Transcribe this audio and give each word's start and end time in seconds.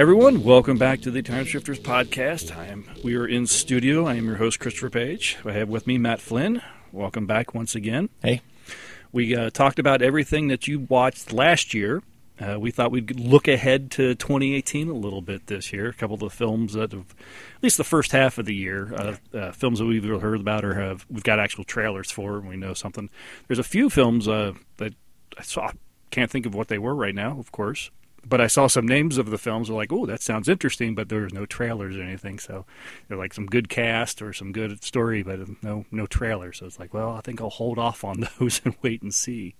Everyone, 0.00 0.42
welcome 0.42 0.78
back 0.78 1.02
to 1.02 1.10
the 1.10 1.20
Time 1.20 1.44
Shifters 1.44 1.78
podcast. 1.78 2.56
I 2.56 2.68
am 2.68 2.88
we 3.04 3.16
are 3.16 3.26
in 3.26 3.46
studio. 3.46 4.06
I 4.06 4.14
am 4.14 4.24
your 4.24 4.36
host 4.36 4.58
Christopher 4.58 4.88
Page. 4.88 5.36
I 5.44 5.52
have 5.52 5.68
with 5.68 5.86
me 5.86 5.98
Matt 5.98 6.22
Flynn. 6.22 6.62
Welcome 6.90 7.26
back 7.26 7.54
once 7.54 7.74
again. 7.74 8.08
Hey. 8.22 8.40
We 9.12 9.36
uh, 9.36 9.50
talked 9.50 9.78
about 9.78 10.00
everything 10.00 10.48
that 10.48 10.66
you 10.66 10.86
watched 10.88 11.34
last 11.34 11.74
year. 11.74 12.02
Uh, 12.40 12.58
we 12.58 12.70
thought 12.70 12.90
we'd 12.90 13.20
look 13.20 13.46
ahead 13.46 13.90
to 13.90 14.14
2018 14.14 14.88
a 14.88 14.94
little 14.94 15.20
bit 15.20 15.48
this 15.48 15.70
year. 15.70 15.88
A 15.88 15.92
couple 15.92 16.14
of 16.14 16.20
the 16.20 16.30
films 16.30 16.72
that 16.72 16.92
have, 16.92 17.14
at 17.56 17.62
least 17.62 17.76
the 17.76 17.84
first 17.84 18.12
half 18.12 18.38
of 18.38 18.46
the 18.46 18.54
year, 18.54 18.94
uh, 18.94 19.16
uh, 19.36 19.52
films 19.52 19.80
that 19.80 19.84
we've 19.84 20.02
heard 20.02 20.40
about 20.40 20.64
or 20.64 20.76
have 20.76 21.04
we've 21.10 21.24
got 21.24 21.38
actual 21.38 21.64
trailers 21.64 22.10
for, 22.10 22.38
and 22.38 22.48
we 22.48 22.56
know 22.56 22.72
something. 22.72 23.10
There's 23.48 23.58
a 23.58 23.62
few 23.62 23.90
films 23.90 24.26
uh, 24.26 24.54
that 24.78 24.94
I 25.36 25.42
saw. 25.42 25.72
Can't 26.10 26.30
think 26.30 26.46
of 26.46 26.54
what 26.54 26.68
they 26.68 26.78
were 26.78 26.94
right 26.94 27.14
now, 27.14 27.38
of 27.38 27.52
course 27.52 27.90
but 28.26 28.40
I 28.40 28.46
saw 28.46 28.66
some 28.66 28.86
names 28.86 29.18
of 29.18 29.30
the 29.30 29.38
films. 29.38 29.70
Were 29.70 29.76
like, 29.76 29.92
oh, 29.92 30.06
that 30.06 30.22
sounds 30.22 30.48
interesting, 30.48 30.94
but 30.94 31.08
there 31.08 31.20
was 31.20 31.32
no 31.32 31.46
trailers 31.46 31.96
or 31.96 32.02
anything. 32.02 32.38
So 32.38 32.66
they're 33.08 33.18
like 33.18 33.34
some 33.34 33.46
good 33.46 33.68
cast 33.68 34.22
or 34.22 34.32
some 34.32 34.52
good 34.52 34.82
story, 34.84 35.22
but 35.22 35.40
no 35.62 35.84
no 35.90 36.06
trailer. 36.06 36.52
So 36.52 36.66
it's 36.66 36.78
like, 36.78 36.94
well, 36.94 37.10
I 37.10 37.20
think 37.20 37.40
I'll 37.40 37.50
hold 37.50 37.78
off 37.78 38.04
on 38.04 38.20
those 38.38 38.60
and 38.64 38.74
wait 38.82 39.02
and 39.02 39.14
see. 39.14 39.54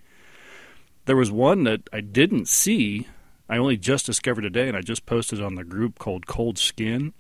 There 1.06 1.16
was 1.16 1.30
one 1.30 1.64
that 1.64 1.88
I 1.92 2.00
didn't 2.00 2.48
see. 2.48 3.06
I 3.48 3.56
only 3.56 3.76
just 3.76 4.06
discovered 4.06 4.42
today, 4.42 4.68
and 4.68 4.76
I 4.76 4.80
just 4.80 5.06
posted 5.06 5.42
on 5.42 5.56
the 5.56 5.64
group 5.64 5.98
called 5.98 6.26
Cold 6.26 6.56
Skin. 6.56 7.14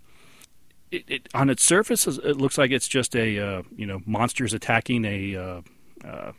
It, 0.90 1.04
it 1.08 1.28
on 1.34 1.50
its 1.50 1.64
surface, 1.64 2.06
it 2.06 2.36
looks 2.36 2.58
like 2.58 2.70
it's 2.70 2.88
just 2.88 3.16
a 3.16 3.38
uh, 3.38 3.62
you 3.74 3.86
know 3.86 4.00
monsters 4.06 4.52
attacking 4.52 5.04
a 5.04 5.36
uh, 5.36 5.60
uh, 6.04 6.32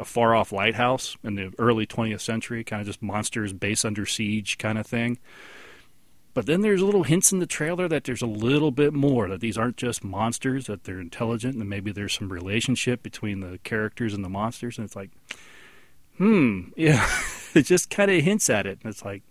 a 0.00 0.04
far 0.04 0.34
off 0.34 0.50
lighthouse 0.50 1.16
in 1.22 1.34
the 1.34 1.52
early 1.58 1.86
20th 1.86 2.22
century, 2.22 2.64
kind 2.64 2.80
of 2.80 2.86
just 2.86 3.02
monsters 3.02 3.52
base 3.52 3.84
under 3.84 4.06
siege 4.06 4.58
kind 4.58 4.78
of 4.78 4.86
thing. 4.86 5.18
But 6.32 6.46
then 6.46 6.62
there's 6.62 6.82
little 6.82 7.02
hints 7.02 7.32
in 7.32 7.40
the 7.40 7.46
trailer 7.46 7.88
that 7.88 8.04
there's 8.04 8.22
a 8.22 8.26
little 8.26 8.70
bit 8.70 8.94
more, 8.94 9.28
that 9.28 9.40
these 9.40 9.58
aren't 9.58 9.76
just 9.76 10.02
monsters, 10.04 10.66
that 10.66 10.84
they're 10.84 11.00
intelligent, 11.00 11.56
and 11.56 11.68
maybe 11.68 11.92
there's 11.92 12.14
some 12.14 12.32
relationship 12.32 13.02
between 13.02 13.40
the 13.40 13.58
characters 13.58 14.14
and 14.14 14.24
the 14.24 14.28
monsters. 14.28 14.78
And 14.78 14.84
it's 14.86 14.96
like, 14.96 15.10
hmm, 16.16 16.68
yeah, 16.76 17.06
it 17.54 17.62
just 17.62 17.90
kind 17.90 18.10
of 18.10 18.22
hints 18.22 18.48
at 18.48 18.66
it. 18.66 18.78
And 18.82 18.90
it's 18.90 19.04
like, 19.04 19.22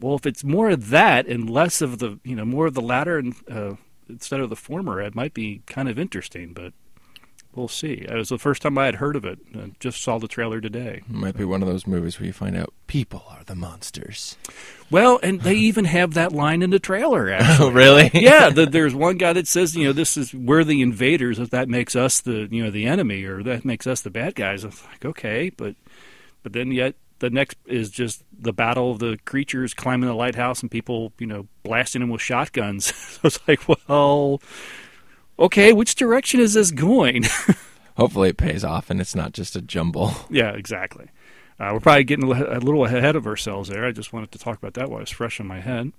well, 0.00 0.16
if 0.16 0.26
it's 0.26 0.44
more 0.44 0.70
of 0.70 0.90
that 0.90 1.26
and 1.26 1.48
less 1.48 1.80
of 1.80 2.00
the, 2.00 2.18
you 2.24 2.34
know, 2.34 2.44
more 2.44 2.66
of 2.66 2.74
the 2.74 2.82
latter 2.82 3.18
and, 3.18 3.34
uh, 3.50 3.74
instead 4.08 4.40
of 4.40 4.50
the 4.50 4.56
former, 4.56 5.00
it 5.00 5.14
might 5.14 5.32
be 5.32 5.62
kind 5.66 5.88
of 5.88 5.98
interesting. 5.98 6.52
But 6.52 6.74
we'll 7.56 7.68
see. 7.68 7.92
It 7.92 8.14
was 8.14 8.28
the 8.28 8.38
first 8.38 8.62
time 8.62 8.76
I 8.78 8.86
had 8.86 8.96
heard 8.96 9.16
of 9.16 9.24
it. 9.24 9.38
I 9.54 9.72
just 9.80 10.02
saw 10.02 10.18
the 10.18 10.28
trailer 10.28 10.60
today. 10.60 11.02
It 11.08 11.10
might 11.10 11.36
be 11.36 11.44
one 11.44 11.62
of 11.62 11.68
those 11.68 11.86
movies 11.86 12.18
where 12.18 12.26
you 12.26 12.32
find 12.32 12.56
out 12.56 12.72
people 12.86 13.24
are 13.30 13.44
the 13.44 13.54
monsters. 13.54 14.36
Well, 14.90 15.18
and 15.22 15.40
they 15.40 15.54
even 15.54 15.84
have 15.86 16.14
that 16.14 16.32
line 16.32 16.62
in 16.62 16.70
the 16.70 16.78
trailer. 16.78 17.30
Oh, 17.30 17.34
actually, 17.34 17.66
oh, 17.66 17.70
really? 17.70 18.10
yeah. 18.14 18.50
The, 18.50 18.66
there's 18.70 18.94
one 18.94 19.18
guy 19.18 19.32
that 19.32 19.48
says, 19.48 19.76
you 19.76 19.84
know, 19.84 19.92
this 19.92 20.16
is 20.16 20.34
we're 20.34 20.64
the 20.64 20.82
invaders. 20.82 21.38
If 21.38 21.50
that 21.50 21.68
makes 21.68 21.96
us 21.96 22.20
the, 22.20 22.48
you 22.50 22.64
know, 22.64 22.70
the 22.70 22.86
enemy, 22.86 23.24
or 23.24 23.42
that 23.42 23.64
makes 23.64 23.86
us 23.86 24.00
the 24.00 24.10
bad 24.10 24.34
guys. 24.34 24.64
I'm 24.64 24.70
like, 24.90 25.04
okay, 25.04 25.50
but 25.50 25.76
but 26.42 26.52
then 26.52 26.72
yet 26.72 26.94
the 27.20 27.30
next 27.30 27.56
is 27.66 27.90
just 27.90 28.22
the 28.38 28.52
battle 28.52 28.90
of 28.90 28.98
the 28.98 29.18
creatures 29.24 29.72
climbing 29.72 30.08
the 30.08 30.14
lighthouse 30.14 30.60
and 30.60 30.70
people, 30.70 31.12
you 31.18 31.26
know, 31.26 31.46
blasting 31.62 32.00
them 32.00 32.10
with 32.10 32.20
shotguns. 32.20 32.94
so 32.94 33.20
it's 33.24 33.40
like, 33.48 33.60
well, 33.68 34.40
okay, 35.38 35.72
which 35.72 35.94
direction 35.94 36.40
is 36.40 36.54
this 36.54 36.70
going? 36.70 37.24
Hopefully, 37.96 38.30
it 38.30 38.36
pays 38.36 38.64
off 38.64 38.90
and 38.90 39.00
it's 39.00 39.14
not 39.14 39.32
just 39.32 39.56
a 39.56 39.62
jumble. 39.62 40.12
Yeah, 40.30 40.50
exactly. 40.50 41.10
Uh, 41.58 41.70
we're 41.72 41.80
probably 41.80 42.04
getting 42.04 42.30
a 42.30 42.58
little 42.58 42.84
ahead 42.84 43.14
of 43.14 43.26
ourselves 43.26 43.68
there. 43.68 43.84
I 43.84 43.92
just 43.92 44.12
wanted 44.12 44.32
to 44.32 44.38
talk 44.38 44.58
about 44.58 44.74
that 44.74 44.90
while 44.90 45.00
it's 45.00 45.12
fresh 45.12 45.38
in 45.38 45.46
my 45.46 45.60
head. 45.60 45.92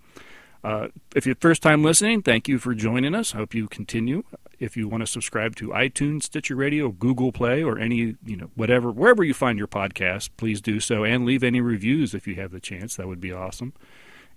Uh, 0.66 0.88
if 1.16 1.25
you're 1.25 1.35
first 1.35 1.62
time 1.62 1.84
listening, 1.84 2.22
thank 2.22 2.47
you 2.47 2.57
for 2.57 2.73
joining 2.73 3.13
us. 3.16 3.34
I 3.34 3.38
hope 3.38 3.53
you 3.53 3.68
continue. 3.68 4.23
If 4.59 4.75
you 4.75 4.88
want 4.88 5.01
to 5.01 5.07
subscribe 5.07 5.56
to 5.57 5.69
iTunes, 5.69 6.23
Stitcher 6.23 6.56
Radio, 6.56 6.90
Google 6.90 7.31
Play, 7.31 7.63
or 7.63 7.78
any, 7.78 8.16
you 8.25 8.35
know, 8.35 8.50
whatever, 8.56 8.91
wherever 8.91 9.23
you 9.23 9.34
find 9.34 9.59
your 9.59 9.67
podcast, 9.67 10.29
please 10.38 10.62
do 10.62 10.79
so 10.79 11.03
and 11.03 11.25
leave 11.25 11.44
any 11.44 11.62
reviews 11.62 12.13
if 12.13 12.28
you 12.28 12.35
have 12.35 12.52
the 12.52 12.59
chance. 12.59 12.96
That 12.96 13.07
would 13.07 13.22
be 13.22 13.31
awesome. 13.31 13.73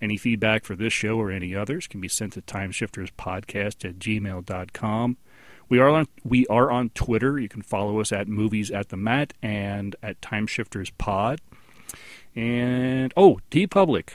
Any 0.00 0.16
feedback 0.16 0.64
for 0.64 0.76
this 0.76 0.92
show 0.92 1.18
or 1.18 1.30
any 1.30 1.54
others 1.54 1.86
can 1.86 2.00
be 2.00 2.08
sent 2.08 2.34
to 2.34 2.42
timeshifterspodcast 2.42 3.84
at 3.84 3.98
gmail.com. 3.98 5.16
We 5.68 5.78
are 5.78 5.88
on 5.88 6.06
we 6.24 6.46
are 6.46 6.70
on 6.70 6.90
Twitter. 6.90 7.38
You 7.38 7.48
can 7.48 7.62
follow 7.62 8.00
us 8.00 8.12
at 8.12 8.28
Movies 8.28 8.70
at 8.70 8.88
the 8.88 8.96
Mat 8.96 9.34
and 9.42 9.96
at 10.02 10.20
Timeshifters 10.20 10.92
Pod. 10.96 11.40
And 12.34 13.12
oh, 13.16 13.40
TeePublic. 13.50 14.10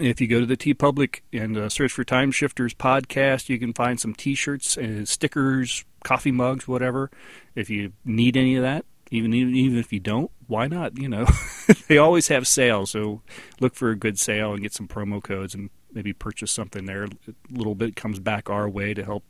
If 0.00 0.20
you 0.20 0.26
go 0.26 0.40
to 0.40 0.46
the 0.46 0.56
TeePublic 0.56 1.20
and 1.32 1.56
uh, 1.56 1.68
search 1.68 1.92
for 1.92 2.04
Timeshifters 2.04 2.74
Podcast, 2.74 3.48
you 3.48 3.58
can 3.58 3.74
find 3.74 4.00
some 4.00 4.14
T-shirts 4.14 4.78
and 4.78 5.06
stickers, 5.06 5.84
coffee 6.02 6.32
mugs, 6.32 6.66
whatever. 6.66 7.10
If 7.54 7.68
you 7.68 7.92
need 8.04 8.36
any 8.36 8.56
of 8.56 8.62
that, 8.62 8.86
even 9.12 9.34
even, 9.34 9.54
even 9.54 9.78
if 9.78 9.92
you 9.92 10.00
don't, 10.00 10.30
why 10.46 10.66
not? 10.66 10.98
You 10.98 11.08
know, 11.08 11.26
they 11.88 11.98
always 11.98 12.28
have 12.28 12.48
sales, 12.48 12.90
so 12.90 13.22
look 13.60 13.74
for 13.74 13.90
a 13.90 13.96
good 13.96 14.18
sale 14.18 14.52
and 14.52 14.62
get 14.62 14.72
some 14.72 14.88
promo 14.88 15.22
codes 15.22 15.54
and 15.54 15.70
maybe 15.92 16.12
purchase 16.12 16.50
something 16.50 16.86
there. 16.86 17.04
A 17.04 17.08
little 17.50 17.74
bit 17.74 17.94
comes 17.94 18.18
back 18.18 18.48
our 18.48 18.68
way 18.68 18.94
to 18.94 19.04
help 19.04 19.24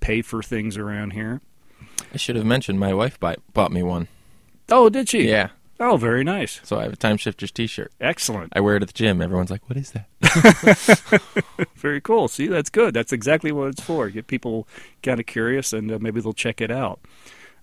pay 0.00 0.22
for 0.22 0.42
things 0.42 0.76
around 0.76 1.12
here. 1.12 1.40
I 2.12 2.16
should 2.16 2.36
have 2.36 2.46
mentioned 2.46 2.80
my 2.80 2.94
wife 2.94 3.20
buy, 3.20 3.36
bought 3.52 3.72
me 3.72 3.82
one. 3.82 4.08
Oh, 4.70 4.88
did 4.88 5.08
she? 5.08 5.28
Yeah. 5.28 5.50
Oh, 5.78 5.96
very 5.96 6.24
nice. 6.24 6.60
So 6.62 6.78
I 6.78 6.84
have 6.84 6.92
a 6.92 6.96
Time 6.96 7.16
Shifters 7.16 7.50
T-shirt. 7.50 7.92
Excellent. 8.00 8.52
I 8.54 8.60
wear 8.60 8.76
it 8.76 8.82
at 8.82 8.88
the 8.88 8.94
gym. 8.94 9.22
Everyone's 9.22 9.50
like, 9.50 9.66
"What 9.68 9.78
is 9.78 9.92
that?" 9.92 11.22
very 11.76 12.02
cool. 12.02 12.28
See, 12.28 12.48
that's 12.48 12.68
good. 12.68 12.92
That's 12.92 13.12
exactly 13.12 13.50
what 13.50 13.68
it's 13.68 13.80
for. 13.80 14.10
Get 14.10 14.26
people 14.26 14.68
kind 15.02 15.18
of 15.18 15.24
curious, 15.24 15.72
and 15.72 15.90
uh, 15.90 15.98
maybe 15.98 16.20
they'll 16.20 16.34
check 16.34 16.60
it 16.60 16.70
out. 16.70 17.00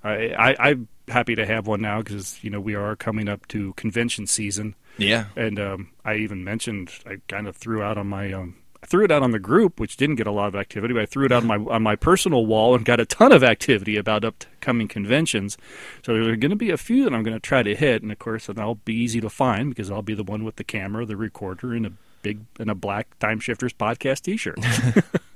I, 0.03 0.33
I, 0.33 0.55
I'm 0.59 0.87
happy 1.07 1.35
to 1.35 1.45
have 1.45 1.67
one 1.67 1.81
now 1.81 2.01
because 2.01 2.43
you 2.43 2.49
know 2.49 2.59
we 2.59 2.75
are 2.75 2.95
coming 2.95 3.27
up 3.27 3.47
to 3.49 3.73
convention 3.73 4.27
season. 4.27 4.75
Yeah, 4.97 5.25
and 5.35 5.59
um, 5.59 5.91
I 6.03 6.15
even 6.15 6.43
mentioned 6.43 6.91
I 7.05 7.17
kind 7.27 7.47
of 7.47 7.55
threw 7.55 7.81
out 7.83 7.97
on 7.97 8.07
my 8.07 8.31
um, 8.33 8.55
I 8.81 8.85
threw 8.85 9.03
it 9.03 9.11
out 9.11 9.23
on 9.23 9.31
the 9.31 9.39
group, 9.39 9.79
which 9.79 9.97
didn't 9.97 10.15
get 10.15 10.27
a 10.27 10.31
lot 10.31 10.47
of 10.47 10.55
activity, 10.55 10.93
but 10.93 11.03
I 11.03 11.05
threw 11.05 11.25
it 11.25 11.31
out 11.31 11.43
on 11.43 11.47
my 11.47 11.57
on 11.57 11.83
my 11.83 11.95
personal 11.95 12.45
wall 12.45 12.75
and 12.75 12.85
got 12.85 12.99
a 12.99 13.05
ton 13.05 13.31
of 13.31 13.43
activity 13.43 13.97
about 13.97 14.23
upcoming 14.25 14.87
conventions. 14.87 15.57
So 16.05 16.13
there 16.13 16.31
are 16.31 16.35
going 16.35 16.51
to 16.51 16.55
be 16.55 16.71
a 16.71 16.77
few 16.77 17.03
that 17.03 17.13
I'm 17.13 17.23
going 17.23 17.35
to 17.35 17.39
try 17.39 17.63
to 17.63 17.75
hit, 17.75 18.01
and 18.01 18.11
of 18.11 18.19
course, 18.19 18.47
they'll 18.47 18.75
be 18.75 18.95
easy 18.95 19.21
to 19.21 19.29
find 19.29 19.69
because 19.69 19.89
I'll 19.89 20.01
be 20.01 20.13
the 20.13 20.23
one 20.23 20.43
with 20.43 20.57
the 20.57 20.63
camera, 20.63 21.05
the 21.05 21.17
recorder, 21.17 21.73
and 21.73 21.85
a 21.85 21.91
big 22.21 22.41
and 22.59 22.69
a 22.69 22.75
black 22.75 23.17
Time 23.19 23.39
Shifters 23.39 23.73
podcast 23.73 24.21
T-shirt. 24.21 24.59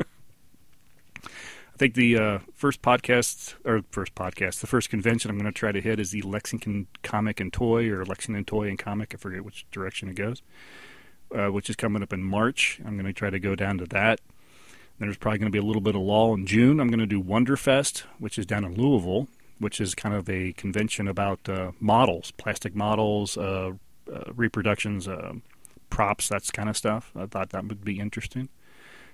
think 1.81 1.95
the 1.95 2.15
uh, 2.15 2.39
first 2.53 2.83
podcast 2.83 3.55
or 3.65 3.81
first 3.89 4.13
podcast, 4.13 4.59
the 4.59 4.67
first 4.67 4.91
convention 4.91 5.31
I'm 5.31 5.39
going 5.39 5.51
to 5.51 5.59
try 5.59 5.71
to 5.71 5.81
hit 5.81 5.99
is 5.99 6.11
the 6.11 6.21
Lexington 6.21 6.85
Comic 7.01 7.39
and 7.39 7.51
Toy 7.51 7.89
or 7.89 8.05
Lexington 8.05 8.45
Toy 8.45 8.69
and 8.69 8.77
Comic. 8.77 9.15
I 9.15 9.17
forget 9.17 9.43
which 9.43 9.65
direction 9.71 10.07
it 10.07 10.13
goes, 10.13 10.43
uh, 11.35 11.47
which 11.47 11.71
is 11.71 11.75
coming 11.75 12.03
up 12.03 12.13
in 12.13 12.21
March. 12.21 12.79
I'm 12.85 12.93
going 12.93 13.07
to 13.07 13.13
try 13.13 13.31
to 13.31 13.39
go 13.39 13.55
down 13.55 13.79
to 13.79 13.85
that. 13.85 14.21
Then 14.99 15.07
there's 15.07 15.17
probably 15.17 15.39
going 15.39 15.51
to 15.51 15.55
be 15.55 15.57
a 15.57 15.65
little 15.65 15.81
bit 15.81 15.95
of 15.95 16.01
lull 16.01 16.35
in 16.35 16.45
June. 16.45 16.79
I'm 16.79 16.89
going 16.89 16.99
to 16.99 17.07
do 17.07 17.19
Wonderfest, 17.19 18.01
which 18.19 18.37
is 18.37 18.45
down 18.45 18.63
in 18.63 18.75
Louisville, 18.75 19.27
which 19.57 19.81
is 19.81 19.95
kind 19.95 20.13
of 20.13 20.29
a 20.29 20.53
convention 20.53 21.07
about 21.07 21.49
uh, 21.49 21.71
models, 21.79 22.29
plastic 22.29 22.75
models, 22.75 23.37
uh, 23.37 23.71
uh, 24.13 24.31
reproductions, 24.35 25.07
uh, 25.07 25.33
props, 25.89 26.29
that 26.29 26.47
kind 26.53 26.69
of 26.69 26.77
stuff. 26.77 27.11
I 27.15 27.25
thought 27.25 27.49
that 27.49 27.65
would 27.65 27.83
be 27.83 27.99
interesting. 27.99 28.49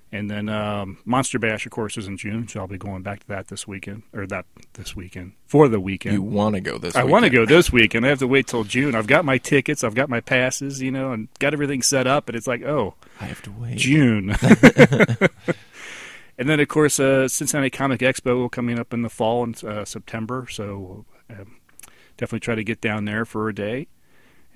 And 0.09 0.31
then 0.31 0.48
um, 0.48 1.00
Monster 1.04 1.38
Bash, 1.38 1.65
of 1.65 1.71
course, 1.74 1.98
is 1.98 2.07
in 2.07 2.15
June, 2.18 2.48
so 2.48 2.62
I'll 2.62 2.68
be 2.68 2.77
going 2.77 3.01
back 3.01 3.19
to 3.21 3.27
that 3.27 3.50
this 3.50 3.68
weekend, 3.68 4.04
or 4.13 4.25
that 4.27 4.45
this 4.74 4.95
weekend 4.95 5.33
for 5.48 5.68
the 5.68 5.81
weekend. 5.81 6.13
You 6.13 6.21
want 6.21 6.56
to 6.56 6.62
go 6.62 6.77
this? 6.77 6.95
I 6.95 7.04
want 7.04 7.25
to 7.25 7.30
go 7.30 7.45
this 7.45 7.74
weekend. 7.74 8.06
I 8.06 8.09
have 8.09 8.19
to 8.19 8.27
wait 8.27 8.48
till 8.48 8.63
June. 8.63 8.95
I've 8.95 9.07
got 9.07 9.25
my 9.25 9.38
tickets, 9.38 9.83
I've 9.83 9.95
got 9.95 10.07
my 10.07 10.21
passes, 10.21 10.81
you 10.81 10.92
know, 10.92 11.12
and 11.12 11.27
got 11.39 11.51
everything 11.51 11.81
set 11.81 12.07
up, 12.07 12.30
and 12.30 12.38
it's 12.38 12.48
like, 12.48 12.63
oh, 12.63 12.95
I 13.19 13.25
have 13.25 13.42
to 13.44 13.51
wait 13.51 13.77
June. 13.77 14.30
and 16.38 16.48
then, 16.48 16.62
of 16.62 16.69
course, 16.69 17.01
uh, 17.01 17.27
Cincinnati 17.27 17.69
Comic 17.69 18.00
Expo 18.00 18.38
will 18.38 18.50
coming 18.50 18.80
up 18.80 18.94
in 18.94 19.01
the 19.01 19.10
fall 19.10 19.44
in 19.44 19.56
uh, 19.68 19.83
September, 19.83 20.48
so 20.50 21.06
um, 21.30 21.57
definitely 22.15 22.39
try 22.39 22.56
to 22.56 22.63
get 22.63 22.80
down 22.80 23.03
there 23.03 23.25
for 23.25 23.50
a 23.50 23.53
day. 23.53 23.88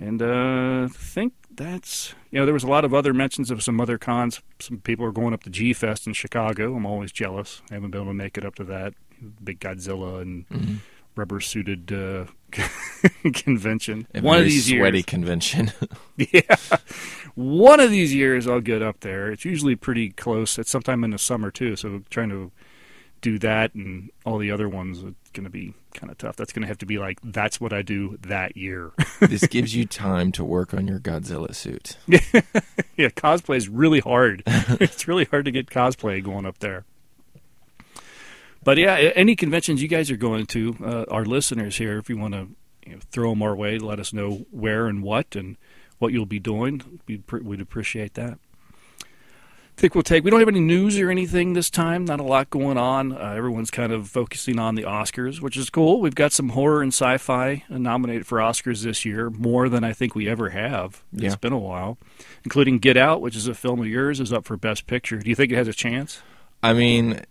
And 0.01 0.19
uh, 0.19 0.88
think 0.92 1.33
that's 1.51 2.15
you 2.31 2.39
know 2.39 2.45
there 2.45 2.56
was 2.56 2.63
a 2.63 2.68
lot 2.68 2.83
of 2.83 2.94
other 2.94 3.13
mentions 3.13 3.51
of 3.51 3.62
some 3.62 3.80
other 3.80 4.00
cons. 4.00 4.42
Some 4.59 4.80
people 4.80 5.06
are 5.06 5.12
going 5.12 5.31
up 5.31 5.44
to 5.44 5.51
G 5.51 5.74
Fest 5.74 6.07
in 6.07 6.13
Chicago. 6.13 6.75
I'm 6.75 6.88
always 6.88 7.12
jealous. 7.12 7.62
I 7.69 7.75
haven't 7.75 7.92
been 7.92 8.01
able 8.01 8.09
to 8.09 8.15
make 8.15 8.36
it 8.36 8.44
up 8.44 8.56
to 8.56 8.63
that 8.63 8.95
big 9.44 9.59
Godzilla 9.59 10.24
and 10.24 10.50
mm-hmm. 10.50 10.75
rubber 11.15 11.39
suited 11.39 11.94
uh, 11.94 12.25
convention. 13.33 14.07
A 14.15 14.21
one 14.21 14.39
of 14.39 14.45
these 14.45 14.65
sweaty 14.68 14.98
years, 14.98 15.06
convention. 15.06 15.71
yeah, 16.18 16.56
one 17.36 17.80
of 17.80 17.92
these 17.92 18.12
years 18.12 18.47
I'll 18.47 18.59
get 18.59 18.81
up 18.81 19.01
there. 19.01 19.31
It's 19.31 19.45
usually 19.45 19.75
pretty 19.75 20.09
close. 20.09 20.57
It's 20.57 20.71
sometime 20.71 21.04
in 21.04 21.12
the 21.12 21.19
summer 21.19 21.51
too. 21.51 21.75
So 21.75 22.01
trying 22.09 22.30
to 22.30 22.51
do 23.21 23.38
that 23.38 23.75
and 23.75 24.09
all 24.25 24.39
the 24.39 24.50
other 24.50 24.68
ones. 24.68 25.04
Going 25.33 25.44
to 25.44 25.50
be 25.50 25.74
kind 25.94 26.12
of 26.12 26.18
tough. 26.18 26.36
That's 26.36 26.54
going 26.54 26.62
to 26.62 26.68
have 26.68 26.78
to 26.80 26.86
be 26.86 26.98
like 26.98 27.19
that's 27.24 27.60
what 27.60 27.74
I 27.74 27.81
do 27.81 28.18
that 28.22 28.57
year. 28.57 28.92
this 29.19 29.45
gives 29.48 29.75
you 29.75 29.86
time 29.88 30.31
to 30.33 30.44
work 30.44 30.74
on 30.74 30.88
your 30.88 31.00
Godzilla 31.00 31.54
suit. 31.54 31.98
yeah, 32.07 33.10
cosplay 33.10 33.57
is 33.57 33.69
really 33.69 34.00
hard. 34.00 34.44
it's 34.45 35.07
really 35.07 35.25
hard 35.25 35.45
to 35.45 35.51
get 35.51 35.68
cosplay 35.68 36.24
going 36.24 36.45
up 36.45 36.60
there. 36.60 36.86
But 38.63 38.78
yeah, 38.78 38.95
any 39.16 39.36
conventions 39.36 39.81
you 39.81 39.88
guys 39.88 40.12
are 40.12 40.18
going 40.18 40.45
to, 40.48 40.75
uh, 40.83 41.06
our 41.10 41.25
listeners 41.25 41.78
here, 41.78 41.98
if 41.98 42.10
you 42.10 42.18
want 42.18 42.36
to 42.36 42.50
you 42.86 42.94
know, 42.94 43.00
throw 43.12 43.31
them 43.31 43.42
our 43.42 43.56
way, 43.56 43.80
let 43.80 44.00
us 44.00 44.13
know 44.13 44.45
where 44.51 44.86
and 44.86 45.01
what 45.01 45.36
and 45.36 45.57
what 45.98 46.13
you'll 46.13 46.25
be 46.28 46.39
doing. 46.39 47.01
We'd, 47.07 47.24
we'd 47.31 47.62
appreciate 47.62 48.13
that. 48.16 48.38
Think 49.77 49.95
we'll 49.95 50.03
take. 50.03 50.23
We 50.23 50.29
don't 50.29 50.39
have 50.39 50.47
any 50.50 50.59
news 50.59 51.00
or 51.00 51.09
anything 51.09 51.53
this 51.53 51.71
time. 51.71 52.06
Not 52.06 52.19
a 52.19 52.23
lot 52.23 52.51
going 52.51 52.77
on. 52.77 53.13
Uh, 53.13 53.33
everyone's 53.35 53.71
kind 53.71 53.91
of 53.91 54.07
focusing 54.09 54.59
on 54.59 54.75
the 54.75 54.83
Oscars, 54.83 55.41
which 55.41 55.57
is 55.57 55.71
cool. 55.71 56.01
We've 56.01 56.13
got 56.13 56.31
some 56.31 56.50
horror 56.50 56.83
and 56.83 56.94
sci-fi 56.94 57.63
nominated 57.68 58.27
for 58.27 58.38
Oscars 58.38 58.83
this 58.83 59.06
year, 59.06 59.31
more 59.31 59.69
than 59.69 59.83
I 59.83 59.94
think 59.94 60.13
we 60.13 60.29
ever 60.29 60.50
have. 60.51 61.03
It's 61.15 61.35
been 61.35 61.53
a 61.53 61.57
while, 61.57 61.97
including 62.44 62.77
Get 62.77 62.95
Out, 62.95 63.21
which 63.21 63.35
is 63.35 63.47
a 63.47 63.56
film 63.56 63.79
of 63.79 63.88
yours, 63.88 64.19
is 64.19 64.31
up 64.31 64.45
for 64.45 64.56
Best 64.56 64.85
Picture. 64.85 65.18
Do 65.18 65.27
you 65.29 65.35
think 65.35 65.51
it 65.51 65.56
has 65.56 65.68
a 65.68 65.73
chance? 65.73 66.21
I 66.62 66.73
mean, 66.73 67.21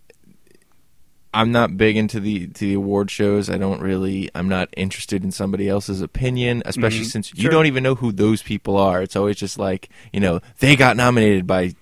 I'm 1.33 1.53
not 1.53 1.77
big 1.77 1.95
into 1.95 2.19
the 2.19 2.47
to 2.47 2.59
the 2.65 2.73
award 2.73 3.09
shows. 3.09 3.49
I 3.49 3.57
don't 3.57 3.79
really. 3.81 4.29
I'm 4.35 4.49
not 4.49 4.67
interested 4.75 5.23
in 5.23 5.31
somebody 5.31 5.69
else's 5.69 6.01
opinion, 6.01 6.63
especially 6.65 7.05
Mhm. 7.05 7.11
since 7.11 7.33
you 7.33 7.43
Sure. 7.43 7.51
don't 7.51 7.67
even 7.67 7.81
know 7.83 7.95
who 7.95 8.11
those 8.11 8.41
people 8.43 8.75
are. 8.75 9.01
It's 9.01 9.15
always 9.15 9.37
just 9.37 9.57
like 9.57 9.87
you 10.11 10.19
know 10.19 10.41
they 10.59 10.75
got 10.75 10.97
nominated 10.97 11.47
by 11.47 11.75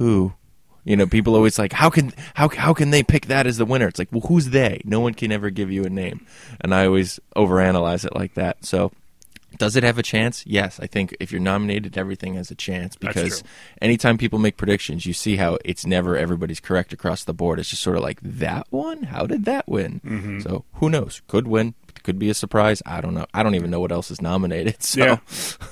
who. 0.00 0.32
You 0.82 0.96
know, 0.96 1.06
people 1.06 1.34
always 1.36 1.58
like 1.58 1.74
how 1.74 1.90
can 1.90 2.12
how 2.34 2.48
how 2.48 2.72
can 2.72 2.90
they 2.90 3.02
pick 3.02 3.26
that 3.26 3.46
as 3.46 3.58
the 3.58 3.66
winner? 3.66 3.86
It's 3.86 3.98
like, 3.98 4.08
well, 4.10 4.22
who's 4.22 4.46
they? 4.48 4.80
No 4.84 4.98
one 4.98 5.12
can 5.12 5.30
ever 5.30 5.50
give 5.50 5.70
you 5.70 5.84
a 5.84 5.90
name, 5.90 6.26
and 6.62 6.74
I 6.74 6.86
always 6.86 7.20
overanalyze 7.36 8.06
it 8.06 8.16
like 8.16 8.32
that. 8.34 8.64
So, 8.64 8.90
does 9.58 9.76
it 9.76 9.82
have 9.82 9.98
a 9.98 10.02
chance? 10.02 10.42
Yes, 10.46 10.80
I 10.80 10.86
think 10.86 11.14
if 11.20 11.32
you're 11.32 11.40
nominated, 11.40 11.98
everything 11.98 12.34
has 12.36 12.50
a 12.50 12.54
chance 12.54 12.96
because 12.96 13.44
anytime 13.82 14.16
people 14.16 14.38
make 14.38 14.56
predictions, 14.56 15.04
you 15.04 15.12
see 15.12 15.36
how 15.36 15.58
it's 15.66 15.84
never 15.84 16.16
everybody's 16.16 16.60
correct 16.60 16.94
across 16.94 17.24
the 17.24 17.34
board. 17.34 17.60
It's 17.60 17.68
just 17.68 17.82
sort 17.82 17.96
of 17.98 18.02
like 18.02 18.20
that 18.22 18.66
one. 18.70 19.02
How 19.02 19.26
did 19.26 19.44
that 19.44 19.68
win? 19.68 20.00
Mm-hmm. 20.02 20.40
So 20.40 20.64
who 20.76 20.88
knows? 20.88 21.20
Could 21.28 21.46
win. 21.46 21.74
Could 22.04 22.18
be 22.18 22.30
a 22.30 22.34
surprise. 22.34 22.82
I 22.86 23.02
don't 23.02 23.12
know. 23.12 23.26
I 23.34 23.42
don't 23.42 23.54
even 23.54 23.70
know 23.70 23.80
what 23.80 23.92
else 23.92 24.10
is 24.10 24.22
nominated. 24.22 24.82
So 24.82 25.04
Yeah. 25.04 25.18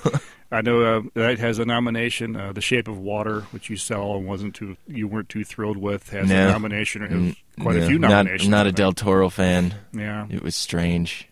I 0.50 0.62
know 0.62 0.82
uh, 0.82 1.02
that 1.14 1.38
has 1.38 1.58
a 1.58 1.64
nomination. 1.66 2.34
Uh, 2.34 2.52
the 2.52 2.60
Shape 2.62 2.88
of 2.88 2.98
Water, 2.98 3.42
which 3.50 3.68
you 3.68 3.76
saw 3.76 4.16
and 4.16 4.26
wasn't 4.26 4.54
too, 4.54 4.76
you 4.86 5.06
weren't 5.06 5.28
too 5.28 5.44
thrilled 5.44 5.76
with, 5.76 6.08
has 6.10 6.28
No. 6.28 6.48
a 6.48 6.52
nomination. 6.52 7.02
Or 7.02 7.08
has 7.08 7.36
quite 7.60 7.76
a 7.76 7.86
few 7.86 7.98
nominations. 7.98 8.48
Not, 8.48 8.66
I 8.66 8.70
a. 8.70 8.72
Del 8.72 8.92
Toro 8.92 9.28
fan. 9.28 9.74
Yeah, 9.92 10.26
It 10.30 10.42
was 10.42 10.54
strange. 10.54 11.28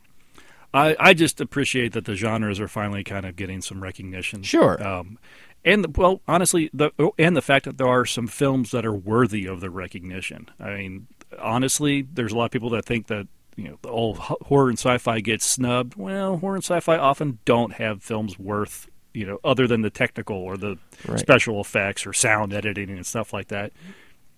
I, 0.75 0.95
I 1.01 1.15
just 1.15 1.41
appreciate 1.41 1.93
that 1.95 2.05
the 2.05 2.15
genres 2.15 2.61
are 2.61 2.69
finally 2.69 3.03
kind 3.05 3.25
of 3.25 3.37
getting 3.37 3.63
some 3.63 3.83
recognition. 3.83 4.43
Sure. 4.43 4.83
Um, 4.87 5.19
and 5.65 5.83
the, 5.85 5.89
well, 5.99 6.21
honestly, 6.29 6.69
the 6.75 6.91
and 7.19 7.35
the 7.35 7.41
fact 7.43 7.65
that 7.65 7.79
there 7.79 7.89
are 7.89 8.05
some 8.05 8.27
films 8.27 8.71
that 8.73 8.85
are 8.85 8.93
worthy 8.93 9.47
of 9.47 9.61
the 9.61 9.71
recognition. 9.71 10.51
I 10.61 10.75
mean, 10.75 11.07
honestly, 11.41 12.03
there's 12.03 12.33
a 12.33 12.37
lot 12.37 12.45
of 12.45 12.51
people 12.51 12.71
that 12.71 12.85
think 12.85 13.07
that 13.07 13.27
you 13.57 13.71
know, 13.71 13.79
all 13.91 14.15
horror 14.17 14.69
and 14.69 14.79
sci-fi 14.79 15.21
gets 15.21 15.47
snubbed. 15.47 15.95
Well, 15.97 16.37
horror 16.37 16.57
and 16.57 16.63
sci-fi 16.65 16.99
often 16.99 17.39
don't 17.47 17.73
have 17.75 18.03
films 18.03 18.39
worth 18.39 18.89
you 19.17 19.27
know, 19.27 19.39
other 19.43 19.67
than 19.67 19.81
the 19.83 19.91
technical 19.91 20.37
or 20.37 20.57
the 20.57 20.77
Right. 21.09 21.19
special 21.19 21.61
effects 21.61 22.07
or 22.07 22.13
sound 22.13 22.53
editing 22.53 22.91
and 22.91 23.07
stuff 23.07 23.33
like 23.33 23.49
that. 23.49 23.73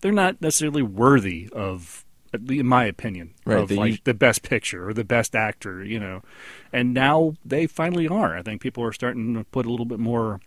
They're 0.01 0.13
not 0.13 0.41
necessarily 0.41 0.83
worthy 0.83 1.49
of, 1.53 2.05
in 2.49 2.67
my 2.67 2.85
opinion, 2.85 3.35
Right, 3.45 3.59
of 3.59 3.69
they 3.69 3.77
like 3.77 4.05
the 4.05 4.15
best 4.15 4.43
picture 4.43 4.89
or 4.89 4.95
the 4.95 5.03
best 5.05 5.35
actor. 5.35 5.85
You 5.85 5.99
know, 5.99 6.23
and 6.73 6.95
now 6.95 7.35
they 7.45 7.67
finally 7.67 8.07
are. 8.07 8.37
I 8.39 8.43
think 8.43 8.61
people 8.61 8.85
are 8.85 8.93
starting 8.93 9.35
to 9.35 9.45
put 9.45 9.67
a 9.67 9.71
little 9.71 9.87
bit 9.87 9.99
more 9.99 10.41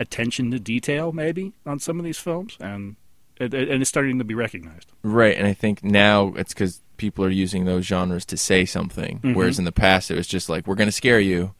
attention 0.00 0.50
to 0.50 0.58
detail, 0.58 1.12
maybe, 1.12 1.52
on 1.64 1.78
some 1.78 1.98
of 1.98 2.04
these 2.04 2.18
films, 2.18 2.56
and 2.60 2.96
and 3.40 3.52
it's 3.52 3.88
starting 3.88 4.18
to 4.18 4.24
be 4.24 4.34
recognized. 4.34 4.92
Right, 5.02 5.36
and 5.36 5.46
I 5.46 5.54
think 5.54 5.82
now 5.82 6.34
it's 6.36 6.54
because 6.54 6.80
people 6.96 7.24
are 7.24 7.30
using 7.30 7.64
those 7.64 7.84
genres 7.84 8.24
to 8.26 8.36
say 8.36 8.64
something, 8.64 9.18
Mhm. 9.20 9.34
whereas 9.34 9.58
in 9.58 9.64
the 9.64 9.72
past 9.72 10.10
it 10.10 10.14
was 10.16 10.28
just 10.28 10.48
like 10.48 10.66
we're 10.68 10.76
going 10.76 10.88
to 10.88 10.92
scare 10.92 11.18
you, 11.18 11.52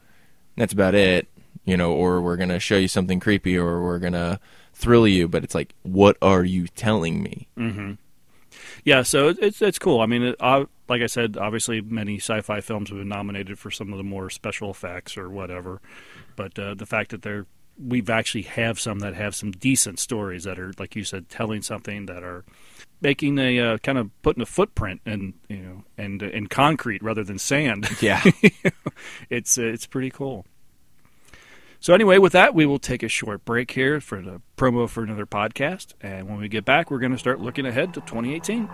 that's 0.56 0.72
about 0.72 0.94
it, 0.94 1.26
you 1.64 1.76
know, 1.76 1.92
or 1.92 2.20
we're 2.20 2.36
going 2.36 2.48
to 2.50 2.60
show 2.60 2.76
you 2.76 2.88
something 2.88 3.20
creepy, 3.20 3.56
or 3.56 3.82
we're 3.82 3.98
going 3.98 4.12
to 4.12 4.40
thrill 4.72 5.06
you. 5.06 5.28
But 5.28 5.44
it's 5.44 5.54
like, 5.54 5.74
what 5.82 6.16
are 6.22 6.44
you 6.44 6.66
telling 6.68 7.22
me? 7.22 7.48
Mm-hmm. 7.56 7.92
Yeah, 8.84 9.02
so 9.02 9.28
it's 9.28 9.62
it's 9.62 9.78
cool. 9.78 10.00
I 10.00 10.06
mean, 10.06 10.22
it, 10.22 10.36
uh, 10.40 10.66
like 10.88 11.02
I 11.02 11.06
said, 11.06 11.36
obviously 11.36 11.80
many 11.80 12.16
sci-fi 12.16 12.60
films 12.60 12.90
have 12.90 12.98
been 12.98 13.08
nominated 13.08 13.58
for 13.58 13.70
some 13.70 13.92
of 13.92 13.98
the 13.98 14.04
more 14.04 14.30
special 14.30 14.70
effects 14.70 15.16
or 15.16 15.30
whatever, 15.30 15.80
but 16.36 16.58
uh, 16.58 16.74
the 16.74 16.86
fact 16.86 17.10
that 17.10 17.22
they're 17.22 17.46
we've 17.78 18.10
actually 18.10 18.42
have 18.42 18.78
some 18.78 19.00
that 19.00 19.14
have 19.14 19.34
some 19.34 19.50
decent 19.50 19.98
stories 19.98 20.44
that 20.44 20.58
are, 20.58 20.72
like 20.78 20.94
you 20.94 21.04
said, 21.04 21.28
telling 21.28 21.62
something 21.62 22.06
that 22.06 22.22
are 22.22 22.44
making 23.00 23.38
a 23.38 23.58
uh, 23.58 23.78
kind 23.78 23.98
of 23.98 24.10
putting 24.22 24.42
a 24.42 24.46
footprint 24.46 25.00
in 25.06 25.34
you 25.48 25.58
know 25.58 25.84
and 25.96 26.22
uh, 26.22 26.26
in 26.26 26.46
concrete 26.46 27.02
rather 27.02 27.24
than 27.24 27.38
sand. 27.38 27.88
Yeah, 28.00 28.22
it's 29.30 29.58
uh, 29.58 29.62
it's 29.62 29.86
pretty 29.86 30.10
cool. 30.10 30.46
So 31.84 31.92
anyway, 31.92 32.16
with 32.16 32.32
that, 32.32 32.54
we 32.54 32.64
will 32.64 32.78
take 32.78 33.02
a 33.02 33.08
short 33.08 33.44
break 33.44 33.72
here 33.72 34.00
for 34.00 34.22
the 34.22 34.40
promo 34.56 34.88
for 34.88 35.02
another 35.02 35.26
podcast, 35.26 35.92
and 36.00 36.26
when 36.26 36.38
we 36.38 36.48
get 36.48 36.64
back, 36.64 36.90
we're 36.90 36.98
going 36.98 37.12
to 37.12 37.18
start 37.18 37.40
looking 37.40 37.66
ahead 37.66 37.92
to 37.92 38.00
2018. 38.00 38.70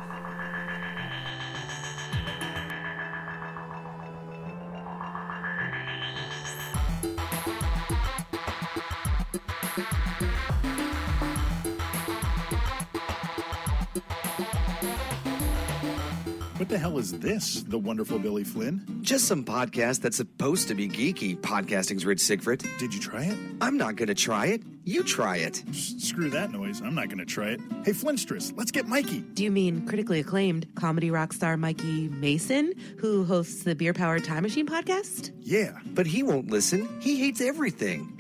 Is 17.01 17.19
this, 17.19 17.63
the 17.63 17.79
wonderful 17.79 18.19
Billy 18.19 18.45
Flynn? 18.45 18.85
Just 19.01 19.25
some 19.27 19.43
podcast 19.43 20.03
that's 20.03 20.19
supposed 20.19 20.69
to 20.69 20.75
be 20.75 20.87
geeky. 20.87 21.35
Podcasting's 21.35 22.05
Rich 22.05 22.21
Siegfried. 22.21 22.63
Did 22.79 22.93
you 22.93 23.01
try 23.01 23.25
it? 23.25 23.39
I'm 23.63 23.79
not 23.79 23.97
gonna 23.97 24.15
try 24.15 24.47
it. 24.49 24.63
You 24.85 25.03
try 25.03 25.39
it. 25.39 25.65
S- 25.71 25.95
screw 25.99 26.29
that 26.31 26.51
noise. 26.53 26.83
I'm 26.83 26.95
not 26.95 27.07
going 27.09 27.19
to 27.19 27.25
try 27.27 27.49
it. 27.51 27.61
Hey, 27.85 27.93
Flintstress, 27.93 28.53
let's 28.57 28.71
get 28.71 28.89
Mikey. 28.89 29.21
Do 29.21 29.45
you 29.45 29.51
mean 29.51 29.87
critically 29.87 30.21
acclaimed 30.21 30.67
comedy 30.75 31.11
rock 31.11 31.33
star 31.35 31.57
Mikey 31.59 32.09
Mason, 32.09 32.73
who 32.99 33.25
hosts 33.25 33.63
the 33.63 33.75
Beer 33.75 33.93
Powered 33.93 34.25
Time 34.25 34.43
Machine 34.43 34.67
podcast? 34.67 35.33
Yeah. 35.41 35.79
But 35.95 36.07
he 36.07 36.23
won't 36.23 36.51
listen. 36.51 36.89
He 37.01 37.19
hates 37.21 37.41
everything. 37.43 38.15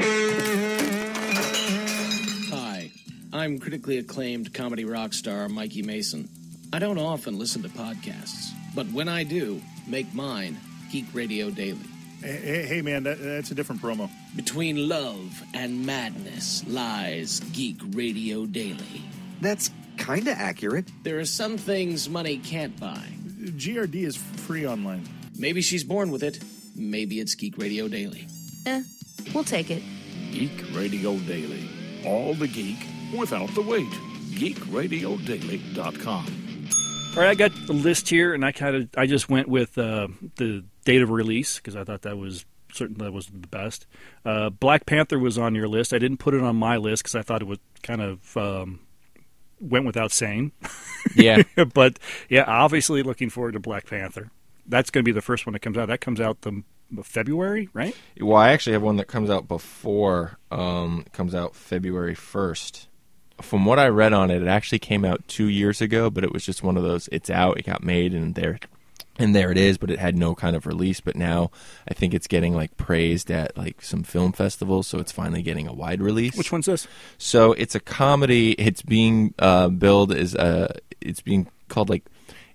Hi, 2.52 2.90
I'm 3.32 3.58
critically 3.58 3.96
acclaimed 3.98 4.52
comedy 4.52 4.84
rock 4.84 5.14
star 5.14 5.48
Mikey 5.48 5.82
Mason. 5.82 6.28
I 6.72 6.78
don't 6.78 6.98
often 6.98 7.38
listen 7.38 7.62
to 7.62 7.68
podcasts, 7.70 8.50
but 8.74 8.86
when 8.92 9.08
I 9.08 9.24
do, 9.24 9.60
make 9.86 10.12
mine 10.14 10.56
Geek 10.90 11.06
Radio 11.12 11.50
Daily. 11.50 11.78
Hey, 12.20 12.40
hey, 12.42 12.66
hey, 12.66 12.82
man, 12.82 13.04
that, 13.04 13.18
that's 13.22 13.50
a 13.50 13.54
different 13.54 13.80
promo. 13.80 14.10
Between 14.36 14.88
love 14.88 15.42
and 15.54 15.86
madness 15.86 16.66
lies 16.66 17.40
Geek 17.52 17.78
Radio 17.92 18.44
Daily. 18.46 19.02
That's 19.40 19.70
kinda 19.96 20.32
accurate. 20.32 20.86
There 21.02 21.18
are 21.18 21.24
some 21.24 21.56
things 21.56 22.08
money 22.08 22.38
can't 22.38 22.78
buy. 22.78 23.04
GRD 23.40 24.04
is 24.04 24.16
free 24.16 24.66
online. 24.66 25.08
Maybe 25.38 25.62
she's 25.62 25.84
born 25.84 26.10
with 26.10 26.22
it. 26.22 26.40
Maybe 26.76 27.20
it's 27.20 27.34
Geek 27.34 27.56
Radio 27.56 27.88
Daily. 27.88 28.26
Eh, 28.66 28.82
we'll 29.34 29.44
take 29.44 29.70
it. 29.70 29.82
Geek 30.30 30.50
Radio 30.74 31.16
Daily. 31.18 31.68
All 32.04 32.34
the 32.34 32.48
geek 32.48 32.78
without 33.16 33.48
the 33.54 33.62
wait. 33.62 33.90
GeekRadioDaily.com. 34.30 36.26
All 37.12 37.16
right, 37.16 37.30
I 37.30 37.34
got 37.34 37.52
the 37.66 37.72
list 37.72 38.08
here, 38.08 38.34
and 38.34 38.44
I 38.44 38.52
kind 38.52 38.76
of 38.76 38.88
I 38.96 39.06
just 39.06 39.28
went 39.28 39.48
with 39.48 39.76
uh, 39.76 40.08
the 40.36 40.64
date 40.84 41.02
of 41.02 41.10
release 41.10 41.56
because 41.56 41.74
I 41.74 41.82
thought 41.82 42.02
that 42.02 42.16
was 42.16 42.44
certain 42.72 42.98
that 42.98 43.12
was 43.12 43.26
the 43.26 43.48
best. 43.48 43.86
Uh, 44.24 44.50
Black 44.50 44.86
Panther 44.86 45.18
was 45.18 45.36
on 45.36 45.54
your 45.54 45.66
list. 45.68 45.92
I 45.92 45.98
didn't 45.98 46.18
put 46.18 46.34
it 46.34 46.40
on 46.40 46.54
my 46.54 46.76
list 46.76 47.02
because 47.02 47.16
I 47.16 47.22
thought 47.22 47.42
it 47.42 47.48
was 47.48 47.58
kind 47.82 48.00
of 48.00 48.36
um, 48.36 48.80
went 49.60 49.86
without 49.86 50.12
saying. 50.12 50.52
yeah. 51.16 51.42
but 51.74 51.98
yeah, 52.28 52.44
obviously 52.46 53.02
looking 53.02 53.28
forward 53.28 53.52
to 53.52 53.60
Black 53.60 53.86
Panther. 53.86 54.30
That's 54.66 54.90
going 54.90 55.04
to 55.04 55.08
be 55.08 55.12
the 55.12 55.20
first 55.20 55.46
one 55.46 55.52
that 55.54 55.60
comes 55.60 55.76
out. 55.76 55.88
That 55.88 56.00
comes 56.00 56.20
out 56.20 56.42
the 56.42 56.62
February, 57.02 57.68
right? 57.72 57.96
Well, 58.20 58.36
I 58.36 58.50
actually 58.50 58.74
have 58.74 58.82
one 58.82 58.96
that 58.96 59.06
comes 59.06 59.30
out 59.30 59.48
before. 59.48 60.38
Um, 60.50 61.04
comes 61.12 61.34
out 61.34 61.54
February 61.54 62.14
first. 62.14 62.88
From 63.42 63.64
what 63.64 63.78
I 63.78 63.88
read 63.88 64.12
on 64.12 64.30
it, 64.30 64.42
it 64.42 64.48
actually 64.48 64.78
came 64.78 65.04
out 65.04 65.26
two 65.28 65.48
years 65.48 65.80
ago, 65.80 66.10
but 66.10 66.24
it 66.24 66.32
was 66.32 66.44
just 66.44 66.62
one 66.62 66.76
of 66.76 66.82
those. 66.82 67.08
It's 67.12 67.30
out, 67.30 67.58
it 67.58 67.66
got 67.66 67.82
made, 67.82 68.14
and 68.14 68.34
there, 68.34 68.58
and 69.18 69.34
there 69.34 69.50
it 69.50 69.58
is. 69.58 69.78
But 69.78 69.90
it 69.90 69.98
had 69.98 70.16
no 70.16 70.34
kind 70.34 70.56
of 70.56 70.66
release. 70.66 71.00
But 71.00 71.16
now 71.16 71.50
I 71.88 71.94
think 71.94 72.14
it's 72.14 72.26
getting 72.26 72.54
like 72.54 72.76
praised 72.76 73.30
at 73.30 73.56
like 73.56 73.82
some 73.82 74.02
film 74.02 74.32
festivals, 74.32 74.86
so 74.86 74.98
it's 74.98 75.12
finally 75.12 75.42
getting 75.42 75.66
a 75.66 75.72
wide 75.72 76.02
release. 76.02 76.36
Which 76.36 76.52
one's 76.52 76.66
this? 76.66 76.86
So 77.18 77.52
it's 77.52 77.74
a 77.74 77.80
comedy. 77.80 78.52
It's 78.52 78.82
being 78.82 79.34
uh, 79.38 79.68
billed 79.68 80.12
as 80.12 80.34
a. 80.34 80.76
It's 81.00 81.20
being 81.20 81.48
called 81.68 81.88
like. 81.88 82.04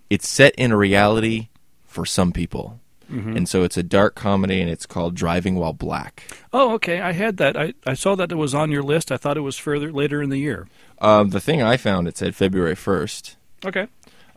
It's 0.09 0.27
set 0.27 0.53
in 0.55 0.71
a 0.71 0.77
reality 0.77 1.49
for 1.83 2.05
some 2.05 2.31
people. 2.31 2.79
Mm-hmm. 3.11 3.37
And 3.37 3.49
so 3.49 3.63
it's 3.63 3.77
a 3.77 3.83
dark 3.83 4.15
comedy, 4.15 4.61
and 4.61 4.69
it's 4.69 4.85
called 4.85 5.15
Driving 5.15 5.55
While 5.55 5.73
Black. 5.73 6.23
Oh, 6.51 6.73
okay. 6.73 7.01
I 7.01 7.11
had 7.11 7.37
that. 7.37 7.57
I, 7.57 7.73
I 7.85 7.93
saw 7.93 8.15
that 8.15 8.31
it 8.31 8.35
was 8.35 8.53
on 8.53 8.71
your 8.71 8.83
list. 8.83 9.11
I 9.11 9.17
thought 9.17 9.37
it 9.37 9.41
was 9.41 9.57
further 9.57 9.91
later 9.91 10.21
in 10.21 10.29
the 10.29 10.39
year. 10.39 10.67
Um, 10.99 11.29
the 11.29 11.41
thing 11.41 11.61
I 11.61 11.77
found 11.77 12.07
it 12.07 12.17
said 12.17 12.35
February 12.35 12.75
first. 12.75 13.37
Okay. 13.65 13.87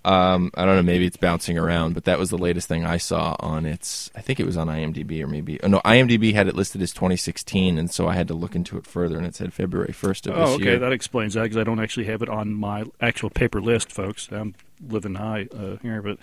Um, 0.05 0.51
I 0.55 0.65
don't 0.65 0.77
know, 0.77 0.83
maybe 0.83 1.07
it's 1.07 1.17
bouncing 1.17 1.59
around, 1.59 1.95
but 1.95 2.05
that 2.05 2.19
was 2.19 2.31
the 2.31 2.39
latest 2.39 2.69
thing 2.69 2.87
I 2.87 2.97
saw 2.99 3.37
on 3.41 3.67
its. 3.67 4.11
I 4.15 4.21
think 4.21 4.39
it 4.41 4.47
was 4.47 4.57
on 4.57 4.69
IMDb 4.69 5.23
or 5.23 5.27
maybe. 5.27 5.61
Oh, 5.63 5.67
no, 5.67 5.81
IMDb 5.81 6.33
had 6.33 6.47
it 6.49 6.55
listed 6.55 6.81
as 6.83 6.93
2016, 6.93 7.77
and 7.79 7.91
so 7.91 8.07
I 8.09 8.15
had 8.15 8.29
to 8.29 8.35
look 8.35 8.55
into 8.55 8.79
it 8.79 8.87
further, 8.87 9.19
and 9.19 9.27
it 9.27 9.35
said 9.35 9.53
February 9.53 9.93
1st 9.93 10.29
of 10.29 10.35
this 10.37 10.49
Oh, 10.51 10.55
okay. 10.55 10.65
year. 10.65 10.79
That 10.79 10.93
explains 10.93 11.35
that 11.35 11.43
because 11.43 11.57
I 11.59 11.65
don't 11.65 11.81
actually 11.81 12.07
have 12.07 12.23
it 12.23 12.29
on 12.29 12.55
my 12.55 12.85
actual 13.01 13.29
paper 13.29 13.61
list, 13.61 13.91
folks. 13.93 14.29
I'm 14.31 14.55
living 14.87 15.17
high 15.17 15.49
uh, 15.55 15.77
here, 15.83 16.01
but 16.01 16.19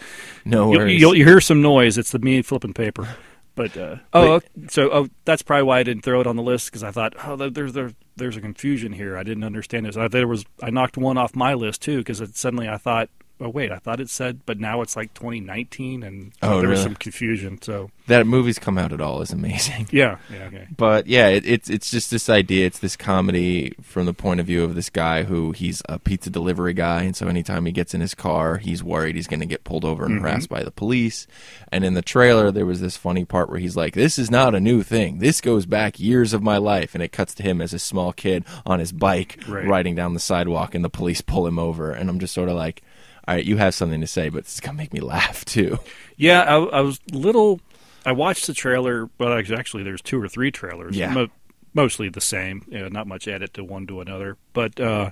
no 0.46 0.72
you'll, 0.72 0.80
worries. 0.82 1.02
you'll, 1.02 1.16
you 1.16 1.26
hear 1.26 1.42
some 1.42 1.62
noise. 1.62 1.98
It's 1.98 2.12
the 2.12 2.20
me 2.20 2.42
flipping 2.42 2.74
paper. 2.74 3.08
But 3.56 3.78
uh, 3.78 3.98
oh, 4.14 4.32
okay. 4.34 4.48
so 4.70 4.90
oh, 4.92 5.08
that's 5.24 5.42
probably 5.42 5.64
why 5.64 5.80
I 5.80 5.84
didn't 5.84 6.04
throw 6.04 6.20
it 6.20 6.28
on 6.28 6.36
the 6.36 6.44
list 6.44 6.68
because 6.70 6.84
I 6.84 6.92
thought, 6.92 7.14
oh, 7.26 7.36
there- 7.38 7.50
there's 7.50 7.72
there, 7.74 7.92
there's 8.18 8.36
a 8.36 8.42
confusion 8.42 8.92
here. 8.92 9.16
I 9.18 9.24
didn't 9.24 9.46
understand 9.46 9.86
this. 9.86 9.96
I, 9.96 10.08
there 10.10 10.28
was 10.28 10.44
I 10.62 10.72
knocked 10.72 10.98
one 10.98 11.18
off 11.18 11.36
my 11.38 11.54
list 11.54 11.82
too 11.82 12.00
because 12.00 12.22
suddenly 12.38 12.68
I 12.68 12.76
thought, 12.78 13.10
oh 13.42 13.50
wait, 13.50 13.72
I 13.72 13.78
thought 13.78 14.00
it 14.00 14.10
said, 14.10 14.42
but 14.46 14.60
now 14.60 14.82
it's 14.82 14.96
like 14.96 15.14
2019, 15.14 16.04
and 16.04 16.32
Oh, 16.42 16.60
there 16.62 16.70
was 16.70 16.82
some 16.82 16.96
confusion. 16.96 17.62
So 17.62 17.92
that 18.08 18.26
movie's 18.28 18.60
come 18.60 18.78
out 18.78 18.94
at 18.94 19.02
all 19.02 19.22
is 19.22 19.32
amazing. 19.32 19.88
yeah, 19.92 20.18
yeah, 20.32 20.44
okay. 20.46 20.68
But 20.76 21.08
yeah, 21.08 21.28
it, 21.28 21.46
it's 21.46 21.70
it's 21.70 21.92
just 21.92 22.12
this 22.12 22.30
idea. 22.30 22.66
It's 22.66 22.80
this 22.80 22.96
comedy 22.96 23.74
from 23.82 24.06
the 24.06 24.14
point 24.14 24.40
of 24.40 24.46
view 24.46 24.64
of 24.64 24.76
this 24.76 24.90
guy 24.90 25.24
who 25.24 25.52
he's 25.52 25.82
a 25.90 26.00
pizza 26.00 26.30
delivery 26.30 26.74
guy, 26.74 27.04
and 27.04 27.16
so 27.16 27.28
anytime 27.28 27.66
he 27.66 27.72
gets 27.72 27.94
in 27.94 28.02
his 28.02 28.16
car, 28.16 28.58
he's 28.58 28.84
worried 28.84 29.16
he's 29.16 29.28
going 29.28 29.40
to 29.42 29.46
get 29.46 29.64
pulled 29.64 29.86
over 29.86 30.06
and 30.06 30.16
mm-hmm. 30.16 30.26
harassed 30.26 30.50
by 30.50 30.64
the 30.64 30.72
police. 30.72 31.28
And 31.72 31.84
in 31.84 31.94
the 31.94 32.02
trailer, 32.02 32.52
there 32.52 32.66
was 32.66 32.80
this 32.82 32.96
funny 32.98 33.26
part 33.26 33.50
where 33.50 33.60
he's 33.60 33.76
like, 33.76 33.94
"This 33.96 34.18
is 34.18 34.32
not 34.32 34.56
a 34.56 34.60
new 34.60 34.84
thing. 34.84 35.20
This 35.20 35.42
goes 35.42 35.66
back 35.66 36.00
years 36.00 36.34
of 36.34 36.42
my 36.42 36.58
life." 36.58 36.94
And 36.94 37.04
it 37.04 37.12
cuts 37.12 37.34
to 37.36 37.44
him 37.44 37.62
as 37.62 37.74
a 37.74 37.80
small 37.80 38.14
kid 38.14 38.46
on 38.66 38.80
his 38.80 38.92
bike 38.92 39.40
Right. 39.48 39.66
riding 39.68 39.96
down 39.96 40.14
the 40.14 40.20
sidewalk, 40.20 40.74
and 40.76 40.86
the 40.86 40.90
police 40.90 41.22
pull 41.22 41.46
him 41.48 41.60
over. 41.60 41.92
And 41.92 42.10
I'm 42.10 42.20
just 42.20 42.34
sort 42.34 42.50
of 42.50 42.56
like. 42.56 42.82
All 43.28 43.36
right, 43.36 43.44
you 43.46 43.58
have 43.58 43.74
something 43.74 44.02
to 44.02 44.08
say, 44.08 44.30
but 44.30 44.40
it's 44.40 44.60
gonna 44.60 44.78
make 44.78 44.94
me 44.94 45.00
laugh 45.00 45.44
too. 45.46 45.80
Yeah, 46.18 46.42
I, 46.44 46.56
I 46.64 46.82
was 46.82 47.00
little. 47.12 47.60
I 48.06 48.12
watched 48.12 48.46
the 48.48 48.54
trailer, 48.54 49.08
but 49.18 49.50
actually, 49.52 49.84
there's 49.84 50.02
two 50.02 50.22
or 50.22 50.28
three 50.28 50.52
trailers. 50.52 50.96
Yeah. 50.96 51.12
Mo- 51.12 51.28
mostly 51.74 52.08
the 52.08 52.22
same. 52.22 52.64
You 52.70 52.80
know, 52.80 52.88
not 52.88 53.08
much 53.08 53.28
added 53.28 53.54
to 53.56 53.64
one 53.64 53.88
to 53.88 54.00
another. 54.02 54.38
But 54.54 54.80
uh, 54.80 55.10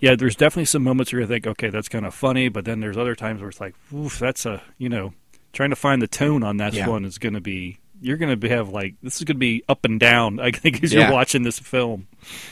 yeah, 0.00 0.16
there's 0.16 0.34
definitely 0.36 0.64
some 0.66 0.82
moments 0.82 1.12
where 1.12 1.20
you 1.22 1.26
think, 1.28 1.46
okay, 1.46 1.70
that's 1.70 1.88
kind 1.88 2.04
of 2.04 2.12
funny. 2.14 2.48
But 2.48 2.64
then 2.64 2.80
there's 2.80 2.96
other 2.96 3.14
times 3.14 3.40
where 3.40 3.50
it's 3.50 3.60
like, 3.60 3.74
oof, 3.94 4.18
that's 4.18 4.44
a 4.46 4.62
you 4.78 4.88
know, 4.88 5.14
trying 5.52 5.70
to 5.70 5.76
find 5.76 6.02
the 6.02 6.08
tone 6.08 6.42
on 6.42 6.56
that 6.58 6.74
Yeah. 6.74 6.88
one 6.88 7.04
is 7.04 7.18
going 7.18 7.34
to 7.34 7.40
be. 7.40 7.78
You're 8.04 8.16
going 8.16 8.38
to 8.38 8.48
have 8.50 8.68
like 8.68 8.94
this 9.02 9.16
is 9.16 9.24
going 9.24 9.36
to 9.36 9.40
be 9.40 9.62
up 9.68 9.84
and 9.84 9.98
down. 9.98 10.38
I 10.46 10.50
think 10.50 10.82
as 10.84 10.92
Yeah. 10.92 11.04
you're 11.04 11.12
watching 11.12 11.42
this 11.42 11.58
film. 11.58 12.06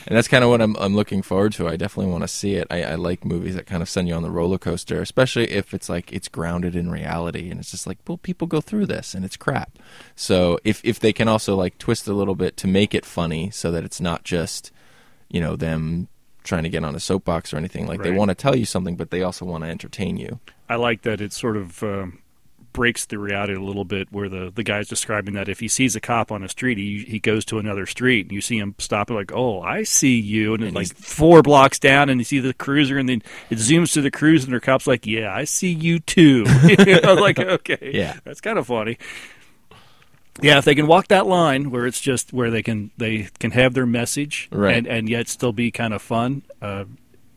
And 0.07 0.17
that's 0.17 0.27
kind 0.27 0.43
of 0.43 0.49
what 0.49 0.61
I'm, 0.61 0.75
I'm 0.77 0.95
looking 0.95 1.21
forward 1.21 1.53
to. 1.53 1.67
I 1.67 1.75
definitely 1.77 2.11
want 2.11 2.23
to 2.23 2.27
see 2.27 2.55
it. 2.55 2.67
I, 2.69 2.83
I 2.83 2.95
like 2.95 3.25
movies 3.25 3.55
that 3.55 3.65
kind 3.65 3.81
of 3.81 3.89
send 3.89 4.07
you 4.07 4.13
on 4.13 4.23
the 4.23 4.29
roller 4.31 4.57
coaster, 4.57 5.01
especially 5.01 5.49
if 5.51 5.73
it's 5.73 5.89
like 5.89 6.11
it's 6.11 6.27
grounded 6.27 6.75
in 6.75 6.91
reality 6.91 7.49
and 7.49 7.59
it's 7.59 7.71
just 7.71 7.87
like, 7.87 7.97
well, 8.07 8.17
people 8.17 8.47
go 8.47 8.61
through 8.61 8.85
this 8.87 9.13
and 9.13 9.23
it's 9.25 9.37
crap. 9.37 9.77
So 10.15 10.59
if 10.63 10.83
if 10.83 10.99
they 10.99 11.13
can 11.13 11.27
also 11.27 11.55
like 11.55 11.77
twist 11.77 12.07
a 12.07 12.13
little 12.13 12.35
bit 12.35 12.57
to 12.57 12.67
make 12.67 12.93
it 12.93 13.05
funny, 13.05 13.49
so 13.51 13.71
that 13.71 13.83
it's 13.83 14.01
not 14.01 14.23
just 14.23 14.71
you 15.29 15.39
know 15.41 15.55
them 15.55 16.07
trying 16.43 16.63
to 16.63 16.69
get 16.69 16.83
on 16.83 16.93
a 16.93 16.99
soapbox 16.99 17.53
or 17.53 17.57
anything. 17.57 17.87
Like 17.87 18.03
they 18.03 18.11
want 18.11 18.29
to 18.29 18.35
tell 18.35 18.55
you 18.55 18.65
something, 18.65 18.95
but 18.97 19.11
they 19.11 19.23
also 19.23 19.45
want 19.45 19.63
to 19.63 19.69
entertain 19.69 20.17
you. 20.17 20.39
I 20.67 20.75
like 20.75 21.03
that 21.03 21.21
it's 21.21 21.39
sort 21.39 21.55
of 21.55 21.81
um, 21.83 22.19
breaks 22.73 23.05
the 23.05 23.17
reality 23.17 23.53
a 23.53 23.59
little 23.61 23.85
bit, 23.85 24.07
where 24.11 24.27
the 24.27 24.51
the 24.53 24.63
guy's 24.63 24.87
describing 24.87 25.33
that 25.35 25.47
if 25.47 25.59
he 25.59 25.67
sees 25.67 25.95
a 25.95 26.01
cop 26.01 26.31
on 26.31 26.43
a 26.43 26.49
street, 26.49 26.77
he 26.77 27.05
he 27.07 27.19
goes 27.19 27.45
to 27.45 27.59
another 27.59 27.85
street, 27.85 28.25
and 28.25 28.31
you 28.31 28.41
see 28.41 28.57
him 28.57 28.75
stop 28.79 29.09
and 29.09 29.17
like, 29.17 29.31
oh, 29.33 29.61
I 29.61 29.83
see 29.83 30.19
you, 30.19 30.53
and, 30.55 30.63
it's 30.63 30.75
like 30.75 30.87
four 30.95 31.41
blocks 31.41 31.79
down, 31.79 32.09
and 32.09 32.19
you 32.19 32.25
see 32.25 32.39
the 32.39 32.53
cruiser, 32.53 32.97
and 32.97 33.07
then 33.07 33.21
it 33.49 33.59
zooms 33.59 33.93
to 33.93 34.01
the 34.01 34.11
cruiser, 34.11 34.47
and 34.47 34.55
the 34.55 34.59
cop's 34.59 34.87
like, 34.87 35.05
yeah, 35.05 35.33
I 35.33 35.45
see 35.45 35.71
you 35.71 35.99
too. 35.99 36.43
I'm 36.47 37.17
like, 37.19 37.39
okay, 37.39 37.91
Yeah. 37.93 38.17
that's 38.23 38.41
kind 38.41 38.57
of 38.57 38.67
funny. 38.67 38.97
Yeah, 40.41 40.57
if 40.57 40.65
they 40.65 40.73
can 40.73 40.87
walk 40.87 41.09
that 41.09 41.27
line 41.27 41.69
where 41.69 41.85
it's 41.85 42.01
just 42.01 42.33
where 42.33 42.49
they 42.49 42.63
can 42.63 42.89
they 42.97 43.27
can 43.39 43.51
have 43.51 43.75
their 43.75 43.85
message 43.85 44.49
Right. 44.51 44.75
and 44.77 44.87
and 44.87 45.07
yet 45.07 45.27
still 45.27 45.53
be 45.53 45.69
kind 45.69 45.93
of 45.93 46.01
fun, 46.01 46.41
uh, 46.59 46.85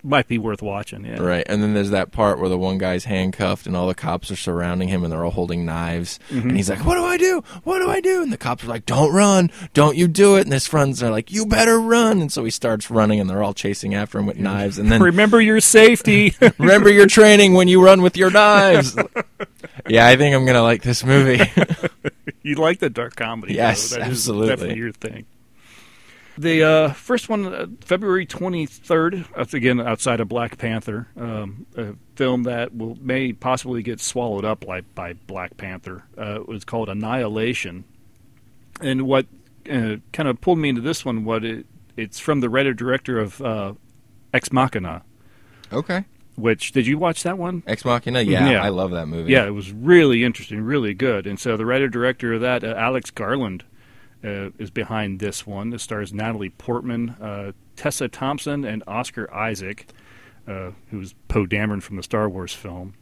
might 0.07 0.29
be 0.29 0.39
worth 0.39 0.63
watching. 0.63 1.05
Yeah. 1.05 1.21
Right. 1.21 1.45
And 1.49 1.63
then 1.63 1.75
there's 1.75 1.91
that 1.91 2.13
part 2.13 2.39
where 2.39 2.49
the 2.49 2.59
one 2.59 2.79
guy's 2.79 3.05
handcuffed 3.05 3.67
and 3.67 3.77
all 3.77 3.89
the 3.89 3.95
cops 3.95 4.31
are 4.31 4.37
surrounding 4.37 4.89
him 4.89 5.03
and 5.03 5.13
they're 5.13 5.25
all 5.25 5.31
holding 5.31 5.65
knives. 5.65 6.19
Mm-hmm. 6.31 6.49
And 6.49 6.57
he's 6.57 6.71
like, 6.71 6.85
What 6.85 6.95
do 6.95 7.05
I 7.05 7.17
do? 7.17 7.43
What 7.65 7.81
do 7.81 7.91
I 7.91 8.01
do? 8.01 8.23
And 8.23 8.33
the 8.33 8.37
cops 8.37 8.65
are 8.65 8.69
like, 8.69 8.87
Don't 8.87 9.13
run. 9.13 9.51
Don't 9.75 9.97
you 9.97 10.09
do 10.09 10.37
it. 10.37 10.43
And 10.43 10.53
his 10.53 10.67
friends 10.67 11.03
are 11.03 11.11
like, 11.11 11.31
You 11.31 11.47
better 11.47 11.81
run. 11.81 12.21
And 12.21 12.31
so 12.31 12.45
he 12.45 12.51
starts 12.51 12.91
running 12.91 13.21
and 13.21 13.29
they're 13.29 13.43
all 13.43 13.55
chasing 13.55 13.95
after 13.95 14.19
him 14.19 14.27
with 14.27 14.39
knives. 14.39 14.79
And 14.79 14.91
then 14.91 15.03
Remember 15.07 15.41
your 15.41 15.61
safety. 15.61 16.35
remember 16.59 16.91
your 16.91 17.07
training 17.07 17.55
when 17.55 17.69
you 17.69 17.85
run 17.85 18.03
with 18.03 18.17
your 18.17 18.31
knives. 18.31 18.97
yeah, 19.89 20.07
I 20.07 20.17
think 20.17 20.35
I'm 20.35 20.45
going 20.45 20.55
to 20.57 20.63
like 20.63 20.83
this 20.83 21.05
movie. 21.05 21.41
You 22.43 22.55
like 22.57 22.79
the 22.79 22.91
dark 22.91 23.17
comedy? 23.17 23.55
Yes, 23.55 23.91
though. 23.91 23.97
That 23.97 24.09
is 24.09 24.19
absolutely. 24.19 24.49
definitely 24.49 24.77
your 24.77 24.93
thing. 24.93 25.27
The 26.39 26.63
uh, 26.63 26.93
first 26.93 27.29
one, 27.29 27.47
uh, 27.47 27.67
February 27.81 28.27
23rd, 28.27 29.27
that's 29.35 29.55
again 29.55 29.81
outside 29.81 30.21
of 30.21 30.29
Black 30.29 30.59
Panther, 30.59 31.09
um, 31.17 31.67
a 31.77 31.95
film 32.15 32.43
that 32.43 32.77
will 32.77 32.97
may 33.01 33.33
possibly 33.33 33.83
get 33.83 34.01
swallowed 34.01 34.45
up 34.45 34.67
like 34.67 34.95
by 34.95 35.15
Black 35.15 35.57
Panther. 35.57 36.05
Uh, 36.19 36.41
it 36.43 36.49
was 36.49 36.65
called 36.65 36.89
Annihilation, 36.91 37.85
and 38.83 39.03
what 39.03 39.27
uh, 39.71 39.97
kind 40.13 40.29
of 40.29 40.41
pulled 40.43 40.59
me 40.59 40.69
into 40.69 40.83
this 40.83 41.05
one, 41.05 41.25
what 41.25 41.43
it, 41.45 41.67
it's 41.97 42.19
from 42.19 42.41
the 42.41 42.51
writer 42.51 42.75
director 42.75 43.19
of 43.19 43.41
uh, 43.41 43.73
Ex 44.35 44.53
Machina. 44.53 45.03
okay. 45.73 46.05
Which 46.37 46.73
did 46.73 46.87
you 46.87 46.99
watch 46.99 47.23
that 47.23 47.39
one? 47.39 47.63
Ex 47.67 47.83
Machina. 47.83 48.21
Yeah, 48.21 48.51
Yeah. 48.51 48.63
I 48.63 48.69
love 48.69 48.91
that 48.91 49.07
movie. 49.07 49.33
Yeah, 49.33 49.47
it 49.47 49.55
was 49.55 49.73
really 49.73 50.23
interesting, 50.23 50.61
really 50.61 50.93
good. 50.93 51.27
And 51.27 51.41
so 51.41 51.57
the 51.57 51.65
writer 51.65 51.89
director 51.89 52.35
of 52.35 52.43
that, 52.43 52.63
uh, 52.63 52.75
Alex 52.77 53.11
Garland, 53.11 53.65
uh, 54.25 54.51
is 54.59 54.71
behind 54.71 55.21
this 55.21 55.47
one. 55.47 55.73
It 55.73 55.81
stars 55.81 56.13
Natalie 56.13 56.51
Portman, 56.51 57.11
uh, 57.21 57.53
Tessa 57.77 58.09
Thompson, 58.09 58.65
and 58.65 58.83
Oscar 58.87 59.33
Isaac, 59.33 59.89
uh, 60.49 60.71
who's 60.91 61.15
Poe 61.29 61.47
Dameron 61.47 61.83
from 61.83 61.97
the 61.97 62.03
Star 62.03 62.29
Wars 62.29 62.53
film. 62.53 62.95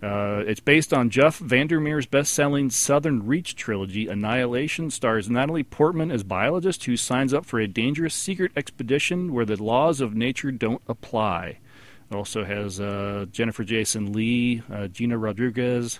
Uh, 0.00 0.44
it's 0.46 0.60
based 0.60 0.94
on 0.94 1.10
Jeff 1.10 1.38
Vandermeer's 1.38 2.06
best-selling 2.06 2.70
Southern 2.70 3.26
Reach 3.26 3.56
trilogy. 3.56 4.06
Annihilation 4.06 4.90
stars 4.90 5.28
Natalie 5.28 5.64
Portman 5.64 6.12
as 6.12 6.22
biologist 6.22 6.84
who 6.84 6.96
signs 6.96 7.34
up 7.34 7.44
for 7.44 7.58
a 7.58 7.66
dangerous 7.66 8.14
secret 8.14 8.52
expedition 8.54 9.32
where 9.32 9.44
the 9.44 9.60
laws 9.60 10.00
of 10.00 10.14
nature 10.14 10.52
don't 10.52 10.82
apply. 10.86 11.58
It 12.10 12.14
also 12.14 12.44
has 12.44 12.80
uh, 12.80 13.26
Jennifer 13.32 13.64
Jason 13.64 14.12
Leigh, 14.12 14.62
uh, 14.72 14.86
Gina 14.86 15.18
Rodriguez. 15.18 15.98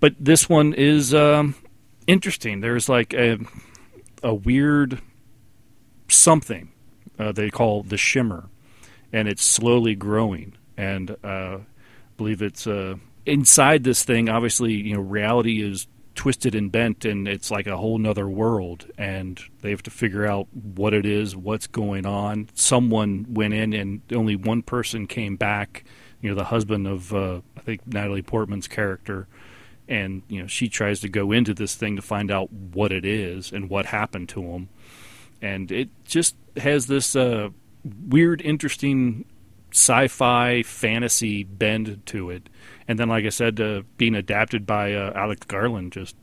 But 0.00 0.14
this 0.20 0.48
one 0.48 0.74
is 0.74 1.14
um, 1.14 1.54
interesting. 2.06 2.60
There's 2.60 2.90
like 2.90 3.14
a, 3.14 3.38
a 4.22 4.34
weird 4.34 5.00
something 6.08 6.72
uh, 7.20 7.32
they 7.32 7.50
call 7.50 7.82
the 7.82 7.98
shimmer, 7.98 8.48
and 9.12 9.28
it's 9.28 9.44
slowly 9.44 9.94
growing. 9.94 10.54
And 10.76 11.10
uh, 11.22 11.58
I 11.58 11.60
believe 12.16 12.40
it's 12.40 12.66
uh, 12.66 12.94
inside 13.26 13.84
this 13.84 14.02
thing. 14.02 14.28
Obviously, 14.28 14.72
you 14.72 14.94
know, 14.94 15.00
reality 15.00 15.62
is 15.62 15.86
twisted 16.14 16.54
and 16.54 16.72
bent, 16.72 17.04
and 17.04 17.28
it's 17.28 17.50
like 17.50 17.66
a 17.66 17.76
whole 17.76 17.98
nother 17.98 18.26
world. 18.28 18.86
And 18.96 19.38
they 19.60 19.70
have 19.70 19.82
to 19.82 19.90
figure 19.90 20.26
out 20.26 20.48
what 20.52 20.94
it 20.94 21.04
is, 21.04 21.36
what's 21.36 21.66
going 21.66 22.06
on. 22.06 22.48
Someone 22.54 23.26
went 23.28 23.52
in, 23.52 23.74
and 23.74 24.00
only 24.12 24.34
one 24.36 24.62
person 24.62 25.06
came 25.06 25.36
back. 25.36 25.84
You 26.22 26.30
know, 26.30 26.36
the 26.36 26.44
husband 26.44 26.86
of 26.86 27.12
uh, 27.14 27.40
I 27.56 27.60
think 27.60 27.86
Natalie 27.86 28.22
Portman's 28.22 28.68
character 28.68 29.28
and 29.90 30.22
you 30.28 30.40
know 30.40 30.46
she 30.46 30.68
tries 30.68 31.00
to 31.00 31.08
go 31.08 31.32
into 31.32 31.52
this 31.52 31.74
thing 31.74 31.96
to 31.96 32.02
find 32.02 32.30
out 32.30 32.50
what 32.50 32.92
it 32.92 33.04
is 33.04 33.52
and 33.52 33.68
what 33.68 33.86
happened 33.86 34.28
to 34.30 34.42
him. 34.42 34.68
And 35.42 35.70
it 35.72 35.88
just 36.04 36.36
has 36.56 36.86
this 36.86 37.16
uh, 37.16 37.48
weird 38.08 38.40
interesting 38.40 39.24
sci-fi 39.72 40.62
fantasy 40.62 41.44
bend 41.44 42.00
to 42.06 42.30
it. 42.30 42.48
And 42.88 42.98
then 42.98 43.08
like 43.08 43.24
i 43.24 43.28
said 43.28 43.60
uh, 43.60 43.82
being 43.98 44.14
adapted 44.14 44.66
by 44.66 44.94
uh, 44.94 45.12
alex 45.14 45.46
garland 45.46 45.92
just 45.92 46.16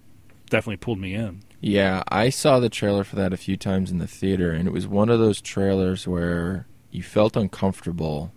definitely 0.49 0.77
pulled 0.77 0.99
me 0.99 1.13
in. 1.13 1.41
Yeah, 1.59 2.03
I 2.07 2.29
saw 2.29 2.59
the 2.59 2.69
trailer 2.69 3.03
for 3.03 3.15
that 3.15 3.33
a 3.33 3.37
few 3.37 3.57
times 3.57 3.91
in 3.91 3.97
the 3.97 4.07
theater, 4.07 4.51
and 4.51 4.67
it 4.67 4.71
was 4.71 4.87
one 4.87 5.09
of 5.09 5.19
those 5.19 5.41
trailers 5.41 6.07
where 6.07 6.67
you 6.91 7.03
felt 7.03 7.35
uncomfortable, 7.35 8.31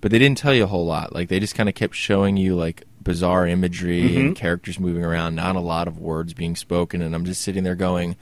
but 0.00 0.10
they 0.10 0.18
didn't 0.18 0.38
tell 0.38 0.54
you 0.54 0.64
a 0.64 0.68
whole 0.68 0.86
lot. 0.86 1.12
Like 1.14 1.28
they 1.28 1.40
just 1.40 1.54
kind 1.54 1.68
of 1.68 1.74
kept 1.74 1.94
showing 1.94 2.36
you 2.36 2.54
like 2.54 2.84
bizarre 3.08 3.46
imagery 3.46 4.16
and 4.16 4.24
mm-hmm. 4.26 4.32
characters 4.34 4.78
moving 4.78 5.02
around, 5.02 5.34
not 5.34 5.56
a 5.56 5.60
lot 5.60 5.88
of 5.88 5.98
words 5.98 6.34
being 6.34 6.54
spoken, 6.54 7.00
and 7.00 7.14
I'm 7.14 7.24
just 7.24 7.40
sitting 7.40 7.64
there 7.64 7.74
going, 7.74 8.16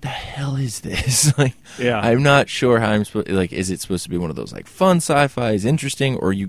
"The 0.00 0.08
hell 0.08 0.56
is 0.56 0.80
this?" 0.80 1.36
like, 1.38 1.54
Yeah. 1.78 2.00
I'm 2.00 2.22
not 2.22 2.48
sure 2.48 2.80
how 2.80 2.92
I'm 2.92 3.04
supposed. 3.04 3.28
Like, 3.28 3.52
is 3.52 3.70
it 3.70 3.82
supposed 3.82 4.04
to 4.04 4.10
be 4.10 4.16
one 4.16 4.30
of 4.30 4.36
those 4.36 4.50
like 4.50 4.66
fun 4.66 4.96
sci-fi, 4.96 5.52
is 5.52 5.66
interesting, 5.66 6.16
or 6.16 6.32
you 6.32 6.48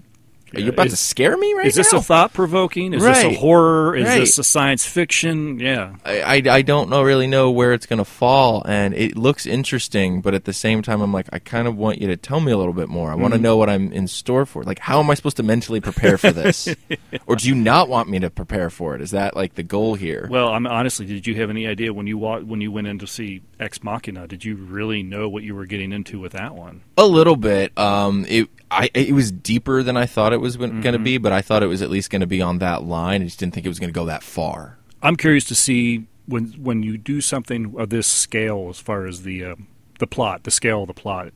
Are 0.56 0.60
you 0.60 0.70
about 0.70 0.88
Is- 0.88 0.94
to 0.94 0.98
scare 0.98 1.38
me 1.38 1.54
right 1.54 1.64
now? 1.64 1.68
Is 1.68 1.76
this 1.76 1.94
now? 1.94 2.00
a 2.00 2.02
thought 2.02 2.34
provoking? 2.34 2.94
Is 2.94 3.04
this 3.04 3.24
a 3.24 3.34
horror? 3.36 3.96
Is 3.96 4.06
Right. 4.08 4.20
this 4.20 4.38
a 4.38 4.44
science 4.44 4.86
fiction? 4.86 5.60
Yeah. 5.60 5.96
I, 6.06 6.22
I, 6.22 6.42
I 6.58 6.62
don't 6.62 6.90
know 6.90 7.04
really 7.04 7.28
know 7.28 7.52
where 7.52 7.74
it's 7.74 7.86
going 7.86 8.00
to 8.00 8.06
fall, 8.06 8.64
and 8.66 8.94
it 8.94 9.16
looks 9.18 9.46
interesting, 9.46 10.22
but 10.22 10.34
at 10.34 10.46
the 10.46 10.54
same 10.54 10.82
time, 10.82 11.02
I'm 11.02 11.14
like, 11.14 11.28
I 11.32 11.40
kind 11.40 11.68
of 11.68 11.76
want 11.78 12.00
you 12.02 12.08
to 12.08 12.18
tell 12.18 12.40
me 12.40 12.52
a 12.52 12.58
little 12.58 12.74
bit 12.74 12.90
more. 12.90 13.10
I 13.10 13.14
Mm-hmm. 13.14 13.22
want 13.22 13.34
to 13.36 13.40
know 13.40 13.58
what 13.58 13.70
I'm 13.70 13.92
in 13.92 14.08
store 14.08 14.46
for. 14.46 14.64
Like, 14.64 14.80
how 14.80 15.00
am 15.00 15.10
I 15.10 15.14
supposed 15.14 15.38
to 15.38 15.44
mentally 15.44 15.82
prepare 15.82 16.18
for 16.18 16.32
this? 16.32 16.68
or 17.28 17.36
do 17.36 17.48
you 17.48 17.56
not 17.56 17.90
want 17.90 18.10
me 18.10 18.20
to 18.20 18.30
prepare 18.30 18.70
for 18.70 18.96
it? 18.96 19.02
Is 19.02 19.12
that 19.12 19.36
like 19.36 19.56
the 19.56 19.64
goal 19.64 19.96
here? 19.96 20.28
Well, 20.30 20.50
I'm 20.50 20.66
honestly, 20.66 21.06
did 21.06 21.28
you 21.28 21.36
have 21.36 21.50
any 21.50 21.68
idea 21.68 21.94
when 21.94 22.08
you 22.08 22.18
wa- 22.18 22.40
when 22.40 22.62
you 22.62 22.72
went 22.72 22.88
in 22.88 23.00
to 23.00 23.08
see 23.08 23.42
Ex 23.60 23.84
Machina? 23.84 24.28
Did 24.28 24.46
you 24.46 24.56
really 24.56 25.04
know 25.04 25.28
what 25.30 25.44
you 25.44 25.54
were 25.56 25.66
getting 25.66 25.92
into 25.92 26.20
with 26.20 26.32
that 26.34 26.56
one? 26.56 26.82
A 26.98 27.06
little 27.06 27.36
bit. 27.36 27.78
Um, 27.78 28.26
it 28.28 28.48
I 28.72 28.90
it 28.94 29.14
was 29.14 29.32
deeper 29.32 29.82
than 29.84 29.98
I 29.98 30.06
thought 30.06 30.34
it 30.34 30.42
was 30.42 30.58
going 30.58 30.72
Mm-hmm. 30.72 30.92
to 30.92 31.00
be, 31.00 31.18
but 31.18 31.32
I 31.32 31.42
thought 31.42 31.64
it 31.64 31.68
was 31.68 31.82
at 31.82 31.90
least 31.90 32.10
going 32.10 32.22
to 32.22 32.28
be 32.28 32.42
on 32.42 32.60
that 32.60 32.84
line. 32.84 33.22
I 33.22 33.26
just 33.26 33.40
didn't 33.40 33.54
think 33.54 33.66
it 33.66 33.70
was 33.70 33.80
going 33.80 33.90
to 33.90 33.98
go 34.00 34.06
that 34.06 34.24
far. 34.24 34.78
I'm 35.02 35.16
curious 35.16 35.46
to 35.46 35.56
see 35.56 36.08
when 36.28 36.48
when 36.62 36.84
you 36.84 36.98
do 36.98 37.22
something 37.22 37.74
of 37.78 37.90
this 37.90 38.06
scale, 38.08 38.68
as 38.70 38.80
far 38.80 39.06
as 39.08 39.24
the 39.24 39.44
uh, 39.44 39.56
the 40.00 40.08
plot, 40.08 40.44
the 40.44 40.52
scale 40.52 40.82
of 40.84 40.88
the 40.88 40.94
plot, 40.94 41.34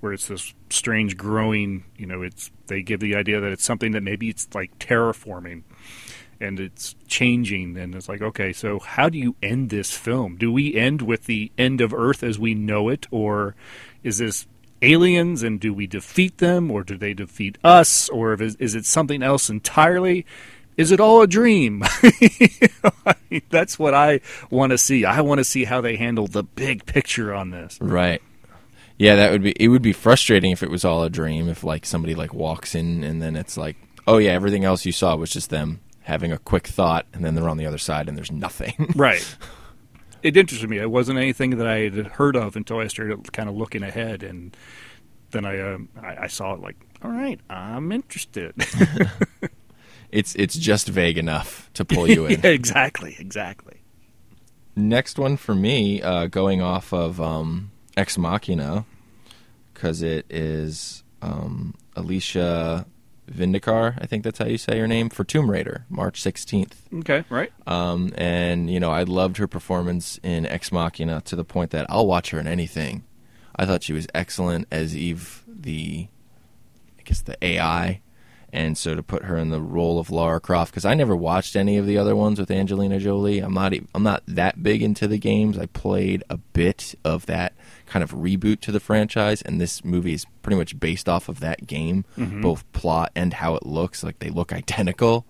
where 0.00 0.12
it's 0.12 0.28
this 0.28 0.54
strange 0.70 1.16
growing. 1.16 1.84
You 1.96 2.06
know, 2.06 2.22
it's 2.22 2.50
they 2.68 2.82
give 2.82 3.00
the 3.00 3.16
idea 3.16 3.40
that 3.40 3.50
it's 3.50 3.64
something 3.64 3.92
that 3.92 4.02
maybe 4.02 4.28
it's 4.28 4.46
like 4.54 4.78
terraforming, 4.78 5.62
and 6.40 6.60
it's 6.60 6.94
changing, 7.08 7.76
and 7.76 7.94
it's 7.94 8.08
like, 8.08 8.22
okay, 8.22 8.52
so 8.52 8.78
how 8.78 9.08
do 9.08 9.18
you 9.18 9.34
end 9.42 9.70
this 9.70 9.96
film? 9.96 10.36
Do 10.36 10.52
we 10.52 10.74
end 10.74 11.02
with 11.02 11.24
the 11.24 11.50
end 11.58 11.80
of 11.80 11.92
Earth 11.92 12.22
as 12.22 12.38
we 12.38 12.54
know 12.54 12.88
it, 12.88 13.06
or 13.10 13.56
is 14.04 14.18
this 14.18 14.46
aliens 14.82 15.42
and 15.42 15.60
do 15.60 15.72
we 15.74 15.86
defeat 15.86 16.38
them 16.38 16.70
or 16.70 16.82
do 16.82 16.96
they 16.96 17.14
defeat 17.14 17.58
us 17.64 18.08
or 18.10 18.34
is, 18.40 18.54
is 18.56 18.74
it 18.74 18.84
something 18.84 19.22
else 19.22 19.50
entirely 19.50 20.24
is 20.76 20.92
it 20.92 21.00
all 21.00 21.22
a 21.22 21.26
dream 21.26 21.82
You 22.20 22.68
know, 22.84 22.90
I 23.06 23.14
mean, 23.30 23.42
that's 23.50 23.78
what 23.78 23.94
i 23.94 24.20
want 24.50 24.70
to 24.70 24.78
see 24.78 25.04
i 25.04 25.20
want 25.20 25.38
to 25.38 25.44
see 25.44 25.64
how 25.64 25.80
they 25.80 25.96
handle 25.96 26.26
the 26.26 26.42
big 26.44 26.86
picture 26.86 27.34
on 27.34 27.50
this 27.50 27.78
Right. 27.80 28.22
Yeah, 29.00 29.14
that 29.14 29.30
would 29.30 29.42
be. 29.44 29.52
It 29.52 29.68
would 29.68 29.80
be 29.80 29.92
frustrating 29.92 30.50
if 30.50 30.64
it 30.64 30.70
was 30.72 30.84
all 30.84 31.04
a 31.04 31.08
dream. 31.08 31.48
If 31.48 31.62
like 31.62 31.86
somebody 31.86 32.16
like 32.16 32.34
walks 32.34 32.74
in 32.74 33.04
and 33.04 33.22
then 33.22 33.36
it's 33.36 33.56
like, 33.56 33.76
oh 34.08 34.18
yeah, 34.18 34.32
everything 34.32 34.64
else 34.64 34.84
you 34.84 34.90
saw 34.90 35.14
was 35.14 35.30
just 35.30 35.50
them 35.50 35.78
having 36.00 36.32
a 36.32 36.38
quick 36.38 36.66
thought, 36.66 37.06
and 37.12 37.24
then 37.24 37.36
they're 37.36 37.48
on 37.48 37.58
the 37.58 37.66
other 37.66 37.78
side 37.78 38.08
and 38.08 38.18
there's 38.18 38.32
nothing. 38.32 38.92
right 38.96 39.36
it 40.22 40.36
interested 40.36 40.68
me. 40.68 40.78
It 40.78 40.90
wasn't 40.90 41.18
anything 41.18 41.56
that 41.58 41.66
i 41.66 41.78
had 41.90 42.06
heard 42.06 42.36
of 42.36 42.56
until 42.56 42.78
i 42.78 42.86
started 42.86 43.32
kind 43.32 43.48
of 43.48 43.56
looking 43.56 43.82
ahead 43.82 44.22
and 44.22 44.56
then 45.30 45.44
i 45.44 45.60
um, 45.60 45.88
I, 46.00 46.24
I 46.24 46.26
saw 46.26 46.54
it 46.54 46.60
like 46.60 46.76
all 47.02 47.10
right 47.10 47.40
i'm 47.50 47.92
interested. 47.92 48.54
It's 50.10 50.34
it's 50.36 50.56
just 50.56 50.88
vague 50.88 51.18
enough 51.18 51.70
to 51.74 51.84
pull 51.84 52.08
you 52.10 52.26
in. 52.26 52.40
Yeah, 52.40 52.50
exactly 52.50 53.16
exactly. 53.18 53.82
Next 54.74 55.18
one 55.18 55.36
for 55.36 55.54
me, 55.54 56.00
uh, 56.00 56.26
going 56.26 56.62
off 56.62 56.92
of 56.92 57.20
um, 57.20 57.72
Ex 57.96 58.16
Machina, 58.16 58.84
because 59.74 60.02
it 60.02 60.24
is 60.30 61.02
um, 61.20 61.74
Alicia 61.96 62.86
Vindikar. 63.30 63.98
I 64.00 64.06
think 64.06 64.24
that's 64.24 64.38
how 64.38 64.46
you 64.46 64.58
say 64.58 64.78
her 64.78 64.86
name 64.88 65.08
for 65.08 65.24
Tomb 65.24 65.50
Raider, 65.50 65.84
March 65.88 66.20
sixteenth. 66.20 66.88
okay 66.94 67.24
right 67.28 67.52
Um, 67.66 68.12
and 68.16 68.70
you 68.70 68.80
know, 68.80 68.90
I 68.90 69.02
loved 69.04 69.36
her 69.38 69.46
performance 69.46 70.18
in 70.22 70.46
Ex 70.46 70.72
Machina 70.72 71.20
to 71.22 71.36
the 71.36 71.44
point 71.44 71.70
that 71.72 71.86
I'll 71.88 72.06
watch 72.06 72.30
her 72.30 72.40
in 72.40 72.46
anything. 72.46 73.04
I 73.56 73.66
thought 73.66 73.82
she 73.82 73.92
was 73.92 74.06
excellent 74.14 74.68
as 74.70 74.96
Eve, 74.96 75.42
the, 75.48 76.06
I 76.98 77.02
guess 77.02 77.20
the 77.22 77.36
AI, 77.44 78.00
and 78.52 78.78
so 78.78 78.94
to 78.94 79.02
put 79.02 79.24
her 79.24 79.36
in 79.36 79.50
the 79.50 79.60
role 79.60 79.98
of 79.98 80.10
Lara 80.10 80.40
Croft 80.40 80.70
because 80.70 80.84
I 80.84 80.94
never 80.94 81.16
watched 81.16 81.56
any 81.56 81.76
of 81.76 81.84
the 81.84 81.98
other 81.98 82.14
ones 82.14 82.38
with 82.38 82.50
Angelina 82.52 82.98
Jolie. 83.00 83.40
I'm 83.40 83.52
not, 83.52 83.74
I'm 83.94 84.02
not 84.04 84.22
that 84.28 84.62
big 84.62 84.80
into 84.82 85.08
the 85.08 85.18
games. 85.18 85.58
I 85.58 85.66
played 85.66 86.22
a 86.30 86.36
bit 86.36 86.94
of 87.04 87.26
that 87.26 87.52
kind 87.88 88.02
of 88.02 88.12
reboot 88.12 88.60
to 88.60 88.72
the 88.72 88.80
franchise, 88.80 89.42
and 89.42 89.60
this 89.60 89.84
movie 89.84 90.12
is 90.14 90.24
pretty 90.42 90.56
much 90.56 90.78
based 90.78 91.08
off 91.08 91.28
of 91.28 91.40
that 91.40 91.66
game, 91.66 92.04
both 92.16 92.70
plot 92.72 93.10
and 93.16 93.34
how 93.34 93.54
it 93.56 93.64
looks. 93.66 94.02
Like 94.04 94.18
they 94.20 94.30
look 94.30 94.52
identical. 94.62 95.26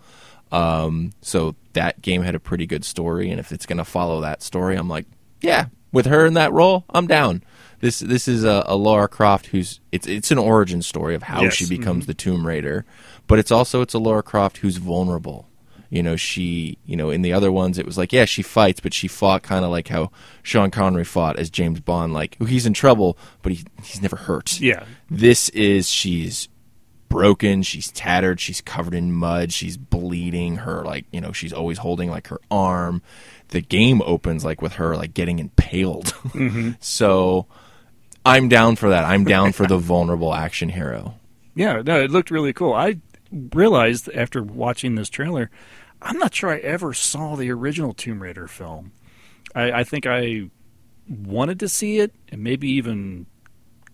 Um, 0.51 1.13
so 1.21 1.55
that 1.75 2.01
game 2.03 2.23
had 2.23 2.35
a 2.35 2.41
pretty 2.41 2.67
good 2.67 2.85
story, 2.85 3.31
and 3.31 3.39
if 3.39 3.53
it's 3.53 3.67
going 3.67 3.77
to 3.79 3.85
follow 3.85 4.21
that 4.23 4.43
story, 4.43 4.77
I'm 4.77 4.89
like, 4.89 5.07
yeah, 5.41 5.67
with 5.93 6.07
her 6.07 6.25
in 6.27 6.35
that 6.35 6.53
role, 6.53 6.85
I'm 6.91 7.07
down. 7.07 7.43
This 7.81 8.01
this 8.01 8.27
is 8.27 8.43
a, 8.45 8.65
a 8.67 8.75
Lara 8.77 9.07
Croft 9.09 9.47
who's 9.47 9.79
it's 9.93 10.07
it's 10.09 10.31
an 10.33 10.39
origin 10.39 10.83
story 10.83 11.15
of 11.15 11.23
how 11.23 11.43
Yes. 11.43 11.55
she 11.55 11.67
becomes 11.67 12.07
the 12.07 12.15
Tomb 12.15 12.45
Raider, 12.47 12.85
but 13.29 13.39
it's 13.39 13.53
also 13.53 13.83
it's 13.83 13.95
a 13.95 13.99
Laura 14.01 14.23
Croft 14.23 14.59
who's 14.59 14.79
vulnerable. 14.79 15.48
You 15.91 16.03
know, 16.03 16.17
she 16.17 16.79
you 16.85 16.97
know 16.97 17.11
in 17.11 17.23
the 17.23 17.33
other 17.33 17.51
ones 17.51 17.79
it 17.79 17.87
was 17.87 17.97
like 17.97 18.13
yeah 18.13 18.25
she 18.27 18.43
fights, 18.43 18.81
but 18.81 18.93
she 18.93 19.09
fought 19.09 19.43
kind 19.43 19.65
of 19.65 19.71
like 19.71 19.89
how 19.89 20.11
Sean 20.43 20.71
Connery 20.71 21.05
fought 21.05 21.39
as 21.39 21.49
James 21.51 21.81
Bond, 21.81 22.13
like 22.13 22.37
he's 22.47 22.67
in 22.67 22.75
trouble, 22.75 23.17
but 23.43 23.53
he 23.53 23.65
he's 23.83 24.03
never 24.03 24.17
hurt. 24.17 24.61
yeah 24.61 24.85
This 25.11 25.49
is 25.51 25.89
she's 25.89 26.49
broken, 27.09 27.63
she's 27.63 27.91
tattered, 27.91 28.39
she's 28.39 28.61
covered 28.61 28.93
in 28.95 29.13
mud, 29.13 29.51
she's 29.51 29.79
bleeding, 29.79 30.57
her 30.57 30.85
like, 30.85 31.07
you 31.11 31.23
know, 31.23 31.33
she's 31.33 31.55
always 31.55 31.79
holding 31.79 32.11
like 32.11 32.27
her 32.29 32.41
arm. 32.51 33.01
The 33.49 33.63
game 33.63 34.03
opens 34.05 34.45
like 34.45 34.61
with 34.61 34.75
her 34.75 34.95
like 34.95 35.15
getting 35.15 35.39
impaled. 35.39 36.07
Mm-hmm. 36.35 36.73
so 36.81 37.47
I'm 38.27 38.51
down 38.51 38.77
for 38.77 38.91
that. 38.91 39.05
I'm 39.05 39.25
down 39.25 39.53
for 39.53 39.67
the 39.67 39.79
vulnerable 39.93 40.35
action 40.35 40.69
hero. 40.69 41.15
Yeah, 41.55 41.81
no, 41.83 41.99
it 41.99 42.11
looked 42.11 42.31
really 42.31 42.53
cool. 42.53 42.75
I 42.75 42.99
realized 43.55 44.11
after 44.15 44.43
watching 44.43 44.95
this 44.95 45.09
trailer, 45.09 45.51
I'm 46.01 46.19
not 46.19 46.35
sure 46.35 46.51
I 46.51 46.59
ever 46.59 46.95
saw 46.95 47.37
the 47.37 47.51
original 47.51 47.93
Tomb 47.93 48.23
Raider 48.23 48.47
film. 48.47 48.93
I, 49.55 49.73
I 49.73 49.85
think 49.85 50.07
I 50.07 50.51
wanted 51.09 51.59
to 51.61 51.69
see 51.69 51.99
it 51.99 52.15
and 52.31 52.43
maybe 52.43 52.69
even 52.71 53.27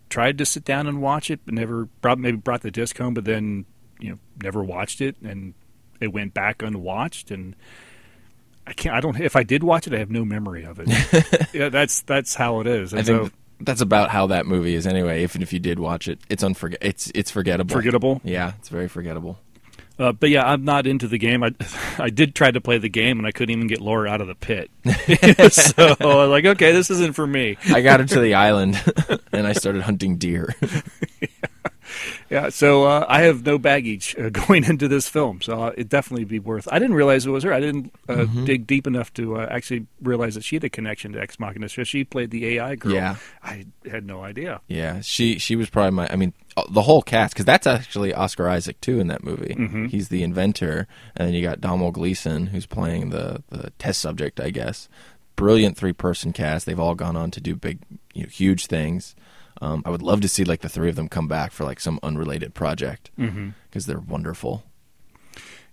tried 0.09 0.39
to 0.39 0.47
sit 0.47 0.65
down 0.65 0.87
and 0.87 1.01
watch 1.01 1.31
it, 1.31 1.41
but 1.45 1.55
never 1.55 1.87
brought 2.01 2.19
maybe 2.19 2.37
brought 2.37 2.63
the 2.63 2.71
disc 2.71 2.97
home, 2.99 3.15
but 3.15 3.25
then 3.25 3.65
you 4.01 4.11
know 4.11 4.19
never 4.43 4.63
watched 4.63 5.01
it, 5.01 5.17
and 5.23 5.55
it 6.01 6.09
went 6.09 6.35
back 6.35 6.63
unwatched, 6.63 7.31
and 7.31 7.57
I 8.67 8.73
can't. 8.73 8.95
I 8.95 9.01
don't. 9.01 9.19
If 9.21 9.37
I 9.37 9.43
did 9.43 9.63
watch 9.63 9.87
it, 9.87 9.95
I 9.95 9.99
have 9.99 10.11
no 10.11 10.25
memory 10.25 10.65
of 10.65 10.81
it. 10.81 11.49
yeah, 11.55 11.69
that's 11.69 12.03
that's 12.03 12.35
how 12.35 12.61
it 12.61 12.67
is. 12.67 12.93
I 12.95 13.03
think 13.03 13.27
so, 13.27 13.31
that's 13.61 13.81
about 13.81 14.11
how 14.11 14.27
that 14.29 14.47
movie 14.47 14.75
is 14.75 14.87
anyway. 14.87 15.23
Even 15.23 15.43
if 15.43 15.53
you 15.53 15.59
did 15.59 15.79
watch 15.79 16.09
it, 16.09 16.19
it's 16.29 16.43
unforget 16.43 16.79
it's 16.81 17.11
it's 17.15 17.31
forgettable. 17.31 17.75
forgettable. 17.75 18.21
Yeah, 18.25 18.53
it's 18.59 18.69
very 18.69 18.89
forgettable. 18.89 19.39
Uh, 19.99 20.13
but 20.13 20.29
yeah, 20.31 20.45
I'm 20.45 20.65
not 20.65 20.87
into 20.87 21.07
the 21.07 21.19
game. 21.19 21.43
I 21.43 21.53
I 21.99 22.11
did 22.11 22.35
try 22.35 22.51
to 22.51 22.61
play 22.61 22.79
the 22.79 22.89
game, 22.89 23.19
and 23.19 23.27
I 23.27 23.33
couldn't 23.33 23.55
even 23.55 23.67
get 23.67 23.81
Laura 23.81 24.11
out 24.11 24.21
of 24.21 24.27
the 24.27 24.35
pit. 24.35 24.71
so 25.53 25.97
I 26.01 26.05
was 26.05 26.31
like, 26.31 26.45
okay, 26.45 26.73
this 26.73 26.91
isn't 26.91 27.15
for 27.15 27.27
me. 27.27 27.57
I 27.73 27.81
got 27.81 28.01
her 28.01 28.07
to 28.07 28.21
the 28.21 28.35
island 28.35 28.81
and 29.33 29.47
I 29.47 29.53
started 29.53 29.83
hunting 29.83 30.17
deer. 30.17 30.55
Yeah, 31.21 31.29
so 32.51 32.85
uh, 32.85 33.07
I 33.09 33.23
have 33.23 33.45
no 33.45 33.59
baggage 33.59 34.15
uh, 34.19 34.29
going 34.47 34.65
into 34.65 34.89
this 34.89 35.09
film, 35.09 35.41
so 35.41 35.65
uh, 35.65 35.73
it 35.77 35.89
definitely 35.89 36.25
be 36.25 36.39
worth. 36.39 36.69
I 36.71 36.79
didn't 36.79 36.97
realize 36.97 37.27
it 37.27 37.31
was 37.31 37.45
her. 37.45 37.53
I 37.53 37.61
didn't 37.61 37.93
uh, 38.09 38.25
dig 38.45 38.67
deep 38.67 38.87
enough 38.87 39.13
to 39.15 39.37
uh, 39.37 39.47
actually 39.51 39.87
realize 40.03 40.35
that 40.35 40.45
she 40.45 40.57
had 40.57 40.65
a 40.65 40.69
connection 40.69 41.13
to 41.13 41.21
Ex 41.21 41.39
Machina. 41.39 41.69
So 41.69 41.85
she 41.85 42.05
played 42.05 42.31
the 42.31 42.59
AI 42.59 42.77
girl. 42.77 42.93
Yeah. 42.93 43.17
I 43.43 43.67
had 43.91 44.07
no 44.07 44.23
idea. 44.23 44.61
Yeah, 44.69 45.01
she 45.01 45.39
she 45.39 45.57
was 45.57 45.71
probably 45.71 45.93
my. 45.93 46.09
I 46.11 46.17
mean, 46.17 46.33
uh, 46.57 46.65
the 46.71 46.83
whole 46.83 47.03
cast 47.03 47.35
because 47.35 47.45
that's 47.45 47.67
actually 47.67 48.15
Oscar 48.15 48.49
Isaac 48.49 48.81
too 48.81 49.01
in 49.01 49.09
that 49.09 49.25
movie. 49.25 49.55
He's 49.89 50.09
the 50.09 50.23
inventor, 50.23 50.87
and 51.17 51.29
then 51.29 51.35
you 51.35 51.43
got 51.43 51.61
Domhnall 51.61 51.93
Gleeson 51.93 52.47
who's 52.47 52.67
playing 52.67 53.11
the 53.11 53.43
the 53.51 53.71
test 53.79 54.01
subject, 54.01 54.41
I 54.41 54.51
guess. 54.51 54.89
Brilliant 55.37 55.77
three 55.77 55.93
person 55.93 56.33
cast. 56.33 56.65
They've 56.65 56.79
all 56.79 56.95
gone 56.95 57.17
on 57.17 57.31
to 57.33 57.41
do 57.41 57.57
big, 57.57 57.81
you 58.13 58.23
know, 58.23 58.29
huge 58.29 58.67
things. 58.67 59.17
Um, 59.61 59.83
I 59.85 59.91
would 59.91 60.03
love 60.03 60.21
to 60.23 60.29
see 60.29 60.45
like 60.45 60.61
the 60.61 60.69
three 60.69 60.89
of 60.89 60.97
them 60.97 61.09
come 61.09 61.29
back 61.29 61.53
for 61.53 61.65
like 61.65 61.81
some 61.81 62.01
unrelated 62.03 62.55
project 62.55 63.11
because 63.17 63.87
they're 63.87 63.99
wonderful. 64.01 64.65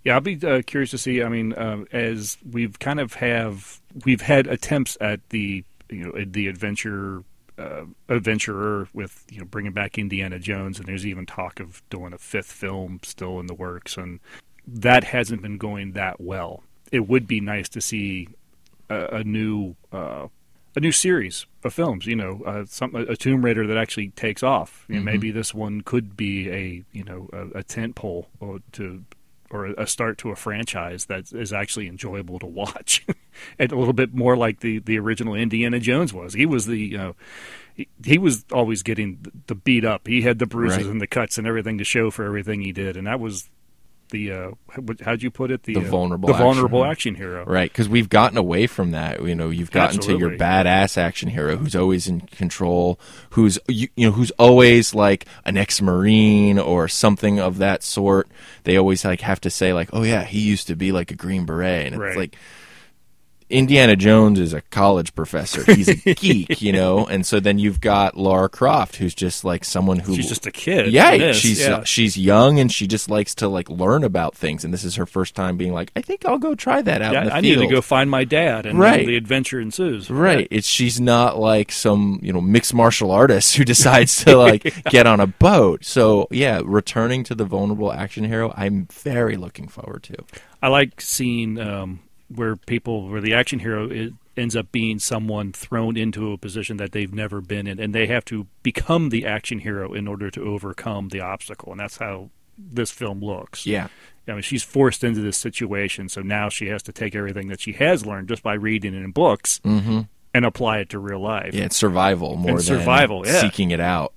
Yeah, 0.04 0.14
I'll 0.14 0.20
be 0.20 0.38
uh, 0.44 0.62
curious 0.66 0.90
to 0.90 0.98
see. 0.98 1.22
I 1.22 1.28
mean, 1.28 1.52
uh, 1.52 1.84
as 1.92 2.38
we've 2.48 2.78
kind 2.78 3.00
of 3.00 3.14
have 3.14 3.80
we've 4.04 4.20
had 4.20 4.46
attempts 4.46 4.98
at 5.00 5.28
the 5.28 5.64
you 5.88 6.04
know 6.04 6.24
the 6.24 6.48
adventure 6.48 7.22
uh, 7.58 7.84
adventurer 8.08 8.88
with 8.92 9.24
you 9.30 9.38
know 9.38 9.44
bringing 9.44 9.72
back 9.72 9.98
Indiana 9.98 10.38
Jones, 10.38 10.78
and 10.78 10.88
there's 10.88 11.06
even 11.06 11.26
talk 11.26 11.60
of 11.60 11.82
doing 11.90 12.12
a 12.12 12.18
fifth 12.18 12.50
film 12.50 13.00
still 13.02 13.38
in 13.38 13.46
the 13.46 13.54
works, 13.54 13.96
and 13.96 14.20
that 14.66 15.04
hasn't 15.04 15.42
been 15.42 15.58
going 15.58 15.92
that 15.92 16.20
well. 16.20 16.62
It 16.90 17.08
would 17.08 17.26
be 17.26 17.40
nice 17.40 17.68
to 17.70 17.80
see 17.80 18.28
a, 18.88 19.16
a 19.16 19.24
new 19.24 19.76
uh, 19.92 20.28
a 20.74 20.80
new 20.80 20.92
series 20.92 21.46
of 21.64 21.72
films. 21.74 22.06
You 22.06 22.16
know, 22.16 22.42
uh, 22.46 22.64
some 22.66 22.94
a 22.94 23.16
Tomb 23.16 23.44
Raider 23.44 23.66
that 23.66 23.76
actually 23.76 24.08
takes 24.10 24.42
off. 24.42 24.84
You 24.88 24.96
know, 24.96 25.02
Maybe 25.02 25.30
this 25.30 25.54
one 25.54 25.80
could 25.82 26.16
be 26.16 26.50
a 26.50 26.84
you 26.92 27.04
know 27.04 27.28
a, 27.32 27.58
a 27.58 27.62
tent 27.62 27.94
pole 27.94 28.28
or 28.40 28.60
to 28.72 29.04
or 29.50 29.66
a 29.66 29.86
start 29.86 30.16
to 30.16 30.30
a 30.30 30.36
franchise 30.36 31.04
that 31.06 31.30
is 31.32 31.52
actually 31.52 31.86
enjoyable 31.86 32.38
to 32.38 32.46
watch, 32.46 33.04
and 33.58 33.70
a 33.70 33.76
little 33.76 33.92
bit 33.92 34.14
more 34.14 34.34
like 34.36 34.60
the 34.60 34.78
the 34.78 34.98
original 34.98 35.34
Indiana 35.34 35.78
Jones 35.78 36.12
was. 36.12 36.32
He 36.34 36.46
was 36.46 36.66
the 36.66 36.78
you 36.78 36.96
know. 36.98 37.16
He, 37.74 37.88
he 38.04 38.18
was 38.18 38.44
always 38.52 38.82
getting 38.82 39.18
the- 39.22 39.32
the 39.46 39.54
beat 39.54 39.82
up. 39.82 40.06
He 40.06 40.20
had 40.20 40.38
the 40.38 40.44
bruises 40.46 40.84
Right. 40.84 40.86
and 40.92 41.00
the 41.00 41.06
cuts 41.06 41.38
and 41.38 41.46
everything 41.46 41.78
to 41.78 41.84
show 41.84 42.10
for 42.10 42.24
everything 42.26 42.60
he 42.60 42.70
did, 42.72 42.98
and 42.98 43.06
that 43.06 43.18
was 43.18 43.48
the 44.12 44.30
uh, 44.32 44.50
how- 44.70 44.82
how'd 45.04 45.22
you 45.22 45.30
put 45.32 45.50
it? 45.50 45.64
The 45.64 45.76
uh, 45.76 45.80
vulnerable 45.80 46.28
the 46.28 46.34
action 46.34 46.44
vulnerable 46.46 46.78
hero. 46.82 46.90
action 46.92 47.14
hero. 47.16 47.44
Right, 47.44 47.68
because 47.70 47.88
we've 47.88 48.08
gotten 48.08 48.38
away 48.38 48.68
from 48.68 48.92
that. 48.92 49.20
You 49.20 49.34
know, 49.34 49.50
you've 49.50 49.72
gotten 49.72 49.98
to 50.02 50.16
your 50.16 50.30
badass 50.30 50.96
action 50.96 51.28
hero 51.30 51.56
who's 51.56 51.74
always 51.74 52.06
in 52.06 52.20
control, 52.20 53.00
who's 53.30 53.58
you, 53.66 53.88
you 53.96 54.06
know, 54.06 54.12
who's 54.12 54.30
always 54.38 54.94
like 54.94 55.26
an 55.44 55.56
ex-marine 55.56 56.58
or 56.60 56.86
something 56.86 57.40
of 57.40 57.58
that 57.58 57.82
sort. 57.82 58.28
They 58.62 58.76
always 58.76 59.04
like 59.04 59.22
have 59.22 59.40
to 59.40 59.50
say 59.50 59.72
like, 59.72 59.88
"Oh 59.92 60.04
yeah, 60.04 60.22
he 60.24 60.38
used 60.40 60.68
to 60.68 60.76
be 60.76 60.92
like 60.92 61.10
a 61.10 61.16
green 61.16 61.44
beret," 61.44 61.86
and 61.92 61.98
Right. 62.00 62.08
it's 62.10 62.16
like 62.16 62.36
Indiana 63.52 63.94
Jones 63.96 64.40
is 64.40 64.52
a 64.52 64.62
college 64.62 65.14
professor. 65.14 65.62
He's 65.74 65.88
a 65.88 65.94
geek, 66.14 66.62
you 66.62 66.72
know, 66.72 67.06
and 67.06 67.24
so 67.26 67.38
then 67.38 67.58
you've 67.58 67.80
got 67.80 68.16
Laura 68.16 68.48
Croft, 68.48 68.96
who's 68.96 69.14
just 69.14 69.44
like 69.44 69.64
someone 69.64 69.98
who 69.98 70.16
She's 70.16 70.28
just 70.28 70.46
a 70.46 70.50
kid. 70.50 70.90
yeah, 70.92 71.32
she's 71.32 71.60
yeah. 71.60 71.84
she's 71.84 72.16
young 72.16 72.58
and 72.58 72.72
she 72.72 72.86
just 72.86 73.10
likes 73.10 73.34
to 73.36 73.48
like 73.48 73.68
learn 73.68 74.04
about 74.04 74.34
things, 74.34 74.64
and 74.64 74.72
this 74.72 74.84
is 74.84 74.96
her 74.96 75.06
first 75.06 75.34
time 75.34 75.56
being 75.56 75.72
like, 75.72 75.92
I 75.94 76.00
think 76.00 76.24
I'll 76.24 76.38
go 76.38 76.54
try 76.54 76.82
that 76.82 77.02
out. 77.02 77.12
Yeah, 77.12 77.20
in 77.22 77.26
the 77.28 77.34
I 77.34 77.40
need 77.40 77.58
to 77.58 77.66
go 77.66 77.80
find 77.82 78.10
my 78.10 78.24
dad, 78.24 78.66
and 78.66 78.78
Right. 78.78 79.06
the 79.06 79.16
adventure 79.16 79.60
ensues. 79.60 80.10
Right. 80.10 80.48
It's 80.50 80.66
she's 80.66 81.00
not 81.00 81.38
like 81.38 81.70
some, 81.70 82.18
you 82.22 82.32
know, 82.32 82.40
mixed 82.40 82.72
martial 82.74 83.10
artist 83.10 83.56
who 83.56 83.64
decides 83.74 84.24
to 84.24 84.36
like 84.36 84.62
get 84.90 85.06
on 85.06 85.20
a 85.20 85.26
boat. 85.26 85.84
So, 85.84 86.26
yeah, 86.30 86.62
returning 86.64 87.22
to 87.24 87.34
the 87.34 87.44
vulnerable 87.44 87.92
action 87.92 88.24
hero, 88.24 88.52
I'm 88.56 88.86
very 88.90 89.36
looking 89.36 89.68
forward 89.68 90.02
to. 90.04 90.14
I 90.62 90.68
like 90.68 91.00
seeing 91.00 91.58
um, 91.58 92.00
where 92.34 92.56
people, 92.56 93.08
where 93.08 93.20
the 93.20 93.34
action 93.34 93.58
hero 93.58 93.88
is, 93.88 94.12
ends 94.36 94.56
up 94.56 94.72
being 94.72 94.98
someone 94.98 95.52
thrown 95.52 95.96
into 95.96 96.32
a 96.32 96.38
position 96.38 96.78
that 96.78 96.92
they've 96.92 97.12
never 97.12 97.40
been 97.40 97.66
in, 97.66 97.78
and 97.78 97.94
they 97.94 98.06
have 98.06 98.24
to 98.24 98.46
become 98.62 99.10
the 99.10 99.26
action 99.26 99.58
hero 99.58 99.92
in 99.92 100.08
order 100.08 100.30
to 100.30 100.42
overcome 100.42 101.08
the 101.10 101.20
obstacle, 101.20 101.70
and 101.70 101.80
that's 101.80 101.98
how 101.98 102.30
this 102.56 102.90
film 102.90 103.20
looks. 103.20 103.66
Yeah. 103.66 103.88
I 104.26 104.32
mean, 104.32 104.42
she's 104.42 104.62
forced 104.62 105.04
into 105.04 105.20
this 105.20 105.36
situation, 105.36 106.08
so 106.08 106.22
now 106.22 106.48
she 106.48 106.68
has 106.68 106.82
to 106.84 106.92
take 106.92 107.14
everything 107.14 107.48
that 107.48 107.60
she 107.60 107.72
has 107.72 108.06
learned 108.06 108.28
just 108.28 108.42
by 108.42 108.54
reading 108.54 108.94
it 108.94 109.02
in 109.02 109.10
books 109.10 109.60
and 109.64 110.06
apply 110.46 110.78
it 110.78 110.88
to 110.90 110.98
real 110.98 111.20
life. 111.20 111.48
Mm-hmm. 111.48 111.58
Yeah, 111.58 111.64
it's 111.64 111.76
survival 111.76 112.36
more 112.36 112.50
And 112.50 112.58
than 112.58 112.64
survival, 112.64 113.26
yeah. 113.26 113.40
seeking 113.40 113.70
it 113.70 113.80
out. 113.80 114.14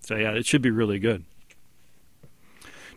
So 0.00 0.16
yeah, 0.16 0.30
it 0.30 0.46
should 0.46 0.62
be 0.62 0.70
really 0.70 0.98
good. 0.98 1.24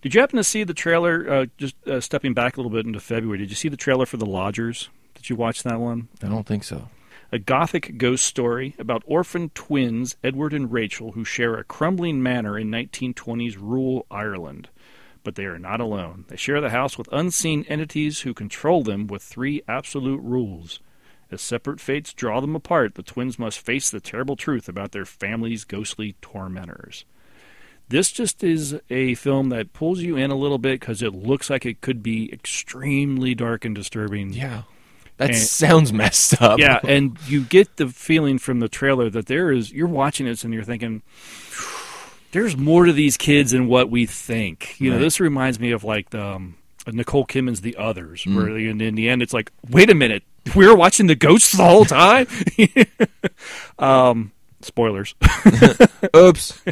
Did 0.01 0.15
you 0.15 0.21
happen 0.21 0.37
to 0.37 0.43
see 0.43 0.63
the 0.63 0.73
trailer? 0.73 1.29
Uh, 1.29 1.45
just 1.57 1.75
uh, 1.87 1.99
stepping 1.99 2.33
back 2.33 2.57
a 2.57 2.59
little 2.59 2.71
bit 2.71 2.87
into 2.87 2.99
February, 2.99 3.37
did 3.37 3.51
you 3.51 3.55
see 3.55 3.69
the 3.69 3.77
trailer 3.77 4.07
for 4.07 4.17
The 4.17 4.25
Lodgers? 4.25 4.89
Did 5.13 5.29
you 5.29 5.35
watch 5.35 5.61
that 5.61 5.79
one? 5.79 6.07
I 6.23 6.27
don't 6.27 6.47
think 6.47 6.63
so. 6.63 6.89
A 7.31 7.37
gothic 7.39 7.97
ghost 7.97 8.25
story 8.25 8.75
about 8.79 9.03
orphan 9.05 9.49
twins 9.49 10.15
Edward 10.23 10.53
and 10.53 10.71
Rachel 10.71 11.11
who 11.11 11.23
share 11.23 11.55
a 11.55 11.63
crumbling 11.63 12.21
manor 12.21 12.57
in 12.57 12.71
1920s 12.71 13.57
rural 13.57 14.07
Ireland. 14.09 14.69
But 15.23 15.35
they 15.35 15.45
are 15.45 15.59
not 15.59 15.79
alone. 15.79 16.25
They 16.29 16.35
share 16.35 16.59
the 16.61 16.71
house 16.71 16.97
with 16.97 17.07
unseen 17.11 17.63
entities 17.69 18.21
who 18.21 18.33
control 18.33 18.83
them 18.83 19.05
with 19.05 19.21
three 19.21 19.61
absolute 19.67 20.21
rules. 20.21 20.79
As 21.29 21.41
separate 21.41 21.79
fates 21.79 22.11
draw 22.11 22.41
them 22.41 22.55
apart, 22.55 22.95
the 22.95 23.03
twins 23.03 23.37
must 23.37 23.59
face 23.59 23.89
the 23.89 24.01
terrible 24.01 24.35
truth 24.35 24.67
about 24.67 24.91
their 24.91 25.05
family's 25.05 25.63
ghostly 25.63 26.15
tormentors. 26.21 27.05
This 27.91 28.11
just 28.11 28.43
is 28.43 28.75
a 28.89 29.13
film 29.15 29.49
that 29.49 29.73
pulls 29.73 29.99
you 30.01 30.15
in 30.17 30.31
a 30.31 30.35
little 30.35 30.57
bit 30.57 30.79
because 30.79 31.01
it 31.01 31.13
looks 31.13 31.49
like 31.49 31.65
it 31.65 31.81
could 31.81 32.01
be 32.01 32.31
extremely 32.33 33.35
dark 33.35 33.65
and 33.65 33.75
disturbing. 33.75 34.33
Yeah. 34.33 34.63
That 35.17 35.29
And- 35.31 35.37
sounds 35.37 35.93
messed 35.93 36.41
up. 36.41 36.57
Yeah, 36.59 36.79
and 36.87 37.17
you 37.27 37.41
get 37.43 37.75
the 37.77 37.87
feeling 37.87 38.39
from 38.39 38.59
the 38.59 38.67
trailer 38.69 39.09
that 39.11 39.27
there 39.27 39.51
is 39.51 39.71
you're 39.71 39.87
watching 39.87 40.25
this 40.25 40.43
and 40.43 40.51
you're 40.53 40.63
thinking 40.63 41.03
there's 42.31 42.57
more 42.57 42.85
to 42.85 42.93
these 42.93 43.17
kids 43.17 43.51
than 43.51 43.67
what 43.67 43.89
we 43.91 44.05
think. 44.05 44.79
You 44.79 44.91
know, 44.91 44.99
this 44.99 45.19
reminds 45.19 45.59
me 45.59 45.71
of 45.71 45.83
like 45.83 46.09
the 46.11 46.23
um, 46.25 46.55
Nicole 46.87 47.25
Kidman's 47.25 47.61
The 47.61 47.75
Others, 47.75 48.23
Mm. 48.23 48.35
where 48.35 48.57
in, 48.57 48.81
in 48.81 48.95
the 48.95 49.09
end 49.09 49.21
it's 49.21 49.33
like, 49.33 49.51
wait 49.69 49.89
a 49.89 49.93
minute, 49.95 50.23
we 50.55 50.65
were 50.65 50.75
watching 50.75 51.05
the 51.07 51.15
ghosts 51.15 51.51
the 51.55 51.65
whole 51.67 51.85
time. 51.85 52.25
um, 53.79 54.31
spoilers. 54.61 55.13
Oops. 56.15 56.63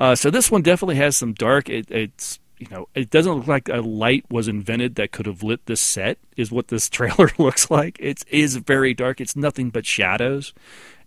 Uh, 0.00 0.14
so 0.14 0.30
this 0.30 0.50
one 0.50 0.62
definitely 0.62 0.96
has 0.96 1.16
some 1.16 1.34
dark. 1.34 1.68
It, 1.68 1.90
it's 1.90 2.40
you 2.58 2.66
know 2.70 2.88
it 2.94 3.10
doesn't 3.10 3.32
look 3.32 3.46
like 3.46 3.68
a 3.68 3.80
light 3.82 4.24
was 4.30 4.48
invented 4.48 4.94
that 4.94 5.12
could 5.12 5.26
have 5.26 5.42
lit 5.42 5.66
this 5.66 5.80
set. 5.80 6.18
Is 6.36 6.50
what 6.50 6.68
this 6.68 6.88
trailer 6.88 7.30
looks 7.38 7.70
like. 7.70 7.98
It 8.00 8.24
is 8.28 8.56
very 8.56 8.94
dark. 8.94 9.20
It's 9.20 9.36
nothing 9.36 9.68
but 9.68 9.84
shadows, 9.86 10.54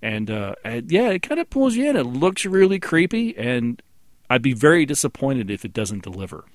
and, 0.02 0.30
uh, 0.30 0.56
and 0.64 0.92
yeah, 0.92 1.10
it 1.10 1.24
kind 1.24 1.42
of 1.42 1.50
pulls 1.50 1.76
you 1.76 1.90
in. 1.90 1.96
It 1.96 2.04
looks 2.04 2.46
really 2.46 2.80
creepy, 2.80 3.36
and 3.36 3.82
I'd 4.30 4.44
be 4.44 4.54
very 4.54 4.86
disappointed 4.86 5.50
if 5.50 5.66
it 5.66 5.74
doesn't 5.74 6.04
deliver. 6.04 6.46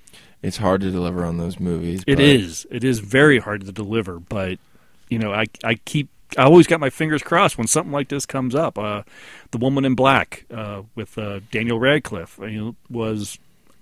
It's 0.41 0.57
hard 0.57 0.81
to 0.81 0.91
deliver 0.91 1.25
on 1.25 1.37
those 1.37 1.59
movies. 1.59 2.03
It 2.07 2.15
but 2.15 2.23
is. 2.23 2.65
It 2.71 2.85
is 2.85 2.99
very 2.99 3.39
hard 3.39 3.65
to 3.65 3.71
deliver, 3.73 4.19
but 4.19 4.59
you 5.09 5.19
know, 5.19 5.33
I 5.33 5.45
I 5.63 5.75
keep 5.75 6.09
I 6.37 6.43
always 6.43 6.67
got 6.67 6.79
my 6.79 6.89
fingers 6.89 7.23
crossed 7.23 7.57
when 7.57 7.67
something 7.67 7.91
like 7.91 8.09
this 8.09 8.25
comes 8.25 8.53
up. 8.53 8.77
Uh, 8.77 9.03
the 9.51 9.57
Woman 9.57 9.85
in 9.85 9.95
Black 9.95 10.45
uh, 10.53 10.83
with 10.95 11.17
uh, 11.17 11.39
Daniel 11.51 11.79
Radcliffe 11.79 12.37
you 12.41 12.65
know, 12.65 12.75
was 12.89 13.39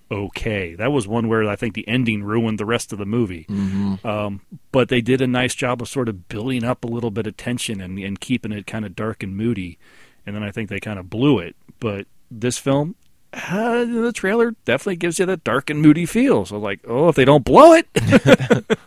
okay. 0.09 0.75
That 0.75 0.91
was 0.91 1.07
one 1.07 1.27
where 1.27 1.47
I 1.47 1.55
think 1.55 1.73
the 1.73 1.87
ending 1.87 2.23
ruined 2.23 2.59
the 2.59 2.65
rest 2.65 2.93
of 2.93 2.99
the 2.99 3.05
movie. 3.05 3.45
Mm-hmm. 3.49 4.07
Um, 4.07 4.41
but 4.71 4.89
they 4.89 5.01
did 5.01 5.21
a 5.21 5.27
nice 5.27 5.55
job 5.55 5.81
of 5.81 5.89
sort 5.89 6.09
of 6.09 6.29
building 6.29 6.63
up 6.63 6.83
a 6.83 6.87
little 6.87 7.11
bit 7.11 7.27
of 7.27 7.37
tension 7.37 7.81
and, 7.81 7.99
and 7.99 8.19
keeping 8.19 8.51
it 8.51 8.67
kind 8.67 8.85
of 8.85 8.95
dark 8.95 9.23
and 9.23 9.35
moody. 9.35 9.77
And 10.25 10.35
then 10.35 10.43
I 10.43 10.51
think 10.51 10.69
they 10.69 10.79
kind 10.79 10.99
of 10.99 11.09
blew 11.09 11.39
it. 11.39 11.55
But 11.79 12.07
this 12.31 12.57
film, 12.57 12.95
uh, 13.33 13.85
the 13.85 14.11
trailer 14.13 14.55
definitely 14.65 14.97
gives 14.97 15.19
you 15.19 15.25
that 15.25 15.43
dark 15.43 15.69
and 15.69 15.81
moody 15.81 16.05
feel. 16.05 16.45
So 16.45 16.57
like, 16.57 16.79
oh, 16.87 17.09
if 17.09 17.15
they 17.15 17.25
don't 17.25 17.45
blow 17.45 17.73
it, 17.73 17.87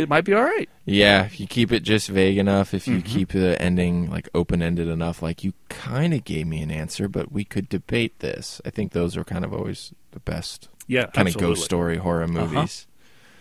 it 0.00 0.08
might 0.08 0.24
be 0.24 0.34
all 0.34 0.42
right. 0.42 0.68
Yeah, 0.84 1.24
if 1.24 1.38
you 1.38 1.46
keep 1.46 1.70
it 1.72 1.82
just 1.84 2.08
vague 2.08 2.38
enough, 2.38 2.74
if 2.74 2.86
you 2.88 2.96
Mm-hmm. 2.98 3.06
keep 3.16 3.28
the 3.32 3.60
ending 3.60 4.10
like 4.10 4.28
open 4.34 4.62
ended 4.62 4.88
enough, 4.88 5.22
like 5.22 5.44
you 5.44 5.52
kind 5.68 6.12
of 6.14 6.24
gave 6.24 6.46
me 6.46 6.60
an 6.62 6.70
answer, 6.70 7.08
but 7.08 7.30
we 7.30 7.44
could 7.44 7.68
debate 7.68 8.18
this. 8.20 8.60
I 8.64 8.70
think 8.70 8.92
those 8.92 9.16
are 9.16 9.24
kind 9.24 9.44
of 9.44 9.52
always 9.52 9.92
the 10.12 10.20
best 10.20 10.68
Yeah, 10.86 11.06
kind 11.06 11.28
of. 11.28 11.36
Uh-huh. 11.36 11.46
ghost 11.46 11.64
story 11.64 11.96
horror 11.98 12.26
movies. 12.26 12.86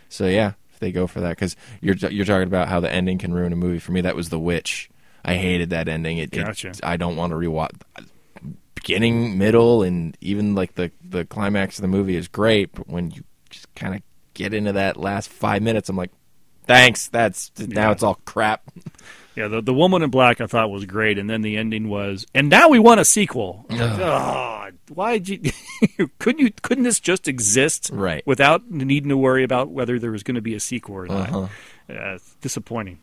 So 0.09 0.27
yeah, 0.27 0.53
if 0.71 0.79
they 0.79 0.91
go 0.91 1.07
for 1.07 1.21
that, 1.21 1.31
because 1.31 1.55
you're 1.81 1.95
you're 1.95 2.25
talking 2.25 2.47
about 2.47 2.67
how 2.67 2.79
the 2.79 2.91
ending 2.91 3.17
can 3.17 3.33
ruin 3.33 3.53
a 3.53 3.55
movie. 3.55 3.79
For 3.79 3.91
me, 3.91 4.01
that 4.01 4.15
was 4.15 4.29
The 4.29 4.39
Witch. 4.39 4.89
I 5.25 5.35
hated 5.35 5.69
that 5.71 5.87
ending. 5.87 6.17
It, 6.19 6.33
it- 6.35 6.79
I 6.83 6.97
don't 6.97 7.15
want 7.17 7.31
to 7.31 7.35
rewatch. 7.37 7.71
Beginning, 8.75 9.37
middle, 9.37 9.83
and 9.83 10.17
even 10.21 10.55
like 10.55 10.75
the 10.75 10.89
the 11.03 11.25
climax 11.25 11.77
of 11.77 11.81
the 11.81 11.89
movie 11.89 12.15
is 12.15 12.27
great, 12.29 12.71
but 12.73 12.87
when 12.87 13.11
you 13.11 13.23
just 13.49 13.73
kind 13.75 13.93
of 13.93 14.01
get 14.33 14.53
into 14.53 14.71
that 14.71 14.95
last 14.95 15.29
five 15.29 15.61
minutes, 15.61 15.89
I'm 15.89 15.97
like, 15.97 16.11
thanks. 16.69 17.08
That's 17.10 17.51
now 17.60 17.88
Yeah. 17.88 17.91
it's 17.91 18.03
all 18.03 18.15
crap. 18.25 18.63
Yeah, 19.36 19.47
the 19.47 19.62
the 19.62 19.73
Woman 19.73 20.01
in 20.01 20.10
Black 20.10 20.39
I 20.41 20.47
thought 20.47 20.69
was 20.71 20.86
great, 20.86 21.17
and 21.17 21.29
then 21.29 21.41
the 21.41 21.58
ending 21.58 21.89
was, 21.89 22.25
and 22.34 22.49
now 22.49 22.69
we 22.69 22.79
want 22.79 22.99
a 22.99 23.05
sequel. 23.05 23.65
I'm 23.69 23.77
like, 23.77 23.99
"Oh, 23.99 24.69
why'd 24.93 25.29
you? 25.29 25.39
couldn't 26.19 26.39
you? 26.41 26.51
Couldn't 26.62 26.84
this 26.84 26.99
just 26.99 27.27
exist 27.27 27.89
Right. 27.93 28.21
without 28.25 28.69
needing 28.69 29.10
to 29.10 29.17
worry 29.17 29.43
about 29.43 29.69
whether 29.69 29.97
there 29.99 30.12
was 30.12 30.23
going 30.23 30.36
to 30.36 30.41
be 30.41 30.55
a 30.55 30.60
sequel 30.60 30.95
or 30.95 31.08
not? 31.08 31.29
Uh-huh. 31.29 31.47
Yeah, 31.89 32.17
disappointing. 32.41 32.99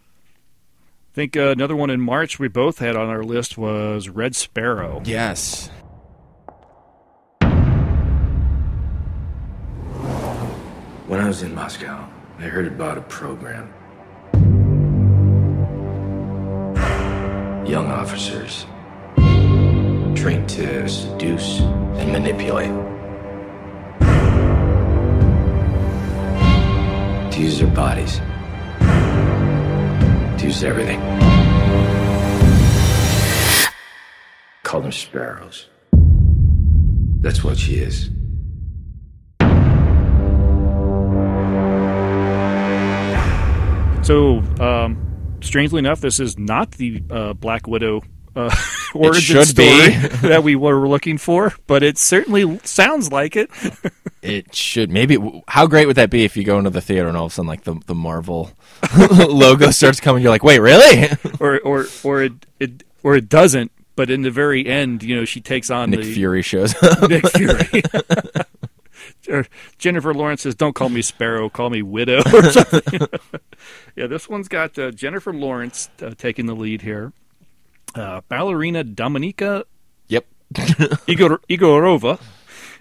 I 1.13 1.15
think 1.15 1.37
uh, 1.37 1.49
another 1.49 1.75
one 1.75 1.89
in 1.89 2.01
March 2.03 2.39
we 2.39 2.49
both 2.49 2.79
had 2.81 2.95
on 2.97 3.09
our 3.09 3.23
list 3.25 3.57
was 3.57 4.11
Red 4.11 4.37
Sparrow. 4.37 5.01
Yes. 5.07 5.71
When 11.07 11.21
I 11.21 11.29
was 11.29 11.43
in 11.43 11.55
Moscow, 11.55 12.09
I 12.39 12.43
heard 12.43 12.67
about 12.67 12.99
a 12.99 13.01
program. 13.01 13.73
Young 17.67 17.87
officers 17.87 18.67
trained 20.15 20.47
to 20.51 20.87
seduce 20.87 21.61
and 21.61 22.13
manipulate. 22.13 22.69
To 27.33 27.41
use 27.41 27.59
their 27.59 27.69
bodies. 27.69 28.21
To 30.39 30.45
use 30.45 30.63
everything. 30.63 31.01
Call 34.63 34.83
them 34.83 34.93
sparrows. 34.93 35.71
That's 37.23 37.43
what 37.43 37.57
she 37.57 37.77
is. 37.77 38.11
So, 44.07 44.41
um, 44.61 45.37
strangely 45.41 45.81
enough, 45.81 46.01
this 46.01 46.21
is 46.21 46.39
not 46.39 46.71
the 46.71 47.03
uh, 47.11 47.33
Black 47.33 47.67
Widow 47.67 48.05
uh, 48.37 48.55
origin 48.95 49.45
story 49.45 49.67
that 50.23 50.45
we 50.45 50.55
were 50.55 50.87
looking 50.87 51.19
for, 51.19 51.53
but 51.67 51.83
it 51.83 51.99
certainly 51.99 52.61
sounds 52.63 53.11
like 53.11 53.35
it. 53.35 53.51
It 54.23 54.57
should 54.57 54.91
maybe. 54.91 55.19
How 55.47 55.69
great 55.69 55.87
would 55.87 55.97
that 55.97 56.11
be 56.11 56.25
if 56.25 56.37
you 56.37 56.43
go 56.43 56.59
into 56.59 56.71
the 56.71 56.81
theater 56.81 57.07
and 57.07 57.17
all 57.17 57.27
of 57.27 57.33
a 57.33 57.35
sudden 57.35 57.47
like 57.47 57.63
the 57.63 57.81
the 57.87 57.95
Marvel 57.95 58.51
logo 59.29 59.71
starts 59.71 60.01
coming? 60.01 60.21
You're 60.21 60.33
like, 60.33 60.43
wait, 60.43 60.59
really? 60.59 61.11
or 61.39 61.61
or 61.61 61.87
or 62.03 62.23
it, 62.23 62.33
it 62.59 62.83
or 63.05 63.15
it 63.15 63.29
doesn't. 63.29 63.71
But 63.95 64.11
in 64.11 64.23
the 64.23 64.33
very 64.33 64.67
end, 64.67 65.05
you 65.05 65.15
know, 65.15 65.25
she 65.27 65.41
takes 65.41 65.71
on 65.71 65.91
Nick 65.91 66.01
the 66.01 66.13
Fury 66.13 66.43
shows 66.43 66.75
up. 66.83 67.09
Nick 67.09 67.29
Fury. 67.29 67.83
Jennifer 69.79 70.15
Lawrence 70.15 70.43
says, 70.43 70.55
"Don't 70.55 70.75
call 70.75 70.89
me 70.89 71.03
Sparrow, 71.03 71.49
call 71.49 71.71
me 71.71 71.83
Widow." 71.83 72.23
Or 72.33 72.43
something. 72.51 73.09
yeah, 73.97 74.07
this 74.07 74.29
one's 74.29 74.49
got 74.49 74.79
uh, 74.79 74.91
Jennifer 74.91 75.33
Lawrence 75.33 75.89
uh, 76.03 76.15
taking 76.17 76.47
the 76.47 76.55
lead 76.55 76.83
here. 76.83 77.13
Uh, 77.95 78.21
ballerina 78.29 78.85
Dominika 78.85 79.65
yep. 80.09 80.27
Egor- 81.07 81.41
Egorova 81.49 82.21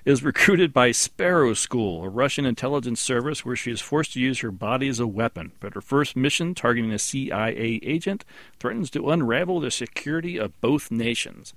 is 0.05 0.23
recruited 0.23 0.71
by 0.71 0.91
Sparrow 0.91 1.53
School, 1.53 2.03
a 2.03 2.09
Russian 2.09 2.45
intelligence 2.45 3.01
service 3.01 3.43
where 3.43 3.55
she 3.55 3.71
is 3.71 3.81
forced 3.81 4.13
to 4.13 4.19
use 4.19 4.39
her 4.39 4.51
body 4.51 4.87
as 4.87 4.99
a 4.99 5.07
weapon. 5.07 5.51
But 5.59 5.73
her 5.73 5.81
first 5.81 6.15
mission, 6.15 6.53
targeting 6.53 6.91
a 6.91 6.99
CIA 6.99 7.79
agent, 7.81 8.23
threatens 8.59 8.91
to 8.91 9.09
unravel 9.09 9.59
the 9.59 9.71
security 9.71 10.37
of 10.37 10.59
both 10.61 10.91
nations. 10.91 11.53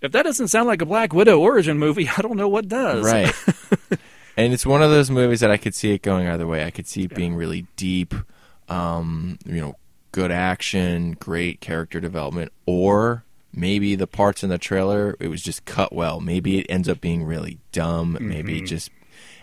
If 0.00 0.12
that 0.12 0.22
doesn't 0.22 0.48
sound 0.48 0.68
like 0.68 0.82
a 0.82 0.86
Black 0.86 1.12
Widow 1.12 1.38
origin 1.40 1.78
movie, 1.78 2.08
I 2.16 2.20
don't 2.22 2.36
know 2.36 2.48
what 2.48 2.68
does. 2.68 3.04
Right. 3.04 3.32
and 4.36 4.52
it's 4.52 4.66
one 4.66 4.82
of 4.82 4.90
those 4.90 5.10
movies 5.10 5.40
that 5.40 5.50
I 5.50 5.56
could 5.56 5.74
see 5.74 5.92
it 5.92 6.02
going 6.02 6.26
either 6.26 6.46
way. 6.46 6.64
I 6.64 6.70
could 6.70 6.86
see 6.86 7.04
it 7.04 7.14
being 7.14 7.34
really 7.34 7.66
deep, 7.76 8.14
um, 8.68 9.38
you 9.44 9.60
know, 9.60 9.76
good 10.12 10.30
action, 10.30 11.12
great 11.12 11.60
character 11.60 12.00
development, 12.00 12.52
or 12.66 13.24
maybe 13.52 13.94
the 13.94 14.06
parts 14.06 14.42
in 14.42 14.50
the 14.50 14.58
trailer 14.58 15.16
it 15.20 15.28
was 15.28 15.42
just 15.42 15.64
cut 15.64 15.92
well. 15.92 16.20
Maybe 16.20 16.58
it 16.58 16.66
ends 16.68 16.88
up 16.88 17.00
being 17.00 17.24
really 17.24 17.58
dumb. 17.72 18.16
Maybe 18.20 18.58
it 18.58 18.66
just 18.66 18.90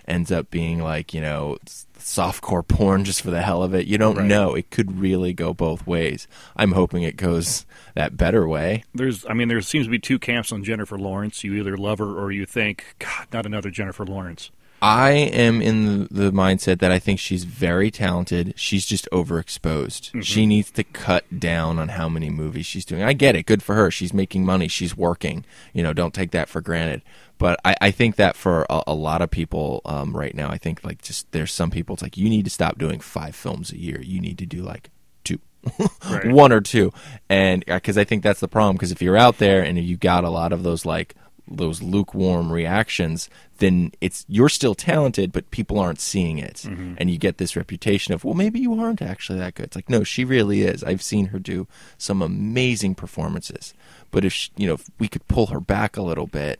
ends 0.07 0.31
up 0.31 0.49
being 0.51 0.79
like 0.79 1.13
you 1.13 1.21
know 1.21 1.57
softcore 1.97 2.67
porn 2.67 3.03
just 3.03 3.21
for 3.21 3.31
the 3.31 3.41
hell 3.41 3.63
of 3.63 3.73
it. 3.73 3.87
You 3.87 3.97
don't 3.97 4.17
Right. 4.17 4.25
know. 4.27 4.53
It 4.53 4.69
could 4.69 4.99
really 4.99 5.33
go 5.33 5.53
both 5.53 5.85
ways. 5.87 6.27
I'm 6.55 6.73
hoping 6.73 7.03
it 7.03 7.17
goes 7.17 7.65
that 7.95 8.15
better 8.17 8.47
way. 8.47 8.83
There's, 8.93 9.25
I 9.25 9.33
mean, 9.33 9.47
there 9.47 9.61
seems 9.61 9.85
to 9.87 9.89
be 9.89 9.97
two 9.99 10.19
camps 10.19 10.51
on 10.51 10.63
Jennifer 10.63 10.97
Lawrence. 10.99 11.43
You 11.43 11.55
either 11.55 11.77
love 11.77 11.97
her 11.99 12.19
or 12.19 12.31
you 12.31 12.45
think, 12.45 12.95
God, 12.99 13.27
not 13.33 13.45
another 13.45 13.71
Jennifer 13.71 14.05
Lawrence. 14.05 14.51
I 14.81 15.11
am 15.11 15.61
in 15.61 16.07
the, 16.11 16.31
mindset 16.31 16.79
that 16.79 16.91
I 16.91 16.99
think 16.99 17.19
she's 17.19 17.43
very 17.43 17.89
talented. 17.89 18.53
She's 18.55 18.85
just 18.85 19.07
overexposed. 19.11 20.23
She 20.23 20.45
needs 20.45 20.69
to 20.71 20.83
cut 20.83 21.39
down 21.39 21.79
on 21.79 21.89
how 21.89 22.09
many 22.09 22.29
movies 22.29 22.65
she's 22.65 22.85
doing. 22.85 23.01
I 23.01 23.13
get 23.13 23.35
it. 23.35 23.45
Good 23.45 23.63
for 23.63 23.73
her. 23.75 23.89
She's 23.89 24.13
making 24.13 24.45
money. 24.45 24.67
She's 24.67 24.95
working. 24.95 25.45
You 25.73 25.81
know, 25.83 25.93
don't 25.93 26.13
take 26.13 26.31
that 26.31 26.49
for 26.49 26.61
granted. 26.61 27.01
But 27.37 27.59
I, 27.65 27.75
I 27.81 27.91
think 27.91 28.15
that 28.17 28.35
for 28.35 28.65
a, 28.69 28.83
a 28.87 28.93
lot 28.93 29.21
of 29.21 29.31
people 29.31 29.81
um, 29.85 30.15
right 30.15 30.35
now, 30.35 30.49
I 30.49 30.57
think 30.57 30.83
like 30.83 31.01
just 31.01 31.31
there's 31.31 31.51
some 31.53 31.71
people. 31.71 31.93
It's 31.93 32.03
like 32.03 32.17
you 32.17 32.29
need 32.29 32.45
to 32.45 32.51
stop 32.51 32.77
doing 32.77 32.99
five 32.99 33.35
films 33.35 33.71
a 33.71 33.77
year. 33.79 34.01
You 34.01 34.19
need 34.21 34.37
to 34.37 34.45
do 34.45 34.61
like 34.61 34.89
two, 35.23 35.39
Right. 36.09 36.31
one 36.31 36.51
or 36.51 36.61
two, 36.61 36.93
and 37.29 37.63
because 37.65 37.97
I 37.97 38.03
think 38.03 38.23
that's 38.23 38.39
the 38.39 38.47
problem. 38.47 38.75
Because 38.75 38.91
if 38.91 39.01
you're 39.01 39.17
out 39.17 39.37
there 39.39 39.61
and 39.63 39.77
you 39.79 39.97
got 39.97 40.23
a 40.23 40.29
lot 40.29 40.53
of 40.53 40.63
those 40.63 40.85
like 40.85 41.15
those 41.47 41.81
lukewarm 41.81 42.51
reactions, 42.51 43.29
then 43.59 43.91
it's 44.01 44.25
you're 44.27 44.49
still 44.49 44.75
talented, 44.75 45.31
but 45.31 45.51
people 45.51 45.79
aren't 45.79 45.99
seeing 45.99 46.37
it, 46.37 46.65
and 46.65 47.09
you 47.09 47.17
get 47.17 47.37
this 47.37 47.55
reputation 47.55 48.13
of 48.13 48.23
well, 48.23 48.33
maybe 48.33 48.59
you 48.59 48.79
aren't 48.79 49.01
actually 49.01 49.39
that 49.39 49.55
good. 49.55 49.67
It's 49.67 49.75
like 49.75 49.89
no, 49.89 50.03
she 50.03 50.25
really 50.25 50.61
is. 50.61 50.83
I've 50.83 51.01
seen 51.01 51.27
her 51.27 51.39
do 51.39 51.67
some 51.97 52.21
amazing 52.21 52.95
performances, 52.95 53.73
but 54.11 54.25
if 54.25 54.33
she, 54.33 54.51
you 54.57 54.67
know 54.67 54.73
if 54.73 54.89
we 54.99 55.07
could 55.07 55.27
pull 55.27 55.47
her 55.47 55.59
back 55.59 55.97
a 55.97 56.01
little 56.01 56.27
bit 56.27 56.59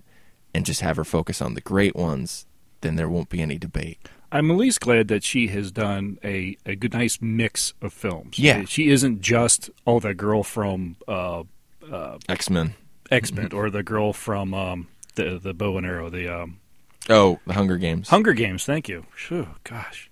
and 0.53 0.65
just 0.65 0.81
have 0.81 0.97
her 0.97 1.03
focus 1.03 1.41
on 1.41 1.53
the 1.53 1.61
great 1.61 1.95
ones, 1.95 2.45
then 2.81 2.95
there 2.95 3.09
won't 3.09 3.29
be 3.29 3.41
any 3.41 3.57
debate. 3.57 3.99
I'm 4.31 4.51
at 4.51 4.57
least 4.57 4.81
glad 4.81 5.07
that 5.09 5.23
she 5.23 5.47
has 5.47 5.71
done 5.71 6.17
a, 6.23 6.57
a 6.65 6.75
good, 6.75 6.93
nice 6.93 7.19
mix 7.21 7.73
of 7.81 7.93
films. 7.93 8.37
Yeah. 8.37 8.65
She 8.65 8.89
isn't 8.89 9.21
just, 9.21 9.69
oh, 9.87 9.99
that 10.01 10.15
girl 10.15 10.43
from 10.43 10.97
uh, 11.07 11.43
X 12.27 12.49
Men. 12.49 12.73
X 13.11 13.31
Men 13.31 13.51
or 13.53 13.69
the 13.69 13.83
girl 13.83 14.13
from 14.13 14.53
um, 14.53 14.87
the, 15.15 15.39
the 15.39 15.53
bow 15.53 15.77
and 15.77 15.85
arrow, 15.85 16.09
the 16.09 16.27
um, 16.27 16.59
Oh, 17.09 17.39
the 17.45 17.53
Hunger 17.53 17.77
Games. 17.77 18.09
Hunger 18.09 18.33
Games. 18.33 18.65
Thank 18.65 18.89
you. 18.89 19.05
Phew, 19.15 19.47
gosh. 19.63 20.09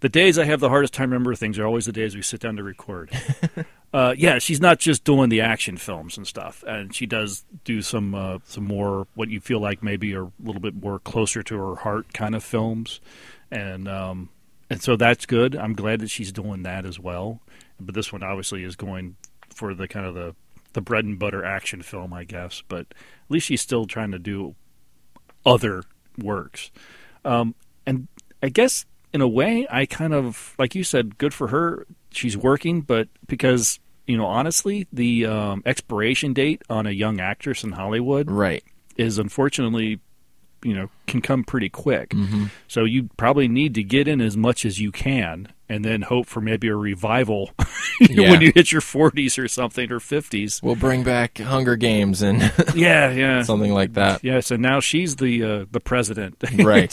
The 0.00 0.08
days 0.10 0.38
I 0.38 0.44
have 0.44 0.60
the 0.60 0.68
hardest 0.68 0.92
time 0.92 1.10
remembering 1.10 1.36
things 1.36 1.58
are 1.58 1.64
always 1.64 1.86
the 1.86 1.92
days 1.92 2.14
we 2.14 2.20
sit 2.20 2.40
down 2.40 2.56
to 2.56 2.62
record. 2.62 3.10
uh, 3.94 4.14
yeah, 4.18 4.38
she's 4.38 4.60
not 4.60 4.78
just 4.78 5.04
doing 5.04 5.30
the 5.30 5.40
action 5.40 5.78
films 5.78 6.18
and 6.18 6.26
stuff, 6.26 6.62
and 6.66 6.94
she 6.94 7.06
does 7.06 7.44
do 7.64 7.80
some 7.80 8.14
uh, 8.14 8.38
some 8.44 8.64
more 8.64 9.06
what 9.14 9.30
you 9.30 9.40
feel 9.40 9.60
like 9.60 9.82
maybe 9.82 10.14
are 10.14 10.24
a 10.24 10.32
little 10.42 10.60
bit 10.60 10.74
more 10.74 10.98
closer 10.98 11.42
to 11.44 11.56
her 11.56 11.76
heart 11.76 12.12
kind 12.12 12.34
of 12.34 12.44
films, 12.44 13.00
and 13.50 13.88
um, 13.88 14.28
and 14.68 14.82
so 14.82 14.94
that's 14.94 15.24
good. 15.24 15.56
I'm 15.56 15.72
glad 15.72 16.00
that 16.00 16.10
she's 16.10 16.32
doing 16.32 16.64
that 16.64 16.84
as 16.84 17.00
well. 17.00 17.40
But 17.80 17.94
this 17.94 18.12
one 18.12 18.22
obviously 18.22 18.62
is 18.62 18.76
going 18.76 19.16
for 19.54 19.72
the 19.72 19.88
kind 19.88 20.04
of 20.04 20.14
the 20.14 20.34
the 20.74 20.80
bread 20.80 21.04
and 21.04 21.18
butter 21.18 21.44
action 21.44 21.82
film, 21.82 22.12
I 22.12 22.24
guess. 22.24 22.62
But 22.68 22.80
at 22.90 23.30
least 23.30 23.46
she's 23.46 23.60
still 23.62 23.86
trying 23.86 24.12
to 24.12 24.18
do 24.18 24.54
other 25.44 25.82
works. 26.18 26.70
Um, 27.24 27.54
and 27.86 28.08
I 28.42 28.48
guess 28.50 28.84
in 29.12 29.20
a 29.20 29.28
way, 29.28 29.66
I 29.70 29.86
kind 29.86 30.12
of 30.12 30.54
like 30.58 30.74
you 30.74 30.84
said, 30.84 31.18
good 31.18 31.32
for 31.34 31.48
her. 31.48 31.86
She's 32.10 32.36
working, 32.36 32.82
but 32.82 33.08
because 33.26 33.80
you 34.06 34.16
know, 34.18 34.26
honestly, 34.26 34.86
the 34.92 35.26
um, 35.26 35.62
expiration 35.64 36.34
date 36.34 36.62
on 36.68 36.86
a 36.86 36.90
young 36.90 37.20
actress 37.20 37.64
in 37.64 37.72
Hollywood 37.72 38.30
Right. 38.30 38.62
is 38.96 39.18
unfortunately, 39.18 39.98
you 40.64 40.74
know, 40.74 40.88
can 41.06 41.20
come 41.20 41.44
pretty 41.44 41.68
quick. 41.68 42.14
So 42.68 42.84
you 42.84 43.08
probably 43.16 43.46
need 43.48 43.74
to 43.74 43.82
get 43.82 44.08
in 44.08 44.20
as 44.20 44.36
much 44.36 44.64
as 44.64 44.80
you 44.80 44.90
can, 44.90 45.48
and 45.68 45.84
then 45.84 46.02
hope 46.02 46.26
for 46.26 46.40
maybe 46.40 46.68
a 46.68 46.74
revival 46.76 47.50
Yeah. 48.00 48.30
when 48.30 48.40
you 48.40 48.52
hit 48.54 48.72
your 48.72 48.80
forties 48.80 49.38
or 49.38 49.46
something 49.48 49.92
or 49.92 50.00
fifties. 50.00 50.60
We'll 50.62 50.74
bring 50.76 51.04
back 51.04 51.38
Hunger 51.38 51.76
Games 51.76 52.22
and 52.22 52.40
Yeah, 52.74 53.10
yeah, 53.10 53.42
something 53.42 53.72
like 53.72 53.92
that. 53.94 54.24
yeah. 54.24 54.40
So 54.40 54.56
now 54.56 54.80
she's 54.80 55.16
the 55.16 55.42
uh, 55.44 55.64
the 55.70 55.80
president. 55.80 56.42
right. 56.58 56.92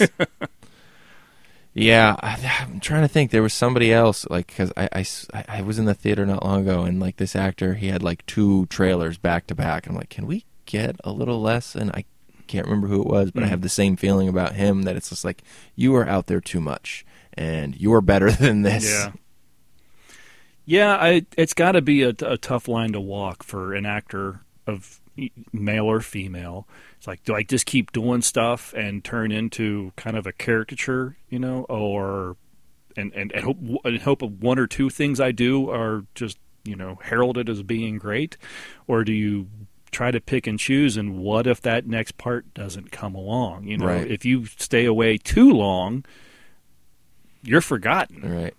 Yeah, 1.74 2.18
I, 2.22 2.66
I'm 2.68 2.82
trying 2.82 3.04
to 3.04 3.08
think. 3.08 3.32
There 3.32 3.42
was 3.42 3.54
somebody 3.54 3.94
else, 3.94 4.28
like, 4.30 4.48
because 4.48 4.74
I, 4.76 4.90
I, 5.34 5.46
I 5.48 5.62
was 5.62 5.80
in 5.80 5.86
the 5.86 5.94
theater 5.94 6.26
not 6.26 6.44
long 6.44 6.64
ago, 6.68 6.82
and 6.84 7.00
like 7.00 7.16
this 7.16 7.34
actor, 7.34 7.76
he 7.76 7.88
had 7.88 8.04
like 8.04 8.26
two 8.26 8.66
trailers 8.66 9.18
back 9.18 9.48
to 9.48 9.56
back. 9.56 9.88
I'm 9.88 9.96
like, 9.96 10.10
can 10.10 10.28
we 10.28 10.44
get 10.66 10.98
a 11.06 11.12
little 11.14 11.42
less? 11.42 11.74
And 11.74 11.90
I 11.92 12.04
can't 12.52 12.66
remember 12.66 12.88
who 12.88 13.02
it 13.02 13.08
was, 13.08 13.32
but 13.32 13.44
I 13.44 13.48
mm. 13.48 13.50
have 13.50 13.62
the 13.62 13.70
same 13.70 13.96
feeling 13.96 14.28
about 14.28 14.56
him 14.56 14.84
that 14.84 14.96
it's 14.96 15.10
just 15.10 15.24
like 15.24 15.42
you 15.76 15.96
are 15.96 16.08
out 16.08 16.28
there 16.28 16.42
too 16.42 16.60
much, 16.60 17.06
and 17.34 17.80
you 17.80 17.94
are 17.94 18.02
better 18.02 18.32
than 18.32 18.62
this. 18.62 18.90
Yeah. 18.90 19.12
Yeah, 20.64 20.96
I, 20.96 21.26
it's 21.36 21.56
got 21.56 21.72
to 21.74 21.82
be 21.82 22.04
a, 22.04 22.14
a 22.22 22.38
tough 22.38 22.68
line 22.68 22.94
to 22.94 23.02
walk 23.02 23.44
for 23.44 23.74
an 23.74 23.86
actor 23.86 24.42
of 24.68 25.02
male 25.52 25.86
or 25.86 26.02
female. 26.02 26.68
It's 26.98 27.08
like, 27.08 27.24
do 27.24 27.34
I 27.34 27.44
just 27.44 27.66
keep 27.66 27.92
doing 27.92 28.22
stuff 28.22 28.74
and 28.74 29.04
turn 29.04 29.32
into 29.32 29.92
kind 29.96 30.16
of 30.16 30.28
a 30.28 30.32
caricature, 30.32 31.18
you 31.30 31.40
know, 31.40 31.66
or 31.68 32.38
and 32.96 33.12
and, 33.14 33.32
and 33.32 33.44
hope 33.44 33.58
and 33.84 34.02
hope 34.02 34.22
of 34.22 34.44
one 34.44 34.60
or 34.60 34.68
two 34.68 34.90
things 34.90 35.20
I 35.20 35.32
do 35.32 35.70
are 35.70 36.06
just 36.14 36.38
you 36.64 36.76
know 36.76 37.00
heralded 37.02 37.50
as 37.50 37.64
being 37.64 37.98
great, 37.98 38.38
or 38.88 39.04
do 39.04 39.14
you 39.14 39.48
try 39.92 40.12
to 40.12 40.20
pick 40.22 40.48
and 40.48 40.58
choose? 40.58 40.98
And 40.98 41.18
what 41.18 41.48
if 41.48 41.62
that 41.62 41.86
next 41.86 42.18
part 42.18 42.54
doesn't 42.54 42.92
come 42.92 43.14
along? 43.16 43.68
You 43.68 43.78
know, 43.78 43.86
Right. 43.86 44.10
if 44.10 44.26
you 44.26 44.46
stay 44.46 44.86
away 44.86 45.18
too 45.18 45.52
long, 45.52 46.04
you're 47.44 47.62
forgotten 47.62 48.22
Right. 48.22 48.54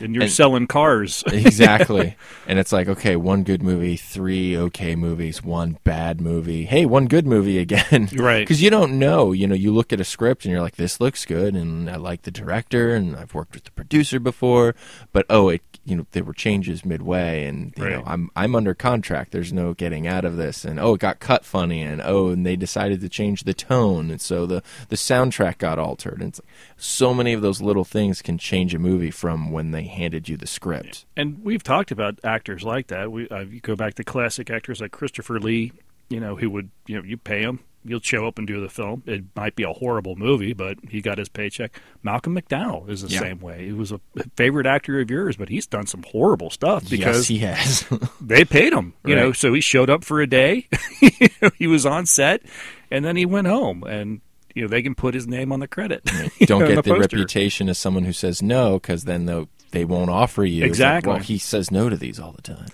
And 0.00 0.14
you're 0.14 0.24
And- 0.24 0.32
selling 0.32 0.66
cars. 0.66 1.22
exactly. 1.32 2.16
and 2.46 2.58
it's 2.58 2.72
like, 2.72 2.88
okay, 2.88 3.16
one 3.16 3.42
good 3.42 3.62
movie, 3.62 3.96
three 3.96 4.56
okay 4.56 4.94
movies, 4.96 5.42
one 5.42 5.78
bad 5.84 6.20
movie. 6.20 6.64
Hey, 6.64 6.86
one 6.86 7.06
good 7.06 7.26
movie 7.26 7.58
again. 7.58 8.08
Right. 8.18 8.40
Because 8.40 8.62
you 8.62 8.70
don't 8.70 8.98
know. 8.98 9.32
You 9.32 9.46
know, 9.46 9.54
you 9.54 9.72
look 9.72 9.92
at 9.92 10.00
a 10.00 10.04
script 10.04 10.44
and 10.44 10.52
you're 10.52 10.62
like, 10.62 10.76
this 10.76 11.00
looks 11.00 11.24
good, 11.24 11.54
and 11.54 11.88
I 11.90 11.96
like 11.96 12.22
the 12.22 12.30
director, 12.30 12.94
and 12.94 13.16
I've 13.16 13.34
worked 13.34 13.54
with 13.54 13.64
the 13.64 13.70
producer 13.72 14.18
before, 14.20 14.74
but 15.12 15.24
oh, 15.30 15.48
it, 15.50 15.62
you 15.84 15.96
know, 15.96 16.06
there 16.12 16.24
were 16.24 16.32
changes 16.34 16.84
midway, 16.84 17.44
and 17.46 17.72
you 17.76 17.88
know, 17.88 18.02
I'm 18.06 18.30
I'm 18.36 18.54
under 18.54 18.74
contract. 18.74 19.32
There's 19.32 19.52
no 19.52 19.72
getting 19.74 20.06
out 20.06 20.24
of 20.24 20.36
this, 20.36 20.64
and 20.64 20.78
oh, 20.78 20.94
it 20.94 21.00
got 21.00 21.18
cut 21.20 21.44
funny, 21.44 21.80
and 21.82 22.02
oh, 22.04 22.28
and 22.28 22.44
they 22.44 22.56
decided 22.56 23.00
to 23.00 23.08
change 23.08 23.44
the 23.44 23.54
tone, 23.54 24.10
and 24.10 24.20
so 24.20 24.44
the 24.46 24.62
the 24.88 24.96
soundtrack 24.96 25.58
got 25.58 25.78
altered, 25.78 26.20
and 26.20 26.28
it's 26.30 26.40
so 26.76 27.14
many 27.14 27.32
of 27.32 27.40
those 27.42 27.60
little 27.62 27.84
things 27.84 28.20
can 28.22 28.36
change 28.38 28.74
a 28.74 28.78
movie 28.78 29.10
from 29.10 29.50
when 29.50 29.70
they 29.70 29.84
handed 29.88 30.28
you 30.28 30.36
the 30.36 30.46
script. 30.46 31.04
and 31.16 31.42
we've 31.44 31.62
talked 31.62 31.90
about 31.90 32.18
actors 32.24 32.62
like 32.62 32.86
that. 32.88 33.10
We 33.10 33.28
uh, 33.28 33.40
you 33.40 33.60
go 33.60 33.74
back 33.76 33.94
to 33.94 34.04
classic 34.04 34.50
actors 34.50 34.80
like 34.80 34.92
Christopher 34.92 35.40
Lee, 35.40 35.72
you 36.08 36.20
know, 36.20 36.36
who 36.36 36.48
would 36.50 36.70
you 36.86 36.96
know 36.96 37.02
you 37.02 37.16
pay 37.16 37.40
him, 37.42 37.60
he'll 37.86 38.00
show 38.00 38.26
up 38.26 38.38
and 38.38 38.46
do 38.46 38.60
the 38.60 38.68
film. 38.68 39.02
It 39.06 39.24
might 39.34 39.54
be 39.56 39.62
a 39.62 39.72
horrible 39.72 40.16
movie, 40.16 40.52
but 40.52 40.78
he 40.88 41.00
got 41.00 41.18
his 41.18 41.28
paycheck. 41.28 41.80
Malcolm 42.02 42.34
McDowell 42.36 42.88
is 42.88 43.02
the 43.02 43.08
Yeah. 43.08 43.20
same 43.20 43.40
way. 43.40 43.66
He 43.66 43.72
was 43.72 43.92
a 43.92 44.00
favorite 44.36 44.66
actor 44.66 45.00
of 45.00 45.10
yours, 45.10 45.36
but 45.36 45.48
he's 45.48 45.66
done 45.66 45.86
some 45.86 46.04
horrible 46.10 46.50
stuff 46.50 46.88
because 46.88 47.28
yes, 47.28 47.28
he 47.28 47.38
has. 47.38 47.86
they 48.20 48.44
paid 48.44 48.72
him. 48.72 48.94
You 49.04 49.14
know, 49.16 49.32
so 49.32 49.52
he 49.54 49.60
showed 49.60 49.90
up 49.90 50.04
for 50.04 50.20
a 50.20 50.26
day. 50.26 50.68
he 51.58 51.66
was 51.66 51.84
on 51.86 52.06
set, 52.06 52.42
and 52.90 53.04
then 53.04 53.16
he 53.16 53.24
went 53.26 53.46
home, 53.46 53.84
and 53.84 54.20
you 54.54 54.62
know 54.62 54.68
they 54.68 54.82
can 54.82 54.94
put 54.94 55.14
his 55.14 55.26
name 55.26 55.52
on 55.52 55.60
the 55.60 55.68
credit. 55.68 56.04
Don't 56.40 56.62
on 56.62 56.68
get 56.68 56.84
the, 56.84 56.90
poster. 56.90 57.00
reputation 57.00 57.68
as 57.68 57.78
someone 57.78 58.04
who 58.04 58.12
says 58.12 58.42
no, 58.42 58.74
because 58.78 59.04
then 59.04 59.26
they'll, 59.26 59.48
they 59.72 59.84
won't 59.84 60.10
offer 60.10 60.44
you. 60.44 60.58
It's 60.58 60.62
like, 60.62 60.68
Exactly. 60.70 61.12
well, 61.12 61.22
he 61.22 61.38
says 61.38 61.70
no 61.70 61.88
to 61.88 61.96
these 61.96 62.18
all 62.20 62.32
the 62.32 62.42
time. 62.42 62.66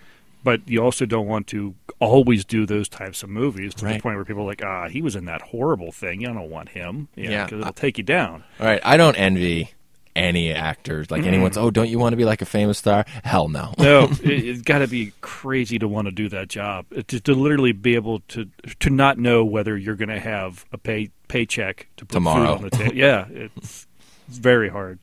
but 0.42 0.60
you 0.68 0.80
also 0.82 1.06
don't 1.06 1.26
want 1.26 1.46
to 1.48 1.74
always 2.00 2.44
do 2.44 2.66
those 2.66 2.88
types 2.88 3.22
of 3.22 3.28
movies 3.30 3.74
to 3.74 3.84
the 3.86 3.98
point 4.00 4.16
where 4.16 4.24
people 4.24 4.42
are 4.42 4.46
like, 4.46 4.62
ah, 4.64 4.88
he 4.88 5.00
was 5.00 5.16
in 5.16 5.24
that 5.24 5.40
horrible 5.42 5.90
thing. 5.92 6.20
You 6.20 6.26
don't 6.28 6.50
want 6.50 6.68
him. 6.70 7.08
Yeah, 7.16 7.30
Yeah. 7.30 7.44
because 7.44 7.60
it'll 7.60 7.72
take 7.72 7.98
you 7.98 8.04
down. 8.04 8.44
All 8.60 8.66
right, 8.66 8.80
I 8.84 8.96
don't 8.96 9.14
envy 9.16 9.70
any 10.16 10.52
actors. 10.52 11.10
Like 11.10 11.24
anyone's, 11.24 11.56
oh, 11.56 11.70
don't 11.72 11.88
you 11.88 11.98
want 11.98 12.12
to 12.12 12.16
be 12.16 12.24
like 12.24 12.40
a 12.42 12.46
famous 12.46 12.78
star? 12.78 13.04
Hell 13.24 13.48
no. 13.48 13.74
No, 13.78 14.04
it, 14.22 14.30
it's 14.44 14.62
got 14.62 14.78
to 14.78 14.86
be 14.86 15.12
crazy 15.22 15.78
to 15.80 15.88
want 15.88 16.06
to 16.08 16.12
do 16.12 16.28
that 16.28 16.48
job. 16.48 16.86
To, 17.08 17.20
to 17.20 17.34
literally 17.34 17.72
be 17.72 17.94
able 17.96 18.20
to 18.28 18.48
to 18.80 18.90
not 18.90 19.18
know 19.18 19.44
whether 19.44 19.76
you're 19.76 19.96
going 19.96 20.10
to 20.10 20.20
have 20.20 20.66
a 20.72 20.78
pay 20.78 21.10
paycheck 21.28 21.88
to 21.96 22.04
put 22.04 22.12
Tomorrow. 22.12 22.58
food 22.58 22.64
on 22.64 22.70
the 22.70 22.70
table. 22.70 22.94
yeah, 22.94 23.26
it's, 23.30 23.86
it's 24.28 24.38
very 24.38 24.68
hard. 24.68 24.98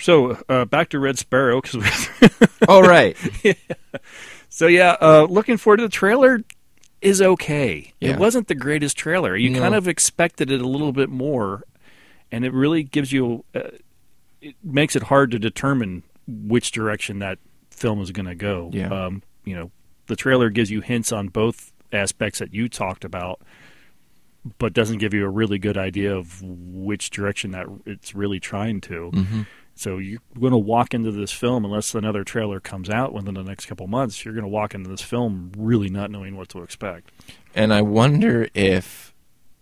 So 0.00 0.38
uh, 0.48 0.64
back 0.64 0.90
to 0.90 0.98
Red 0.98 1.18
Sparrow 1.18 1.60
because 1.60 2.08
All 2.68 2.82
right. 2.88 3.16
so 4.48 4.66
yeah, 4.66 4.96
uh, 5.00 5.26
looking 5.28 5.56
forward 5.56 5.78
to 5.78 5.82
the 5.84 5.88
trailer 5.88 6.40
is 7.00 7.20
okay. 7.22 7.92
Yeah. 8.00 8.10
It 8.10 8.18
wasn't 8.18 8.48
the 8.48 8.54
greatest 8.54 8.96
trailer. 8.96 9.36
You 9.36 9.50
No. 9.50 9.60
kind 9.60 9.74
of 9.74 9.86
expected 9.88 10.50
it 10.50 10.60
a 10.60 10.66
little 10.68 10.92
bit 10.92 11.10
more, 11.10 11.64
and 12.32 12.44
it 12.44 12.52
really 12.52 12.82
gives 12.82 13.12
you. 13.12 13.44
Uh, 13.54 13.70
it 14.40 14.56
makes 14.62 14.94
it 14.96 15.04
hard 15.04 15.30
to 15.30 15.38
determine 15.38 16.02
which 16.26 16.70
direction 16.72 17.18
that 17.20 17.38
film 17.70 18.00
is 18.00 18.10
going 18.10 18.26
to 18.26 18.34
go. 18.34 18.70
Yeah. 18.72 18.88
Um, 19.06 19.22
you 19.44 19.54
know, 19.54 19.70
the 20.06 20.16
trailer 20.16 20.50
gives 20.50 20.70
you 20.70 20.80
hints 20.82 21.12
on 21.12 21.28
both 21.28 21.72
aspects 21.92 22.40
that 22.40 22.52
you 22.52 22.68
talked 22.68 23.04
about, 23.04 23.40
but 24.58 24.72
doesn't 24.74 24.98
give 24.98 25.14
you 25.14 25.24
a 25.24 25.30
really 25.30 25.58
good 25.58 25.78
idea 25.78 26.14
of 26.14 26.42
which 26.42 27.08
direction 27.10 27.52
that 27.52 27.66
it's 27.86 28.14
really 28.14 28.40
trying 28.40 28.80
to. 28.82 29.10
Mm-hmm. 29.14 29.42
So 29.76 29.98
you're 29.98 30.20
going 30.38 30.52
to 30.52 30.58
walk 30.58 30.94
into 30.94 31.10
this 31.10 31.32
film 31.32 31.64
unless 31.64 31.94
another 31.94 32.22
trailer 32.22 32.60
comes 32.60 32.88
out 32.88 33.12
within 33.12 33.34
the 33.34 33.42
next 33.42 33.66
couple 33.66 33.86
months. 33.86 34.24
You're 34.24 34.34
going 34.34 34.44
to 34.44 34.48
walk 34.48 34.74
into 34.74 34.88
this 34.88 35.00
film 35.00 35.52
really 35.56 35.88
not 35.88 36.10
knowing 36.10 36.36
what 36.36 36.48
to 36.50 36.62
expect. 36.62 37.10
And 37.54 37.74
I 37.74 37.82
wonder 37.82 38.48
if 38.54 39.12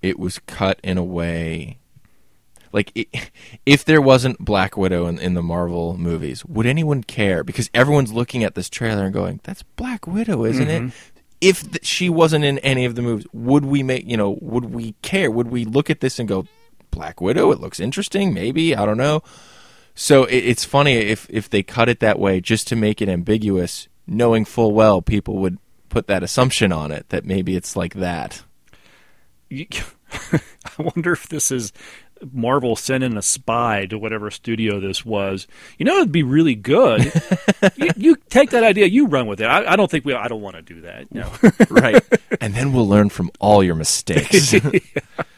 it 0.03 0.19
was 0.19 0.39
cut 0.41 0.79
in 0.83 0.99
a 0.99 1.05
way. 1.05 1.79
Like, 2.73 3.09
if 3.67 3.85
there 3.85 4.01
wasn't 4.01 4.39
Black 4.39 4.77
Widow 4.77 5.07
in, 5.07 5.19
in 5.19 5.35
the 5.35 5.43
Marvel 5.43 5.97
movies, 5.97 6.45
would 6.45 6.67
anyone 6.67 7.05
care? 7.05 7.45
Because 7.45 7.71
everyone's 7.75 8.13
looking 8.13 8.45
at 8.45 8.55
this 8.55 8.71
trailer 8.71 9.05
and 9.05 9.13
going, 9.13 9.41
"That's 9.45 9.63
Black 9.63 10.07
Widow, 10.07 10.45
isn't 10.47 10.69
it?" 10.69 10.83
Mm-hmm. 10.83 10.97
If 11.41 11.71
th- 11.71 11.85
she 11.85 12.09
wasn't 12.09 12.45
in 12.45 12.59
any 12.61 12.85
of 12.85 12.95
the 12.95 13.03
movies, 13.03 13.27
would 13.33 13.67
we 13.67 13.83
make 13.83 14.07
you 14.07 14.17
know? 14.17 14.39
Would 14.41 14.67
we 14.67 14.95
care? 15.03 15.31
Would 15.31 15.49
we 15.49 15.67
look 15.67 15.91
at 15.91 16.01
this 16.01 16.19
and 16.19 16.27
go, 16.27 16.47
"Black 16.91 17.21
Widow"? 17.21 17.51
It 17.51 17.61
looks 17.61 17.79
interesting. 17.79 18.33
Maybe 18.33 18.75
I 18.75 18.87
don't 18.87 18.97
know. 18.97 19.23
So 19.95 20.25
it, 20.25 20.39
it's 20.39 20.65
funny 20.65 20.95
if 20.95 21.27
if 21.31 21.49
they 21.51 21.63
cut 21.63 21.89
it 21.89 22.01
that 22.01 22.19
way 22.19 22.41
just 22.41 22.67
to 22.69 22.77
make 22.77 23.03
it 23.03 23.09
ambiguous, 23.09 23.89
knowing 24.07 24.45
full 24.45 24.73
well 24.73 25.03
people 25.03 25.37
would 25.39 25.59
put 25.89 26.07
that 26.07 26.23
assumption 26.23 26.73
on 26.73 26.91
it 26.91 27.09
that 27.11 27.25
maybe 27.25 27.57
it's 27.57 27.77
like 27.77 27.95
that. 27.95 28.43
I 29.51 30.41
wonder 30.79 31.13
if 31.13 31.29
this 31.29 31.51
is 31.51 31.73
Marvel 32.33 32.77
sending 32.77 33.17
a 33.17 33.23
spy 33.23 33.87
to 33.87 33.99
whatever 33.99 34.31
studio 34.31 34.81
this 34.81 35.05
was. 35.05 35.47
You 35.79 35.85
know, 35.85 35.97
it'd 35.97 36.13
be 36.13 36.23
really 36.23 36.55
good. 36.55 37.05
you, 37.77 37.91
you 37.97 38.17
take 38.31 38.51
that 38.51 38.63
idea, 38.65 38.87
you 38.87 39.07
run 39.07 39.27
with 39.27 39.41
it. 39.41 39.47
I, 39.47 39.73
I 39.73 39.77
don't 39.77 39.91
think 39.91 40.05
we. 40.05 40.15
I 40.15 40.29
don't 40.29 40.41
want 40.41 40.57
to 40.57 40.63
do 40.63 40.83
that. 40.83 41.13
No. 41.13 41.31
right. 41.71 42.03
And 42.41 42.55
then 42.55 42.73
we'll 42.73 42.89
learn 42.89 43.09
from 43.09 43.31
all 43.41 43.63
your 43.63 43.75
mistakes. 43.75 44.55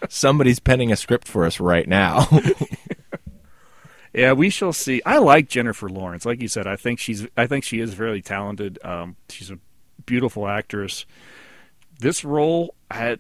Somebody's 0.09 0.61
penning 0.61 0.93
a 0.93 0.97
script 0.97 1.27
for 1.27 1.45
us 1.45 1.61
right 1.61 1.89
now. 1.89 2.29
Yeah, 4.15 4.33
we 4.33 4.49
shall 4.51 4.73
see. 4.73 5.03
I 5.05 5.19
like 5.19 5.49
Jennifer 5.49 5.89
Lawrence. 5.89 6.25
Like 6.25 6.41
you 6.41 6.49
said, 6.49 6.67
I 6.67 6.77
think 6.77 6.99
she's 7.01 7.27
I 7.37 7.47
think 7.47 7.65
she 7.65 7.81
is 7.81 7.95
very 7.95 8.23
talented. 8.23 8.79
Um, 8.85 9.17
she's 9.29 9.51
a 9.51 9.59
beautiful 10.07 10.47
actress. 10.47 11.05
This 11.99 12.25
role 12.25 12.75
I 12.91 13.19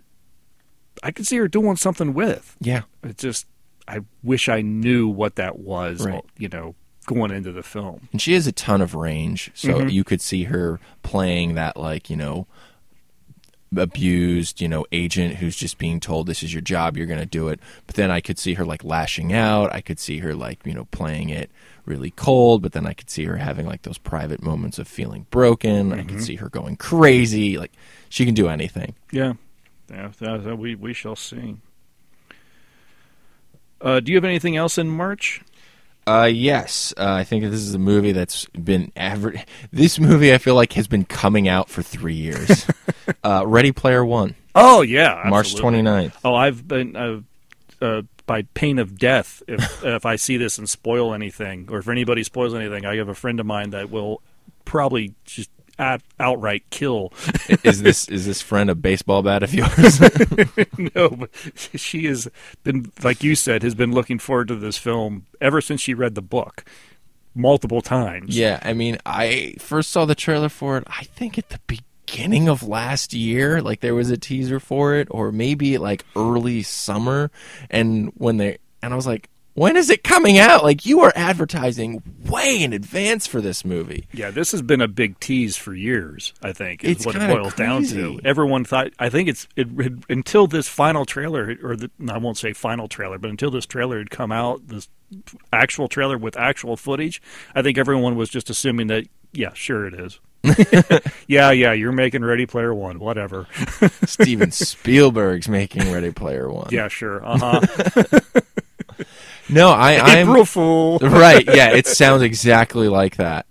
I 1.02 1.10
could 1.10 1.26
see 1.26 1.36
her 1.38 1.48
doing 1.48 1.76
something 1.76 2.14
with. 2.14 2.56
yeah. 2.60 2.82
It 3.02 3.18
just 3.18 3.46
I 3.88 4.00
wish 4.22 4.48
I 4.48 4.62
knew 4.62 5.08
what 5.08 5.36
that 5.36 5.58
was, 5.58 6.06
Right. 6.06 6.24
you 6.38 6.48
know, 6.48 6.74
going 7.06 7.30
into 7.32 7.52
the 7.52 7.62
film. 7.62 8.08
And 8.12 8.22
she 8.22 8.32
has 8.34 8.46
a 8.46 8.52
ton 8.52 8.80
of 8.80 8.94
range, 8.94 9.50
so 9.54 9.68
Mm-hmm. 9.74 9.88
you 9.88 10.04
could 10.04 10.20
see 10.22 10.44
her 10.44 10.80
playing 11.02 11.54
that 11.56 11.76
like, 11.76 12.08
you 12.08 12.16
know, 12.16 12.46
abused, 13.78 14.60
you 14.60 14.68
know, 14.68 14.84
agent 14.92 15.36
who's 15.36 15.56
just 15.56 15.78
being 15.78 16.00
told 16.00 16.26
this 16.26 16.42
is 16.42 16.52
your 16.52 16.60
job, 16.62 16.96
you're 16.96 17.06
going 17.06 17.20
to 17.20 17.26
do 17.26 17.48
it. 17.48 17.60
But 17.86 17.96
then 17.96 18.10
I 18.10 18.20
could 18.20 18.38
see 18.38 18.54
her 18.54 18.64
like 18.64 18.82
lashing 18.84 19.32
out. 19.32 19.72
I 19.72 19.80
could 19.80 19.98
see 19.98 20.18
her 20.18 20.34
like, 20.34 20.60
you 20.64 20.74
know, 20.74 20.86
playing 20.86 21.28
it 21.30 21.50
really 21.86 22.10
cold, 22.10 22.62
but 22.62 22.72
then 22.72 22.86
I 22.86 22.92
could 22.94 23.10
see 23.10 23.24
her 23.24 23.36
having 23.36 23.66
like 23.66 23.82
those 23.82 23.98
private 23.98 24.42
moments 24.42 24.78
of 24.78 24.88
feeling 24.88 25.26
broken. 25.30 25.92
I 25.92 25.98
Mm-hmm. 25.98 26.08
could 26.08 26.22
see 26.22 26.36
her 26.36 26.48
going 26.48 26.76
crazy. 26.76 27.58
Like 27.58 27.72
she 28.08 28.24
can 28.24 28.34
do 28.34 28.48
anything. 28.48 28.94
Yeah. 29.12 29.34
Yeah, 29.90 30.10
that, 30.20 30.44
that 30.44 30.56
we 30.56 30.74
we 30.74 30.94
shall 30.94 31.14
see. 31.16 31.56
Uh, 33.80 34.00
do 34.00 34.10
you 34.12 34.16
have 34.16 34.24
anything 34.24 34.56
else 34.56 34.78
in 34.78 34.88
March? 34.88 35.42
Uh, 36.06 36.28
yes, 36.30 36.92
uh, 36.98 37.12
I 37.12 37.24
think 37.24 37.44
this 37.44 37.60
is 37.60 37.74
a 37.74 37.78
movie 37.78 38.12
that's 38.12 38.44
been 38.46 38.92
aver- 38.96 39.42
This 39.72 39.98
movie 39.98 40.34
I 40.34 40.38
feel 40.38 40.54
like 40.54 40.74
has 40.74 40.86
been 40.86 41.04
coming 41.04 41.48
out 41.48 41.68
for 41.70 41.82
three 41.82 42.14
years. 42.14 42.66
uh, 43.24 43.44
Ready 43.46 43.72
Player 43.72 44.04
One, 44.04 44.34
Oh 44.54 44.82
yeah, 44.82 45.22
March 45.28 45.54
absolutely. 45.54 45.82
29th. 45.82 46.12
Oh, 46.24 46.34
I've 46.34 46.66
been 46.68 46.94
uh, 46.96 47.20
uh, 47.80 48.02
by 48.26 48.42
pain 48.54 48.78
of 48.78 48.98
death. 48.98 49.42
If 49.48 49.84
if 49.84 50.06
I 50.06 50.16
see 50.16 50.36
this 50.36 50.58
and 50.58 50.68
spoil 50.68 51.14
anything, 51.14 51.68
or 51.70 51.78
if 51.78 51.88
anybody 51.88 52.22
spoils 52.22 52.54
anything, 52.54 52.84
I 52.84 52.96
have 52.96 53.08
a 53.08 53.14
friend 53.14 53.40
of 53.40 53.46
mine 53.46 53.70
that 53.70 53.90
will 53.90 54.20
probably 54.64 55.14
just 55.24 55.50
out, 55.78 56.02
outright 56.18 56.64
kill. 56.70 57.12
is 57.62 57.82
this 57.82 58.08
is 58.08 58.26
this 58.26 58.40
friend 58.40 58.70
a 58.70 58.74
baseball 58.74 59.22
bat 59.22 59.42
of 59.42 59.54
yours? 59.54 60.00
no, 60.94 61.10
but 61.10 61.30
she 61.74 62.06
has 62.06 62.28
been, 62.62 62.92
like 63.02 63.22
you 63.22 63.34
said, 63.34 63.62
has 63.62 63.74
been 63.74 63.92
looking 63.92 64.18
forward 64.18 64.48
to 64.48 64.56
this 64.56 64.78
film 64.78 65.26
ever 65.40 65.60
since 65.60 65.80
she 65.80 65.94
read 65.94 66.14
the 66.14 66.22
book 66.22 66.64
multiple 67.34 67.80
times. 67.80 68.36
yeah, 68.36 68.60
I 68.62 68.72
mean, 68.72 68.98
I 69.04 69.54
first 69.58 69.90
saw 69.90 70.04
the 70.04 70.14
trailer 70.14 70.48
for 70.48 70.78
it. 70.78 70.84
I 70.86 71.04
think 71.04 71.36
at 71.38 71.50
the 71.50 71.60
beginning 71.66 72.48
of 72.48 72.62
last 72.62 73.12
year, 73.12 73.60
like 73.60 73.80
there 73.80 73.94
was 73.94 74.10
a 74.10 74.16
teaser 74.16 74.60
for 74.60 74.94
it, 74.94 75.08
or 75.10 75.32
maybe 75.32 75.78
like 75.78 76.04
early 76.14 76.62
summer, 76.62 77.30
and 77.70 78.12
when 78.16 78.36
they 78.36 78.58
and 78.82 78.92
I 78.92 78.96
was 78.96 79.06
like. 79.06 79.28
When 79.54 79.76
is 79.76 79.88
it 79.88 80.02
coming 80.02 80.36
out? 80.38 80.64
Like 80.64 80.84
you 80.84 81.00
are 81.02 81.12
advertising 81.14 82.02
way 82.28 82.60
in 82.62 82.72
advance 82.72 83.26
for 83.26 83.40
this 83.40 83.64
movie. 83.64 84.06
Yeah, 84.12 84.30
this 84.32 84.50
has 84.52 84.62
been 84.62 84.80
a 84.80 84.88
big 84.88 85.20
tease 85.20 85.56
for 85.56 85.72
years. 85.74 86.32
I 86.42 86.52
think 86.52 86.82
is 86.82 86.96
It's 86.96 87.06
what 87.06 87.14
it 87.14 87.28
boils 87.28 87.54
down 87.54 87.84
to. 87.84 87.88
crazy. 87.94 88.20
Everyone 88.24 88.64
thought. 88.64 88.88
I 88.98 89.08
think 89.10 89.28
it's 89.28 89.46
it, 89.54 89.68
it- 89.78 89.92
until 90.08 90.46
this 90.48 90.66
final 90.68 91.04
trailer, 91.04 91.56
or 91.62 91.76
the, 91.76 91.90
I 92.08 92.18
won't 92.18 92.36
say 92.36 92.52
final 92.52 92.88
trailer, 92.88 93.16
but 93.18 93.30
until 93.30 93.50
this 93.52 93.64
trailer 93.66 93.98
had 93.98 94.10
come 94.10 94.32
out, 94.32 94.66
this 94.66 94.88
actual 95.52 95.86
trailer 95.86 96.18
with 96.18 96.36
actual 96.36 96.76
footage. 96.76 97.22
I 97.54 97.62
think 97.62 97.78
everyone 97.78 98.16
was 98.16 98.28
just 98.30 98.50
assuming 98.50 98.88
that. 98.88 99.06
Yeah, 99.32 99.52
sure 99.54 99.86
it 99.86 99.94
is. 99.94 100.18
yeah, 101.26 101.50
yeah, 101.52 101.72
you're 101.72 101.92
making 101.92 102.22
Ready 102.24 102.44
Player 102.46 102.74
One, 102.74 102.98
whatever. 102.98 103.46
Steven 104.04 104.50
Spielberg's 104.50 105.48
making 105.48 105.90
Ready 105.92 106.10
Player 106.10 106.50
One. 106.50 106.68
yeah, 106.70 106.88
sure. 106.88 107.24
Uh 107.24 107.38
huh. 107.38 108.20
No, 109.48 109.70
I, 109.70 109.98
I'm 110.02 110.28
April 110.28 110.44
Fool. 110.44 110.98
right. 111.02 111.44
Yeah, 111.46 111.70
it 111.72 111.86
sounds 111.86 112.22
exactly 112.22 112.88
like 112.88 113.16
that, 113.16 113.46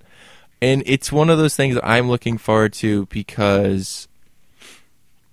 and 0.62 0.84
it's 0.86 1.12
one 1.12 1.30
of 1.30 1.38
those 1.38 1.56
things 1.56 1.76
that 1.76 1.86
I'm 1.88 2.10
looking 2.10 2.38
forward 2.38 2.74
to 2.74 3.06
because 3.08 4.08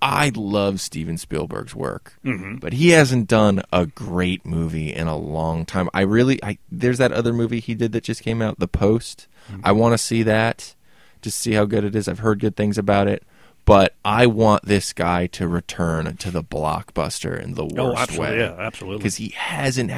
I 0.03 0.32
love 0.35 0.80
Steven 0.80 1.18
Spielberg's 1.18 1.74
work, 1.74 2.14
Mm-hmm. 2.24 2.57
but 2.57 2.72
he 2.74 2.91
hasn't 2.91 3.28
done 3.28 3.62
a 3.72 3.87
great 3.87 4.47
movie 4.47 4.93
in 4.95 5.07
a 5.09 5.16
long 5.16 5.66
time. 5.66 5.89
I 5.93 6.03
really, 6.03 6.43
I 6.43 6.59
there's 6.70 6.99
that 6.99 7.12
other 7.12 7.32
movie 7.32 7.61
he 7.61 7.74
did 7.74 7.93
that 7.93 8.05
just 8.05 8.22
came 8.22 8.41
out, 8.43 8.59
The 8.59 8.68
Post. 8.68 9.26
Mm-hmm. 9.51 9.61
I 9.64 9.72
want 9.72 9.93
to 9.95 9.99
see 9.99 10.22
that 10.22 10.74
to 11.22 11.30
see 11.30 11.53
how 11.53 11.66
good 11.66 11.85
it 11.85 11.95
is. 11.95 12.09
I've 12.09 12.20
heard 12.20 12.41
good 12.41 12.57
things 12.57 12.78
about 12.78 13.09
it. 13.09 13.22
But 13.66 13.95
I 14.05 14.24
want 14.26 14.64
this 14.64 14.93
guy 14.95 15.26
to 15.28 15.47
return 15.47 16.16
to 16.16 16.30
the 16.30 16.43
blockbuster 16.43 17.39
in 17.41 17.55
the 17.55 17.66
worst 17.66 18.16
Oh, 18.16 18.20
way 18.20 18.39
Yeah, 18.39 18.55
absolutely. 18.59 18.99
because 18.99 19.16
he 19.16 19.28
hasn't. 19.37 19.93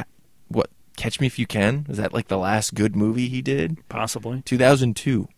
Ha- 0.52 0.58
what 0.58 0.70
Catch 0.96 1.20
Me 1.20 1.26
If 1.26 1.38
You 1.38 1.46
Can 1.46 1.86
is 1.88 1.96
that 1.98 2.12
like 2.12 2.28
the 2.28 2.38
last 2.38 2.74
good 2.74 2.94
movie 2.96 3.28
he 3.28 3.42
did? 3.42 3.78
Possibly. 3.88 4.42
2002. 4.44 5.28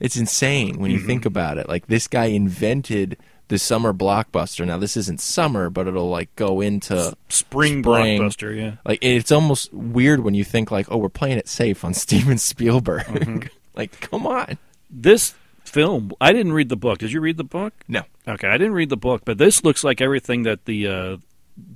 It's 0.00 0.16
insane 0.16 0.78
when 0.78 0.90
you 0.90 0.98
Mm-hmm. 0.98 1.06
think 1.06 1.24
about 1.26 1.58
it. 1.58 1.68
Like 1.68 1.86
this 1.86 2.08
guy 2.08 2.26
invented 2.26 3.16
the 3.48 3.58
summer 3.58 3.92
blockbuster. 3.92 4.66
Now 4.66 4.78
this 4.78 4.96
isn't 4.96 5.20
summer, 5.20 5.70
but 5.70 5.86
it'll 5.86 6.08
like 6.08 6.34
go 6.36 6.60
into 6.60 7.14
Spring, 7.28 7.82
Spring. 7.82 8.20
blockbuster, 8.20 8.56
yeah. 8.56 8.76
like 8.84 8.98
it's 9.02 9.30
almost 9.30 9.72
weird 9.72 10.20
when 10.20 10.34
you 10.34 10.42
think 10.44 10.70
like, 10.70 10.86
oh, 10.90 10.96
we're 10.96 11.08
playing 11.08 11.38
it 11.38 11.48
safe 11.48 11.84
on 11.84 11.94
Steven 11.94 12.38
Spielberg. 12.38 13.02
Mm-hmm. 13.04 13.46
like, 13.76 14.00
come 14.00 14.26
on. 14.26 14.58
This 14.90 15.34
film, 15.64 16.12
I 16.20 16.32
didn't 16.32 16.52
read 16.52 16.68
the 16.68 16.76
book. 16.76 16.98
Did 16.98 17.12
you 17.12 17.20
read 17.20 17.36
the 17.36 17.44
book? 17.44 17.72
No. 17.88 18.02
Okay, 18.26 18.48
I 18.48 18.56
didn't 18.58 18.74
read 18.74 18.88
the 18.88 18.96
book, 18.96 19.22
but 19.24 19.38
this 19.38 19.62
looks 19.64 19.84
like 19.84 20.00
everything 20.00 20.42
that 20.44 20.64
the 20.64 20.86
uh, 20.88 21.16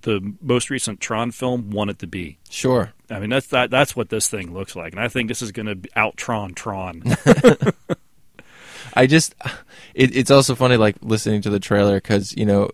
the 0.03 0.35
most 0.41 0.71
recent 0.71 1.01
Tron 1.01 1.31
film 1.31 1.71
wanted 1.71 1.99
to 2.01 2.07
be. 2.07 2.39
Sure. 2.49 2.93
I 3.11 3.21
mean, 3.21 3.31
that's 3.31 3.49
that, 3.49 3.71
that's 3.71 3.95
what 3.95 4.09
this 4.09 4.29
thing 4.29 4.53
looks 4.55 4.75
like, 4.75 4.93
and 4.93 5.01
I 5.01 5.09
think 5.09 5.29
this 5.29 5.43
is 5.43 5.53
going 5.53 5.67
to 5.67 5.89
out 5.97 6.17
Tron 6.17 6.55
Tron. 6.55 7.03
I 8.95 9.07
just, 9.07 9.35
it, 9.95 10.17
it's 10.17 10.31
also 10.31 10.55
funny 10.55 10.77
like 10.77 10.97
listening 11.03 11.43
to 11.43 11.51
the 11.51 11.61
trailer 11.61 11.97
because 11.97 12.35
you 12.37 12.47
know 12.47 12.71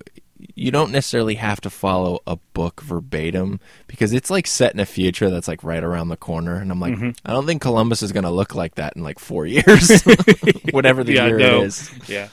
you 0.54 0.70
don't 0.70 0.92
necessarily 0.92 1.34
have 1.36 1.60
to 1.62 1.70
follow 1.70 2.20
a 2.26 2.36
book 2.52 2.80
verbatim 2.82 3.58
because 3.86 4.12
it's 4.12 4.30
like 4.30 4.46
set 4.46 4.74
in 4.74 4.80
a 4.80 4.86
future 4.86 5.30
that's 5.30 5.48
like 5.48 5.64
right 5.64 5.82
around 5.82 6.08
the 6.08 6.16
corner, 6.16 6.56
and 6.56 6.70
I'm 6.70 6.80
like, 6.80 6.94
Mm-hmm. 6.94 7.10
I 7.24 7.32
don't 7.32 7.46
think 7.46 7.62
Columbus 7.62 8.02
is 8.02 8.12
going 8.12 8.24
to 8.24 8.30
look 8.30 8.54
like 8.54 8.76
that 8.76 8.94
in 8.96 9.02
like 9.02 9.18
four 9.18 9.46
years, 9.46 10.02
whatever 10.70 11.02
the 11.02 11.14
yeah, 11.14 11.26
year 11.26 11.38
no. 11.38 11.60
it 11.62 11.64
is. 11.66 11.90
yeah. 12.08 12.28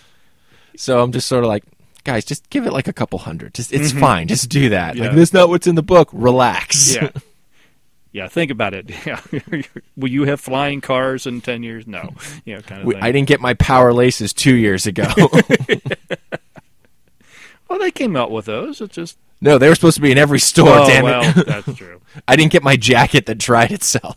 So 0.75 1.01
I'm 1.01 1.11
just 1.11 1.27
sort 1.27 1.43
of 1.43 1.47
like, 1.47 1.63
guys, 2.03 2.25
just 2.25 2.49
give 2.49 2.65
it 2.65 2.73
like 2.73 2.87
a 2.87 2.93
couple 2.93 3.19
hundred. 3.19 3.53
Just 3.53 3.71
it's 3.73 3.91
fine. 3.91 4.27
Just 4.27 4.49
do 4.49 4.69
that. 4.69 4.95
Like 4.95 5.09
Mm-hmm. 5.09 5.15
Yeah. 5.15 5.19
that's 5.19 5.33
not 5.33 5.49
what's 5.49 5.67
in 5.67 5.75
the 5.75 5.83
book. 5.83 6.09
Relax. 6.13 6.95
Yeah. 6.95 7.09
Yeah, 8.11 8.27
think 8.27 8.49
about 8.51 8.73
it. 8.73 8.89
Yeah. 9.05 9.21
Will 9.95 10.09
you 10.09 10.23
have 10.23 10.41
flying 10.41 10.81
cars 10.81 11.27
in 11.27 11.41
10 11.41 11.61
years? 11.61 11.85
No. 11.85 12.09
You 12.43 12.55
know, 12.55 12.61
kind 12.61 12.81
of 12.81 12.91
thing. 12.91 13.03
I 13.03 13.11
didn't 13.11 13.27
get 13.27 13.39
my 13.39 13.53
power 13.53 13.93
laces 13.93 14.33
two 14.33 14.55
years 14.55 14.87
ago. 14.87 15.05
well, 17.69 17.77
they 17.79 17.91
came 17.91 18.15
out 18.15 18.31
with 18.31 18.45
those. 18.45 18.81
It's 18.81 18.95
just. 18.95 19.17
no, 19.41 19.57
they 19.59 19.69
were 19.69 19.75
supposed 19.75 19.95
to 19.95 20.01
be 20.01 20.11
in 20.11 20.17
every 20.17 20.39
store. 20.39 20.69
oh, 20.79 20.87
damn 20.87 21.03
well, 21.03 21.21
it! 21.23 21.45
that's 21.45 21.77
true. 21.77 22.01
I 22.27 22.35
didn't 22.35 22.51
get 22.51 22.63
my 22.63 22.75
jacket 22.75 23.27
that 23.27 23.37
dried 23.37 23.71
itself. 23.71 24.15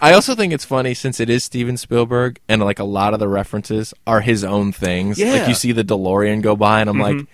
I 0.00 0.14
also 0.14 0.34
think 0.34 0.52
it's 0.52 0.64
funny 0.64 0.94
since 0.94 1.20
it 1.20 1.28
is 1.28 1.44
Steven 1.44 1.76
Spielberg 1.76 2.40
and 2.48 2.62
like 2.62 2.78
a 2.78 2.84
lot 2.84 3.12
of 3.12 3.20
the 3.20 3.28
references 3.28 3.92
are 4.06 4.20
his 4.22 4.44
own 4.44 4.72
things. 4.72 5.18
Yeah. 5.18 5.32
Like 5.32 5.48
you 5.48 5.54
see 5.54 5.72
the 5.72 5.84
DeLorean 5.84 6.40
go 6.42 6.56
by 6.56 6.80
and 6.80 6.88
I'm 6.88 6.96
mm-hmm. 6.96 7.18
like, 7.18 7.26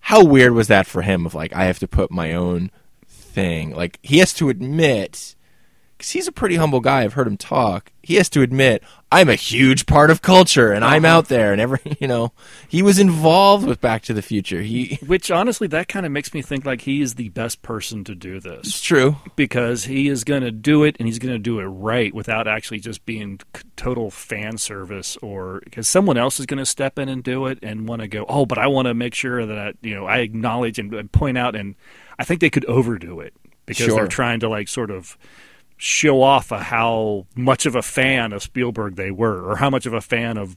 how 0.00 0.24
weird 0.24 0.52
was 0.52 0.68
that 0.68 0.86
for 0.86 1.02
him 1.02 1.26
of 1.26 1.34
like 1.34 1.52
I 1.52 1.64
have 1.64 1.78
to 1.80 1.88
put 1.88 2.10
my 2.10 2.34
own 2.34 2.70
thing. 3.06 3.74
Like 3.74 3.98
he 4.02 4.18
has 4.18 4.32
to 4.34 4.48
admit 4.48 5.34
cuz 5.98 6.10
he's 6.10 6.28
a 6.28 6.32
pretty 6.32 6.56
humble 6.56 6.80
guy. 6.80 7.02
I've 7.02 7.14
heard 7.14 7.26
him 7.26 7.36
talk. 7.36 7.90
He 8.02 8.16
has 8.16 8.28
to 8.30 8.42
admit 8.42 8.82
I'm 9.10 9.28
a 9.28 9.34
huge 9.34 9.86
part 9.86 10.10
of 10.10 10.20
culture 10.22 10.72
and 10.72 10.84
I'm 10.84 11.04
uh-huh. 11.04 11.14
out 11.18 11.28
there 11.28 11.52
and 11.52 11.60
every, 11.60 11.78
you 12.00 12.08
know, 12.08 12.32
he 12.68 12.82
was 12.82 12.98
involved 12.98 13.66
with 13.66 13.80
Back 13.80 14.02
to 14.02 14.12
the 14.12 14.20
Future. 14.22 14.60
He 14.60 14.98
Which, 15.06 15.30
honestly, 15.30 15.68
that 15.68 15.88
kind 15.88 16.04
of 16.04 16.12
makes 16.12 16.34
me 16.34 16.42
think 16.42 16.66
like 16.66 16.82
he 16.82 17.00
is 17.00 17.14
the 17.14 17.28
best 17.30 17.62
person 17.62 18.02
to 18.04 18.14
do 18.14 18.40
this. 18.40 18.66
it's 18.66 18.80
true. 18.82 19.16
because 19.36 19.84
he 19.84 20.08
is 20.08 20.24
going 20.24 20.42
to 20.42 20.50
do 20.50 20.82
it 20.82 20.96
and 20.98 21.06
he's 21.06 21.18
going 21.20 21.32
to 21.32 21.38
do 21.38 21.60
it 21.60 21.64
right 21.64 22.12
without 22.12 22.46
actually 22.48 22.80
just 22.80 23.06
being 23.06 23.40
total 23.76 24.10
fan 24.10 24.58
service 24.58 25.16
or 25.22 25.60
because 25.64 25.88
someone 25.88 26.16
else 26.16 26.38
is 26.40 26.46
going 26.46 26.58
to 26.58 26.66
step 26.66 26.98
in 26.98 27.08
and 27.08 27.22
do 27.24 27.46
it 27.46 27.58
and 27.62 27.88
want 27.88 28.02
to 28.02 28.08
go 28.08 28.24
oh 28.28 28.46
but 28.46 28.56
i 28.58 28.66
want 28.66 28.86
to 28.86 28.94
make 28.94 29.14
sure 29.14 29.44
that 29.44 29.58
I, 29.58 29.72
you 29.82 29.94
know 29.94 30.06
i 30.06 30.18
acknowledge 30.18 30.78
and, 30.78 30.92
and 30.94 31.10
point 31.10 31.36
out 31.36 31.56
and 31.56 31.74
i 32.18 32.24
think 32.24 32.40
they 32.40 32.50
could 32.50 32.64
overdo 32.66 33.18
it 33.20 33.34
because 33.66 33.86
Sure. 33.86 33.96
they're 33.96 34.06
trying 34.06 34.40
to 34.40 34.48
like 34.48 34.68
sort 34.68 34.90
of 34.90 35.16
show 35.76 36.22
off 36.22 36.50
a 36.52 36.58
how 36.62 37.26
much 37.34 37.66
of 37.66 37.74
a 37.74 37.82
fan 37.82 38.32
of 38.32 38.42
spielberg 38.42 38.96
they 38.96 39.10
were 39.10 39.42
or 39.50 39.56
how 39.56 39.68
much 39.70 39.86
of 39.86 39.92
a 39.92 40.00
fan 40.00 40.36
of 40.36 40.56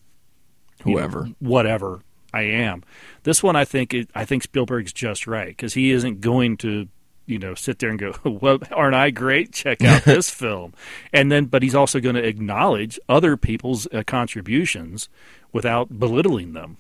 you 0.86 0.94
know, 0.96 1.00
Whoever. 1.02 1.30
whatever 1.40 2.02
I 2.34 2.44
am. 2.44 2.84
This 3.24 3.42
one, 3.42 3.56
I 3.56 3.66
think, 3.66 3.94
it, 3.94 4.10
I 4.14 4.26
think 4.26 4.44
Spielberg's 4.44 4.94
just 4.94 5.26
right 5.26 5.48
because 5.48 5.74
he 5.74 5.92
isn't 5.92 6.22
going 6.22 6.56
to, 6.58 6.88
you 7.26 7.40
know, 7.40 7.56
sit 7.56 7.80
there 7.80 7.90
and 7.90 7.98
go, 7.98 8.14
"Well, 8.24 8.60
aren't 8.72 8.94
I 8.96 9.10
great? 9.10 9.54
Check 9.54 9.84
out 9.84 10.04
this 10.06 10.30
film," 10.30 10.74
and 11.12 11.32
then, 11.32 11.46
but 11.46 11.64
he's 11.64 11.74
also 11.74 12.00
going 12.00 12.16
to 12.16 12.24
acknowledge 12.24 13.00
other 13.10 13.38
people's 13.38 13.88
uh, 13.92 14.04
contributions 14.06 15.10
without 15.52 15.98
belittling 16.00 16.54
them. 16.54 16.78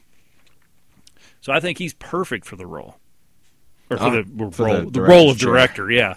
So 1.42 1.52
I 1.54 1.60
think 1.60 1.80
he's 1.80 1.94
perfect 1.96 2.46
for 2.46 2.56
the 2.56 2.68
role, 2.68 2.98
or 3.90 3.98
for 3.98 4.04
Ah, 4.04 4.10
the 4.12 4.52
for 4.52 4.66
role, 4.66 4.82
the 4.86 4.92
the, 4.92 5.02
role 5.02 5.32
of 5.32 5.38
director. 5.40 5.90
Yeah. 5.90 6.16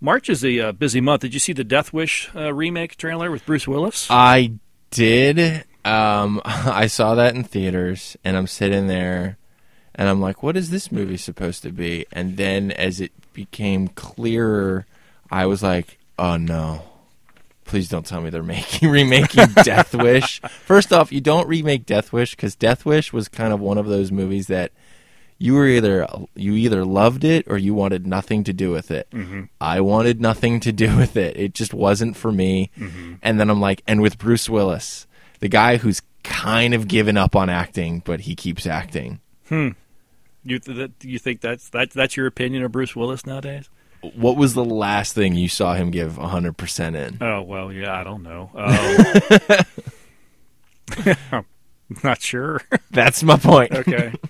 March 0.00 0.30
is 0.30 0.42
a 0.44 0.58
uh, 0.60 0.72
busy 0.72 1.00
month. 1.00 1.20
Did 1.20 1.34
you 1.34 1.40
see 1.40 1.52
the 1.52 1.64
Death 1.64 1.92
Wish 1.92 2.30
uh, 2.34 2.54
remake 2.54 2.96
trailer 2.96 3.30
with 3.30 3.44
Bruce 3.44 3.68
Willis? 3.68 4.06
I 4.08 4.52
did. 4.90 5.64
Um, 5.84 6.40
I 6.44 6.86
saw 6.86 7.14
that 7.16 7.34
in 7.34 7.44
theaters, 7.44 8.16
and 8.24 8.34
I'm 8.36 8.46
sitting 8.46 8.86
there, 8.86 9.36
and 9.94 10.08
I'm 10.08 10.20
like, 10.20 10.42
"What 10.42 10.56
is 10.56 10.70
this 10.70 10.90
movie 10.90 11.18
supposed 11.18 11.62
to 11.64 11.70
be?" 11.70 12.06
And 12.12 12.38
then, 12.38 12.70
as 12.70 13.00
it 13.00 13.12
became 13.34 13.88
clearer, 13.88 14.86
I 15.30 15.44
was 15.44 15.62
like, 15.62 15.98
"Oh 16.18 16.36
no." 16.36 16.82
Please 17.66 17.88
don't 17.88 18.04
tell 18.04 18.20
me 18.20 18.30
they're 18.30 18.42
making 18.42 18.88
remaking 18.88 19.46
Death 19.62 19.94
Wish. 19.94 20.40
First 20.64 20.92
off, 20.94 21.12
you 21.12 21.20
don't 21.20 21.46
remake 21.46 21.84
Death 21.86 22.12
Wish 22.12 22.34
because 22.34 22.56
Death 22.56 22.86
Wish 22.86 23.12
was 23.12 23.28
kind 23.28 23.52
of 23.52 23.60
one 23.60 23.78
of 23.78 23.86
those 23.86 24.10
movies 24.10 24.46
that 24.46 24.72
you 25.42 25.54
were 25.54 25.66
either 25.66 26.06
you 26.34 26.52
either 26.52 26.84
loved 26.84 27.24
it 27.24 27.46
or 27.48 27.56
you 27.56 27.72
wanted 27.72 28.06
nothing 28.06 28.44
to 28.44 28.52
do 28.52 28.70
with 28.70 28.90
it. 28.90 29.08
I 29.60 29.80
wanted 29.80 30.20
nothing 30.20 30.60
to 30.60 30.70
do 30.70 30.96
with 30.98 31.16
it. 31.16 31.36
It 31.36 31.54
just 31.54 31.72
wasn't 31.72 32.16
for 32.16 32.30
me. 32.30 32.70
And 33.22 33.40
then 33.40 33.48
I'm 33.50 33.60
like, 33.60 33.82
and 33.86 34.02
with 34.02 34.18
Bruce 34.18 34.48
Willis, 34.50 35.06
the 35.40 35.48
guy 35.48 35.78
who's 35.78 36.02
kind 36.22 36.74
of 36.74 36.86
given 36.86 37.16
up 37.16 37.34
on 37.34 37.48
acting, 37.48 38.02
but 38.04 38.20
he 38.20 38.36
keeps 38.36 38.66
acting. 38.66 39.20
Hmm. 39.48 39.70
You 40.44 40.58
th- 40.58 40.76
that, 40.76 40.92
you 41.02 41.18
think 41.18 41.40
that's 41.40 41.70
that, 41.70 41.90
that's 41.90 42.16
your 42.16 42.26
opinion 42.26 42.62
of 42.62 42.72
Bruce 42.72 42.94
Willis 42.94 43.24
nowadays? 43.26 43.68
What 44.02 44.36
was 44.36 44.52
the 44.54 44.64
last 44.64 45.14
thing 45.14 45.34
you 45.34 45.48
saw 45.48 45.74
him 45.74 45.90
give 45.90 46.12
100% 46.12 46.94
in? 46.96 47.18
Oh 47.22 47.42
well, 47.42 47.72
yeah, 47.72 47.98
I 47.98 48.04
don't 48.04 48.22
know. 48.22 48.50
Um, 51.32 51.46
not 52.02 52.20
sure. 52.20 52.60
That's 52.90 53.22
my 53.22 53.36
point. 53.36 53.72
okay. 53.72 54.12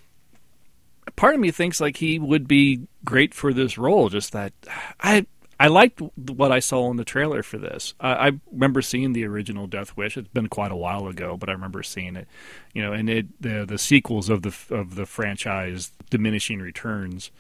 Part 1.21 1.35
of 1.35 1.41
me 1.43 1.51
thinks 1.51 1.83
like 1.83 1.99
he 1.99 2.19
would 2.19 2.49
be 2.49 2.89
great 3.05 3.35
for 3.35 3.53
this 3.53 3.77
role. 3.77 4.09
Just 4.09 4.33
that 4.33 4.55
I 5.01 5.27
I 5.59 5.67
liked 5.67 6.01
what 6.17 6.51
I 6.51 6.61
saw 6.61 6.91
in 6.91 6.97
the 6.97 7.05
trailer 7.05 7.43
for 7.43 7.59
this. 7.59 7.93
I, 8.01 8.29
I 8.29 8.31
remember 8.51 8.81
seeing 8.81 9.13
the 9.13 9.27
original 9.27 9.67
Death 9.67 9.99
Wish. 9.99 10.17
It's 10.17 10.29
been 10.29 10.49
quite 10.49 10.73
a 10.73 10.77
while 10.77 11.09
ago, 11.09 11.37
but 11.37 11.51
I 11.51 11.53
remember 11.53 11.83
seeing 11.83 12.17
it. 12.17 12.27
You 12.73 12.81
know, 12.81 12.95
and 12.95 13.11
it 13.11 13.27
the 13.39 13.67
the 13.67 13.77
sequels 13.77 14.31
of 14.31 14.41
the 14.41 14.57
of 14.75 14.95
the 14.95 15.05
franchise 15.05 15.93
diminishing 16.09 16.61
returns. 16.61 17.31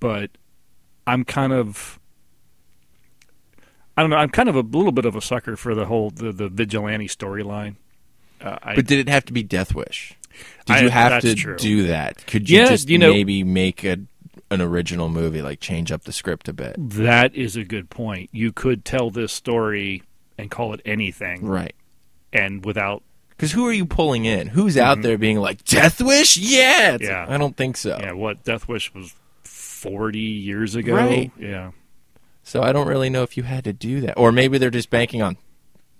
But 0.00 0.32
I'm 1.06 1.24
kind 1.24 1.54
of 1.54 1.98
I 3.96 4.02
don't 4.02 4.10
know. 4.10 4.16
I'm 4.16 4.28
kind 4.28 4.50
of 4.50 4.54
a 4.54 4.60
little 4.60 4.92
bit 4.92 5.06
of 5.06 5.16
a 5.16 5.22
sucker 5.22 5.56
for 5.56 5.74
the 5.74 5.86
whole 5.86 6.10
the, 6.10 6.30
the 6.30 6.50
vigilante 6.50 7.08
storyline. 7.08 7.76
Uh, 8.38 8.58
But 8.74 8.86
did 8.86 8.98
it 8.98 9.08
have 9.08 9.24
to 9.24 9.32
be 9.32 9.42
Death 9.42 9.74
Wish? 9.74 10.17
Did 10.66 10.76
I- 10.76 10.80
you 10.82 10.88
have 10.90 11.22
to 11.22 11.34
true. 11.34 11.56
do 11.56 11.86
that? 11.88 12.26
Could 12.26 12.48
you 12.50 12.58
Yeah, 12.60 12.68
just 12.68 12.88
you 12.88 12.98
know- 12.98 13.12
maybe 13.12 13.42
make 13.44 13.84
a 13.84 13.98
an 14.50 14.62
original 14.62 15.08
movie, 15.10 15.42
like 15.42 15.60
change 15.60 15.92
up 15.92 16.04
the 16.04 16.12
script 16.12 16.48
a 16.48 16.52
bit? 16.54 16.74
That 16.78 17.34
is 17.34 17.54
a 17.56 17.64
good 17.64 17.90
point. 17.90 18.30
You 18.32 18.50
could 18.52 18.84
tell 18.84 19.10
this 19.10 19.32
story 19.32 20.02
and 20.38 20.50
call 20.50 20.72
it 20.72 20.80
anything, 20.86 21.44
Right. 21.44 21.74
and 22.32 22.64
without 22.64 23.02
Because 23.30 23.52
who 23.52 23.66
are 23.68 23.72
you 23.72 23.84
pulling 23.86 24.24
in? 24.24 24.48
Who's 24.48 24.76
out 24.76 25.02
there 25.02 25.16
being 25.18 25.38
like 25.38 25.64
Death 25.64 26.00
Wish? 26.02 26.36
Yeah, 26.36 26.94
It's 26.94 27.04
Mm-hmm. 27.04 27.12
Yeah. 27.12 27.20
like, 27.20 27.30
I 27.30 27.36
don't 27.38 27.56
think 27.56 27.76
so. 27.76 27.96
yeah, 28.00 28.12
what 28.12 28.42
Death 28.44 28.66
Wish 28.68 28.92
was 28.94 29.14
forty 29.44 30.18
years 30.18 30.74
ago. 30.74 30.94
Right. 30.96 31.30
Yeah, 31.38 31.70
So 32.42 32.62
I 32.62 32.72
don't 32.72 32.88
really 32.88 33.10
know 33.10 33.22
if 33.22 33.36
you 33.36 33.42
had 33.44 33.64
to 33.64 33.72
do 33.72 34.00
that, 34.00 34.14
or 34.16 34.32
maybe 34.32 34.58
they're 34.58 34.70
just 34.70 34.90
banking 34.90 35.22
on. 35.22 35.36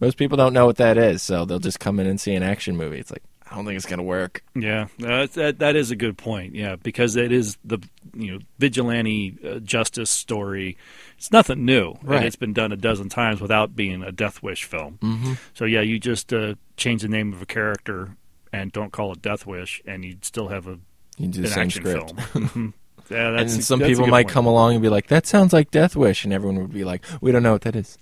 Most 0.01 0.17
people 0.17 0.37
don't 0.37 0.53
know 0.53 0.65
what 0.67 0.77
that 0.79 0.97
is, 0.97 1.23
so 1.23 1.45
they'll 1.45 1.59
just 1.59 1.79
come 1.81 2.01
in 2.01 2.07
and 2.07 2.21
see 2.21 2.35
an 2.35 2.43
action 2.43 2.77
movie. 2.77 2.99
It's 2.99 3.11
like 3.11 3.23
I 3.51 3.55
don't 3.57 3.65
think 3.65 3.77
it's 3.77 3.87
gonna 3.87 4.03
work. 4.03 4.43
yeah. 4.55 4.89
That 4.99 5.33
that, 5.33 5.59
that 5.61 5.77
is 5.77 5.91
a 5.91 5.97
good 5.97 6.19
point. 6.19 6.55
Yeah, 6.55 6.77
because 6.77 7.17
it 7.17 7.33
is 7.33 7.57
the 7.65 7.79
you 8.15 8.33
know 8.33 8.39
vigilante 8.59 9.37
uh, 9.45 9.59
justice 9.61 10.11
story. 10.11 10.77
It's 11.17 11.33
nothing 11.33 11.65
new. 11.65 11.93
and 12.01 12.09
Right. 12.09 12.25
it's 12.25 12.37
been 12.37 12.53
done 12.53 12.73
a 12.73 12.77
dozen 12.77 13.09
times 13.09 13.41
without 13.41 13.75
being 13.75 14.03
a 14.03 14.13
Death 14.13 14.43
Wish 14.43 14.65
film. 14.65 14.99
Mm-hmm. 15.03 15.33
So 15.55 15.65
yeah, 15.65 15.81
you 15.81 15.99
just 15.99 16.33
uh, 16.33 16.55
change 16.77 17.03
the 17.03 17.09
name 17.09 17.33
of 17.33 17.43
a 17.43 17.47
character 17.47 18.17
and 18.53 18.71
don't 18.73 18.93
call 18.93 19.13
it 19.13 19.23
Death 19.23 19.47
Wish, 19.47 19.83
and 19.87 20.05
you'd 20.05 20.25
still 20.25 20.49
have 20.49 20.67
a 20.67 20.79
You 21.17 21.29
do 21.29 21.43
the 21.43 21.49
an 21.49 21.55
same 21.55 21.63
action 21.65 21.85
script. 21.85 22.21
film. 22.21 22.49
Mhm. 22.49 22.73
Yeah, 23.11 23.29
And 23.29 23.39
that's 23.39 23.53
then 23.55 23.63
some 23.63 23.79
that's 23.79 23.91
people 23.93 24.07
might 24.07 24.25
point. 24.27 24.35
come 24.35 24.45
along 24.47 24.75
and 24.75 24.83
be 24.83 24.91
like, 24.91 25.07
"That 25.07 25.27
sounds 25.27 25.55
like 25.55 25.71
Death 25.71 25.97
Wish," 25.97 26.25
and 26.25 26.33
everyone 26.33 26.61
would 26.61 26.73
be 26.75 26.85
like, 26.85 27.03
"We 27.23 27.33
don't 27.33 27.43
know 27.43 27.53
what 27.53 27.63
that 27.63 27.75
is." 27.75 27.97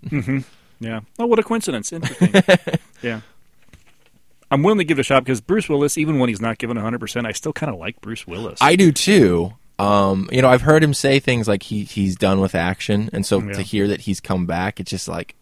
Yeah. 0.81 1.01
Oh, 1.19 1.27
what 1.27 1.39
a 1.39 1.43
coincidence. 1.45 1.93
Interesting. 1.93 2.35
yeah. 3.03 3.21
I'm 4.51 4.63
willing 4.63 4.79
to 4.79 4.85
give 4.85 4.99
it 4.99 5.01
a 5.01 5.05
shot 5.05 5.25
because 5.25 5.41
Bruce 5.41 5.69
Willis, 5.69 5.99
even 5.99 6.19
when 6.19 6.29
he's 6.29 6.41
not 6.41 6.59
given 6.59 6.77
100%, 6.77 7.27
I 7.27 7.33
still 7.33 7.53
kind 7.53 7.73
of 7.73 7.79
like 7.79 8.01
Bruce 8.01 8.27
Willis. 8.27 8.59
I 8.63 8.77
do 8.77 8.93
too. 8.93 9.55
Um, 9.79 10.29
you 10.33 10.41
know, 10.41 10.49
I've 10.49 10.63
heard 10.63 10.83
him 10.83 10.95
say 10.95 11.19
things 11.21 11.47
like 11.49 11.65
he 11.65 11.85
he's 11.85 12.17
done 12.17 12.41
with 12.41 12.55
action, 12.55 13.11
and 13.13 13.27
so 13.27 13.41
Yeah. 13.43 13.53
to 13.55 13.63
hear 13.63 13.89
that 13.89 14.03
he's 14.03 14.21
come 14.21 14.47
back, 14.47 14.81
it's 14.81 14.91
just 14.91 15.09
like, 15.09 15.35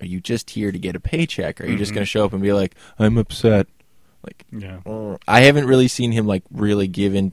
are 0.00 0.06
you 0.06 0.20
just 0.20 0.50
here 0.50 0.72
to 0.72 0.78
get 0.78 0.96
a 0.96 1.00
paycheck? 1.00 1.60
Or 1.60 1.64
are 1.64 1.66
you 1.68 1.76
just 1.76 1.90
Mm-hmm. 1.90 1.96
going 1.96 2.02
to 2.02 2.10
show 2.10 2.24
up 2.24 2.32
and 2.32 2.42
be 2.42 2.52
like, 2.52 2.74
I'm 2.98 3.16
upset, 3.18 3.66
Like 4.24 4.44
Yeah. 4.52 4.80
uh, 4.84 5.16
I 5.28 5.40
haven't 5.40 5.66
really 5.66 5.88
seen 5.88 6.10
him 6.12 6.26
like 6.26 6.42
really 6.50 6.88
give 6.88 7.14
in, 7.14 7.32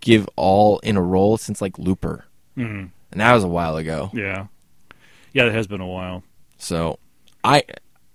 give 0.00 0.28
all 0.36 0.78
in 0.80 0.96
a 0.96 1.02
role 1.02 1.36
since 1.38 1.60
like 1.62 1.78
Looper, 1.78 2.24
Mhm. 2.58 2.90
and 3.12 3.20
that 3.20 3.32
was 3.32 3.44
a 3.44 3.48
while 3.48 3.76
ago. 3.76 4.10
Yeah. 4.12 4.46
Yeah, 5.32 5.44
it 5.44 5.52
has 5.54 5.66
been 5.66 5.80
a 5.80 5.86
while. 5.86 6.24
So 6.58 6.98
I 7.44 7.62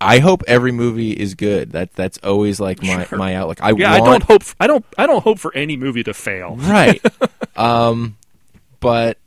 I 0.01 0.19
hope 0.19 0.43
every 0.47 0.71
movie 0.71 1.11
is 1.11 1.35
good. 1.35 1.71
That 1.71 1.93
that's 1.93 2.17
always 2.19 2.59
like 2.59 2.81
my 2.81 3.05
Sure. 3.05 3.17
my 3.17 3.35
outlook. 3.35 3.61
I 3.61 3.71
Yeah, 3.71 3.93
I 3.93 3.99
don't 3.99 4.23
hope 4.23 4.43
I 4.59 4.67
don't 4.67 4.83
I 4.97 5.05
don't 5.07 5.23
hope 5.23 5.39
for 5.39 5.53
any 5.55 5.77
movie 5.77 6.03
to 6.03 6.13
fail. 6.13 6.55
right. 6.57 7.01
um, 7.55 8.17
but 8.79 9.17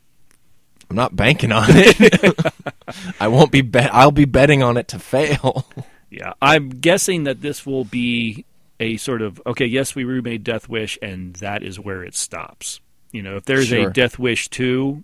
I'm 0.90 0.96
not 0.96 1.14
banking 1.16 1.52
on 1.52 1.64
it. 1.68 2.52
I 3.20 3.28
won't 3.28 3.50
be 3.50 3.62
bet. 3.62 3.94
I'll 3.94 4.10
be 4.10 4.24
betting 4.26 4.62
on 4.62 4.76
it 4.76 4.88
to 4.88 4.98
fail. 4.98 5.66
Yeah, 6.10 6.34
I'm 6.40 6.68
guessing 6.70 7.24
that 7.24 7.40
this 7.40 7.64
will 7.66 7.84
be 7.84 8.44
a 8.78 8.96
sort 8.98 9.22
of 9.22 9.40
okay. 9.46 9.66
Yes, 9.66 9.94
we 9.94 10.04
remade 10.04 10.44
Death 10.44 10.68
Wish, 10.68 10.98
and 11.02 11.34
that 11.36 11.62
is 11.62 11.80
where 11.80 12.04
it 12.04 12.14
stops. 12.14 12.80
You 13.12 13.22
know, 13.22 13.36
if 13.36 13.44
there's 13.44 13.68
Sure. 13.68 13.88
a 13.88 13.92
Death 13.92 14.18
Wish 14.18 14.48
two, 14.48 15.02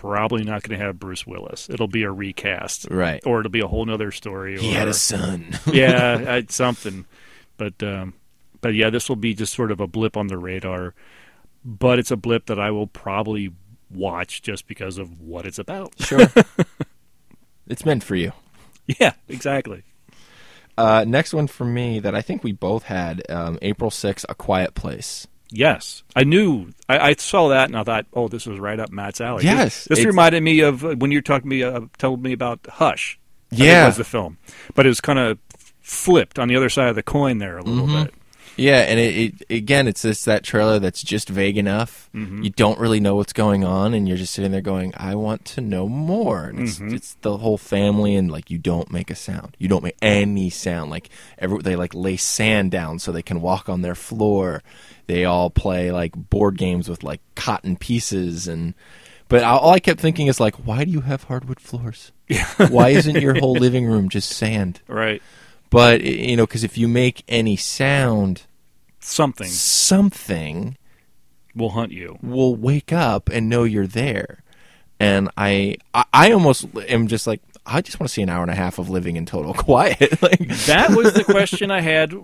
probably 0.00 0.44
not 0.44 0.62
going 0.62 0.78
to 0.78 0.84
have 0.84 0.98
Bruce 0.98 1.26
Willis. 1.26 1.68
It'll 1.70 1.88
be 1.88 2.02
a 2.02 2.10
recast, 2.10 2.86
Right. 2.90 3.22
Or 3.26 3.40
it'll 3.40 3.50
be 3.50 3.60
a 3.60 3.68
whole 3.68 3.84
nother 3.84 4.10
story. 4.10 4.58
He 4.58 4.72
had 4.72 4.88
a 4.88 4.94
son. 4.94 5.58
yeah, 5.72 6.40
something. 6.48 7.06
But 7.56 7.82
um, 7.82 8.14
but 8.60 8.74
yeah, 8.74 8.90
this 8.90 9.08
will 9.08 9.16
be 9.16 9.34
just 9.34 9.52
sort 9.52 9.70
of 9.70 9.80
a 9.80 9.86
blip 9.86 10.16
on 10.16 10.28
the 10.28 10.38
radar. 10.38 10.94
But 11.64 11.98
it's 11.98 12.10
a 12.10 12.16
blip 12.16 12.46
that 12.46 12.58
I 12.58 12.70
will 12.70 12.86
probably 12.88 13.52
watch 13.90 14.42
just 14.42 14.66
because 14.66 14.98
of 14.98 15.20
what 15.20 15.46
it's 15.46 15.58
about. 15.58 15.94
Sure. 16.02 16.26
it's 17.68 17.84
meant 17.84 18.02
for 18.02 18.16
you. 18.16 18.32
Yeah, 18.86 19.12
exactly. 19.28 19.84
Uh, 20.76 21.04
next 21.06 21.32
one 21.34 21.46
for 21.46 21.64
me 21.64 22.00
that 22.00 22.14
I 22.14 22.22
think 22.22 22.42
we 22.42 22.52
both 22.52 22.84
had 22.84 23.22
um, 23.30 23.58
April 23.62 23.90
6th, 23.90 24.24
A 24.28 24.34
Quiet 24.34 24.74
Place. 24.74 25.26
Yes, 25.52 26.02
I 26.16 26.24
knew. 26.24 26.70
I, 26.88 27.10
I 27.10 27.12
saw 27.14 27.48
that 27.48 27.68
and 27.68 27.76
I 27.78 27.84
thought, 27.84 28.06
oh, 28.14 28.28
this 28.28 28.46
was 28.46 28.58
right 28.58 28.80
up 28.80 28.90
Matt's 28.90 29.20
alley. 29.20 29.44
Yes, 29.44 29.84
this, 29.84 29.98
this 29.98 30.06
reminded 30.06 30.42
me 30.42 30.60
of 30.60 30.84
uh, 30.84 30.94
when 30.96 31.10
you 31.10 31.18
were 31.18 31.22
talking 31.22 31.50
to 31.50 31.56
me, 31.56 31.62
uh, 31.62 31.80
told 31.98 32.22
me 32.22 32.32
about 32.32 32.66
Hush. 32.68 33.18
Yeah. 33.50 33.86
was 33.86 33.98
the 33.98 34.04
film, 34.04 34.38
but 34.74 34.86
it 34.86 34.88
was 34.88 35.02
kind 35.02 35.18
of 35.18 35.38
flipped 35.82 36.38
on 36.38 36.48
the 36.48 36.56
other 36.56 36.70
side 36.70 36.88
of 36.88 36.94
the 36.96 37.02
coin 37.02 37.36
there 37.38 37.58
a 37.58 37.62
little 37.62 37.86
Mhm. 37.86 38.04
bit. 38.06 38.14
Yeah, 38.54 38.80
and 38.80 39.00
it, 39.00 39.34
it 39.48 39.54
again, 39.54 39.88
it's 39.88 40.02
this 40.02 40.24
that 40.24 40.42
trailer 40.44 40.78
that's 40.78 41.02
just 41.02 41.30
vague 41.30 41.56
enough. 41.56 42.10
Mhm. 42.14 42.44
You 42.44 42.50
don't 42.50 42.78
really 42.78 43.00
know 43.00 43.14
what's 43.16 43.32
going 43.32 43.64
on, 43.64 43.94
and 43.94 44.06
you're 44.06 44.18
just 44.18 44.34
sitting 44.34 44.52
there 44.52 44.60
going, 44.60 44.92
"I 44.94 45.14
want 45.14 45.46
to 45.46 45.62
know 45.62 45.88
more." 45.88 46.44
And 46.44 46.60
it's, 46.60 46.78
Mhm. 46.78 46.92
it's 46.92 47.14
the 47.22 47.38
whole 47.38 47.56
family, 47.56 48.14
and 48.14 48.30
like 48.30 48.50
you 48.50 48.58
don't 48.58 48.92
make 48.92 49.10
a 49.10 49.14
sound. 49.14 49.56
You 49.58 49.68
don't 49.68 49.82
make 49.82 49.96
any 50.02 50.50
sound. 50.50 50.90
Like 50.90 51.08
every 51.38 51.62
they 51.62 51.76
like 51.76 51.94
lay 51.94 52.18
sand 52.18 52.70
down 52.70 52.98
so 52.98 53.10
they 53.10 53.22
can 53.22 53.40
walk 53.40 53.70
on 53.70 53.80
their 53.80 53.94
floor. 53.94 54.62
They 55.06 55.24
all 55.24 55.50
play 55.50 55.90
like 55.90 56.12
board 56.14 56.56
games 56.58 56.88
with 56.88 57.02
like 57.02 57.20
cotton 57.34 57.76
pieces 57.76 58.48
and. 58.48 58.74
But 59.28 59.44
all 59.44 59.70
I 59.70 59.80
kept 59.80 59.98
thinking 59.98 60.26
is 60.26 60.40
like, 60.40 60.56
why 60.56 60.84
do 60.84 60.90
you 60.90 61.00
have 61.00 61.24
hardwood 61.24 61.58
floors? 61.58 62.12
why 62.68 62.90
isn't 62.90 63.18
your 63.22 63.34
whole 63.38 63.52
living 63.58 63.86
room 63.86 64.10
just 64.10 64.28
sand? 64.28 64.80
Right. 64.88 65.22
But 65.70 66.02
you 66.02 66.36
know, 66.36 66.46
because 66.46 66.64
if 66.64 66.76
you 66.76 66.86
make 66.86 67.24
any 67.28 67.56
sound, 67.56 68.42
Something 69.00 69.48
something 69.48 70.76
will 71.54 71.70
hunt 71.70 71.92
you. 71.92 72.18
will 72.22 72.54
wake 72.54 72.92
up 72.92 73.28
and 73.30 73.48
know 73.48 73.64
you're 73.64 73.86
there. 73.86 74.42
And 75.00 75.30
I, 75.36 75.78
I, 75.94 76.04
I 76.12 76.32
almost 76.32 76.66
am 76.88 77.08
just 77.08 77.26
like, 77.26 77.40
I 77.66 77.80
just 77.80 77.98
want 77.98 78.08
to 78.08 78.12
see 78.12 78.22
an 78.22 78.28
hour 78.28 78.42
and 78.42 78.50
a 78.50 78.54
half 78.54 78.78
of 78.78 78.88
living 78.90 79.16
in 79.16 79.24
total 79.26 79.54
quiet. 79.68 80.20
like 80.22 80.46
That 80.66 80.90
was 80.94 81.14
the 81.14 81.24
question 81.36 81.70
I 81.70 81.80
had 81.80 82.14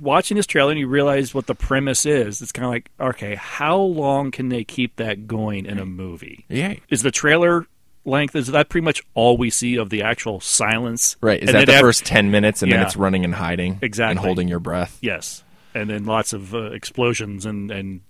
watching 0.00 0.36
this 0.36 0.46
trailer, 0.46 0.70
and 0.72 0.80
you 0.80 0.86
realize 0.88 1.34
what 1.34 1.46
the 1.46 1.54
premise 1.54 2.04
is. 2.06 2.42
It's 2.42 2.52
kind 2.52 2.64
of 2.66 2.70
like, 2.70 2.90
okay, 3.00 3.34
how 3.36 3.78
long 3.78 4.30
can 4.30 4.48
they 4.48 4.64
keep 4.64 4.96
that 4.96 5.26
going 5.26 5.66
in 5.66 5.78
a 5.78 5.86
movie? 5.86 6.44
Yeah. 6.48 6.74
Is 6.90 7.02
the 7.02 7.10
trailer 7.10 7.66
length 8.04 8.34
is 8.34 8.48
that 8.48 8.68
pretty 8.68 8.84
much 8.84 9.00
all 9.14 9.36
we 9.36 9.48
see 9.48 9.76
of 9.76 9.88
the 9.90 10.02
actual 10.02 10.40
silence? 10.40 11.16
right? 11.20 11.40
Is 11.42 11.48
And 11.48 11.56
that 11.58 11.66
the 11.66 11.78
first 11.78 12.04
ten 12.04 12.30
minutes, 12.30 12.62
and 12.62 12.70
then 12.72 12.82
it's 12.82 12.96
running 12.96 13.24
and 13.24 13.34
hiding, 13.34 13.78
Exactly. 13.80 14.10
and 14.12 14.18
holding 14.18 14.48
your 14.48 14.58
breath? 14.60 14.98
Yes, 15.00 15.44
and 15.74 15.88
then 15.88 16.04
lots 16.04 16.32
of 16.32 16.54
uh, 16.54 16.72
explosions 16.72 17.46
and 17.46 17.70
and 17.70 18.00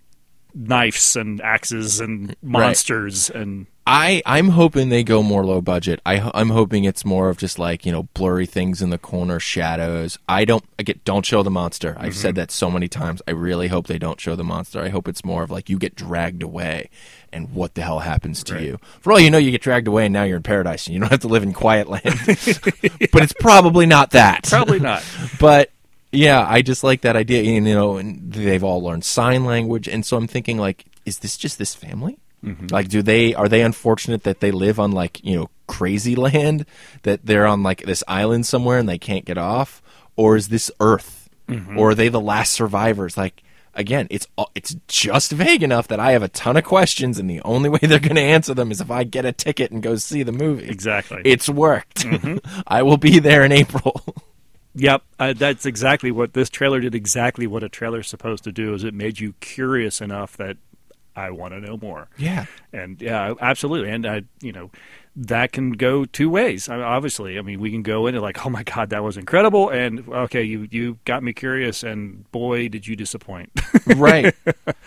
knives 0.54 1.16
and 1.16 1.40
axes 1.40 2.00
and 2.00 2.36
monsters 2.42 3.30
and 3.30 3.66
I 3.86 4.22
I'm 4.24 4.50
hoping 4.50 4.88
they 4.90 5.02
go 5.02 5.22
more 5.22 5.44
low 5.44 5.60
budget. 5.60 6.00
I 6.06 6.30
I'm 6.34 6.50
hoping 6.50 6.84
it's 6.84 7.04
more 7.04 7.28
of 7.28 7.36
just 7.36 7.58
like 7.58 7.84
you 7.84 7.90
know 7.90 8.04
blurry 8.14 8.46
things 8.46 8.80
in 8.80 8.90
the 8.90 8.98
corner, 8.98 9.40
shadows. 9.40 10.18
I 10.28 10.44
don't 10.44 10.64
I 10.78 10.84
get 10.84 11.04
don't 11.04 11.26
show 11.26 11.42
the 11.42 11.50
monster. 11.50 11.96
I've 11.98 12.12
mm-hmm. 12.12 12.20
said 12.20 12.34
that 12.36 12.52
so 12.52 12.70
many 12.70 12.86
times. 12.86 13.22
I 13.26 13.32
really 13.32 13.68
hope 13.68 13.88
they 13.88 13.98
don't 13.98 14.20
show 14.20 14.36
the 14.36 14.44
monster. 14.44 14.80
I 14.80 14.88
hope 14.88 15.08
it's 15.08 15.24
more 15.24 15.42
of 15.42 15.50
like 15.50 15.68
you 15.68 15.78
get 15.78 15.96
dragged 15.96 16.44
away, 16.44 16.90
and 17.32 17.52
what 17.52 17.74
the 17.74 17.82
hell 17.82 18.00
happens 18.00 18.44
to 18.44 18.62
you? 18.62 18.78
For 19.00 19.12
all 19.12 19.20
you 19.20 19.30
know, 19.30 19.38
you 19.38 19.50
get 19.50 19.62
dragged 19.62 19.88
away, 19.88 20.06
and 20.06 20.12
now 20.12 20.22
you're 20.22 20.36
in 20.36 20.44
paradise, 20.44 20.86
and 20.86 20.94
you 20.94 21.00
don't 21.00 21.10
have 21.10 21.20
to 21.20 21.28
live 21.28 21.42
in 21.42 21.52
quiet 21.52 21.88
land. 21.88 22.04
but 22.24 23.22
it's 23.22 23.34
probably 23.40 23.86
not 23.86 24.12
that. 24.12 24.44
probably 24.44 24.78
not. 24.78 25.04
but 25.40 25.70
yeah, 26.12 26.46
I 26.48 26.62
just 26.62 26.84
like 26.84 27.00
that 27.00 27.16
idea. 27.16 27.40
And, 27.56 27.66
you 27.66 27.74
know, 27.74 27.96
and 27.96 28.32
they've 28.32 28.62
all 28.62 28.80
learned 28.80 29.04
sign 29.04 29.44
language, 29.44 29.88
and 29.88 30.06
so 30.06 30.16
I'm 30.16 30.28
thinking 30.28 30.56
like, 30.56 30.84
is 31.04 31.18
this 31.18 31.36
just 31.36 31.58
this 31.58 31.74
family? 31.74 32.18
Mm-hmm. 32.45 32.68
Like, 32.70 32.88
do 32.88 33.03
they 33.03 33.34
are 33.34 33.49
they 33.49 33.62
unfortunate 33.62 34.24
that 34.24 34.40
they 34.40 34.51
live 34.51 34.80
on 34.80 34.93
like 34.93 35.24
you 35.24 35.36
know 35.36 35.51
crazy 35.66 36.16
land 36.16 36.66
that 37.03 37.24
they're 37.24 37.47
on 37.47 37.62
like 37.62 37.82
this 37.82 38.05
island 38.09 38.47
somewhere 38.47 38.78
and 38.78 38.88
they 38.88 38.99
can't 38.99 39.24
get 39.24 39.38
off, 39.38 39.82
or 40.16 40.36
is 40.36 40.49
this 40.49 40.70
Earth, 40.80 41.28
mm-hmm. 41.49 41.78
or 41.78 41.90
are 41.90 41.95
they 41.95 42.09
the 42.09 42.20
last 42.20 42.53
survivors? 42.53 43.16
Like. 43.16 43.43
Again, 43.74 44.07
it's 44.11 44.26
it's 44.55 44.76
just 44.86 45.32
vague 45.32 45.62
enough 45.62 45.88
that 45.88 45.99
I 45.99 46.12
have 46.12 46.22
a 46.22 46.28
ton 46.28 46.59
of 46.59 46.64
questions, 46.64 47.18
and 47.18 47.30
the 47.30 47.40
only 47.40 47.70
way 47.70 47.78
they're 47.80 47.99
going 47.99 48.16
to 48.16 48.20
answer 48.20 48.53
them 48.53 48.70
is 48.70 48.82
if 48.82 48.90
I 48.90 49.03
get 49.05 49.24
a 49.24 49.32
ticket 49.32 49.70
and 49.70 49.82
go 49.82 49.97
see 49.97 50.22
the 50.22 50.30
movie. 50.30 50.68
Exactly. 50.68 51.22
It's 51.24 51.49
worked. 51.49 52.05
Mm-hmm. 52.05 52.61
I 52.66 52.82
will 52.82 52.99
be 52.99 53.18
there 53.18 53.43
in 53.47 53.51
April. 53.51 54.05
Yep, 54.74 55.03
uh, 55.18 55.32
that's 55.34 55.66
exactly 55.66 56.11
what 56.11 56.32
this 56.32 56.49
trailer 56.49 56.80
did. 56.80 56.95
Exactly 56.95 57.47
what 57.47 57.62
a 57.62 57.68
trailer's 57.68 58.09
supposed 58.09 58.45
to 58.45 58.53
do 58.53 58.72
is 58.72 58.84
it 58.84 58.95
made 58.95 59.20
you 59.20 59.34
curious 59.40 60.01
enough 60.01 60.36
that 60.38 60.57
I 61.16 61.30
want 61.30 61.54
to 61.54 61.60
know 61.60 61.76
more. 61.76 62.08
Yeah. 62.16 62.46
and 62.72 63.00
yeah, 63.00 63.34
absolutely, 63.40 63.90
and 63.90 64.06
I, 64.06 64.22
you 64.40 64.52
know, 64.52 64.70
that 65.14 65.52
can 65.52 65.72
go 65.72 66.04
two 66.06 66.30
ways. 66.30 66.68
I 66.70 66.76
mean, 66.76 66.84
obviously, 66.84 67.38
I 67.38 67.42
mean, 67.42 67.60
we 67.60 67.70
can 67.70 67.82
go 67.82 68.06
into 68.06 68.20
like, 68.20 68.44
oh 68.46 68.50
my 68.50 68.62
god, 68.62 68.90
that 68.90 69.02
was 69.02 69.16
incredible, 69.16 69.68
and 69.68 70.08
okay, 70.08 70.42
you 70.42 70.66
you 70.70 70.98
got 71.04 71.22
me 71.22 71.32
curious, 71.32 71.82
and 71.82 72.30
boy, 72.32 72.68
did 72.68 72.86
you 72.86 72.96
disappoint. 72.96 73.50
right. 73.96 74.34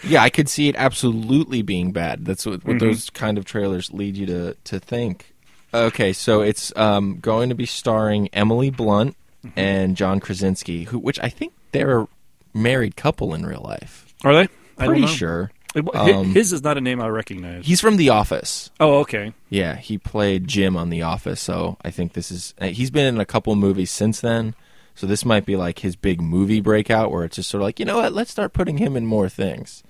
Yeah, 0.04 0.24
I 0.24 0.30
could 0.30 0.50
see 0.50 0.68
it 0.68 0.76
absolutely 0.78 1.62
being 1.62 1.92
bad. 1.92 2.26
That's 2.26 2.46
what, 2.46 2.66
what 2.66 2.78
Mhm. 2.78 2.80
those 2.80 3.10
kind 3.12 3.38
of 3.38 3.46
trailers 3.46 3.92
lead 3.94 4.18
you 4.18 4.26
to 4.28 4.54
to 4.66 4.80
think. 4.80 5.34
Okay, 5.74 6.14
so 6.14 6.42
it's 6.42 6.72
um, 6.78 7.20
going 7.20 7.50
to 7.50 7.56
be 7.56 7.66
starring 7.66 8.30
Emily 8.34 8.70
Blunt 8.70 9.16
and 9.56 9.96
John 9.98 10.20
Krasinski, 10.20 10.86
who 10.86 10.98
which 10.98 11.20
I 11.20 11.30
think 11.30 11.54
they're 11.72 12.00
a 12.02 12.08
married 12.54 12.96
couple 12.96 13.34
in 13.36 13.46
real 13.46 13.62
life. 13.62 14.06
Are 14.24 14.34
they? 14.34 14.48
Pretty 14.78 15.06
sure. 15.08 15.52
Um, 15.76 16.34
his 16.34 16.54
is 16.54 16.64
not 16.64 16.78
a 16.78 16.82
name 16.82 17.02
I 17.02 17.08
recognize. 17.10 17.66
He's 17.66 17.82
from 17.82 17.98
The 17.98 18.10
Office. 18.10 18.70
Oh, 18.80 19.00
okay. 19.00 19.34
Yeah, 19.50 19.76
he 19.76 19.98
played 19.98 20.48
Jim 20.48 20.78
on 20.78 20.90
The 20.90 21.02
Office, 21.02 21.42
so 21.42 21.78
I 21.84 21.92
think 21.92 22.14
this 22.14 22.32
is. 22.32 22.54
uh, 22.60 22.68
He's 22.68 22.92
been 22.92 23.06
in 23.14 23.20
a 23.20 23.26
couple 23.26 23.56
movies 23.56 23.92
since 23.92 24.22
then, 24.22 24.56
so 24.96 25.06
this 25.06 25.26
might 25.26 25.46
be 25.46 25.56
like 25.58 25.80
his 25.80 25.96
big 25.96 26.22
movie 26.22 26.62
breakout, 26.62 27.12
where 27.12 27.26
it's 27.26 27.36
just 27.36 27.50
sort 27.50 27.62
of 27.62 27.66
like, 27.66 27.80
you 27.80 27.86
know 27.86 27.98
what, 27.98 28.14
let's 28.14 28.32
start 28.32 28.54
putting 28.54 28.78
him 28.78 28.96
in 28.96 29.06
more 29.06 29.28
things. 29.28 29.84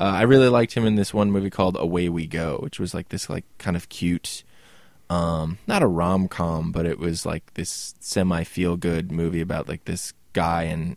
Uh, 0.00 0.04
I 0.04 0.22
really 0.22 0.48
liked 0.48 0.74
him 0.74 0.86
in 0.86 0.94
this 0.96 1.12
one 1.14 1.30
movie 1.30 1.50
called 1.50 1.76
Away 1.78 2.08
We 2.08 2.26
Go, 2.26 2.58
which 2.62 2.78
was 2.78 2.92
like 2.94 3.08
this 3.08 3.28
like 3.30 3.44
kind 3.58 3.76
of 3.76 3.88
cute, 3.88 4.44
um, 5.08 5.58
not 5.66 5.82
a 5.82 5.86
rom 5.86 6.28
com, 6.28 6.70
but 6.72 6.86
it 6.86 6.98
was 6.98 7.26
like 7.26 7.54
this 7.54 7.94
semi 8.00 8.44
feel 8.44 8.76
good 8.76 9.10
movie 9.10 9.40
about 9.40 9.68
like 9.68 9.84
this 9.86 10.12
guy 10.32 10.64
and 10.64 10.96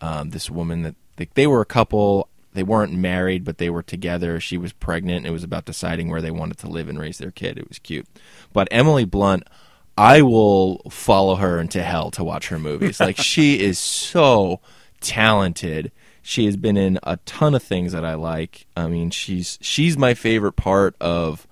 um, 0.00 0.30
this 0.30 0.48
woman 0.50 0.82
that 0.82 0.94
they, 1.16 1.28
they 1.34 1.46
were 1.46 1.60
a 1.60 1.66
couple. 1.66 2.28
They 2.54 2.62
weren't 2.62 2.92
married, 2.92 3.44
but 3.44 3.58
they 3.58 3.70
were 3.70 3.82
together. 3.82 4.38
She 4.40 4.58
was 4.58 4.72
pregnant. 4.72 5.18
And 5.18 5.26
it 5.26 5.30
was 5.30 5.44
about 5.44 5.64
deciding 5.64 6.08
where 6.10 6.20
they 6.22 6.30
wanted 6.30 6.58
to 6.58 6.68
live 6.68 6.88
and 6.88 6.98
raise 6.98 7.18
their 7.18 7.30
kid. 7.30 7.58
It 7.58 7.68
was 7.68 7.78
cute. 7.78 8.06
But 8.52 8.68
Emily 8.70 9.04
Blunt, 9.04 9.44
I 9.96 10.22
will 10.22 10.78
follow 10.90 11.36
her 11.36 11.58
into 11.58 11.82
hell 11.82 12.10
to 12.12 12.24
watch 12.24 12.48
her 12.48 12.58
movies. 12.58 13.00
like 13.00 13.16
she 13.20 13.60
is 13.60 13.78
so 13.78 14.60
talented. 15.00 15.92
She 16.22 16.44
has 16.46 16.56
been 16.56 16.76
in 16.76 16.98
a 17.02 17.16
ton 17.26 17.54
of 17.54 17.62
things 17.62 17.92
that 17.92 18.04
I 18.04 18.14
like. 18.14 18.66
I 18.76 18.86
mean, 18.86 19.10
she's 19.10 19.58
she's 19.60 19.96
my 19.98 20.14
favorite 20.14 20.52
part 20.52 20.94
of 21.00 21.46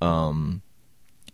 um, 0.00 0.62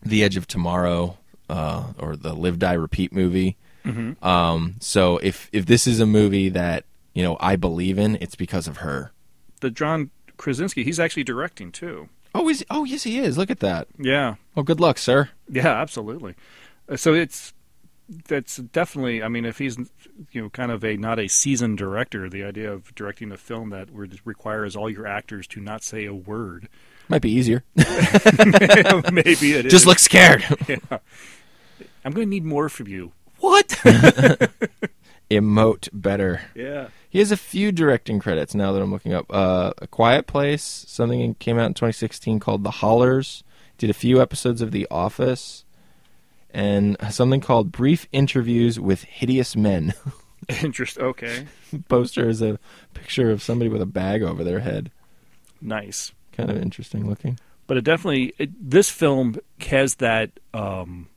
The 0.02 0.22
Edge 0.22 0.36
of 0.36 0.46
Tomorrow 0.46 1.16
uh, 1.48 1.92
or 1.98 2.16
the 2.16 2.34
Live 2.34 2.58
Die 2.58 2.72
Repeat 2.72 3.12
movie. 3.12 3.56
Mhm. 3.84 4.22
Um, 4.24 4.76
so 4.80 5.18
if 5.18 5.48
if 5.52 5.66
this 5.66 5.86
is 5.86 6.00
a 6.00 6.06
movie 6.06 6.48
that 6.50 6.84
you 7.14 7.22
know 7.22 7.36
I 7.40 7.56
believe 7.56 7.98
in, 7.98 8.16
it's 8.20 8.34
because 8.34 8.68
of 8.68 8.78
her. 8.78 9.12
The 9.60 9.70
John 9.70 10.10
Krasinski, 10.36 10.84
he's 10.84 11.00
actually 11.00 11.24
directing 11.24 11.72
too. 11.72 12.08
Oh, 12.34 12.48
is 12.48 12.64
oh 12.70 12.84
yes 12.84 13.04
he 13.04 13.18
is. 13.18 13.38
Look 13.38 13.50
at 13.50 13.60
that. 13.60 13.88
Yeah. 13.98 14.34
Oh, 14.56 14.62
good 14.62 14.80
luck, 14.80 14.98
sir. 14.98 15.30
Yeah, 15.48 15.68
absolutely. 15.80 16.34
Uh, 16.88 16.96
So 16.96 17.14
it's 17.14 17.52
that's 18.28 18.56
definitely. 18.58 19.22
I 19.22 19.28
mean, 19.28 19.44
if 19.46 19.58
he's 19.58 19.78
you 20.32 20.42
know 20.42 20.50
kind 20.50 20.70
of 20.70 20.84
a 20.84 20.96
not 20.96 21.18
a 21.18 21.28
seasoned 21.28 21.78
director, 21.78 22.28
the 22.28 22.44
idea 22.44 22.70
of 22.72 22.94
directing 22.94 23.32
a 23.32 23.36
film 23.38 23.70
that 23.70 23.90
would- 23.90 24.20
requires 24.26 24.76
all 24.76 24.90
your 24.90 25.06
actors 25.06 25.46
to 25.48 25.60
not 25.60 25.82
say 25.82 26.04
a 26.04 26.12
word, 26.12 26.68
Might 27.08 27.22
be 27.22 27.30
easier. 27.30 27.62
maybe 27.76 29.52
it 29.54 29.62
Just 29.70 29.74
is. 29.84 29.86
look 29.86 29.98
scared. 29.98 30.44
I'm 32.04 32.12
going 32.12 32.26
to 32.26 32.30
need 32.30 32.44
more 32.44 32.68
from 32.68 32.88
you. 32.88 33.12
what? 33.40 33.68
Emote 35.30 35.88
better. 35.92 36.42
Yeah. 36.54 36.88
He 37.14 37.20
has 37.20 37.30
a 37.30 37.36
few 37.36 37.70
directing 37.70 38.18
credits 38.18 38.56
now 38.56 38.72
that 38.72 38.82
I'm 38.82 38.90
looking 38.90 39.14
up. 39.14 39.26
Uh, 39.30 39.72
a 39.78 39.86
Quiet 39.86 40.26
Place, 40.26 40.84
something 40.88 41.36
came 41.36 41.60
out 41.60 41.66
in 41.66 41.74
2016 41.74 42.40
called 42.40 42.64
The 42.64 42.72
Hollars. 42.72 43.44
Did 43.78 43.88
a 43.88 43.92
few 43.92 44.20
episodes 44.20 44.60
of 44.60 44.72
The 44.72 44.88
Office, 44.90 45.64
and 46.52 46.96
something 47.10 47.40
called 47.40 47.70
Brief 47.70 48.08
Interviews 48.10 48.80
with 48.80 49.04
Hideous 49.04 49.54
Men. 49.54 49.94
Interest. 50.60 50.98
Okay. 50.98 51.46
Poster 51.88 52.28
is 52.28 52.42
a 52.42 52.58
picture 52.94 53.30
of 53.30 53.44
somebody 53.44 53.68
with 53.68 53.80
a 53.80 53.86
bag 53.86 54.24
over 54.24 54.42
their 54.42 54.58
head. 54.58 54.90
Nice. 55.60 56.10
Kind 56.32 56.50
of 56.50 56.56
interesting 56.60 57.08
looking. 57.08 57.38
but 57.68 57.76
it 57.76 57.84
definitely 57.84 58.34
it, 58.38 58.50
this 58.60 58.90
film 58.90 59.36
has 59.60 59.94
that 59.96 60.32
um, 60.52 61.08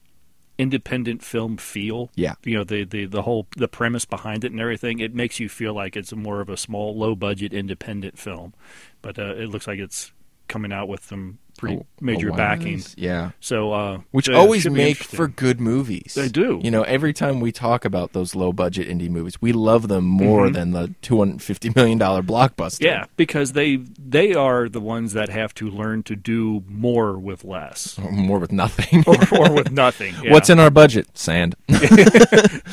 independent 0.57 1.23
film 1.23 1.57
feel. 1.57 2.09
Yeah. 2.15 2.35
you 2.43 2.57
know 2.57 2.63
the, 2.63 2.83
the 2.83 3.05
the 3.05 3.21
whole 3.23 3.47
the 3.55 3.67
premise 3.67 4.05
behind 4.05 4.43
it 4.43 4.51
and 4.51 4.59
everything. 4.61 4.99
It 4.99 5.13
makes 5.13 5.39
you 5.39 5.49
feel 5.49 5.73
like 5.73 5.95
it's 5.95 6.13
more 6.13 6.41
of 6.41 6.49
a 6.49 6.57
small, 6.57 6.97
low 6.97 7.15
budget 7.15 7.53
independent 7.53 8.17
film, 8.17 8.53
but 9.01 9.17
uh, 9.19 9.35
it 9.35 9.49
looks 9.49 9.67
like 9.67 9.79
it's 9.79 10.11
coming 10.47 10.71
out 10.71 10.87
with 10.87 11.03
some 11.03 11.39
pretty 11.57 11.77
Oh, 11.77 11.85
major 11.99 12.31
oh, 12.31 12.35
backing. 12.35 12.81
Yeah. 12.95 13.31
So, 13.39 13.71
uh, 13.71 13.99
Which 14.11 14.29
it 14.29 14.35
always 14.35 14.69
make 14.69 14.97
for 14.97 15.27
good 15.27 15.59
movies. 15.59 16.13
They 16.15 16.29
do. 16.29 16.59
You 16.63 16.69
know, 16.69 16.83
every 16.83 17.11
time 17.11 17.39
we 17.39 17.51
talk 17.51 17.85
about 17.85 18.13
those 18.13 18.35
low 18.35 18.53
budget 18.53 18.87
indie 18.87 19.09
movies, 19.09 19.41
we 19.41 19.51
love 19.51 19.87
them 19.87 20.05
more 20.05 20.49
than 20.49 20.71
the 20.71 20.93
two 21.01 21.17
hundred 21.17 21.41
fifty 21.41 21.71
million 21.75 21.97
dollar 21.97 22.21
blockbuster. 22.21 22.79
Mm-hmm. 22.79 22.85
Yeah, 22.85 23.05
because 23.15 23.53
they 23.53 23.77
they 23.77 24.33
are 24.33 24.69
the 24.69 24.79
ones 24.79 25.13
that 25.13 25.29
have 25.29 25.53
to 25.55 25.69
learn 25.69 26.03
to 26.03 26.15
do 26.15 26.63
more 26.67 27.17
with 27.17 27.43
less, 27.43 27.97
Or 28.03 28.11
more 28.11 28.39
with 28.39 28.51
nothing. 28.51 29.03
or, 29.07 29.17
or 29.37 29.51
with 29.53 29.71
nothing. 29.71 30.13
Yeah. 30.27 30.33
What's 30.33 30.49
in 30.49 30.59
our 30.59 30.69
budget? 30.69 31.17
Sand. 31.17 31.55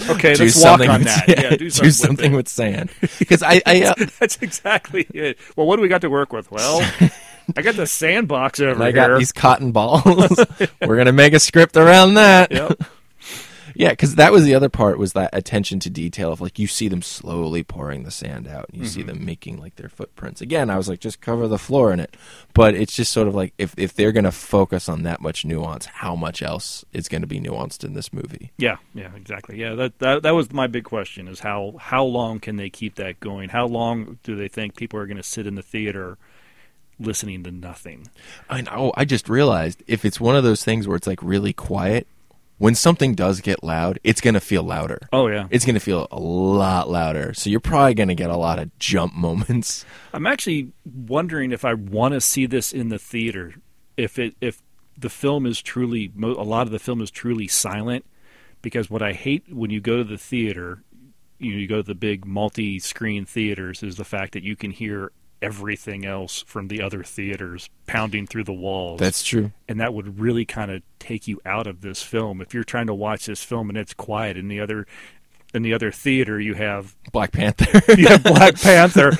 Okay, 0.08 0.34
do 0.34 0.44
let's 0.44 0.56
walk 0.56 0.80
something 0.80 0.90
on 0.90 1.00
with, 1.00 1.08
that. 1.08 1.28
Yeah, 1.28 1.56
do 1.56 1.70
something, 1.70 1.90
something 1.90 2.32
with, 2.32 2.40
with 2.40 2.48
sand. 2.48 2.90
Because 3.18 3.42
I, 3.42 3.62
I 3.66 3.82
uh, 3.82 3.94
it. 3.96 4.10
That's 4.18 4.36
exactly 4.42 5.06
it. 5.14 5.38
Well, 5.56 5.66
what 5.66 5.76
do 5.76 5.82
we 5.82 5.88
got 5.88 6.02
to 6.02 6.10
work 6.10 6.32
with? 6.32 6.50
Well, 6.50 6.80
I 7.56 7.62
got 7.62 7.76
the 7.76 7.86
sandbox 7.86 8.60
over 8.60 8.82
I 8.82 8.90
here. 8.90 9.02
I 9.02 9.08
got 9.08 9.18
these 9.18 9.32
cotton 9.32 9.72
balls. 9.72 10.04
We're 10.86 10.96
gonna 10.96 11.12
make 11.12 11.32
a 11.32 11.40
script 11.40 11.76
around 11.76 12.14
that. 12.14 12.50
Yep. 12.52 12.82
Yeah, 13.76 13.90
because 13.90 14.14
that 14.14 14.30
was 14.30 14.44
the 14.44 14.54
other 14.54 14.68
part 14.68 14.98
was 14.98 15.14
that 15.14 15.30
attention 15.32 15.80
to 15.80 15.90
detail 15.90 16.30
of 16.30 16.40
like 16.40 16.60
you 16.60 16.68
see 16.68 16.86
them 16.86 17.02
slowly 17.02 17.64
pouring 17.64 18.04
the 18.04 18.12
sand 18.12 18.46
out, 18.46 18.66
and 18.70 18.80
you 18.80 18.86
see 18.86 19.00
Mm-hmm. 19.00 19.08
them 19.08 19.24
making 19.24 19.58
like 19.58 19.74
their 19.74 19.88
footprints. 19.88 20.40
Again, 20.40 20.70
I 20.70 20.76
was 20.76 20.88
like, 20.88 21.00
just 21.00 21.20
cover 21.20 21.48
the 21.48 21.58
floor 21.58 21.92
in 21.92 21.98
it, 21.98 22.16
but 22.52 22.76
it's 22.76 22.94
just 22.94 23.12
sort 23.12 23.26
of 23.26 23.34
like 23.34 23.52
if 23.58 23.74
if 23.76 23.92
they're 23.92 24.12
gonna 24.12 24.30
focus 24.30 24.88
on 24.88 25.02
that 25.02 25.20
much 25.20 25.44
nuance, 25.44 25.86
how 25.86 26.14
much 26.14 26.40
else 26.40 26.84
is 26.92 27.08
gonna 27.08 27.26
be 27.26 27.40
nuanced 27.40 27.82
in 27.82 27.94
this 27.94 28.12
movie? 28.12 28.52
Yeah, 28.58 28.76
yeah, 28.94 29.10
exactly. 29.16 29.58
Yeah, 29.58 29.74
that, 29.74 29.98
that 29.98 30.22
that 30.22 30.34
was 30.36 30.52
my 30.52 30.68
big 30.68 30.84
question: 30.84 31.26
is 31.26 31.40
how 31.40 31.74
how 31.80 32.04
long 32.04 32.38
can 32.38 32.54
they 32.54 32.70
keep 32.70 32.94
that 32.94 33.18
going? 33.18 33.48
How 33.48 33.66
long 33.66 34.18
do 34.22 34.36
they 34.36 34.46
think 34.46 34.76
people 34.76 35.00
are 35.00 35.06
going 35.06 35.16
to 35.16 35.22
sit 35.24 35.48
in 35.48 35.56
the 35.56 35.62
theater 35.62 36.16
listening 36.98 37.42
to 37.44 37.50
nothing? 37.50 38.08
I 38.48 38.60
know. 38.60 38.92
I 38.96 39.04
just 39.04 39.28
realized 39.28 39.82
if 39.86 40.04
it's 40.04 40.20
one 40.20 40.36
of 40.36 40.44
those 40.44 40.64
things 40.64 40.86
where 40.86 40.96
it's 40.96 41.06
like 41.06 41.22
really 41.22 41.52
quiet, 41.52 42.06
when 42.58 42.74
something 42.74 43.14
does 43.14 43.40
get 43.40 43.64
loud, 43.64 43.98
it's 44.04 44.20
gonna 44.20 44.40
feel 44.40 44.62
louder. 44.62 45.08
Oh 45.12 45.26
yeah, 45.26 45.48
It's 45.50 45.64
gonna 45.64 45.80
feel 45.80 46.06
a 46.10 46.18
lot 46.18 46.88
louder. 46.88 47.34
So 47.34 47.50
you're 47.50 47.60
probably 47.60 47.94
gonna 47.94 48.14
get 48.14 48.30
a 48.30 48.36
lot 48.36 48.58
of 48.58 48.76
jump 48.78 49.14
moments. 49.16 49.84
I'm 50.12 50.26
actually 50.26 50.72
wondering 50.84 51.52
if 51.52 51.64
I 51.64 51.74
want 51.74 52.14
to 52.14 52.20
see 52.20 52.46
this 52.46 52.72
in 52.72 52.88
the 52.88 52.98
theater. 52.98 53.54
If 53.96 54.18
it 54.18 54.34
if 54.40 54.62
the 54.96 55.10
film 55.10 55.46
is 55.46 55.60
truly 55.60 56.12
a 56.22 56.26
lot 56.26 56.66
of 56.66 56.72
the 56.72 56.78
film 56.78 57.00
is 57.00 57.10
truly 57.10 57.48
silent, 57.48 58.04
because 58.62 58.88
what 58.88 59.02
I 59.02 59.12
hate 59.12 59.52
when 59.52 59.70
you 59.70 59.80
go 59.80 59.98
to 59.98 60.04
the 60.04 60.18
theater, 60.18 60.82
you, 61.38 61.52
know, 61.52 61.58
you 61.58 61.66
go 61.66 61.76
to 61.76 61.82
the 61.82 61.94
big 61.94 62.24
multi-screen 62.24 63.26
theaters, 63.26 63.82
is 63.82 63.96
the 63.96 64.04
fact 64.04 64.32
that 64.32 64.42
you 64.44 64.54
can 64.56 64.70
hear 64.70 65.10
everything 65.44 66.04
else 66.06 66.42
from 66.46 66.68
the 66.68 66.82
other 66.82 67.02
theaters 67.02 67.68
pounding 67.86 68.26
through 68.26 68.44
the 68.44 68.52
walls. 68.52 69.00
That's 69.00 69.22
true. 69.22 69.52
and 69.68 69.80
that 69.80 69.94
would 69.94 70.18
really 70.18 70.44
kind 70.44 70.70
of 70.70 70.82
take 70.98 71.28
you 71.28 71.40
out 71.44 71.66
of 71.66 71.80
this 71.82 72.02
film 72.02 72.40
if 72.40 72.54
you're 72.54 72.64
trying 72.64 72.86
to 72.86 72.94
watch 72.94 73.26
this 73.26 73.42
film 73.42 73.68
and 73.68 73.76
it's 73.76 73.94
quiet 73.94 74.36
in 74.36 74.48
the 74.48 74.60
other 74.60 74.86
in 75.52 75.62
the 75.62 75.74
other 75.74 75.92
theater 75.92 76.40
you 76.40 76.54
have 76.54 76.96
Black 77.12 77.32
Panther. 77.32 77.80
you 77.96 78.08
have 78.08 78.24
Black 78.24 78.56
Panther 78.60 79.12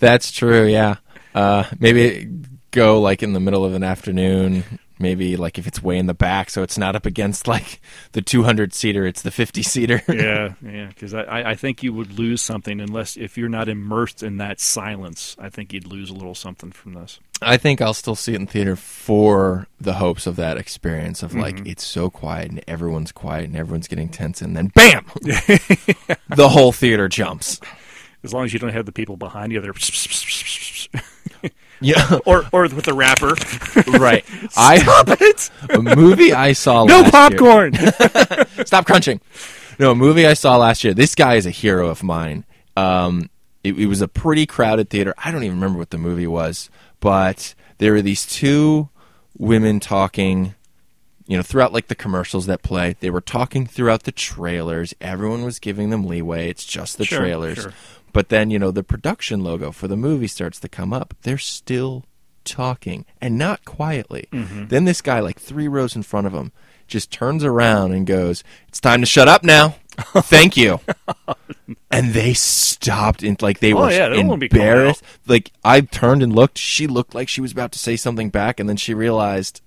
That's 0.00 0.32
true. 0.32 0.66
Yeah. 0.66 0.96
Uh, 1.34 1.64
maybe 1.78 2.28
go 2.70 3.00
like 3.00 3.22
in 3.22 3.32
the 3.32 3.40
middle 3.40 3.64
of 3.64 3.74
an 3.74 3.82
afternoon. 3.82 4.64
Maybe 4.98 5.36
like 5.36 5.58
if 5.58 5.66
it's 5.66 5.82
way 5.82 5.98
in 5.98 6.06
the 6.06 6.14
back, 6.14 6.50
so 6.50 6.62
it's 6.62 6.78
not 6.78 6.96
up 6.96 7.06
against 7.06 7.46
like 7.46 7.80
the 8.12 8.22
200 8.22 8.74
seater, 8.74 9.06
it's 9.06 9.22
the 9.22 9.30
50 9.30 9.62
seater. 9.62 10.02
yeah 10.08 10.54
yeah 10.62 10.86
because 10.86 11.14
I, 11.14 11.22
I 11.22 11.50
I 11.50 11.54
think 11.54 11.82
you 11.82 11.92
would 11.92 12.18
lose 12.18 12.42
something 12.42 12.80
unless 12.80 13.16
if 13.16 13.38
you're 13.38 13.48
not 13.48 13.68
immersed 13.68 14.22
in 14.22 14.36
that 14.38 14.60
silence 14.60 15.36
I 15.38 15.48
think 15.48 15.72
you'd 15.72 15.86
lose 15.86 16.10
a 16.10 16.14
little 16.14 16.34
something 16.34 16.72
from 16.72 16.94
this 16.94 17.20
I 17.40 17.56
think 17.56 17.80
I'll 17.80 17.94
still 17.94 18.16
see 18.16 18.32
it 18.32 18.40
in 18.40 18.46
theater 18.46 18.76
for 18.76 19.66
the 19.80 19.94
hopes 19.94 20.26
of 20.26 20.36
that 20.36 20.56
experience 20.56 21.22
of 21.22 21.34
like 21.34 21.56
mm-hmm. 21.56 21.68
it's 21.68 21.84
so 21.84 22.10
quiet 22.10 22.50
and 22.50 22.64
everyone's 22.66 23.12
quiet 23.12 23.44
and 23.44 23.56
everyone's 23.56 23.88
getting 23.88 24.08
tense 24.08 24.42
and 24.42 24.56
then 24.56 24.68
bam, 24.68 25.06
the 25.22 26.48
whole 26.50 26.72
theater 26.72 27.08
jumps. 27.08 27.60
as 28.24 28.32
long 28.34 28.44
as 28.44 28.52
you 28.52 28.58
don't 28.58 28.72
have 28.72 28.86
the 28.86 28.92
people 28.92 29.16
behind 29.16 29.52
you 29.52 29.60
they're 29.60 29.72
Yeah, 31.80 32.18
or 32.26 32.44
or 32.52 32.62
with 32.62 32.84
the 32.84 32.94
wrapper 32.94 33.34
right. 33.98 34.24
I 34.56 34.78
a 35.70 35.80
movie 35.82 36.32
I 36.32 36.52
saw 36.52 36.84
no 36.86 37.00
last 37.02 37.12
year- 37.32 37.38
popcorn 37.38 37.74
Stop 38.66 38.86
crunching. 38.86 39.20
No, 39.78 39.92
a 39.92 39.94
movie 39.94 40.26
I 40.26 40.34
saw 40.34 40.56
last 40.56 40.82
year. 40.82 40.92
This 40.92 41.14
guy 41.14 41.34
is 41.36 41.46
a 41.46 41.50
hero 41.50 41.88
of 41.88 42.02
mine. 42.02 42.44
Um, 42.76 43.30
it, 43.62 43.78
it 43.78 43.86
was 43.86 44.00
a 44.00 44.08
pretty 44.08 44.44
crowded 44.46 44.90
theater. 44.90 45.14
I 45.18 45.30
don't 45.30 45.44
even 45.44 45.56
remember 45.56 45.78
what 45.78 45.90
the 45.90 45.98
movie 45.98 46.26
was, 46.26 46.68
but 47.00 47.54
there 47.78 47.92
were 47.92 48.02
these 48.02 48.26
two 48.26 48.88
women 49.36 49.78
talking. 49.80 50.54
You 51.28 51.36
know, 51.36 51.42
throughout 51.42 51.74
like 51.74 51.88
the 51.88 51.94
commercials 51.94 52.46
that 52.46 52.62
play, 52.62 52.96
they 53.00 53.10
were 53.10 53.20
talking 53.20 53.66
throughout 53.66 54.04
the 54.04 54.12
trailers. 54.12 54.94
Everyone 55.00 55.44
was 55.44 55.58
giving 55.58 55.90
them 55.90 56.06
leeway. 56.06 56.48
It's 56.48 56.64
just 56.64 56.96
the 56.96 57.04
Sure, 57.04 57.18
trailers. 57.18 57.58
sure. 57.58 57.72
But 58.18 58.30
then, 58.30 58.50
you 58.50 58.58
know, 58.58 58.72
the 58.72 58.82
production 58.82 59.44
logo 59.44 59.70
for 59.70 59.86
the 59.86 59.96
movie 59.96 60.26
starts 60.26 60.58
to 60.58 60.68
come 60.68 60.92
up. 60.92 61.14
They're 61.22 61.38
still 61.38 62.04
talking 62.44 63.04
and 63.20 63.38
not 63.38 63.64
quietly. 63.64 64.26
Mm-hmm. 64.32 64.66
Then 64.66 64.86
this 64.86 65.00
guy, 65.00 65.20
like 65.20 65.38
three 65.38 65.68
rows 65.68 65.94
in 65.94 66.02
front 66.02 66.26
of 66.26 66.32
him, 66.32 66.50
just 66.88 67.12
turns 67.12 67.44
around 67.44 67.92
and 67.92 68.08
goes, 68.08 68.42
It's 68.66 68.80
time 68.80 69.02
to 69.02 69.06
shut 69.06 69.28
up 69.28 69.44
now. 69.44 69.76
Thank 70.16 70.56
you. 70.56 70.80
and 71.92 72.12
they 72.12 72.34
stopped 72.34 73.22
and 73.22 73.40
like 73.40 73.60
they 73.60 73.72
Oh, 73.72 73.82
were 73.82 73.90
yeah, 73.92 74.12
embarrassed. 74.12 75.04
Like 75.28 75.52
I 75.62 75.80
turned 75.82 76.24
and 76.24 76.34
looked. 76.34 76.58
She 76.58 76.88
looked 76.88 77.14
like 77.14 77.28
she 77.28 77.40
was 77.40 77.52
about 77.52 77.70
to 77.70 77.78
say 77.78 77.94
something 77.94 78.30
back, 78.30 78.58
and 78.58 78.68
then 78.68 78.76
she 78.76 78.94
realized 78.94 79.60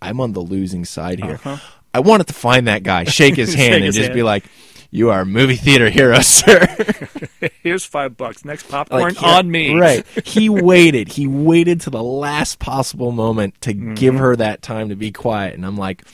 I'm 0.00 0.20
on 0.20 0.34
the 0.34 0.40
losing 0.40 0.84
side 0.84 1.18
here. 1.18 1.40
I 1.92 1.98
wanted 1.98 2.28
to 2.28 2.32
find 2.34 2.68
that 2.68 2.84
guy, 2.84 3.02
shake 3.04 3.34
his 3.34 3.54
hand, 3.54 3.60
Uh-huh. 3.60 3.66
Shake 3.70 3.74
and 3.76 3.84
his 3.86 3.94
just 3.96 4.04
hand. 4.06 4.14
be 4.14 4.22
like, 4.22 4.44
"You 4.92 5.10
are 5.10 5.22
a 5.22 5.26
movie 5.26 5.56
theater 5.56 5.90
hero, 5.90 6.20
sir." 6.20 6.64
here's 7.62 7.84
five 7.84 8.16
bucks 8.16 8.44
next 8.44 8.68
popcorn 8.68 9.02
Like, 9.02 9.20
yeah, 9.20 9.28
on 9.38 9.50
me 9.50 9.74
Right. 9.76 10.06
He 10.24 10.48
waited. 10.48 11.08
He 11.08 11.26
waited 11.26 11.80
to 11.82 11.90
the 11.90 12.02
last 12.02 12.60
possible 12.60 13.10
moment 13.10 13.60
to 13.62 13.72
give 13.72 14.14
her 14.14 14.36
that 14.36 14.62
time 14.62 14.90
to 14.90 14.94
be 14.96 15.10
quiet. 15.10 15.54
And 15.54 15.66
I'm 15.66 15.76
like, 15.76 16.04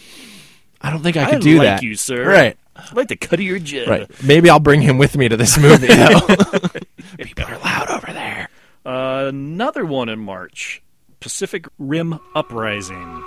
I 0.80 0.90
don't 0.90 1.02
think 1.02 1.16
I 1.18 1.24
I 1.24 1.30
could 1.32 1.42
do 1.42 1.58
like 1.58 1.66
that. 1.66 1.82
you, 1.82 1.94
sir. 1.96 2.26
Right. 2.26 2.56
I'd 2.76 2.94
like 2.96 3.08
the 3.08 3.16
cut 3.16 3.40
of 3.40 3.44
your 3.44 3.58
jib. 3.58 3.88
Right. 3.88 4.22
Maybe 4.22 4.48
I'll 4.48 4.60
bring 4.60 4.80
him 4.80 4.96
with 4.98 5.16
me 5.16 5.28
to 5.28 5.36
this 5.36 5.58
movie. 5.58 5.88
People 5.88 7.44
are 7.44 7.58
loud 7.58 7.90
over 7.90 8.12
there. 8.12 8.48
Uh, 8.86 9.26
another 9.28 9.84
one 9.84 10.08
in 10.08 10.20
March 10.20 10.80
Pacific 11.20 11.66
Rim 11.78 12.20
Uprising. 12.34 13.24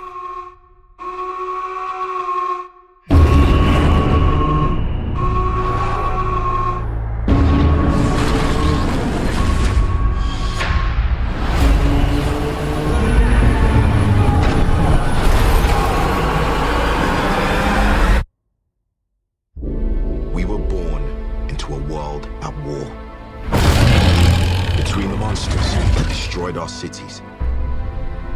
Monsters 25.32 25.72
that 25.96 26.04
destroyed 26.08 26.58
our 26.58 26.68
cities 26.68 27.22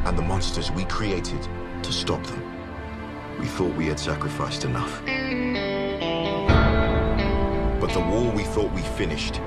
and 0.07 0.17
the 0.17 0.23
monsters 0.23 0.71
we 0.71 0.83
created 0.87 1.47
to 1.83 1.93
stop 1.93 2.23
them. 2.25 2.43
we 3.39 3.45
thought 3.47 3.71
we 3.77 3.85
had 3.85 4.01
sacrificed 4.01 4.65
enough. 4.65 5.05
But 7.79 7.93
the 7.93 8.01
war 8.01 8.33
we 8.33 8.45
thought 8.45 8.73
we 8.73 8.81
finished 8.81 9.43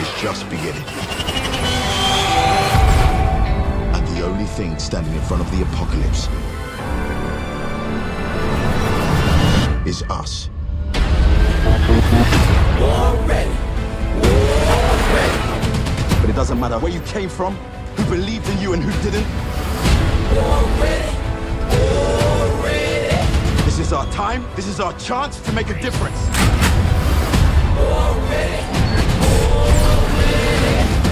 is 0.00 0.08
just 0.20 0.50
beginning. 0.50 0.82
And 3.94 4.04
the 4.16 4.26
only 4.26 4.46
thing 4.46 4.76
standing 4.80 5.14
in 5.14 5.20
front 5.20 5.40
of 5.40 5.50
the 5.52 5.62
apocalypse 5.62 6.26
is 9.86 10.02
us. 10.10 10.50
But 16.20 16.28
it 16.28 16.36
doesn't 16.36 16.60
matter 16.60 16.78
where 16.78 16.92
you 16.92 17.00
came 17.00 17.28
from, 17.28 17.56
who 17.96 18.04
believed 18.04 18.46
in 18.50 18.60
you 18.60 18.74
and 18.74 18.82
who 18.82 18.92
didn't. 19.02 19.26
This 23.64 23.78
is 23.78 23.92
our 23.92 24.06
time. 24.12 24.44
This 24.54 24.66
is 24.66 24.80
our 24.80 24.92
chance 24.98 25.40
to 25.40 25.52
make 25.52 25.70
a 25.70 25.80
difference. 25.80 26.20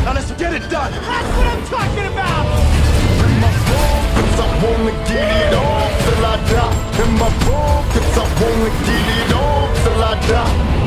Now 0.05 0.13
let's 0.13 0.31
get 0.33 0.53
it 0.53 0.69
done. 0.69 0.93
That's 0.93 1.37
what 1.37 1.47
I'm 1.47 1.65
talking 1.67 2.07
about. 2.13 2.45
Cause 4.15 4.41
I 4.41 4.49
wanna 4.63 4.93
get 5.09 5.29
it 5.47 5.55
on 5.55 5.89
till 6.05 6.25
I 6.25 6.37
die. 6.53 6.75
In 7.03 7.11
my 7.19 7.31
phone, 7.45 7.83
cause 7.93 8.19
I 8.19 8.27
wanna 8.41 8.71
get 8.85 9.07
it 9.21 9.33
on 9.33 9.75
till 9.83 10.05
I 10.05 10.15
die. 10.29 10.78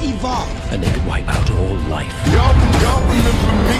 They've. 0.00 0.24
And 0.72 0.82
they 0.82 0.90
could 0.92 1.06
wipe 1.06 1.28
out 1.28 1.50
all 1.50 1.76
life. 1.92 2.12
Y'all, 2.32 2.56
y'all 2.80 3.02
remember 3.04 3.52
me? 3.68 3.78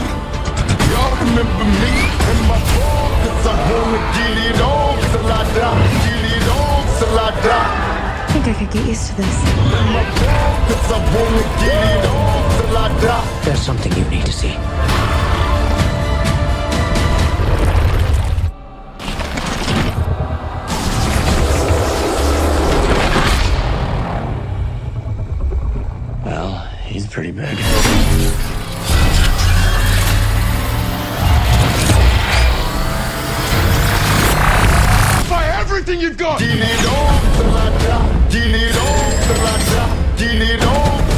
Y'all 0.92 1.16
remember 1.16 1.64
me? 1.80 1.92
In 2.30 2.38
my 2.44 2.60
phone, 2.72 3.12
cause 3.24 3.46
I 3.46 3.56
wanna 3.72 4.00
get 4.16 4.36
it 4.48 4.60
on 4.60 4.98
till 5.12 5.32
I 5.32 5.42
die. 5.56 5.80
Get 6.04 6.24
it 6.36 6.48
on 6.48 6.80
till 6.98 7.18
I 7.18 7.30
die. 7.40 7.90
I 8.28 8.32
think 8.32 8.48
I 8.48 8.54
could 8.58 8.70
get 8.70 8.86
used 8.86 9.06
to 9.08 9.16
this. 9.16 9.36
In 9.48 9.86
my 9.96 10.04
phone, 10.20 10.56
cause 10.68 10.92
I 10.92 11.00
wanna 11.14 11.44
get 11.62 11.88
it 11.96 12.04
on 12.04 12.40
till 12.56 12.76
I 12.76 12.88
die. 13.00 13.42
There's 13.44 13.62
something 13.62 13.92
you 13.92 14.04
need 14.10 14.26
to 14.26 14.32
see. 14.32 14.56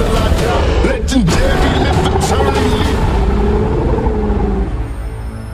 Till 0.03 0.17
I 0.17 0.29
die. 0.41 0.85
Legendary, 0.85 1.73
live 1.85 2.07
eternally. 2.17 2.83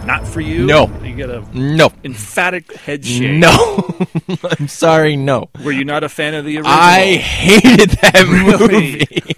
Not 0.06 0.26
for 0.26 0.40
you. 0.40 0.64
No. 0.64 0.90
You 1.04 1.14
get 1.14 1.28
a 1.30 1.44
No. 1.52 1.90
emphatic 2.04 2.72
head 2.74 3.04
shake. 3.04 3.32
No. 3.32 3.98
I'm 4.58 4.68
sorry, 4.68 5.16
no. 5.16 5.50
Were 5.64 5.72
you 5.72 5.84
not 5.84 6.02
a 6.04 6.08
fan 6.08 6.34
of 6.34 6.44
the 6.46 6.56
original? 6.56 6.72
I 6.74 7.16
hated 7.16 7.90
that 7.90 8.26
movie. 8.26 9.37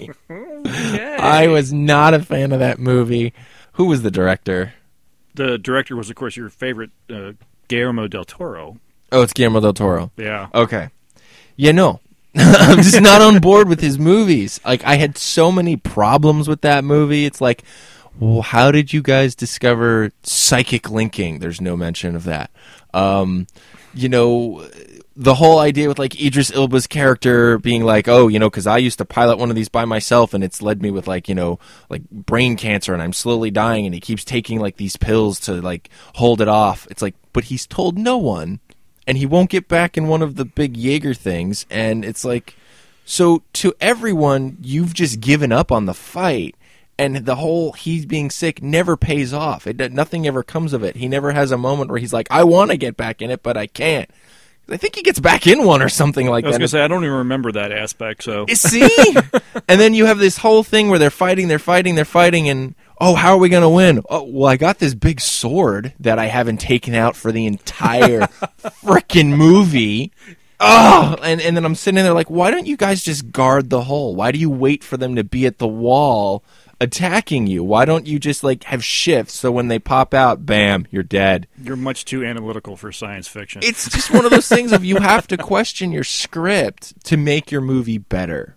I 1.20 1.48
was 1.48 1.72
not 1.72 2.14
a 2.14 2.20
fan 2.20 2.52
of 2.52 2.60
that 2.60 2.78
movie. 2.78 3.32
Who 3.72 3.86
was 3.86 4.02
the 4.02 4.10
director? 4.10 4.74
The 5.34 5.58
director 5.58 5.96
was, 5.96 6.10
of 6.10 6.16
course, 6.16 6.36
your 6.36 6.48
favorite, 6.48 6.90
uh, 7.08 7.32
Guillermo 7.68 8.08
del 8.08 8.24
Toro. 8.24 8.78
Oh, 9.12 9.22
it's 9.22 9.32
Guillermo 9.32 9.60
del 9.60 9.72
Toro. 9.72 10.10
Yeah. 10.16 10.48
Okay. 10.54 10.88
Yeah, 11.56 11.72
no. 11.72 12.00
I'm 12.36 12.78
just 12.78 13.00
not 13.00 13.22
on 13.22 13.40
board 13.40 13.68
with 13.68 13.80
his 13.80 13.98
movies. 13.98 14.60
Like 14.64 14.84
I 14.84 14.96
had 14.96 15.18
so 15.18 15.50
many 15.50 15.76
problems 15.76 16.48
with 16.48 16.60
that 16.60 16.84
movie. 16.84 17.24
It's 17.26 17.40
like, 17.40 17.64
well, 18.18 18.42
how 18.42 18.70
did 18.70 18.92
you 18.92 19.02
guys 19.02 19.34
discover 19.34 20.12
psychic 20.22 20.90
linking? 20.90 21.38
There's 21.38 21.60
no 21.60 21.76
mention 21.76 22.14
of 22.14 22.24
that. 22.24 22.50
Um, 22.94 23.46
you 23.94 24.08
know, 24.08 24.68
the 25.20 25.34
whole 25.34 25.58
idea 25.58 25.86
with 25.86 25.98
like 25.98 26.20
Idris 26.20 26.50
Elba's 26.50 26.86
character 26.86 27.58
being 27.58 27.84
like, 27.84 28.08
oh, 28.08 28.28
you 28.28 28.38
know, 28.38 28.48
because 28.48 28.66
I 28.66 28.78
used 28.78 28.98
to 28.98 29.04
pilot 29.04 29.38
one 29.38 29.50
of 29.50 29.56
these 29.56 29.68
by 29.68 29.84
myself, 29.84 30.32
and 30.32 30.42
it's 30.42 30.62
led 30.62 30.80
me 30.80 30.90
with 30.90 31.06
like, 31.06 31.28
you 31.28 31.34
know, 31.34 31.58
like 31.90 32.08
brain 32.10 32.56
cancer, 32.56 32.94
and 32.94 33.02
I'm 33.02 33.12
slowly 33.12 33.50
dying, 33.50 33.84
and 33.84 33.94
he 33.94 34.00
keeps 34.00 34.24
taking 34.24 34.58
like 34.58 34.78
these 34.78 34.96
pills 34.96 35.38
to 35.40 35.60
like 35.60 35.90
hold 36.14 36.40
it 36.40 36.48
off. 36.48 36.86
It's 36.90 37.02
like, 37.02 37.14
but 37.32 37.44
he's 37.44 37.66
told 37.66 37.98
no 37.98 38.16
one 38.16 38.60
and 39.06 39.18
he 39.18 39.26
won't 39.26 39.50
get 39.50 39.66
back 39.66 39.96
in 39.96 40.06
one 40.06 40.22
of 40.22 40.36
the 40.36 40.44
big 40.44 40.76
Jaeger 40.76 41.14
things. 41.14 41.66
And 41.68 42.04
it's 42.04 42.24
like, 42.24 42.54
so 43.04 43.42
to 43.54 43.74
everyone, 43.80 44.56
you've 44.62 44.94
just 44.94 45.20
given 45.20 45.50
up 45.50 45.72
on 45.72 45.86
the 45.86 45.94
fight, 45.94 46.54
and 46.96 47.16
the 47.16 47.34
whole 47.34 47.72
he's 47.72 48.06
being 48.06 48.30
sick 48.30 48.62
never 48.62 48.96
pays 48.96 49.32
off. 49.32 49.66
It 49.66 49.92
nothing 49.92 50.26
ever 50.26 50.42
comes 50.42 50.72
of 50.72 50.84
it. 50.84 50.96
He 50.96 51.08
never 51.08 51.32
has 51.32 51.50
a 51.50 51.58
moment 51.58 51.90
where 51.90 51.98
he's 51.98 52.12
like, 52.12 52.28
I 52.30 52.44
want 52.44 52.70
to 52.70 52.76
get 52.76 52.96
back 52.96 53.20
in 53.20 53.30
it, 53.30 53.42
but 53.42 53.56
I 53.56 53.66
can't. 53.66 54.08
I 54.70 54.76
think 54.76 54.94
he 54.94 55.02
gets 55.02 55.20
back 55.20 55.46
in 55.46 55.64
one 55.64 55.82
or 55.82 55.88
something 55.88 56.26
like 56.26 56.44
that. 56.44 56.48
I 56.48 56.50
was 56.50 56.58
going 56.58 56.66
to 56.66 56.68
say, 56.68 56.82
I 56.82 56.88
don't 56.88 57.04
even 57.04 57.18
remember 57.18 57.52
that 57.52 57.72
aspect, 57.72 58.22
so. 58.22 58.46
See? 58.48 59.16
and 59.68 59.80
then 59.80 59.94
you 59.94 60.06
have 60.06 60.18
this 60.18 60.38
whole 60.38 60.62
thing 60.62 60.88
where 60.88 60.98
they're 60.98 61.10
fighting, 61.10 61.48
they're 61.48 61.58
fighting, 61.58 61.94
they're 61.94 62.04
fighting, 62.04 62.48
and 62.48 62.74
oh, 63.00 63.14
how 63.14 63.32
are 63.32 63.38
we 63.38 63.48
going 63.48 63.62
to 63.62 63.68
win? 63.68 64.02
Oh, 64.08 64.24
well, 64.24 64.50
I 64.50 64.56
got 64.56 64.78
this 64.78 64.94
big 64.94 65.20
sword 65.20 65.94
that 66.00 66.18
I 66.18 66.26
haven't 66.26 66.58
taken 66.58 66.94
out 66.94 67.16
for 67.16 67.32
the 67.32 67.46
entire 67.46 68.20
freaking 68.60 69.36
movie. 69.36 70.12
Oh, 70.60 71.16
and, 71.22 71.40
and 71.40 71.56
then 71.56 71.64
I'm 71.64 71.74
sitting 71.74 72.02
there 72.04 72.12
like, 72.12 72.30
why 72.30 72.50
don't 72.50 72.66
you 72.66 72.76
guys 72.76 73.02
just 73.02 73.32
guard 73.32 73.70
the 73.70 73.80
hole? 73.80 74.14
Why 74.14 74.30
do 74.30 74.38
you 74.38 74.50
wait 74.50 74.84
for 74.84 74.98
them 74.98 75.16
to 75.16 75.24
be 75.24 75.46
at 75.46 75.58
the 75.58 75.66
wall 75.66 76.44
attacking 76.80 77.46
you? 77.46 77.62
Why 77.62 77.84
don't 77.84 78.06
you 78.06 78.18
just 78.18 78.42
like 78.42 78.64
have 78.64 78.82
shifts 78.84 79.34
so 79.34 79.52
when 79.52 79.68
they 79.68 79.78
pop 79.78 80.14
out, 80.14 80.46
bam, 80.46 80.86
you're 80.90 81.02
dead? 81.02 81.46
You're 81.62 81.76
much 81.76 82.04
too 82.04 82.24
analytical 82.24 82.76
for 82.76 82.90
science 82.92 83.28
fiction. 83.28 83.60
It's 83.64 83.88
just 83.88 84.10
one 84.10 84.24
of 84.24 84.30
those 84.30 84.48
things 84.48 84.72
of 84.72 84.84
you 84.84 84.96
have 84.96 85.26
to 85.28 85.36
question 85.36 85.92
your 85.92 86.04
script 86.04 87.04
to 87.04 87.16
make 87.16 87.50
your 87.50 87.60
movie 87.60 87.98
better. 87.98 88.56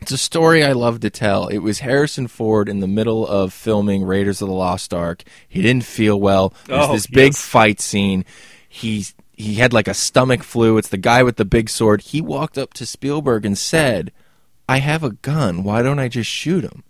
It's 0.00 0.12
a 0.12 0.18
story 0.18 0.64
I 0.64 0.72
love 0.72 1.00
to 1.00 1.10
tell. 1.10 1.48
It 1.48 1.58
was 1.58 1.80
Harrison 1.80 2.26
Ford 2.26 2.70
in 2.70 2.80
the 2.80 2.86
middle 2.88 3.26
of 3.26 3.52
filming 3.52 4.02
Raiders 4.04 4.40
of 4.40 4.48
the 4.48 4.54
Lost 4.54 4.94
Ark. 4.94 5.22
He 5.46 5.60
didn't 5.60 5.84
feel 5.84 6.18
well. 6.18 6.54
There's 6.66 6.86
Oh, 6.86 6.92
this 6.94 7.06
big 7.06 7.32
yes. 7.34 7.42
fight 7.42 7.80
scene. 7.80 8.24
He 8.68 9.04
he 9.36 9.54
had 9.56 9.72
like 9.74 9.88
a 9.88 9.94
stomach 9.94 10.42
flu. 10.42 10.78
It's 10.78 10.88
the 10.88 10.96
guy 10.96 11.22
with 11.22 11.36
the 11.36 11.44
big 11.44 11.68
sword. 11.68 12.00
He 12.02 12.20
walked 12.22 12.56
up 12.56 12.72
to 12.74 12.86
Spielberg 12.86 13.44
and 13.44 13.58
said, 13.58 14.10
"I 14.68 14.78
have 14.78 15.02
a 15.04 15.10
gun. 15.10 15.64
Why 15.64 15.82
don't 15.82 15.98
I 15.98 16.08
just 16.08 16.30
shoot 16.30 16.64
him?" 16.64 16.82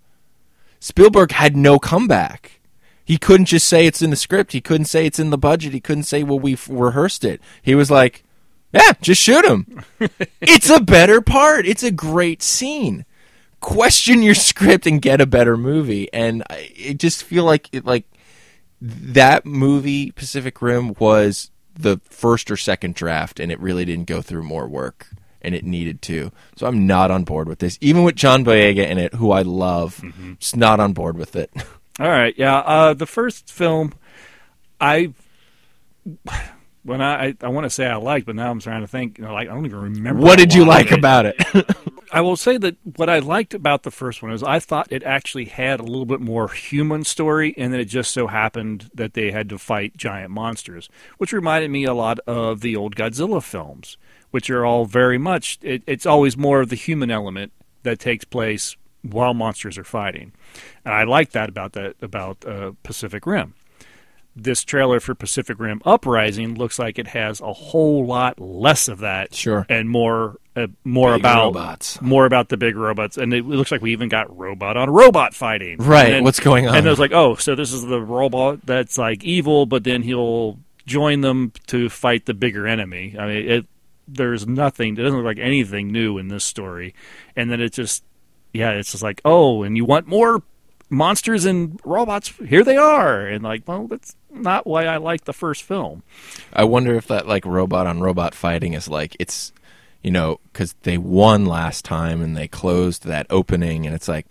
Spielberg 0.80 1.32
had 1.32 1.56
no 1.56 1.78
comeback. 1.78 2.60
He 3.04 3.18
couldn't 3.18 3.46
just 3.46 3.66
say 3.66 3.86
it's 3.86 4.02
in 4.02 4.10
the 4.10 4.16
script. 4.16 4.52
He 4.52 4.60
couldn't 4.60 4.86
say 4.86 5.06
it's 5.06 5.18
in 5.18 5.30
the 5.30 5.38
budget. 5.38 5.72
He 5.72 5.80
couldn't 5.80 6.04
say, 6.04 6.22
well, 6.22 6.38
we've 6.38 6.66
rehearsed 6.68 7.24
it. 7.24 7.40
He 7.62 7.74
was 7.74 7.90
like, 7.90 8.24
yeah, 8.72 8.92
just 9.00 9.20
shoot 9.20 9.44
him. 9.44 9.82
it's 10.40 10.70
a 10.70 10.80
better 10.80 11.20
part. 11.20 11.66
It's 11.66 11.82
a 11.82 11.90
great 11.90 12.42
scene. 12.42 13.04
Question 13.60 14.22
your 14.22 14.34
script 14.34 14.86
and 14.86 15.02
get 15.02 15.20
a 15.20 15.26
better 15.26 15.56
movie. 15.56 16.10
And 16.12 16.42
I 16.48 16.72
I 16.88 16.92
just 16.94 17.24
feel 17.24 17.44
like 17.44 17.68
it, 17.72 17.84
like 17.84 18.04
that 18.80 19.44
movie, 19.44 20.12
Pacific 20.12 20.62
Rim, 20.62 20.94
was 20.98 21.50
the 21.74 22.00
first 22.08 22.50
or 22.50 22.56
second 22.56 22.94
draft, 22.94 23.40
and 23.40 23.52
it 23.52 23.60
really 23.60 23.84
didn't 23.84 24.06
go 24.06 24.22
through 24.22 24.44
more 24.44 24.68
work, 24.68 25.08
and 25.42 25.54
it 25.54 25.64
needed 25.64 26.02
to. 26.02 26.30
So 26.56 26.66
I'm 26.66 26.86
not 26.86 27.10
on 27.10 27.24
board 27.24 27.48
with 27.48 27.58
this, 27.58 27.78
even 27.80 28.02
with 28.04 28.16
John 28.16 28.44
Boyega 28.44 28.88
in 28.88 28.98
it, 28.98 29.14
who 29.14 29.30
I 29.30 29.42
love. 29.42 30.02
Just 30.38 30.56
not 30.56 30.80
on 30.80 30.92
board 30.92 31.16
with 31.16 31.36
it. 31.36 31.50
All 32.00 32.08
right, 32.08 32.34
yeah. 32.36 32.58
Uh, 32.58 32.94
the 32.94 33.06
first 33.06 33.50
film, 33.50 33.92
I 34.80 35.12
when 36.82 37.02
I 37.02 37.26
I, 37.26 37.36
I 37.42 37.48
want 37.48 37.64
to 37.64 37.70
say 37.70 37.86
I 37.86 37.96
liked, 37.96 38.26
but 38.26 38.36
now 38.36 38.50
I'm 38.50 38.60
trying 38.60 38.80
to 38.80 38.86
think. 38.86 39.18
You 39.18 39.24
know, 39.24 39.32
like 39.32 39.48
I 39.48 39.54
don't 39.54 39.66
even 39.66 39.78
remember. 39.78 40.22
what 40.22 40.38
did 40.38 40.54
you 40.54 40.64
like 40.64 40.90
about 40.90 41.26
it? 41.26 41.36
I 42.12 42.22
will 42.22 42.36
say 42.36 42.56
that 42.56 42.76
what 42.96 43.08
I 43.08 43.20
liked 43.20 43.54
about 43.54 43.82
the 43.82 43.90
first 43.90 44.22
one 44.22 44.32
is 44.32 44.42
I 44.42 44.58
thought 44.58 44.90
it 44.90 45.02
actually 45.04 45.44
had 45.44 45.78
a 45.78 45.84
little 45.84 46.06
bit 46.06 46.20
more 46.20 46.48
human 46.48 47.04
story, 47.04 47.54
and 47.56 47.72
then 47.72 47.80
it 47.80 47.84
just 47.84 48.12
so 48.12 48.26
happened 48.26 48.90
that 48.94 49.14
they 49.14 49.30
had 49.30 49.48
to 49.50 49.58
fight 49.58 49.96
giant 49.96 50.30
monsters, 50.30 50.88
which 51.18 51.32
reminded 51.32 51.70
me 51.70 51.84
a 51.84 51.94
lot 51.94 52.18
of 52.20 52.62
the 52.62 52.76
old 52.76 52.96
Godzilla 52.96 53.42
films, 53.42 53.96
which 54.30 54.50
are 54.50 54.64
all 54.64 54.84
very 54.84 55.18
much. 55.18 55.58
It, 55.62 55.82
it's 55.86 56.06
always 56.06 56.36
more 56.36 56.60
of 56.60 56.68
the 56.68 56.76
human 56.76 57.10
element 57.10 57.52
that 57.82 57.98
takes 57.98 58.24
place 58.24 58.76
while 59.02 59.32
monsters 59.34 59.78
are 59.78 59.84
fighting, 59.84 60.32
and 60.84 60.94
I 60.94 61.04
like 61.04 61.30
that 61.32 61.48
about 61.48 61.72
that 61.72 61.96
about 62.02 62.44
uh, 62.44 62.72
Pacific 62.82 63.26
Rim 63.26 63.54
this 64.36 64.62
trailer 64.62 65.00
for 65.00 65.12
Pacific 65.14 65.58
Rim 65.58 65.82
Uprising 65.84 66.54
looks 66.54 66.78
like 66.78 67.00
it 67.00 67.08
has 67.08 67.40
a 67.40 67.52
whole 67.52 68.06
lot 68.06 68.38
less 68.40 68.86
of 68.86 69.00
that, 69.00 69.34
Sure. 69.34 69.66
and 69.68 69.90
more 69.90 70.36
uh, 70.54 70.68
more 70.84 71.12
Big 71.14 71.20
about 71.22 71.44
robots. 71.46 72.00
more 72.00 72.26
about 72.26 72.48
the 72.48 72.56
big 72.56 72.76
robots, 72.76 73.16
and 73.18 73.34
it 73.34 73.44
looks 73.44 73.72
like 73.72 73.82
we 73.82 73.90
even 73.92 74.08
got 74.08 74.34
robot 74.38 74.76
on 74.76 74.88
robot 74.88 75.34
fighting. 75.34 75.78
Right, 75.78 76.10
then- 76.10 76.24
what's 76.24 76.38
going 76.40 76.68
on? 76.68 76.76
And 76.76 76.86
it 76.86 76.90
was 76.90 77.00
like, 77.00 77.12
oh, 77.12 77.34
so 77.34 77.54
this 77.56 77.72
is 77.72 77.84
the 77.84 78.00
robot 78.00 78.64
that's 78.64 78.96
like 78.96 79.24
evil, 79.24 79.66
but 79.66 79.82
then 79.82 80.02
he'll 80.02 80.58
join 80.86 81.22
them 81.22 81.52
to 81.66 81.88
fight 81.88 82.26
the 82.26 82.34
bigger 82.34 82.68
enemy. 82.68 83.16
I 83.18 83.26
mean, 83.26 83.48
it 83.50 83.66
there's 84.12 84.46
nothing. 84.46 84.94
It 84.94 85.02
doesn't 85.02 85.16
look 85.16 85.26
like 85.26 85.38
anything 85.38 85.92
new 85.92 86.18
in 86.18 86.28
this 86.28 86.44
story, 86.44 86.94
and 87.36 87.50
then 87.50 87.60
it 87.60 87.72
just 87.72 88.04
yeah, 88.52 88.70
it's 88.70 88.92
just 88.92 89.02
like 89.02 89.20
oh, 89.24 89.62
and 89.62 89.76
you 89.76 89.84
want 89.84 90.06
more 90.06 90.42
monsters 90.90 91.44
and 91.44 91.80
robots? 91.84 92.28
Here 92.46 92.64
they 92.64 92.76
are, 92.76 93.26
and 93.26 93.42
like 93.42 93.66
well, 93.66 93.86
that's 93.86 94.16
not 94.30 94.66
why 94.66 94.84
I 94.84 94.98
like 94.98 95.24
the 95.24 95.32
first 95.32 95.62
film. 95.62 96.02
I 96.52 96.64
wonder 96.64 96.94
if 96.94 97.06
that 97.06 97.26
like 97.26 97.46
robot 97.46 97.86
on 97.86 98.00
robot 98.00 98.34
fighting 98.34 98.74
is 98.74 98.88
like 98.88 99.16
it's 99.18 99.52
you 100.02 100.10
know 100.10 100.40
because 100.52 100.74
they 100.82 100.98
won 100.98 101.46
last 101.46 101.84
time 101.84 102.20
and 102.20 102.36
they 102.36 102.48
closed 102.48 103.04
that 103.04 103.26
opening 103.30 103.86
and 103.86 103.94
it's 103.94 104.08
like 104.08 104.26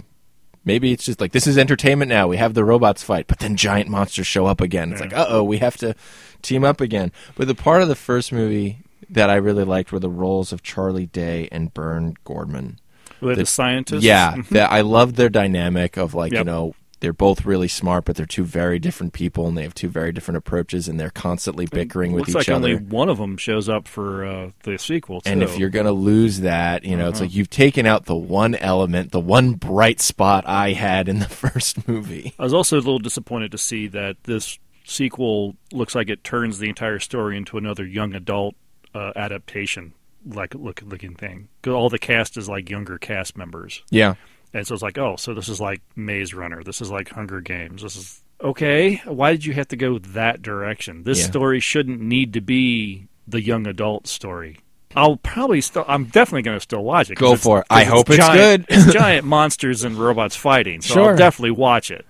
maybe 0.66 0.92
it's 0.92 1.06
just 1.06 1.22
like 1.22 1.32
this 1.32 1.48
is 1.48 1.58
entertainment 1.58 2.10
now 2.10 2.28
we 2.28 2.38
have 2.38 2.54
the 2.54 2.64
robots 2.64 3.04
fight 3.04 3.28
but 3.28 3.40
then 3.40 3.56
giant 3.56 3.88
monsters 3.88 4.26
show 4.26 4.48
up 4.48 4.62
again 4.62 4.92
it's 4.92 5.02
like 5.02 5.14
uh-oh 5.14 5.44
we 5.44 5.60
have 5.60 5.78
to 5.78 5.96
team 6.42 6.64
up 6.64 6.82
again 6.82 7.12
but 7.36 7.48
the 7.48 7.54
part 7.54 7.82
of 7.82 7.88
the 7.88 7.96
first 7.96 8.32
movie 8.32 8.80
that 9.10 9.30
i 9.30 9.36
really 9.36 9.64
liked 9.64 9.92
were 9.92 10.00
the 10.00 10.10
roles 10.10 10.52
of 10.54 10.62
charlie 10.64 11.06
day 11.08 11.48
and 11.52 11.74
Burn 11.74 12.16
Gorman 12.24 12.80
Were 13.22 13.36
they 13.36 13.42
the 13.42 13.46
scientists? 13.46 14.04
yeah 14.04 14.36
that 14.52 14.72
i 14.72 14.82
love 14.82 15.16
their 15.16 15.30
dynamic 15.30 15.98
of 15.98 16.14
like 16.14 16.32
you 16.32 16.44
know 16.44 16.74
they're 17.02 17.14
both 17.14 17.46
really 17.46 17.70
smart 17.70 18.04
but 18.04 18.18
they're 18.18 18.26
two 18.26 18.44
very 18.44 18.78
different 18.78 19.14
people 19.14 19.48
and 19.48 19.58
they 19.58 19.64
have 19.64 19.74
two 19.74 19.88
very 19.88 20.12
different 20.12 20.38
approaches 20.38 20.90
and 20.90 21.00
they're 21.00 21.10
constantly 21.10 21.66
bickering 21.66 22.12
with 22.12 22.28
each 22.28 22.36
like 22.36 22.50
other 22.50 22.56
only 22.56 22.76
one 22.76 23.08
of 23.08 23.18
them 23.18 23.38
shows 23.38 23.70
up 23.70 23.88
for 23.88 24.26
uh, 24.26 24.52
the 24.64 24.78
sequel. 24.78 25.22
and 25.26 25.42
if 25.42 25.58
you're 25.58 25.70
going 25.70 25.86
to 25.86 25.94
lose 25.94 26.42
that, 26.42 26.84
you 26.84 26.98
know, 26.98 27.08
it's 27.08 27.20
Uh-huh. 27.20 27.26
like 27.28 27.34
you've 27.34 27.50
taken 27.50 27.86
out 27.86 28.04
the 28.04 28.18
one 28.18 28.54
element, 28.56 29.14
the 29.14 29.20
one 29.22 29.54
bright 29.54 30.02
spot 30.02 30.44
I 30.46 30.74
had 30.74 31.08
in 31.08 31.20
the 31.20 31.30
first 31.30 31.88
movie. 31.88 32.34
I 32.38 32.44
was 32.44 32.54
also 32.54 32.76
a 32.76 32.80
little 32.84 33.00
disappointed 33.00 33.54
to 33.54 33.58
see 33.58 33.88
that 33.88 34.18
this 34.26 34.60
sequel 34.84 35.56
looks 35.72 35.96
like 35.96 36.10
it 36.10 36.26
turns 36.26 36.60
the 36.60 36.68
entire 36.68 37.00
story 37.00 37.38
into 37.38 37.58
another 37.58 37.86
young 37.86 38.14
adult 38.14 38.56
uh, 38.94 39.12
adaptation, 39.16 39.94
like 40.26 40.54
look 40.56 40.82
looking 40.86 41.16
thing. 41.16 41.48
all 41.68 41.90
the 41.90 42.00
cast 42.00 42.38
is 42.38 42.50
like 42.50 42.70
younger 42.70 42.98
cast 42.98 43.38
members. 43.38 43.84
Yeah. 43.90 44.16
and 44.54 44.66
so 44.66 44.74
it's 44.74 44.84
like, 44.84 44.98
oh, 44.98 45.16
so 45.16 45.34
this 45.34 45.48
is 45.50 45.60
like 45.62 45.82
Maze 45.96 46.34
Runner. 46.34 46.64
This 46.64 46.82
is 46.82 46.90
like 46.92 47.10
Hunger 47.10 47.42
Games. 47.42 47.82
This 47.84 47.96
is 47.96 48.22
okay. 48.42 48.96
Why 49.06 49.32
did 49.32 49.46
you 49.46 49.54
have 49.54 49.68
to 49.70 49.76
go 49.78 50.00
that 50.00 50.42
direction? 50.42 51.04
This 51.04 51.20
Yeah. 51.20 51.26
story 51.28 51.60
shouldn't 51.60 52.02
need 52.02 52.34
to 52.34 52.42
be 52.42 53.08
the 53.28 53.42
young 53.42 53.68
adult 53.68 54.08
story. 54.08 54.58
I'll 54.96 55.18
probably 55.18 55.62
still. 55.62 55.86
I'm 55.88 56.06
definitely 56.06 56.42
going 56.42 56.58
to 56.58 56.62
still 56.62 56.84
watch 56.84 57.12
it. 57.12 57.16
Go 57.16 57.36
for 57.36 57.60
it. 57.60 57.68
I 57.70 57.84
hope 57.84 58.10
it's 58.10 58.18
giant, 58.18 58.68
good. 58.68 58.76
it's 58.76 58.94
giant 58.94 59.24
monsters 59.26 59.84
and 59.84 59.96
robots 59.96 60.36
fighting. 60.36 60.82
So 60.82 60.96
Sure. 60.96 61.10
I'll 61.12 61.16
definitely 61.16 61.52
watch 61.52 61.92
it. 61.92 62.08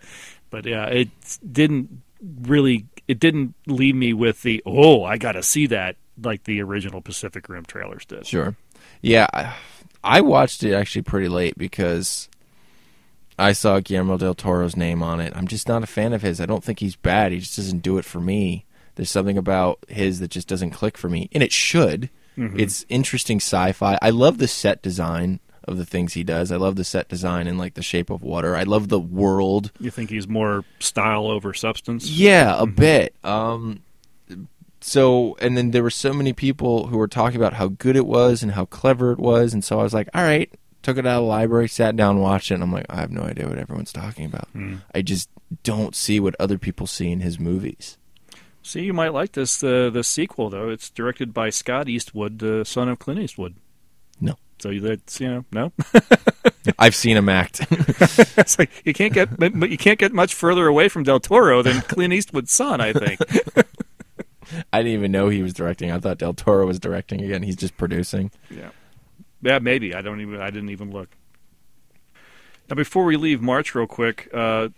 But 0.49 0.65
yeah, 0.65 0.85
it 0.85 1.09
didn't 1.51 2.01
really. 2.41 2.85
It 3.05 3.19
didn't 3.19 3.53
leave 3.67 3.95
me 3.95 4.13
with 4.13 4.43
the 4.43 4.63
oh, 4.65 5.03
I 5.03 5.17
got 5.17 5.33
to 5.33 5.43
see 5.43 5.67
that 5.67 5.97
like 6.23 6.43
the 6.43 6.61
original 6.61 7.01
Pacific 7.01 7.47
Rim 7.49 7.65
trailers 7.65 8.05
did. 8.05 8.25
Sure. 8.25 8.55
Yeah, 9.01 9.27
I, 9.33 9.55
I 10.03 10.21
watched 10.21 10.63
it 10.63 10.73
actually 10.73 11.01
pretty 11.03 11.27
late 11.29 11.57
because 11.57 12.29
I 13.37 13.53
saw 13.53 13.79
Guillermo 13.79 14.17
del 14.17 14.35
Toro's 14.35 14.75
name 14.75 15.01
on 15.01 15.19
it. 15.19 15.33
I'm 15.35 15.47
just 15.47 15.67
not 15.67 15.83
a 15.83 15.87
fan 15.87 16.13
of 16.13 16.21
his. 16.21 16.41
I 16.41 16.45
don't 16.45 16.63
think 16.63 16.79
he's 16.79 16.95
bad. 16.95 17.31
He 17.31 17.39
just 17.39 17.55
doesn't 17.55 17.79
do 17.79 17.97
it 17.97 18.05
for 18.05 18.19
me. 18.19 18.65
There's 18.95 19.09
something 19.11 19.37
about 19.37 19.79
his 19.87 20.19
that 20.19 20.31
just 20.31 20.47
doesn't 20.47 20.71
click 20.71 20.97
for 20.97 21.07
me, 21.09 21.29
and 21.31 21.41
it 21.41 21.53
should. 21.53 22.09
Mhm. 22.37 22.59
It's 22.59 22.85
interesting 22.89 23.37
sci-fi. 23.37 23.97
I 24.01 24.09
love 24.09 24.37
the 24.39 24.47
set 24.47 24.81
design 24.81 25.39
of 25.65 25.77
the 25.77 25.85
things 25.85 26.13
he 26.13 26.23
does. 26.23 26.51
I 26.51 26.57
love 26.57 26.75
the 26.75 26.83
set 26.83 27.07
design 27.07 27.47
in 27.47 27.57
like 27.57 27.75
The 27.75 27.81
Shape 27.81 28.09
of 28.09 28.23
Water. 28.23 28.55
I 28.55 28.63
love 28.63 28.87
the 28.89 28.99
world. 28.99 29.71
You 29.79 29.91
think 29.91 30.09
he's 30.09 30.27
more 30.27 30.63
style 30.79 31.27
over 31.27 31.53
substance? 31.53 32.09
Yeah, 32.09 32.55
a 32.59 32.65
bit. 32.65 33.13
Um, 33.23 33.81
so, 34.81 35.35
and 35.41 35.57
then 35.57 35.71
there 35.71 35.83
were 35.83 35.89
so 35.89 36.13
many 36.13 36.33
people 36.33 36.87
who 36.87 36.97
were 36.97 37.07
talking 37.07 37.37
about 37.37 37.53
how 37.53 37.67
good 37.67 37.95
it 37.95 38.05
was 38.05 38.43
and 38.43 38.53
how 38.53 38.65
clever 38.65 39.11
it 39.11 39.19
was, 39.19 39.53
and 39.53 39.63
so 39.63 39.79
I 39.79 39.83
was 39.83 39.93
like, 39.93 40.09
all 40.13 40.23
right, 40.23 40.51
took 40.81 40.97
it 40.97 41.05
out 41.05 41.17
of 41.17 41.23
the 41.23 41.27
library, 41.27 41.67
sat 41.67 41.95
down, 41.95 42.19
watched 42.19 42.51
it, 42.51 42.55
and 42.55 42.63
I'm 42.63 42.71
like, 42.71 42.85
I 42.89 42.97
have 42.97 43.11
no 43.11 43.23
idea 43.23 43.47
what 43.47 43.57
everyone's 43.57 43.93
talking 43.93 44.25
about. 44.25 44.47
Hmm. 44.49 44.77
I 44.93 45.01
just 45.01 45.29
don't 45.63 45.95
see 45.95 46.19
what 46.19 46.35
other 46.39 46.57
people 46.57 46.87
see 46.87 47.11
in 47.11 47.19
his 47.19 47.39
movies. 47.39 47.97
See, 48.61 48.81
you 48.81 48.93
might 48.93 49.13
like 49.13 49.31
this 49.31 49.63
uh, 49.63 49.89
the 49.89 50.03
sequel 50.03 50.49
though. 50.49 50.69
It's 50.69 50.89
directed 50.89 51.33
by 51.33 51.49
Scott 51.49 51.89
Eastwood, 51.89 52.39
the 52.39 52.63
son 52.65 52.89
of 52.89 52.99
Clint 52.99 53.19
Eastwood. 53.19 53.55
No. 54.21 54.35
So 54.59 54.71
that's 54.71 55.19
you 55.19 55.29
know 55.29 55.45
no. 55.51 55.71
I've 56.79 56.93
seen 56.93 57.17
him 57.17 57.29
act. 57.29 57.65
it's 57.71 58.59
like 58.59 58.69
you 58.85 58.93
can't 58.93 59.13
get 59.13 59.29
you 59.39 59.77
can't 59.77 59.97
get 59.97 60.13
much 60.13 60.35
further 60.35 60.67
away 60.67 60.89
from 60.89 61.03
Del 61.03 61.19
Toro 61.19 61.61
than 61.61 61.81
Clint 61.81 62.13
Eastwood's 62.13 62.51
son. 62.51 62.81
I 62.81 62.93
think. 62.93 63.19
I 64.73 64.79
didn't 64.79 64.93
even 64.93 65.11
know 65.11 65.29
he 65.29 65.41
was 65.41 65.53
directing. 65.53 65.91
I 65.91 65.99
thought 65.99 66.17
Del 66.17 66.33
Toro 66.33 66.65
was 66.65 66.79
directing 66.79 67.21
again. 67.21 67.43
He's 67.43 67.55
just 67.55 67.77
producing. 67.77 68.31
Yeah. 68.49 68.69
Yeah, 69.41 69.59
maybe. 69.59 69.95
I 69.95 70.01
don't 70.01 70.21
even 70.21 70.39
I 70.41 70.49
didn't 70.49 70.69
even 70.69 70.91
look. 70.91 71.09
Now 72.69 72.75
before 72.75 73.05
we 73.05 73.17
leave 73.17 73.41
March 73.41 73.73
real 73.73 73.87
quick, 73.87 74.29
uh, 74.33 74.69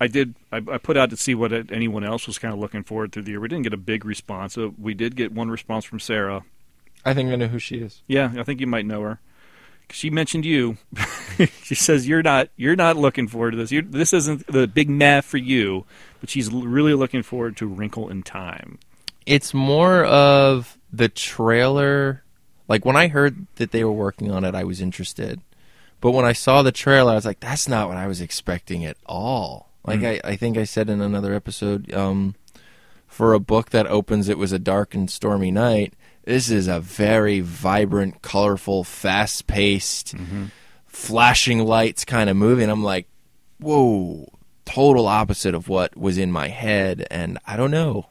I 0.00 0.06
did 0.06 0.34
I, 0.50 0.56
I 0.56 0.78
put 0.78 0.96
out 0.96 1.10
to 1.10 1.16
see 1.16 1.34
what 1.34 1.52
anyone 1.72 2.04
else 2.04 2.26
was 2.26 2.38
kind 2.38 2.52
of 2.52 2.60
looking 2.60 2.82
forward 2.82 3.12
through 3.12 3.22
the 3.22 3.30
year. 3.30 3.40
We 3.40 3.48
didn't 3.48 3.64
get 3.64 3.72
a 3.72 3.78
big 3.78 4.04
response. 4.04 4.56
Uh, 4.58 4.70
we 4.78 4.94
did 4.94 5.16
get 5.16 5.32
one 5.32 5.50
response 5.50 5.84
from 5.84 6.00
Sarah. 6.00 6.44
I 7.04 7.14
think 7.14 7.30
I 7.30 7.36
know 7.36 7.48
who 7.48 7.58
she 7.58 7.76
is. 7.76 8.02
Yeah, 8.06 8.32
I 8.36 8.44
think 8.44 8.60
you 8.60 8.66
might 8.66 8.86
know 8.86 9.02
her. 9.02 9.20
She 9.90 10.08
mentioned 10.08 10.44
you. 10.44 10.78
she 11.62 11.74
says 11.74 12.06
you're 12.06 12.22
not 12.22 12.48
you're 12.56 12.76
not 12.76 12.96
looking 12.96 13.28
forward 13.28 13.52
to 13.52 13.56
this. 13.56 13.72
you 13.72 13.82
this 13.82 14.12
isn't 14.12 14.46
the 14.46 14.66
big 14.66 14.88
math 14.88 15.24
for 15.24 15.38
you, 15.38 15.84
but 16.20 16.30
she's 16.30 16.50
really 16.50 16.94
looking 16.94 17.22
forward 17.22 17.56
to 17.58 17.66
Wrinkle 17.66 18.08
in 18.08 18.22
Time. 18.22 18.78
It's 19.26 19.54
more 19.54 20.04
of 20.04 20.76
the 20.92 21.08
trailer. 21.08 22.22
Like 22.68 22.84
when 22.84 22.96
I 22.96 23.08
heard 23.08 23.46
that 23.56 23.70
they 23.72 23.84
were 23.84 23.92
working 23.92 24.30
on 24.30 24.44
it, 24.44 24.54
I 24.54 24.64
was 24.64 24.80
interested. 24.80 25.40
But 26.00 26.12
when 26.12 26.24
I 26.24 26.32
saw 26.32 26.62
the 26.62 26.72
trailer, 26.72 27.12
I 27.12 27.14
was 27.14 27.24
like, 27.24 27.40
that's 27.40 27.68
not 27.68 27.88
what 27.88 27.96
I 27.96 28.06
was 28.06 28.20
expecting 28.20 28.84
at 28.84 28.96
all. 29.06 29.70
Like 29.86 30.00
Mm. 30.00 30.20
I, 30.24 30.30
I 30.30 30.36
think 30.36 30.56
I 30.58 30.64
said 30.64 30.88
in 30.90 31.00
another 31.00 31.34
episode, 31.34 31.92
um, 31.94 32.34
for 33.06 33.34
a 33.34 33.40
book 33.40 33.70
that 33.70 33.86
opens, 33.86 34.28
it 34.28 34.38
was 34.38 34.52
a 34.52 34.58
dark 34.58 34.94
and 34.94 35.10
stormy 35.10 35.50
night. 35.50 35.94
This 36.24 36.50
is 36.50 36.66
a 36.68 36.80
very 36.80 37.40
vibrant, 37.40 38.22
colorful, 38.22 38.84
fast 38.84 39.46
paced, 39.46 40.14
flashing 40.86 41.64
lights 41.64 42.04
kind 42.04 42.30
of 42.30 42.36
movie. 42.36 42.62
And 42.62 42.70
I'm 42.72 42.84
like, 42.84 43.06
whoa, 43.58 44.28
total 44.64 45.06
opposite 45.08 45.54
of 45.54 45.68
what 45.68 45.96
was 45.96 46.18
in 46.18 46.30
my 46.32 46.48
head. 46.48 47.06
And 47.10 47.38
I 47.46 47.56
don't 47.56 47.70
know. 47.70 48.06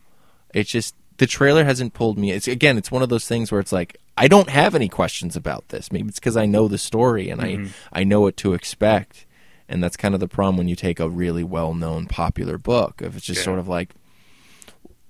It's 0.54 0.70
just 0.70 0.94
the 1.22 1.28
trailer 1.28 1.64
hasn't 1.66 1.94
pulled 1.94 2.18
me. 2.18 2.32
It's 2.32 2.48
again, 2.48 2.80
it's 2.80 2.90
one 2.90 3.04
of 3.04 3.10
those 3.10 3.28
things 3.28 3.52
where 3.52 3.62
it's 3.62 3.72
like 3.72 3.96
I 4.18 4.28
don't 4.28 4.50
have 4.50 4.74
any 4.74 4.90
questions 4.90 5.36
about 5.36 5.70
this. 5.70 5.92
Maybe 5.92 6.08
it's 6.10 6.20
because 6.20 6.36
I 6.36 6.48
know 6.48 6.68
the 6.68 6.80
story 6.80 7.30
and 7.30 7.40
Mhm. 7.40 7.70
I 7.94 8.02
I 8.02 8.04
know 8.04 8.22
what 8.22 8.38
to 8.38 8.54
expect. 8.56 9.28
And 9.70 9.84
that's 9.84 9.96
kind 9.96 10.14
of 10.16 10.20
the 10.20 10.28
problem 10.28 10.58
when 10.58 10.68
you 10.68 10.76
take 10.76 11.00
a 11.00 11.08
really 11.08 11.44
well 11.44 11.74
known 11.76 12.08
popular 12.08 12.58
book. 12.58 13.02
If 13.04 13.16
it's 13.16 13.26
just 13.26 13.42
Yeah. 13.42 13.46
sort 13.46 13.60
of 13.60 13.68
like, 13.68 13.92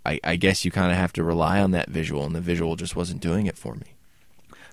I, 0.06 0.20
I 0.24 0.36
guess 0.36 0.66
you 0.66 0.70
kind 0.72 0.92
of 0.92 0.98
have 0.98 1.14
to 1.14 1.24
rely 1.24 1.62
on 1.62 1.72
that 1.72 1.90
visual, 1.90 2.26
and 2.26 2.36
the 2.36 2.42
visual 2.42 2.76
just 2.76 2.96
wasn't 2.96 3.22
doing 3.22 3.46
it 3.48 3.58
for 3.58 3.74
me. 3.76 3.94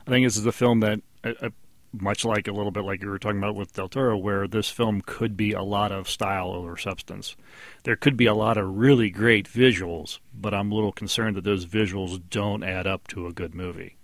I 0.06 0.10
think 0.10 0.26
this 0.26 0.36
is 0.36 0.44
a 0.44 0.52
film 0.52 0.80
that, 0.80 1.00
uh, 1.24 1.32
uh, 1.40 1.50
much 1.92 2.24
like 2.24 2.46
a 2.48 2.52
little 2.52 2.70
bit 2.70 2.84
like 2.84 3.02
you 3.02 3.08
were 3.08 3.18
talking 3.18 3.38
about 3.38 3.54
with 3.54 3.72
Del 3.72 3.88
Toro, 3.88 4.16
where 4.16 4.46
this 4.46 4.68
film 4.68 5.00
could 5.00 5.36
be 5.36 5.52
a 5.52 5.62
lot 5.62 5.90
of 5.92 6.08
style 6.08 6.50
over 6.50 6.76
substance. 6.76 7.36
There 7.84 7.96
could 7.96 8.16
be 8.16 8.26
a 8.26 8.34
lot 8.34 8.56
of 8.58 8.76
really 8.76 9.10
great 9.10 9.48
visuals, 9.48 10.18
but 10.34 10.52
I'm 10.52 10.70
a 10.70 10.74
little 10.74 10.92
concerned 10.92 11.36
that 11.36 11.44
those 11.44 11.66
visuals 11.66 12.20
don't 12.30 12.62
add 12.62 12.86
up 12.86 13.08
to 13.08 13.26
a 13.26 13.32
good 13.32 13.54
movie. 13.54 13.96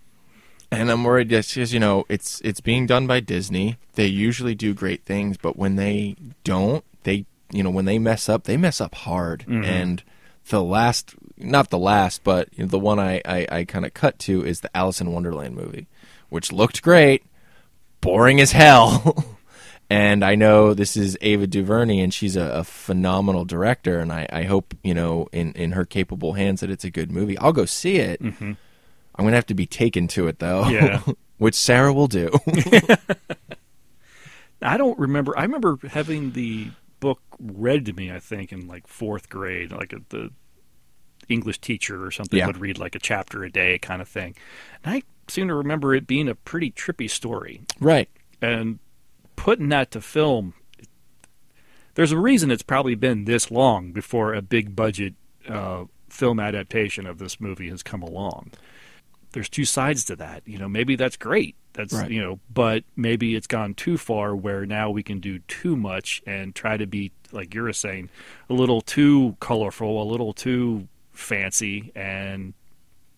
And 0.71 0.91
I'm 0.91 1.05
worried 1.05 1.29
just 1.29 1.55
because 1.55 1.73
you 1.73 1.81
know 1.81 2.05
it's 2.09 2.41
it's 2.41 2.61
being 2.61 2.87
done 2.87 3.07
by 3.07 3.21
Disney. 3.21 3.79
They 3.95 4.07
usually 4.07 4.55
do 4.55 4.75
great 4.75 5.05
things, 5.05 5.37
but 5.37 5.57
when 5.57 5.77
they 5.77 6.17
don't, 6.43 6.85
they 7.05 7.27
you 7.53 7.63
know 7.63 7.71
when 7.71 7.85
they 7.85 7.99
mess 7.99 8.29
up, 8.29 8.45
they 8.45 8.57
mess 8.57 8.81
up 8.81 8.95
hard. 8.95 9.45
Mhm. 9.47 9.65
And 9.65 10.03
the 10.49 10.63
last, 10.63 11.15
not 11.37 11.71
the 11.71 11.79
last, 11.79 12.25
but 12.25 12.49
you 12.57 12.65
know, 12.65 12.69
the 12.69 12.79
one 12.79 12.99
I 12.99 13.21
I, 13.25 13.47
I 13.51 13.65
kind 13.65 13.85
of 13.85 13.95
cut 13.95 14.19
to 14.21 14.45
is 14.45 14.61
the 14.61 14.77
Alice 14.77 15.01
in 15.01 15.13
Wonderland 15.13 15.55
movie, 15.55 15.87
which 16.29 16.51
looked 16.51 16.83
great, 16.83 17.23
boring 18.05 18.41
as 18.41 18.53
hell. 18.53 19.25
and 19.91 20.25
I 20.25 20.37
know 20.37 20.75
this 20.75 20.97
is 20.97 21.19
Ava 21.21 21.47
DuVernay, 21.47 22.01
and 22.01 22.15
she's 22.15 22.37
a, 22.37 22.43
a 22.45 22.65
phenomenal 22.65 23.45
director, 23.45 23.99
and 23.99 24.13
I, 24.13 24.27
I 24.33 24.43
hope 24.45 24.75
you 24.85 24.95
know 24.95 25.29
in 25.33 25.53
in 25.55 25.73
her 25.73 25.85
capable 25.85 26.35
hands 26.35 26.61
that 26.61 26.71
it's 26.71 26.85
a 26.85 26.91
good 26.91 27.11
movie. 27.11 27.37
I'll 27.39 27.53
go 27.53 27.65
see 27.65 27.97
it. 27.97 28.23
Mhm. 28.23 28.57
I'm 29.17 29.25
gonna 29.25 29.37
have 29.37 29.47
to 29.47 29.55
be 29.55 29.67
taken 29.67 30.07
to 30.09 30.29
it 30.29 30.39
though. 30.39 30.69
Yeah. 30.69 31.03
which 31.39 31.57
Sarah 31.57 31.93
will 31.93 32.07
do. 32.07 32.31
I 34.63 34.77
don't 34.77 34.99
remember. 34.99 35.37
I 35.39 35.43
remember 35.43 35.79
having 35.89 36.33
the 36.33 36.69
book 37.01 37.21
read 37.39 37.87
to 37.87 37.93
me. 37.93 38.11
I 38.11 38.19
think 38.19 38.53
in 38.53 38.67
like 38.67 38.87
fourth 38.87 39.29
grade, 39.29 39.73
like 39.73 39.93
a, 39.93 40.01
the 40.09 40.31
English 41.29 41.61
teacher 41.61 42.05
or 42.05 42.11
something 42.11 42.39
Yeah. 42.39 42.47
would 42.47 42.59
read 42.59 42.79
like 42.79 42.95
a 42.95 42.99
chapter 42.99 43.45
a 43.45 43.51
day, 43.51 43.79
kind 43.79 44.01
of 44.01 44.09
thing. 44.09 44.35
And 44.85 44.97
I 44.97 45.03
seem 45.29 45.49
to 45.49 45.55
remember 45.55 45.95
it 45.95 46.07
being 46.07 46.29
a 46.29 46.35
pretty 46.35 46.71
trippy 46.71 47.09
story. 47.11 47.63
right. 47.81 48.09
And 48.43 48.79
putting 49.37 49.69
that 49.71 49.91
to 49.93 50.01
film, 50.01 50.55
there's 51.95 52.13
a 52.13 52.19
reason 52.19 52.51
it's 52.51 52.63
probably 52.63 52.95
been 52.95 53.25
this 53.25 53.51
long 53.51 53.93
before 53.93 54.35
a 54.35 54.43
big 54.43 54.75
budget 54.77 55.15
uh, 55.49 55.85
film 56.09 56.41
adaptation 56.41 57.07
of 57.07 57.19
this 57.19 57.41
movie 57.41 57.69
has 57.71 57.83
come 57.83 58.03
along. 58.03 58.51
There's 59.33 59.49
two 59.49 59.65
sides 59.65 60.05
to 60.07 60.17
that. 60.17 60.43
You 60.47 60.59
know, 60.59 60.69
maybe 60.69 60.97
that's 60.97 61.17
great. 61.17 61.57
That's 61.73 61.93
Right. 61.93 62.11
you 62.11 62.23
know, 62.23 62.39
but 62.53 62.85
maybe 62.97 63.35
it's 63.35 63.49
gone 63.49 63.75
too 63.75 63.99
far 63.99 64.35
where 64.37 64.65
now 64.65 64.91
we 64.91 65.03
can 65.03 65.19
do 65.21 65.41
too 65.41 65.77
much 65.77 66.23
and 66.27 66.55
try 66.55 66.77
to 66.77 66.87
be 66.87 67.11
like 67.33 67.53
you're 67.53 67.73
saying, 67.73 68.11
a 68.49 68.55
little 68.55 68.81
too 68.81 69.37
colorful, 69.41 70.01
a 70.03 70.05
little 70.09 70.33
too 70.33 70.87
fancy, 71.13 71.91
and 71.97 72.55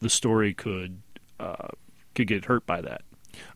the 0.01 0.09
story 0.09 0.55
could 0.55 1.03
uh, 1.39 1.69
could 2.17 2.27
get 2.27 2.47
hurt 2.47 2.67
by 2.67 2.81
that. 2.81 3.03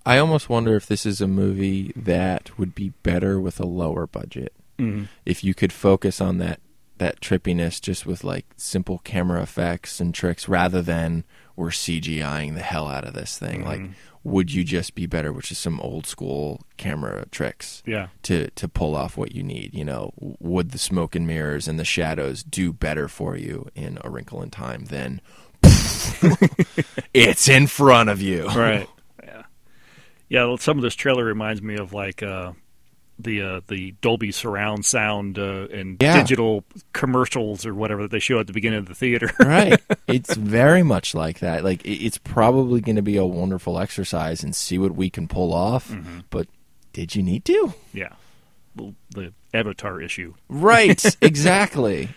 I 0.04 0.18
almost 0.18 0.48
wonder 0.48 0.76
if 0.76 0.86
this 0.86 1.06
is 1.06 1.20
a 1.20 1.26
movie 1.26 1.92
that 1.96 2.58
would 2.58 2.74
be 2.74 2.90
better 3.02 3.40
with 3.40 3.58
a 3.58 3.66
lower 3.66 4.06
budget. 4.06 4.52
Mhm. 4.78 5.08
If 5.26 5.42
you 5.42 5.54
could 5.54 5.72
focus 5.72 6.20
on 6.20 6.38
that 6.38 6.61
that 6.98 7.22
trippiness 7.22 7.80
just 7.80 8.04
with 8.04 8.22
like 8.22 8.44
simple 8.58 8.98
camera 8.98 9.40
effects 9.40 10.00
and 10.00 10.14
tricks 10.14 10.50
rather 10.50 10.82
than 10.82 11.24
we're 11.56 11.70
CGIing 11.70 12.54
the 12.54 12.61
hell 12.61 12.88
out 12.88 13.06
of 13.06 13.14
this 13.14 13.38
thing. 13.38 13.64
Like 13.64 13.80
would 14.22 14.52
you 14.52 14.64
just 14.64 14.94
be 14.94 15.06
better 15.06 15.32
with 15.32 15.46
just 15.46 15.62
some 15.62 15.80
old 15.80 16.06
school 16.06 16.61
camera 16.76 17.24
tricks? 17.30 17.82
Yeah. 17.86 18.08
To 18.24 18.50
to 18.50 18.68
pull 18.68 18.94
off 18.94 19.16
what 19.16 19.34
you 19.34 19.42
need, 19.42 19.72
you 19.72 19.82
know, 19.84 20.12
would 20.18 20.72
the 20.72 20.78
smoke 20.78 21.14
and 21.14 21.26
mirrors 21.26 21.66
and 21.66 21.78
the 21.78 21.86
shadows 21.86 22.42
do 22.42 22.70
better 22.70 23.08
for 23.08 23.34
you 23.34 23.68
in 23.74 23.98
A 24.04 24.11
Wrinkle 24.11 24.42
in 24.42 24.50
Time 24.50 24.84
than 24.86 25.22
it's 27.14 27.48
in 27.48 27.66
front 27.66 28.08
of 28.11 28.20
you. 28.20 28.46
right. 28.54 28.88
Yeah. 29.22 29.42
Yeah. 30.28 30.56
Some 30.58 30.76
of 30.78 30.82
this 30.82 30.94
trailer 30.94 31.24
reminds 31.24 31.62
me 31.62 31.76
of 31.76 31.92
like 31.92 32.22
uh, 32.22 32.52
the 33.18 33.42
uh, 33.42 33.61
the 33.68 33.92
Dolby 34.00 34.32
surround 34.32 34.84
sound 34.86 35.38
uh, 35.38 35.66
and 35.72 35.96
Yeah. 36.00 36.16
digital 36.20 36.64
commercials 36.92 37.66
or 37.66 37.74
whatever 37.74 38.02
that 38.02 38.11
they 38.11 38.18
show 38.18 38.38
at 38.40 38.46
the 38.46 38.52
beginning 38.52 38.78
of 38.78 38.86
the 38.86 38.94
theater. 38.94 39.30
right. 39.40 39.80
It's 40.06 40.34
very 40.34 40.82
much 40.82 41.14
like 41.14 41.40
that. 41.40 41.64
Like 41.64 41.82
it's 41.84 42.18
probably 42.18 42.80
going 42.80 42.96
to 42.96 43.02
be 43.02 43.16
a 43.16 43.26
wonderful 43.26 43.78
exercise 43.78 44.42
and 44.42 44.54
see 44.54 44.78
what 44.78 44.94
we 44.94 45.11
can 45.11 45.28
pull 45.28 45.52
off. 45.52 45.88
Mm-hmm. 45.90 46.20
But 46.30 46.48
did 46.92 47.14
you 47.14 47.22
need 47.22 47.44
to? 47.46 47.74
yeah. 47.92 48.14
Well, 48.76 48.94
the 49.11 49.32
Avatar 49.52 50.00
issue. 50.00 50.34
Right. 50.48 51.04
exactly. 51.20 52.08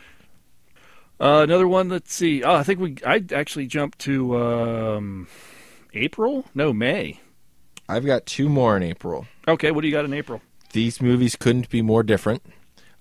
Uh, 1.24 1.42
another 1.44 1.68
one. 1.68 1.88
Let's 1.88 2.14
see. 2.14 2.44
Oh, 2.44 2.56
I 2.56 2.64
think 2.64 2.80
we. 2.80 2.98
I 3.06 3.24
actually 3.34 3.68
jumped 3.68 4.00
to 4.00 4.38
um, 4.38 5.28
April. 5.94 6.46
No, 6.54 6.74
May. 6.74 7.20
I've 7.88 8.06
got 8.06 8.26
two 8.26 8.50
more 8.50 8.76
in 8.76 8.84
April. 8.84 9.26
Okay. 9.48 9.72
What 9.72 9.82
do 9.82 9.88
you 9.88 9.94
got 9.94 10.06
in 10.06 10.14
April? 10.14 10.42
These 10.74 11.02
movies 11.02 11.36
couldn't 11.36 11.70
be 11.70 11.82
more 11.82 12.04
different. 12.04 12.44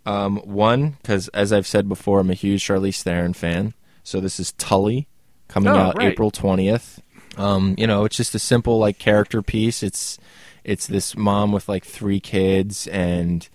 Um, 0.06 0.36
one, 0.38 0.90
because 1.02 1.28
as 1.28 1.52
I've 1.52 1.66
said 1.66 1.88
before, 1.88 2.20
I'm 2.20 2.30
a 2.30 2.34
huge 2.34 2.64
Charlize 2.64 3.02
Theron 3.02 3.32
fan. 3.34 3.74
So 4.04 4.20
this 4.20 4.38
is 4.38 4.52
Tully 4.52 5.08
coming 5.48 5.72
Oh, 5.72 5.76
out 5.76 5.96
right. 5.98 6.12
April 6.12 6.30
20th. 6.30 6.98
Um, 7.36 7.74
you 7.78 7.86
know, 7.86 8.04
it's 8.04 8.16
just 8.16 8.34
a 8.34 8.38
simple 8.38 8.78
like 8.78 8.98
character 8.98 9.42
piece. 9.42 9.82
It's 9.82 10.18
it's 10.64 10.86
this 10.86 11.16
mom 11.16 11.50
with 11.50 11.68
like 11.68 11.84
three 11.84 12.20
kids 12.20 12.86
and 12.88 13.48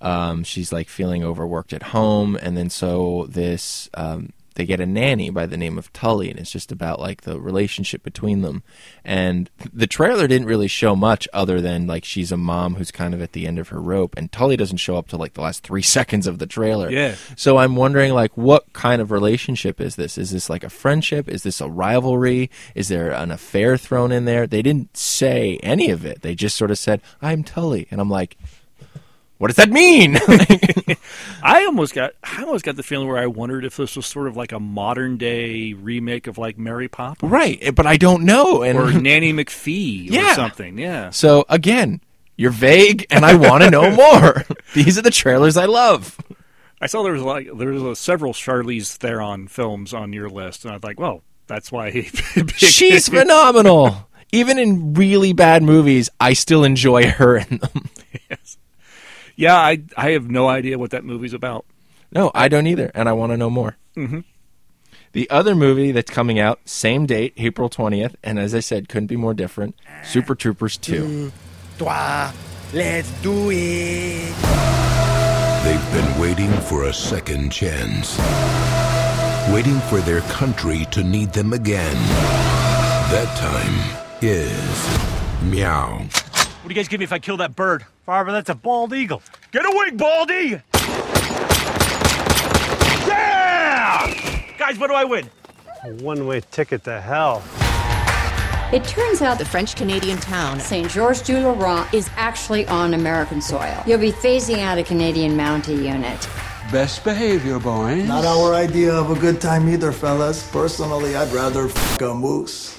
um, 0.00 0.44
she's 0.44 0.72
like 0.72 0.88
feeling 0.88 1.22
overworked 1.24 1.72
at 1.72 1.82
home 1.84 2.36
and 2.42 2.56
then 2.56 2.70
so 2.70 3.26
this 3.28 3.88
um, 3.94 4.32
they 4.56 4.66
get 4.66 4.80
a 4.80 4.84
nanny 4.86 5.30
by 5.30 5.46
the 5.46 5.56
name 5.56 5.78
of 5.78 5.90
Tully 5.92 6.28
and 6.28 6.38
it's 6.38 6.50
just 6.50 6.72
about 6.72 7.00
like 7.00 7.22
the 7.22 7.38
relationship 7.40 8.02
between 8.02 8.42
them 8.42 8.62
and 9.04 9.48
the 9.72 9.86
trailer 9.86 10.26
didn't 10.26 10.48
really 10.48 10.66
show 10.68 10.94
much 10.96 11.26
other 11.32 11.60
than 11.60 11.86
like 11.86 12.04
she's 12.04 12.32
a 12.32 12.36
mom 12.36 12.74
who's 12.74 12.90
kind 12.90 13.14
of 13.14 13.22
at 13.22 13.32
the 13.32 13.46
end 13.46 13.58
of 13.58 13.68
her 13.68 13.80
rope 13.80 14.14
and 14.18 14.30
Tully 14.32 14.56
doesn't 14.56 14.78
show 14.78 14.96
up 14.96 15.08
till 15.08 15.18
like 15.18 15.34
the 15.34 15.40
last 15.40 15.62
three 15.62 15.82
seconds 15.96 16.26
of 16.26 16.38
the 16.40 16.46
trailer 16.46 16.90
Yeah. 16.90 17.14
so 17.36 17.58
I'm 17.58 17.76
wondering, 17.76 18.12
like, 18.12 18.36
what 18.36 18.70
kind 18.72 19.00
of 19.00 19.10
relationship 19.10 19.80
is 19.80 19.96
this? 19.96 20.18
Is 20.18 20.30
this 20.32 20.50
like 20.50 20.64
a 20.64 20.68
friendship? 20.68 21.28
Is 21.28 21.42
this 21.42 21.60
a 21.60 21.68
rivalry? 21.68 22.50
Is 22.74 22.88
there 22.88 23.12
an 23.12 23.30
affair 23.30 23.76
thrown 23.78 24.12
in 24.12 24.24
there? 24.24 24.46
They 24.46 24.62
didn't 24.62 24.94
say 24.96 25.58
any 25.62 25.90
of 25.90 26.04
it. 26.04 26.22
They 26.22 26.34
just 26.34 26.56
sort 26.56 26.70
of 26.70 26.78
said, 26.78 27.00
"I'm 27.22 27.44
Tully," 27.44 27.86
and 27.90 28.00
I'm 28.00 28.10
like, 28.10 28.36
"What 29.40 29.48
does 29.48 29.56
that 29.56 29.70
mean?" 29.70 30.16
I 31.42 31.64
almost 31.64 31.94
got. 31.94 32.12
I 32.22 32.42
almost 32.44 32.64
got 32.64 32.76
the 32.76 32.82
feeling 32.82 33.08
where 33.08 33.18
I 33.18 33.26
wondered 33.26 33.64
if 33.64 33.76
this 33.76 33.96
was 33.96 34.06
sort 34.06 34.28
of 34.28 34.36
like 34.36 34.52
a 34.52 34.60
modern 34.60 35.16
day 35.16 35.72
remake 35.72 36.26
of 36.26 36.38
like 36.38 36.58
Mary 36.58 36.88
Poppins, 36.88 37.32
right, 37.32 37.74
but 37.74 37.86
I 37.86 37.96
don't 37.96 38.24
know. 38.24 38.62
And 38.62 38.78
or 38.78 38.92
Nanny 39.00 39.32
McPhee, 39.32 40.10
or 40.10 40.14
Yeah. 40.14 40.34
something. 40.34 40.78
Yeah. 40.78 41.10
so 41.10 41.44
again, 41.48 42.00
you're 42.36 42.50
vague, 42.52 43.06
and 43.10 43.24
I 43.24 43.34
want 43.34 43.64
to 43.64 43.70
know 43.70 43.90
more. 43.90 44.44
These 44.74 44.98
are 44.98 45.02
the 45.02 45.10
trailers 45.10 45.56
I 45.56 45.64
love. 45.64 46.18
I 46.80 46.86
saw 46.86 47.02
there 47.02 47.12
was 47.12 47.22
like 47.22 47.48
there 47.56 47.70
was 47.70 47.82
uh, 47.82 47.94
several 47.94 48.32
Charlize 48.32 48.94
Theron 48.96 49.48
films 49.48 49.92
on 49.94 50.12
your 50.12 50.28
list, 50.30 50.64
and 50.64 50.72
I 50.72 50.76
was 50.76 50.84
like, 50.84 51.00
well, 51.00 51.22
that's 51.46 51.72
why 51.72 51.90
he. 51.90 52.02
She's 52.56 53.08
phenomenal. 53.08 54.06
Even 54.32 54.58
in 54.60 54.94
really 54.94 55.32
bad 55.32 55.62
movies, 55.64 56.08
I 56.20 56.34
still 56.34 56.62
enjoy 56.62 57.08
her 57.10 57.36
in 57.38 57.58
them. 57.58 57.88
Yeah, 59.40 59.56
I 59.56 59.82
I 59.96 60.10
have 60.10 60.30
no 60.30 60.48
idea 60.48 60.78
what 60.78 60.90
that 60.90 61.02
movie's 61.02 61.32
about. 61.32 61.64
No, 62.12 62.30
I 62.34 62.48
don't 62.48 62.66
either, 62.66 62.90
and 62.94 63.08
I 63.08 63.12
want 63.14 63.32
to 63.32 63.38
know 63.38 63.48
more. 63.48 63.76
Mhm. 63.96 64.24
The 65.12 65.30
other 65.30 65.54
movie 65.54 65.92
that's 65.92 66.10
coming 66.10 66.38
out, 66.38 66.60
same 66.66 67.06
date, 67.06 67.32
April 67.38 67.70
20th, 67.70 68.14
and 68.22 68.38
as 68.38 68.54
I 68.54 68.60
said, 68.60 68.88
couldn't 68.90 69.06
be 69.06 69.16
more 69.16 69.32
different 69.32 69.76
Super 70.04 70.34
Troopers 70.34 70.76
2. 70.76 71.32
Toi, 71.78 72.30
let's 72.74 73.10
do 73.22 73.50
it. 73.50 74.34
They've 75.64 75.92
been 75.92 76.20
waiting 76.20 76.52
for 76.68 76.84
a 76.84 76.92
second 76.92 77.50
chance. 77.50 78.18
Waiting 79.54 79.80
for 79.88 80.00
their 80.00 80.20
country 80.22 80.86
to 80.90 81.02
need 81.02 81.32
them 81.32 81.52
again. 81.54 81.96
That 83.10 83.30
time 83.38 83.74
is 84.20 85.50
meow. 85.50 86.06
What 86.70 86.74
do 86.74 86.78
you 86.78 86.84
guys 86.84 86.88
give 86.88 87.00
me 87.00 87.04
if 87.04 87.12
I 87.12 87.18
kill 87.18 87.38
that 87.38 87.56
bird? 87.56 87.84
Farva, 88.06 88.30
that's 88.30 88.48
a 88.48 88.54
bald 88.54 88.92
eagle. 88.92 89.24
Get 89.50 89.64
a 89.64 89.72
wing, 89.74 89.96
Baldy! 89.96 90.62
Yeah! 93.08 94.54
Guys, 94.56 94.78
what 94.78 94.86
do 94.86 94.94
I 94.94 95.02
win? 95.02 95.28
A 95.82 95.94
one 95.94 96.28
way 96.28 96.40
ticket 96.52 96.84
to 96.84 97.00
hell. 97.00 97.42
It 98.72 98.84
turns 98.84 99.20
out 99.20 99.40
the 99.40 99.44
French 99.44 99.74
Canadian 99.74 100.18
town 100.18 100.60
Saint 100.60 100.88
Georges 100.88 101.22
du 101.22 101.40
Laurent 101.40 101.92
is 101.92 102.08
actually 102.14 102.68
on 102.68 102.94
American 102.94 103.42
soil. 103.42 103.82
You'll 103.84 103.98
be 103.98 104.12
phasing 104.12 104.58
out 104.58 104.78
a 104.78 104.84
Canadian 104.84 105.32
Mountie 105.32 105.74
unit. 105.74 106.28
Best 106.70 107.02
behavior, 107.02 107.58
boys. 107.58 108.06
Not 108.06 108.24
our 108.24 108.54
idea 108.54 108.94
of 108.94 109.10
a 109.10 109.18
good 109.18 109.40
time 109.40 109.68
either, 109.68 109.90
fellas. 109.90 110.48
Personally, 110.52 111.16
I'd 111.16 111.32
rather 111.32 111.64
f 111.64 112.00
a 112.00 112.14
moose. 112.14 112.78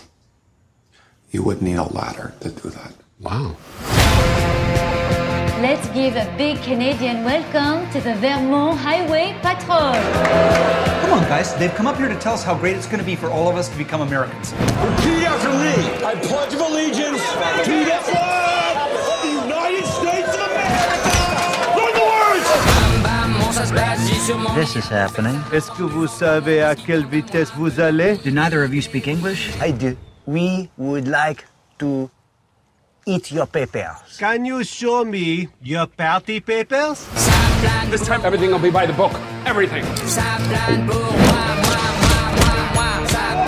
You 1.32 1.44
would 1.44 1.62
need 1.62 1.76
a 1.76 1.84
ladder 1.84 2.34
to 2.40 2.52
do 2.52 2.70
that. 2.70 2.94
Wow. 3.22 3.56
Let's 5.62 5.88
give 5.90 6.16
a 6.16 6.26
big 6.40 6.60
Canadian 6.64 7.24
welcome 7.24 7.88
to 7.92 8.02
the 8.02 8.16
Vermont 8.16 8.80
Highway 8.80 9.38
Patrol. 9.44 9.94
Come 11.02 11.14
on, 11.14 11.24
guys. 11.30 11.54
They've 11.54 11.74
come 11.76 11.86
up 11.86 11.98
here 11.98 12.08
to 12.08 12.18
tell 12.18 12.34
us 12.34 12.44
how 12.44 12.58
great 12.58 12.76
it's 12.76 12.88
going 12.88 12.98
to 12.98 13.06
be 13.06 13.16
for 13.16 13.30
all 13.30 13.48
of 13.48 13.58
us 13.58 13.70
to 13.70 13.78
become 13.78 14.02
Americans. 14.02 14.54
Repeat 14.54 15.24
after 15.24 15.50
me. 15.50 16.04
I 16.04 16.16
pledge 16.16 16.56
of 16.56 16.62
allegiance 16.62 17.22
to 17.22 17.86
the 17.86 18.00
flag 18.10 18.90
of 18.90 19.22
the 19.22 19.30
United 19.46 19.86
States 19.86 20.34
of 20.34 20.42
America. 20.42 21.78
Learn 21.78 21.94
the 21.94 22.06
words. 22.10 22.48
This 24.56 24.76
is 24.76 24.88
happening. 24.90 25.40
Est-ce 25.54 25.70
que 25.70 25.84
vous 25.84 26.08
savez 26.08 26.64
à 26.64 26.76
quelle 26.76 27.06
vitesse 27.06 27.52
vous 27.52 27.80
allez? 27.80 28.18
Do 28.24 28.32
neither 28.32 28.64
of 28.64 28.74
you 28.74 28.82
speak 28.82 29.08
English? 29.08 29.52
I 29.62 29.70
do. 29.70 29.96
We 30.26 30.72
would 30.78 31.08
like 31.08 31.46
to 31.78 32.10
eat 33.06 33.32
your 33.32 33.46
papers. 33.46 34.18
Can 34.18 34.46
you 34.46 34.64
show 34.64 35.04
me 35.04 35.48
your 35.62 35.88
party 35.88 36.40
papers? 36.40 37.08
This 37.90 38.06
time, 38.06 38.24
everything 38.26 38.52
will 38.52 38.60
be 38.60 38.72
by 38.72 38.86
the 38.86 38.94
book. 38.94 39.14
Everything. 39.46 39.84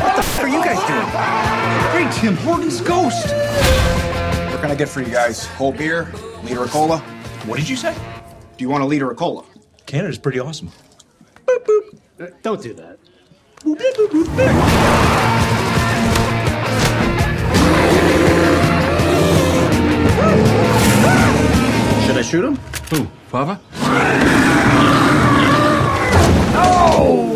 What 0.04 0.16
the 0.16 0.24
f 0.24 0.40
are 0.40 0.48
you 0.48 0.64
guys 0.64 0.80
doing? 0.88 1.10
Great 1.92 2.12
Tim 2.14 2.36
Hortons 2.46 2.82
ghost. 2.82 3.28
What 4.52 4.62
can 4.62 4.72
I 4.72 4.76
get 4.76 4.90
for 4.90 5.02
you 5.02 5.12
guys? 5.12 5.46
Whole 5.48 5.72
beer, 5.72 6.12
liter 6.44 6.64
of 6.64 6.72
cola. 6.72 7.00
What 7.46 7.58
did 7.60 7.70
you 7.70 7.76
say? 7.76 7.96
Do 8.58 8.64
you 8.64 8.70
want 8.70 8.84
a 8.84 8.88
liter 8.88 9.10
of 9.12 9.18
cola? 9.18 9.44
Canada's 9.86 10.18
pretty 10.18 10.40
awesome. 10.40 10.72
Uh, 11.48 12.28
don't 12.42 12.62
do 12.62 12.74
that. 12.74 12.98
Should 13.64 13.80
I 22.24 22.26
shoot 22.26 22.46
him? 22.46 22.56
Who? 22.90 23.04
Father? 23.28 23.60
Oh! 26.56 27.30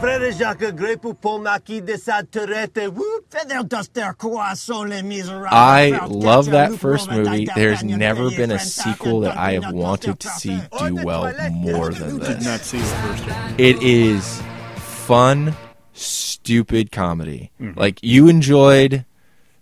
Frère 0.00 0.32
Jacques 0.38 0.74
Grepu 0.74 1.12
pour 1.12 1.38
Marquis 1.40 1.82
de 1.82 1.96
Saturette. 1.98 2.78
Whoop, 2.88 3.26
feather 3.28 3.62
duster, 3.62 4.08
croissant, 4.16 4.84
les 4.84 5.02
miserables. 5.02 5.52
I 5.52 5.90
love 6.08 6.46
that 6.52 6.72
first 6.78 7.10
movie. 7.10 7.46
There's 7.54 7.84
never 7.84 8.30
been 8.30 8.50
a 8.52 8.58
sequel 8.58 9.20
that 9.20 9.36
I 9.36 9.52
have 9.60 9.70
wanted 9.70 10.18
to 10.18 10.28
see 10.30 10.58
do 10.78 10.94
well 11.04 11.30
more 11.50 11.90
than 11.90 12.20
Did 12.20 12.38
this. 12.38 12.44
not 12.46 12.60
see 12.60 12.78
the 12.78 12.84
first 12.84 13.26
one. 13.26 13.54
It 13.58 13.82
is 13.82 14.40
fun, 14.76 15.54
stupid 15.92 16.90
comedy. 16.90 17.50
Mhm. 17.60 17.76
Like 17.76 17.98
you 18.02 18.28
enjoyed 18.28 19.04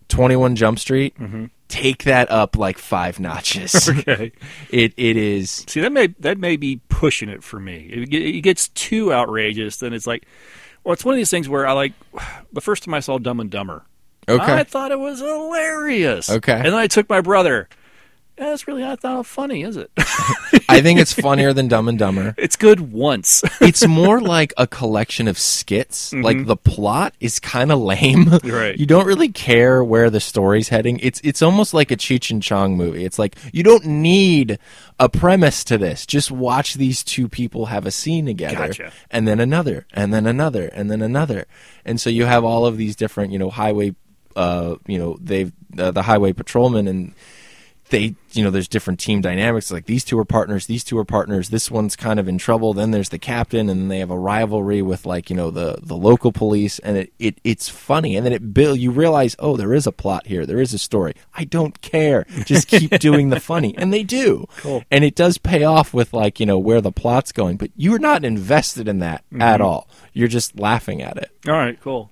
21 0.08 0.54
Jump 0.54 0.78
Street. 0.78 1.18
Mhm. 1.18 1.50
Take 1.68 2.04
that 2.04 2.30
up 2.30 2.56
like 2.56 2.78
five 2.78 3.20
notches. 3.20 3.88
Okay. 3.98 4.32
It 4.70 4.94
it 4.96 5.16
is 5.16 5.64
See, 5.68 5.80
that 5.80 5.92
may 5.92 6.08
that 6.18 6.38
may 6.38 6.56
be 6.56 6.80
pushing 6.88 7.28
it 7.28 7.42
for 7.42 7.60
me. 7.60 7.88
It, 7.92 8.14
it 8.14 8.40
gets 8.40 8.68
too 8.68 9.12
outrageous, 9.12 9.76
then 9.78 9.92
it's 9.92 10.06
like, 10.06 10.26
well, 10.84 10.92
it's 10.94 11.04
one 11.04 11.14
of 11.14 11.16
these 11.16 11.30
things 11.30 11.48
where 11.48 11.66
I 11.66 11.72
like 11.72 11.92
the 12.52 12.60
first 12.60 12.84
time 12.84 12.94
I 12.94 13.00
saw 13.00 13.18
Dumb 13.18 13.40
and 13.40 13.50
Dumber. 13.50 13.84
Okay. 14.28 14.52
I 14.52 14.64
thought 14.64 14.92
it 14.92 14.98
was 14.98 15.20
hilarious. 15.20 16.30
Okay. 16.30 16.52
and 16.52 16.66
then 16.66 16.74
I 16.74 16.86
took 16.86 17.08
my 17.08 17.20
brother. 17.20 17.68
Yeah, 18.38 18.50
that's 18.50 18.68
really 18.68 18.82
not 18.82 19.00
that 19.00 19.26
funny, 19.26 19.62
is 19.62 19.76
it? 19.76 19.90
I 20.68 20.80
think 20.80 21.00
it's 21.00 21.12
funnier 21.12 21.52
than 21.52 21.66
Dumb 21.68 21.88
and 21.88 21.98
Dumber. 21.98 22.34
It's 22.38 22.54
good 22.56 22.92
once. 22.92 23.42
it's 23.60 23.86
more 23.86 24.20
like 24.20 24.52
a 24.56 24.66
collection 24.66 25.26
of 25.28 25.36
skits. 25.38 26.12
Like 26.12 26.36
Mhm. 26.36 26.46
the 26.46 26.56
plot 26.56 27.14
is 27.20 27.40
kind 27.40 27.72
of 27.72 27.80
lame. 27.80 28.28
Right. 28.44 28.78
You 28.78 28.86
don't 28.86 29.06
really 29.06 29.28
care 29.30 29.82
where 29.82 30.08
the 30.08 30.20
story's 30.20 30.68
heading. 30.68 31.00
It's 31.02 31.20
it's 31.24 31.42
almost 31.42 31.74
like 31.74 31.90
a 31.90 31.96
Cheech 31.96 32.30
and 32.30 32.42
Chong 32.42 32.76
movie. 32.76 33.04
It's 33.04 33.18
like 33.18 33.34
you 33.52 33.62
don't 33.64 33.84
need 33.84 34.58
a 35.00 35.08
premise 35.08 35.64
to 35.64 35.78
this. 35.78 36.06
Just 36.06 36.30
watch 36.30 36.74
these 36.74 37.02
two 37.02 37.28
people 37.28 37.66
have 37.66 37.86
a 37.86 37.90
scene 37.90 38.26
together, 38.26 38.68
Gotcha. 38.68 38.92
and 39.10 39.26
then 39.26 39.40
another, 39.40 39.86
and 39.92 40.12
then 40.14 40.26
another, 40.26 40.66
and 40.72 40.90
then 40.90 41.02
another, 41.02 41.46
and 41.84 42.00
so 42.00 42.08
you 42.10 42.24
have 42.24 42.44
all 42.44 42.66
of 42.66 42.76
these 42.76 42.94
different, 42.96 43.32
you 43.32 43.38
know, 43.38 43.50
highway, 43.50 43.94
uh, 44.36 44.76
you 44.86 44.98
know, 44.98 45.16
they've 45.20 45.52
uh, 45.78 45.90
the 45.90 46.02
highway 46.02 46.32
patrolmen 46.32 46.88
and 46.88 47.14
they 47.88 48.14
you 48.32 48.44
know 48.44 48.50
there's 48.50 48.68
different 48.68 49.00
team 49.00 49.20
dynamics. 49.20 49.70
Like 49.70 49.86
these 49.86 50.04
two 50.04 50.18
are 50.18 50.24
partners 50.24 50.66
these 50.66 50.84
two 50.84 50.98
are 50.98 51.04
partners. 51.04 51.48
This 51.48 51.70
one's 51.70 51.96
kind 51.96 52.20
of 52.20 52.28
in 52.28 52.38
trouble. 52.38 52.74
Then 52.74 52.90
there's 52.90 53.08
the 53.08 53.18
captain 53.18 53.68
and 53.68 53.90
they 53.90 53.98
have 54.00 54.10
a 54.10 54.18
rivalry 54.18 54.82
with 54.82 55.06
like 55.06 55.30
you 55.30 55.36
know 55.36 55.50
the 55.50 55.78
the 55.82 55.96
local 55.96 56.30
police. 56.32 56.78
And 56.80 56.96
it, 56.96 57.12
it 57.18 57.40
it's 57.44 57.68
funny. 57.68 58.16
And 58.16 58.24
then 58.26 58.32
it 58.32 58.52
bill 58.54 58.76
you 58.76 58.90
realize 58.90 59.34
oh 59.38 59.56
there 59.56 59.74
is 59.74 59.86
a 59.86 59.92
plot 59.92 60.26
here. 60.26 60.44
There 60.46 60.60
is 60.60 60.74
a 60.74 60.78
story. 60.78 61.14
I 61.34 61.44
don't 61.44 61.80
care. 61.80 62.26
Just 62.44 62.68
keep 62.68 62.90
doing 63.00 63.30
the 63.30 63.40
funny. 63.40 63.74
And 63.76 63.92
they 63.92 64.02
do. 64.02 64.46
Cool. 64.58 64.84
and 64.90 65.04
it 65.04 65.14
does 65.14 65.38
pay 65.38 65.64
off 65.64 65.92
with 65.94 66.12
like 66.12 66.38
you 66.40 66.46
know 66.46 66.58
where 66.58 66.80
the 66.80 66.92
plot's 66.92 67.32
going. 67.32 67.56
But 67.56 67.70
you're 67.76 67.98
not 67.98 68.24
invested 68.24 68.88
in 68.88 68.98
that 69.00 69.24
at 69.40 69.60
Mhm. 69.60 69.64
all. 69.64 69.88
You're 70.12 70.28
just 70.28 70.58
laughing 70.58 71.00
at 71.02 71.16
it. 71.16 71.30
All 71.46 71.54
right, 71.54 71.80
cool. 71.80 72.10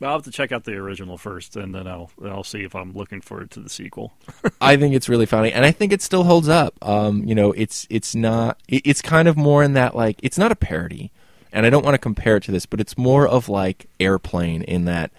Well, 0.00 0.10
I'll 0.10 0.16
have 0.18 0.24
to 0.24 0.30
check 0.30 0.52
out 0.52 0.64
the 0.64 0.74
original 0.74 1.18
first, 1.18 1.56
and 1.56 1.74
then 1.74 1.86
I'll 1.88 2.10
I'll 2.24 2.44
see 2.44 2.62
if 2.62 2.74
I'm 2.74 2.92
looking 2.92 3.20
forward 3.20 3.50
to 3.52 3.60
the 3.60 3.68
sequel. 3.68 4.12
I 4.60 4.76
think 4.76 4.94
it's 4.94 5.08
really 5.08 5.26
funny, 5.26 5.52
and 5.52 5.64
I 5.64 5.72
think 5.72 5.92
it 5.92 6.02
still 6.02 6.24
holds 6.24 6.48
up. 6.48 6.74
Um, 6.82 7.24
you 7.24 7.34
know, 7.34 7.52
it's 7.52 7.86
it's 7.90 8.14
not. 8.14 8.60
It, 8.68 8.82
it's 8.84 9.02
kind 9.02 9.26
of 9.26 9.36
more 9.36 9.62
in 9.62 9.72
that 9.74 9.96
like 9.96 10.20
it's 10.22 10.38
not 10.38 10.52
a 10.52 10.56
parody, 10.56 11.10
and 11.52 11.66
I 11.66 11.70
don't 11.70 11.84
want 11.84 11.94
to 11.94 11.98
compare 11.98 12.36
it 12.36 12.44
to 12.44 12.52
this, 12.52 12.66
but 12.66 12.80
it's 12.80 12.96
more 12.96 13.26
of 13.26 13.48
like 13.48 13.86
Airplane 13.98 14.62
in 14.62 14.84
that 14.84 15.10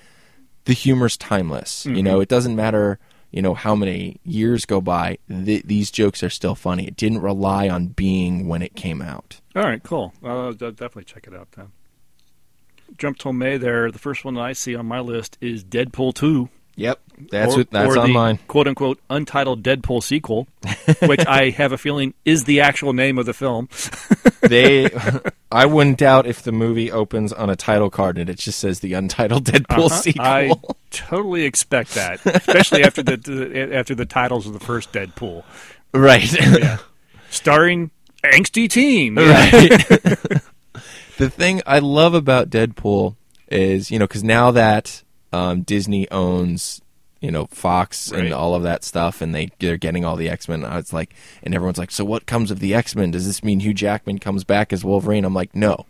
the 0.66 0.74
humor's 0.74 1.18
timeless. 1.18 1.86
You 1.86 2.04
know, 2.04 2.20
it 2.22 2.30
doesn't 2.30 2.56
matter. 2.56 3.00
You 3.32 3.42
know 3.42 3.54
how 3.54 3.76
many 3.76 4.20
years 4.24 4.66
go 4.66 4.82
by. 4.82 5.18
Th- 5.28 5.64
these 5.64 5.92
jokes 5.92 6.24
are 6.24 6.30
still 6.30 6.56
funny. 6.56 6.88
It 6.88 6.96
didn't 6.96 7.20
rely 7.20 7.70
on 7.70 7.88
being 7.88 8.48
when 8.48 8.62
it 8.62 8.76
came 8.76 9.02
out. 9.02 9.42
All 9.56 9.64
right, 9.64 9.84
cool. 9.84 10.14
I'll 10.24 10.54
de- 10.54 10.72
definitely 10.72 11.04
check 11.04 11.28
it 11.28 11.36
out 11.36 11.52
then. 11.52 11.72
Jump 12.98 13.18
till 13.18 13.34
May 13.34 13.58
there. 13.58 13.92
The 13.92 14.00
first 14.00 14.26
one 14.26 14.34
that 14.36 14.42
I 14.42 14.54
see 14.54 14.76
on 14.76 14.86
my 14.86 15.00
list 15.00 15.38
is 15.42 15.64
Deadpool 15.64 16.14
2. 16.16 16.50
Yep, 16.76 17.00
that's 17.30 17.54
or, 17.54 17.58
what- 17.58 17.72
that's 17.72 17.96
or 17.96 18.00
on 18.00 18.08
the 18.08 18.14
mine. 18.14 18.40
Quote 18.48 18.68
unquote 18.68 19.00
untitled 19.10 19.64
Deadpool 19.64 20.02
sequel, 20.02 20.48
which 21.02 21.26
I 21.26 21.50
have 21.50 21.74
a 21.74 21.78
feeling 21.78 22.14
is 22.24 22.46
the 22.46 22.62
actual 22.62 22.94
name 22.94 23.18
of 23.18 23.26
the 23.26 23.34
film. 23.34 23.68
They, 24.42 24.90
I 25.52 25.66
wouldn't 25.66 25.98
doubt 26.00 26.26
if 26.26 26.42
the 26.42 26.54
movie 26.54 26.90
opens 26.92 27.34
on 27.34 27.50
a 27.50 27.56
title 27.58 27.90
card 27.90 28.18
and 28.18 28.30
it 28.30 28.40
just 28.40 28.58
says 28.58 28.80
the 28.80 28.94
untitled 28.94 29.44
Deadpool 29.44 29.86
Uh-huh. 29.88 29.90
sequel. 29.90 30.24
I 30.26 30.52
totally 30.92 31.44
expect 31.44 31.94
that, 31.96 32.26
especially 32.26 32.84
after 32.84 33.04
the, 33.04 33.18
the 33.18 33.76
after 33.76 33.94
the 33.94 34.06
titles 34.06 34.48
of 34.48 34.54
the 34.54 34.60
first 34.62 34.92
Deadpool. 34.94 35.44
Right. 35.94 36.32
yeah. 36.34 36.78
Starring 37.30 37.92
angsty 38.24 38.70
teen. 38.70 39.16
Right. 39.16 40.42
The 41.20 41.30
thing 41.30 41.62
I 41.68 41.78
love 41.80 42.14
about 42.16 42.50
Deadpool 42.50 43.16
is, 43.52 43.92
you 43.92 44.00
know, 44.00 44.08
because 44.08 44.24
now 44.24 44.52
that 44.52 45.04
um, 45.32 45.62
Disney 45.62 46.10
owns, 46.10 46.82
you 47.22 47.30
know, 47.32 47.46
Fox 47.48 48.12
Right. 48.12 48.26
and 48.26 48.34
all 48.34 48.56
of 48.56 48.64
that 48.64 48.84
stuff, 48.84 49.22
and 49.22 49.36
they 49.36 49.50
they're 49.60 49.78
getting 49.78 50.06
all 50.06 50.16
the 50.16 50.30
X 50.30 50.48
Men. 50.48 50.64
It's 50.64 50.94
like, 50.94 51.14
and 51.44 51.54
everyone's 51.54 51.78
like, 51.78 51.92
so 51.92 52.04
what 52.04 52.26
comes 52.26 52.50
of 52.52 52.60
the 52.60 52.74
X 52.74 52.96
Men? 52.96 53.12
Does 53.12 53.28
this 53.28 53.44
mean 53.44 53.60
Hugh 53.60 53.74
Jackman 53.74 54.20
comes 54.20 54.44
back 54.44 54.74
as 54.74 54.84
Wolverine? 54.84 55.26
I'm 55.26 55.34
like, 55.36 55.56
no. 55.56 55.86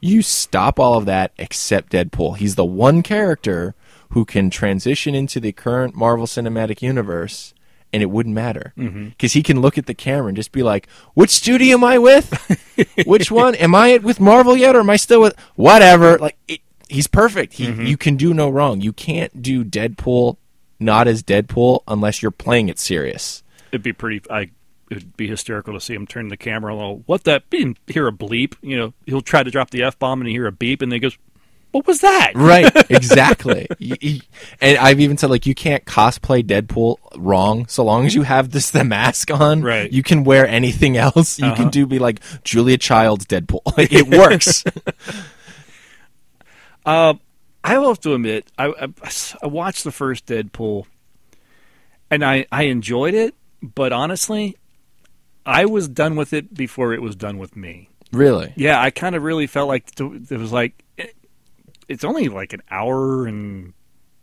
You 0.00 0.20
stop 0.20 0.78
all 0.78 0.98
of 0.98 1.06
that 1.06 1.32
except 1.38 1.92
Deadpool. 1.92 2.36
He's 2.36 2.54
the 2.54 2.64
one 2.66 3.02
character 3.02 3.74
who 4.10 4.24
can 4.26 4.50
transition 4.50 5.14
into 5.14 5.40
the 5.40 5.52
current 5.52 5.94
Marvel 5.94 6.26
Cinematic 6.26 6.82
Universe. 6.82 7.54
And 7.96 8.02
it 8.02 8.10
wouldn't 8.10 8.34
matter 8.34 8.74
because 8.76 9.32
he 9.32 9.42
can 9.42 9.62
look 9.62 9.78
at 9.78 9.86
the 9.86 9.94
camera 9.94 10.26
and 10.26 10.36
just 10.36 10.52
be 10.52 10.62
like, 10.62 10.86
"Which 11.14 11.30
studio 11.30 11.76
am 11.78 11.84
I 11.84 11.96
with? 11.96 12.28
Which 13.06 13.30
one 13.30 13.54
am 13.54 13.74
I 13.74 13.96
with 13.96 14.20
Marvel 14.20 14.54
yet, 14.54 14.76
or 14.76 14.80
am 14.80 14.90
I 14.90 14.96
still 14.96 15.22
with 15.22 15.34
whatever?" 15.54 16.18
Like, 16.18 16.36
it, 16.46 16.60
he's 16.90 17.06
perfect. 17.06 17.54
He, 17.54 17.68
Mhm. 17.68 17.88
you 17.88 17.96
can 17.96 18.16
do 18.16 18.34
no 18.34 18.50
wrong. 18.50 18.82
You 18.82 18.92
can't 18.92 19.40
do 19.40 19.64
Deadpool 19.64 20.36
not 20.78 21.08
as 21.08 21.22
Deadpool 21.22 21.84
unless 21.88 22.20
you're 22.20 22.30
playing 22.30 22.68
it 22.68 22.78
serious. 22.78 23.42
It'd 23.72 23.82
be 23.82 23.94
pretty. 23.94 24.20
I. 24.30 24.50
It'd 24.90 25.16
be 25.16 25.26
hysterical 25.26 25.72
to 25.72 25.80
see 25.80 25.94
him 25.94 26.06
turn 26.06 26.28
the 26.28 26.36
camera 26.36 26.74
little. 26.74 27.02
What 27.06 27.24
that? 27.24 27.44
Hear 27.86 28.06
a 28.08 28.12
bleep. 28.12 28.54
You 28.60 28.76
know, 28.76 28.94
he'll 29.06 29.22
try 29.22 29.42
to 29.42 29.50
drop 29.50 29.70
the 29.70 29.82
f 29.84 29.98
bomb 29.98 30.20
and 30.20 30.28
hear 30.30 30.46
a 30.46 30.52
beep, 30.52 30.82
and 30.82 30.92
then 30.92 30.96
he 30.96 31.00
goes, 31.00 31.16
"What 31.76 31.86
was 31.86 32.00
that?" 32.00 32.32
Right, 32.34 32.70
exactly. 32.90 33.66
You- 33.78 33.96
you- 34.00 34.20
and 34.60 34.78
I've 34.78 35.00
even 35.00 35.16
said 35.18 35.30
like 35.30 35.46
you 35.46 35.54
can't 35.54 35.84
cosplay 35.84 36.42
Deadpool 36.42 36.96
wrong 37.16 37.66
so 37.68 37.84
long 37.84 38.06
as 38.06 38.14
you 38.14 38.22
have 38.22 38.50
this 38.50 38.70
the 38.70 38.84
mask 38.84 39.30
on. 39.30 39.62
Right. 39.62 39.90
You 39.92 40.02
can 40.02 40.24
wear 40.24 40.46
anything 40.46 40.96
else. 40.96 41.38
You 41.38 41.46
Uh-huh. 41.46 41.54
can 41.56 41.68
do 41.70 41.86
be 41.86 41.98
like 41.98 42.20
Julia 42.44 42.78
Child's 42.78 43.26
Deadpool. 43.26 43.60
Like 43.76 43.92
it 44.00 44.08
works. 44.08 44.64
Uh, 46.84 47.14
I 47.64 47.78
will 47.78 47.88
have 47.88 48.00
to 48.00 48.14
admit, 48.14 48.50
I, 48.58 48.66
I, 48.68 49.10
I 49.42 49.46
watched 49.46 49.84
the 49.84 49.90
first 49.92 50.26
Deadpool, 50.26 50.86
and 52.10 52.24
I, 52.24 52.46
I 52.52 52.64
enjoyed 52.64 53.14
it. 53.14 53.34
But 53.62 53.92
honestly, 53.92 54.56
I 55.44 55.64
was 55.66 55.88
done 55.88 56.14
with 56.14 56.32
it 56.32 56.54
before 56.54 56.92
it 56.94 57.02
was 57.02 57.16
done 57.16 57.38
with 57.38 57.56
me. 57.56 57.88
really. 58.12 58.52
Yeah, 58.54 58.80
I 58.80 58.90
kind 58.90 59.16
of 59.16 59.22
really 59.24 59.46
felt 59.48 59.66
like 59.68 59.88
it 59.98 60.30
was 60.38 60.52
like 60.52 60.74
it's 61.88 62.04
only 62.04 62.28
like 62.28 62.52
an 62.52 62.62
hour 62.70 63.26
and 63.26 63.72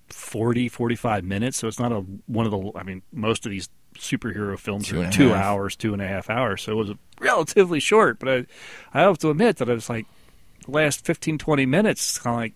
40, 0.10 0.70
45 0.70 1.24
minutes, 1.24 1.58
so 1.58 1.68
it's 1.68 1.80
not 1.80 1.92
a 1.92 2.00
one 2.28 2.46
of 2.46 2.52
the. 2.52 2.72
I 2.76 2.84
mean, 2.84 3.02
most 3.12 3.46
of 3.46 3.52
these 3.52 3.70
superhero 3.96 4.58
films 4.58 4.88
Two 4.88 5.02
are 5.02 5.12
two 5.12 5.30
half. 5.30 5.44
hours, 5.44 5.76
two 5.76 5.94
and 5.94 6.02
a 6.02 6.08
half 6.08 6.30
hours, 6.30 6.62
so 6.62 6.72
it 6.72 6.76
was 6.76 6.92
relatively 7.20 7.80
short. 7.80 8.20
But 8.20 8.30
I, 8.30 8.46
I 8.94 9.02
have 9.02 9.18
to 9.20 9.30
admit 9.30 9.58
that 9.58 9.70
I 9.70 9.74
was 9.74 9.90
like 9.90 10.06
the 10.66 10.72
last 10.72 11.06
15, 11.06 11.38
20 11.38 11.66
minutes, 11.66 12.18
kind 12.20 12.34
of 12.36 12.40
like 12.40 12.54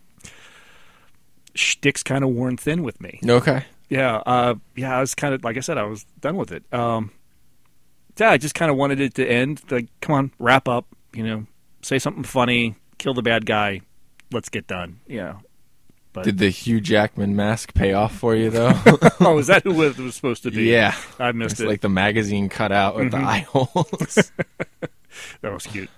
shtick's 1.55 2.03
kind 2.03 2.23
of 2.23 2.29
worn 2.31 2.57
thin 2.57 2.83
with 2.83 2.99
me. 3.01 3.19
Okay. 3.27 3.65
Yeah, 3.89 4.17
uh, 4.25 4.55
yeah, 4.75 4.97
I 4.97 4.99
was 4.99 5.15
kind 5.15 5.33
of 5.33 5.43
like 5.43 5.57
I 5.57 5.61
said, 5.61 5.77
I 5.77 5.83
was 5.83 6.05
done 6.19 6.35
with 6.35 6.51
it. 6.51 6.63
Um, 6.73 7.11
yeah, 8.19 8.31
I 8.31 8.37
just 8.37 8.55
kind 8.55 8.69
of 8.69 8.77
wanted 8.77 8.99
it 8.99 9.13
to 9.15 9.25
end. 9.27 9.61
Like, 9.69 9.87
come 10.01 10.15
on, 10.15 10.31
wrap 10.39 10.67
up. 10.67 10.87
You 11.13 11.23
know, 11.23 11.45
say 11.81 11.97
something 11.99 12.23
funny, 12.23 12.75
kill 12.97 13.13
the 13.13 13.21
bad 13.21 13.45
guy. 13.45 13.81
Let's 14.31 14.49
get 14.49 14.67
done. 14.67 14.99
Yeah. 15.07 15.35
But 16.13 16.23
Did 16.23 16.37
the 16.39 16.49
Hugh 16.49 16.81
Jackman 16.81 17.35
mask 17.35 17.73
pay 17.75 17.93
off 17.93 18.15
for 18.15 18.35
you 18.35 18.49
though? 18.49 18.73
oh, 19.19 19.37
is 19.37 19.47
that 19.47 19.63
who 19.63 19.83
it 19.83 19.97
was 19.97 20.15
supposed 20.15 20.43
to 20.43 20.51
be? 20.51 20.63
Yeah, 20.63 20.95
I 21.19 21.31
missed 21.31 21.53
it's 21.53 21.61
it. 21.61 21.67
like 21.67 21.81
the 21.81 21.89
magazine 21.89 22.49
cut 22.49 22.71
out 22.71 22.95
with 22.95 23.11
the 23.11 23.17
Mhm. 23.17 23.25
eye 23.25 23.39
holes. 23.49 24.31
that 25.41 25.53
was 25.53 25.65
cute. 25.67 25.89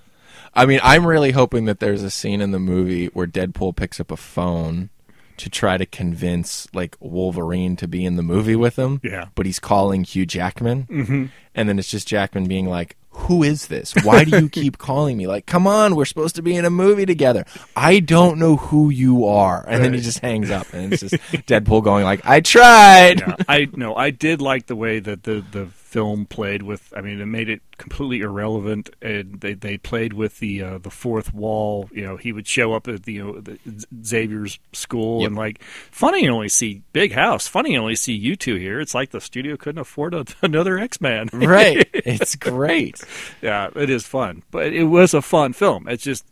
I 0.53 0.65
mean, 0.65 0.79
I'm 0.83 1.05
really 1.05 1.31
hoping 1.31 1.65
that 1.65 1.79
there's 1.79 2.03
a 2.03 2.09
scene 2.09 2.41
in 2.41 2.51
the 2.51 2.59
movie 2.59 3.05
where 3.07 3.27
Deadpool 3.27 3.75
picks 3.75 3.99
up 3.99 4.11
a 4.11 4.17
phone 4.17 4.89
to 5.37 5.49
try 5.49 5.77
to 5.77 5.85
convince 5.85 6.67
like 6.73 6.97
Wolverine 6.99 7.75
to 7.77 7.87
be 7.87 8.03
in 8.03 8.15
the 8.17 8.23
movie 8.23 8.55
with 8.57 8.77
him. 8.77 8.99
Yeah. 9.03 9.27
But 9.35 9.45
he's 9.45 9.59
calling 9.59 10.03
Hugh 10.03 10.25
Jackman. 10.25 10.83
Mhm. 10.89 11.29
And 11.55 11.69
then 11.69 11.79
it's 11.79 11.89
just 11.91 12.07
Jackman 12.07 12.45
being 12.47 12.65
like, 12.67 12.97
"Who 13.27 13.43
is 13.43 13.67
this? 13.67 13.93
Why 14.03 14.23
do 14.23 14.39
you 14.39 14.49
keep 14.61 14.77
calling 14.77 15.17
me? 15.17 15.27
Like, 15.27 15.45
come 15.45 15.67
on, 15.67 15.95
we're 15.95 16.05
supposed 16.05 16.35
to 16.35 16.41
be 16.41 16.55
in 16.55 16.65
a 16.65 16.69
movie 16.69 17.05
together. 17.05 17.45
I 17.75 17.99
don't 17.99 18.39
know 18.39 18.57
who 18.57 18.89
you 18.89 19.25
are." 19.25 19.65
And 19.67 19.83
then 19.83 19.93
he 19.93 20.01
just 20.01 20.19
hangs 20.19 20.49
up 20.51 20.67
and 20.73 20.93
it's 20.93 21.01
just 21.01 21.15
Deadpool 21.47 21.83
going 21.83 22.03
like, 22.03 22.21
"I 22.25 22.41
tried." 22.41 23.19
yeah, 23.21 23.35
I 23.47 23.67
no, 23.75 23.95
I 23.95 24.09
did 24.11 24.41
like 24.41 24.67
the 24.67 24.75
way 24.75 24.99
that 24.99 25.23
the 25.23 25.43
the 25.51 25.67
film 25.89 26.25
played 26.27 26.61
with. 26.61 26.93
I 26.95 27.01
mean, 27.01 27.19
it 27.19 27.25
made 27.25 27.49
it 27.49 27.61
completely 27.77 28.21
irrelevant, 28.21 28.89
and 29.01 29.41
they 29.41 29.53
they 29.55 29.77
played 29.77 30.13
with 30.13 30.37
the 30.39 30.61
uh, 30.61 30.77
the 30.77 30.91
fourth 30.91 31.33
wall. 31.33 31.89
You 31.91 32.03
know, 32.05 32.17
he 32.17 32.31
would 32.31 32.45
show 32.47 32.73
up 32.73 32.87
at 32.87 33.03
the, 33.03 33.13
you 33.13 33.23
know, 33.23 33.39
the 33.41 33.57
Xavier's 34.05 34.59
school, 34.71 35.21
Yep. 35.21 35.27
and 35.27 35.35
like, 35.35 35.63
funny 35.91 36.23
you 36.23 36.29
only 36.31 36.49
see 36.49 36.83
big 36.93 37.13
house. 37.13 37.47
Funny 37.47 37.73
you 37.73 37.79
only 37.79 37.95
see 37.95 38.13
you 38.13 38.35
two 38.35 38.55
here. 38.55 38.79
It's 38.79 38.93
like 38.93 39.09
the 39.09 39.19
studio 39.19 39.57
couldn't 39.57 39.81
afford 39.81 40.13
a, 40.13 40.25
another 40.43 40.77
X 40.77 41.01
Man. 41.01 41.29
Right. 41.33 41.87
It's 42.05 42.35
great. 42.35 43.03
yeah, 43.41 43.69
it 43.75 43.89
is 43.89 44.05
fun, 44.05 44.43
but 44.51 44.73
it 44.73 44.85
was 44.85 45.13
a 45.13 45.21
fun 45.21 45.53
film. 45.53 45.87
It's 45.87 46.03
just 46.03 46.25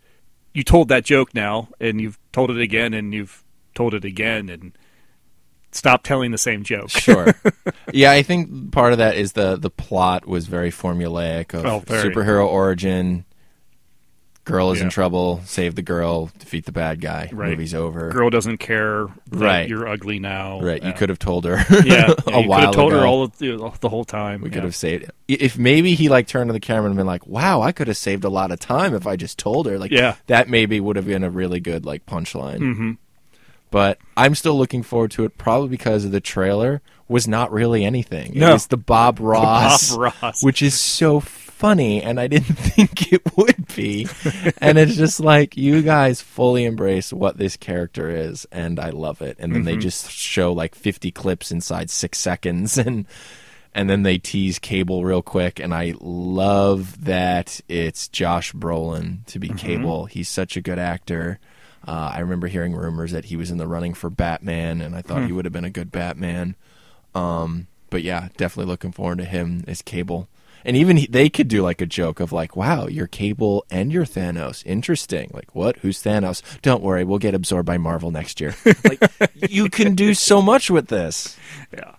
you 0.54 0.64
told 0.64 0.88
that 0.90 1.04
joke 1.04 1.34
now, 1.36 1.70
and 1.80 2.00
you've 2.00 2.18
told 2.32 2.52
it 2.52 2.60
again, 2.60 2.94
and 2.94 3.14
you've 3.14 3.44
told 3.76 3.94
it 3.94 4.06
again, 4.06 4.50
and 4.50 4.72
stop 5.78 6.04
telling 6.04 6.32
the 6.32 6.38
same 6.38 6.64
joke. 6.64 6.90
Sure. 6.90 7.34
yeah, 7.94 8.12
I 8.12 8.24
think 8.24 8.72
part 8.72 8.91
of 8.91 8.98
that 8.98 9.16
is 9.16 9.34
the 9.34 9.56
the 9.56 9.70
plot 9.70 10.26
was 10.28 10.48
very 10.48 10.72
formulaic 10.72 11.54
of 11.54 11.66
Oh, 11.66 11.80
very. 11.80 12.10
superhero 12.14 12.45
origin. 12.48 13.24
Girl 14.44 14.72
is 14.72 14.78
Yeah. 14.80 14.86
in 14.86 14.90
trouble. 14.91 15.41
Save 15.44 15.76
the 15.76 15.82
girl. 15.82 16.32
Defeat 16.40 16.64
the 16.66 16.72
bad 16.72 17.02
guy. 17.02 17.30
Right. 17.34 17.49
Movie's 17.49 17.76
over. 17.76 18.10
Girl 18.12 18.30
doesn't 18.30 18.60
care 18.60 19.08
that 19.32 19.38
Right. 19.45 19.68
you're 19.68 19.86
ugly 19.90 20.20
now. 20.20 20.62
Right. 20.62 20.82
You 20.82 20.88
Yeah. 20.90 20.95
could 20.95 21.10
have 21.10 21.20
told 21.20 21.44
her. 21.44 21.58
yeah, 21.84 22.14
a 22.28 22.32
yeah, 22.32 22.40
you 22.40 22.48
while 22.48 22.60
could 22.60 22.66
have 22.68 22.74
told 22.76 22.94
ago. 22.94 23.02
her 23.02 23.06
all 23.06 23.24
of 23.24 23.38
the, 23.40 23.72
the 23.82 23.90
whole 23.90 24.06
time. 24.06 24.40
We 24.40 24.49
could 24.49 24.64
have 24.64 24.74
saved 24.74 25.04
it. 25.04 25.12
If 25.28 25.58
maybe 25.58 25.95
he 25.95 26.08
like 26.08 26.28
turned 26.28 26.48
to 26.48 26.54
the 26.54 26.62
camera 26.62 26.86
and 26.88 26.95
been 26.95 27.06
like, 27.06 27.28
"Wow, 27.28 27.62
I 27.62 27.74
could 27.74 27.90
have 27.90 27.98
saved 27.98 28.24
a 28.24 28.30
lot 28.30 28.54
of 28.54 28.60
time 28.62 28.94
if 28.94 29.06
I 29.06 29.18
just 29.18 29.38
told 29.38 29.66
her." 29.68 29.78
Like, 29.78 29.91
Yeah. 29.91 30.16
that 30.28 30.48
maybe 30.48 30.80
would 30.80 30.95
have 30.95 31.08
been 31.08 31.26
a 31.26 31.30
really 31.30 31.60
good 31.60 31.86
like 31.86 32.06
punchline. 32.06 32.60
Mhm. 32.60 32.98
But 33.69 33.98
I'm 34.15 34.34
still 34.35 34.57
looking 34.57 34.81
forward 34.84 35.11
to 35.11 35.26
it, 35.26 35.38
probably 35.38 35.69
because 35.69 36.10
the 36.10 36.22
trailer 36.22 36.81
was 37.10 37.27
not 37.27 37.52
really 37.52 37.84
anything. 37.85 38.31
No. 38.35 38.49
It 38.49 38.53
was 38.53 38.68
the 38.68 38.77
Bob 38.77 39.19
Ross, 39.19 39.95
Bob 39.95 40.14
Ross. 40.22 40.44
which 40.44 40.61
is 40.61 40.73
so 40.80 41.19
funny, 41.19 42.02
and 42.02 42.19
I 42.19 42.27
didn't 42.27 42.45
think 42.56 43.11
it 43.11 43.22
would 43.35 43.68
be. 43.76 44.07
and 44.60 44.77
it's 44.77 44.95
just 44.95 45.19
like 45.19 45.57
you 45.57 45.81
guys 45.81 46.22
fully 46.22 46.64
embrace 46.65 47.11
what 47.11 47.38
this 47.38 47.57
character 47.57 48.10
is, 48.10 48.45
and 48.52 48.80
I 48.80 48.89
love 48.91 49.22
it. 49.22 49.35
And 49.39 49.53
then 49.53 49.64
they 49.64 49.76
Mhm. 49.76 49.81
just 49.81 50.11
show 50.11 50.53
like 50.53 50.73
50 50.76 51.11
clips 51.11 51.52
inside 51.52 51.89
six 51.89 52.19
seconds, 52.19 52.77
and 52.77 53.06
and 53.76 53.89
then 53.89 54.02
they 54.03 54.18
tease 54.18 54.57
Cable 54.60 55.03
real 55.03 55.22
quick, 55.22 55.60
and 55.60 55.73
I 55.73 55.94
love 55.99 57.03
that 57.06 57.60
it's 57.68 58.07
Josh 58.07 58.53
Brolin 58.53 59.26
to 59.27 59.39
be 59.39 59.49
Mhm. 59.49 59.57
Cable. 59.57 60.06
He's 60.06 60.30
such 60.30 60.57
a 60.57 60.61
good 60.61 60.80
actor. 60.80 61.39
Uh, 61.88 62.12
I 62.16 62.20
remember 62.20 62.48
hearing 62.48 62.76
rumors 62.76 63.12
that 63.12 63.26
he 63.26 63.38
was 63.38 63.50
in 63.50 63.58
the 63.58 63.68
running 63.68 63.94
for 63.94 64.10
Batman, 64.10 64.82
and 64.82 64.94
I 64.96 65.02
thought 65.02 65.22
Hmm. 65.22 65.28
he 65.28 65.32
would 65.32 65.46
have 65.46 65.54
been 65.54 65.64
a 65.66 65.70
good 65.70 65.92
Batman. 65.92 66.56
Um, 67.16 67.68
but 67.90 68.04
yeah, 68.04 68.28
definitely 68.38 68.70
looking 68.70 68.92
forward 68.92 69.20
to 69.20 69.26
him 69.26 69.64
as 69.68 69.82
Cable. 69.82 70.28
And 70.66 70.76
even 70.76 70.98
he, 70.98 71.08
they 71.08 71.30
could 71.30 71.48
do 71.48 71.62
like 71.62 71.80
a 71.80 71.86
joke 71.86 72.20
of 72.20 72.34
like, 72.34 72.58
"Wow, 72.58 72.88
you're 72.88 73.08
Cable 73.08 73.64
and 73.72 73.94
you're 73.94 74.04
Thanos. 74.06 74.64
Interesting. 74.66 75.32
Like, 75.34 75.56
what? 75.56 75.78
Who's 75.78 76.04
Thanos? 76.04 76.42
Don't 76.62 76.84
worry, 76.84 77.06
we'll 77.06 77.20
get 77.20 77.34
absorbed 77.34 77.66
by 77.68 77.78
Marvel 77.78 78.12
next 78.12 78.42
year." 78.42 78.54
like, 78.84 79.00
you 79.50 79.70
can 79.70 79.96
do 79.96 80.14
so 80.14 80.42
much 80.42 80.70
with 80.70 80.88
this. 80.88 81.38
Yeah. 81.74 81.92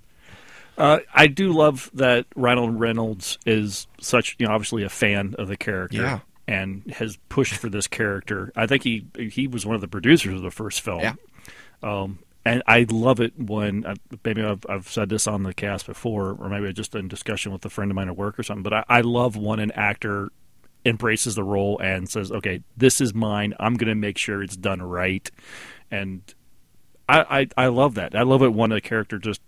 Uh, 0.76 0.98
I 1.14 1.26
do 1.28 1.52
love 1.52 1.90
that 1.94 2.26
Ryan 2.36 2.78
Reynolds 2.78 3.38
is 3.46 3.86
such, 4.00 4.36
you 4.38 4.46
know, 4.46 4.52
obviously 4.52 4.84
a 4.84 4.88
fan 4.90 5.34
of 5.38 5.48
the 5.48 5.56
character. 5.56 5.96
Yeah. 6.02 6.18
And 6.48 6.90
has 6.92 7.18
pushed 7.28 7.54
for 7.54 7.68
this 7.68 7.86
character. 7.86 8.50
I 8.56 8.66
think 8.66 8.82
he 8.82 9.04
he 9.16 9.46
was 9.46 9.66
one 9.66 9.74
of 9.74 9.82
the 9.82 9.88
producers 9.88 10.34
of 10.34 10.42
the 10.42 10.50
first 10.50 10.80
film. 10.80 11.00
Yeah. 11.00 11.14
Um, 11.82 12.20
and 12.44 12.62
I 12.66 12.86
love 12.88 13.20
it 13.20 13.38
when 13.38 13.84
uh, 13.84 13.94
maybe 14.24 14.42
I've, 14.42 14.64
I've 14.66 14.88
said 14.88 15.10
this 15.10 15.26
on 15.26 15.42
the 15.42 15.52
cast 15.52 15.84
before, 15.84 16.30
or 16.40 16.48
maybe 16.48 16.66
I 16.68 16.72
just 16.72 16.94
in 16.94 17.06
discussion 17.06 17.52
with 17.52 17.62
a 17.66 17.68
friend 17.68 17.90
of 17.90 17.94
mine 17.94 18.08
at 18.08 18.16
work 18.16 18.38
or 18.38 18.42
something. 18.42 18.62
But 18.62 18.72
I, 18.72 18.84
I 18.88 19.00
love 19.02 19.36
when 19.36 19.58
an 19.60 19.70
actor 19.72 20.30
embraces 20.86 21.34
the 21.34 21.44
role 21.44 21.78
and 21.78 22.08
says, 22.08 22.32
"Okay, 22.32 22.62
this 22.76 23.02
is 23.02 23.12
mine. 23.12 23.52
I'm 23.60 23.74
going 23.74 23.88
to 23.88 23.94
make 23.94 24.16
sure 24.16 24.42
it's 24.42 24.56
done 24.56 24.80
right." 24.80 25.30
And 25.90 26.22
I, 27.08 27.48
I 27.58 27.64
I 27.64 27.66
love 27.66 27.94
that. 27.96 28.16
I 28.16 28.22
love 28.22 28.42
it 28.42 28.54
when 28.54 28.72
a 28.72 28.80
character 28.80 29.18
just 29.18 29.42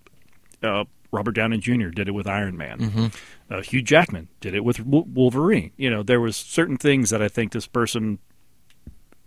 uh, 0.62 0.84
Robert 1.12 1.32
Downey 1.32 1.58
Jr. 1.58 1.88
did 1.88 2.08
it 2.08 2.12
with 2.12 2.26
Iron 2.26 2.56
Man. 2.56 2.78
Mhm. 2.78 3.14
Uh, 3.50 3.62
Hugh 3.62 3.82
Jackman 3.82 4.28
did 4.40 4.54
it 4.54 4.64
with 4.64 4.78
Wo- 4.80 5.06
Wolverine. 5.12 5.72
You 5.76 5.90
know, 5.90 6.02
there 6.02 6.20
was 6.20 6.36
certain 6.36 6.76
things 6.76 7.10
that 7.10 7.20
I 7.20 7.28
think 7.28 7.52
this 7.52 7.66
person 7.66 8.18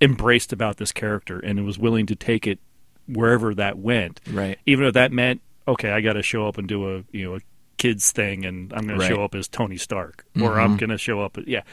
embraced 0.01 0.51
about 0.53 0.77
this 0.77 0.91
character 0.91 1.39
and 1.39 1.65
was 1.65 1.77
willing 1.77 2.05
to 2.07 2.15
take 2.15 2.47
it 2.47 2.59
wherever 3.07 3.53
that 3.55 3.77
went. 3.77 4.21
Right. 4.31 4.57
Even 4.65 4.85
if 4.85 4.93
that 4.93 5.11
meant, 5.11 5.41
okay, 5.67 5.91
I 5.91 6.01
got 6.01 6.13
to 6.13 6.23
show 6.23 6.47
up 6.47 6.57
and 6.57 6.67
do 6.67 6.97
a 6.97 7.03
you 7.11 7.25
know 7.25 7.35
a 7.35 7.39
kids 7.77 8.11
thing, 8.11 8.45
and 8.45 8.71
I'm 8.73 8.87
going 8.87 8.99
Right. 8.99 9.09
to 9.09 9.15
show 9.15 9.23
up 9.23 9.35
as 9.35 9.47
Tony 9.49 9.77
Stark, 9.77 10.25
or 10.41 10.59
I'm 10.59 10.77
going 10.77 10.89
to 10.89 10.97
show 10.97 11.19
up. 11.21 11.37
Yeah, 11.45 11.63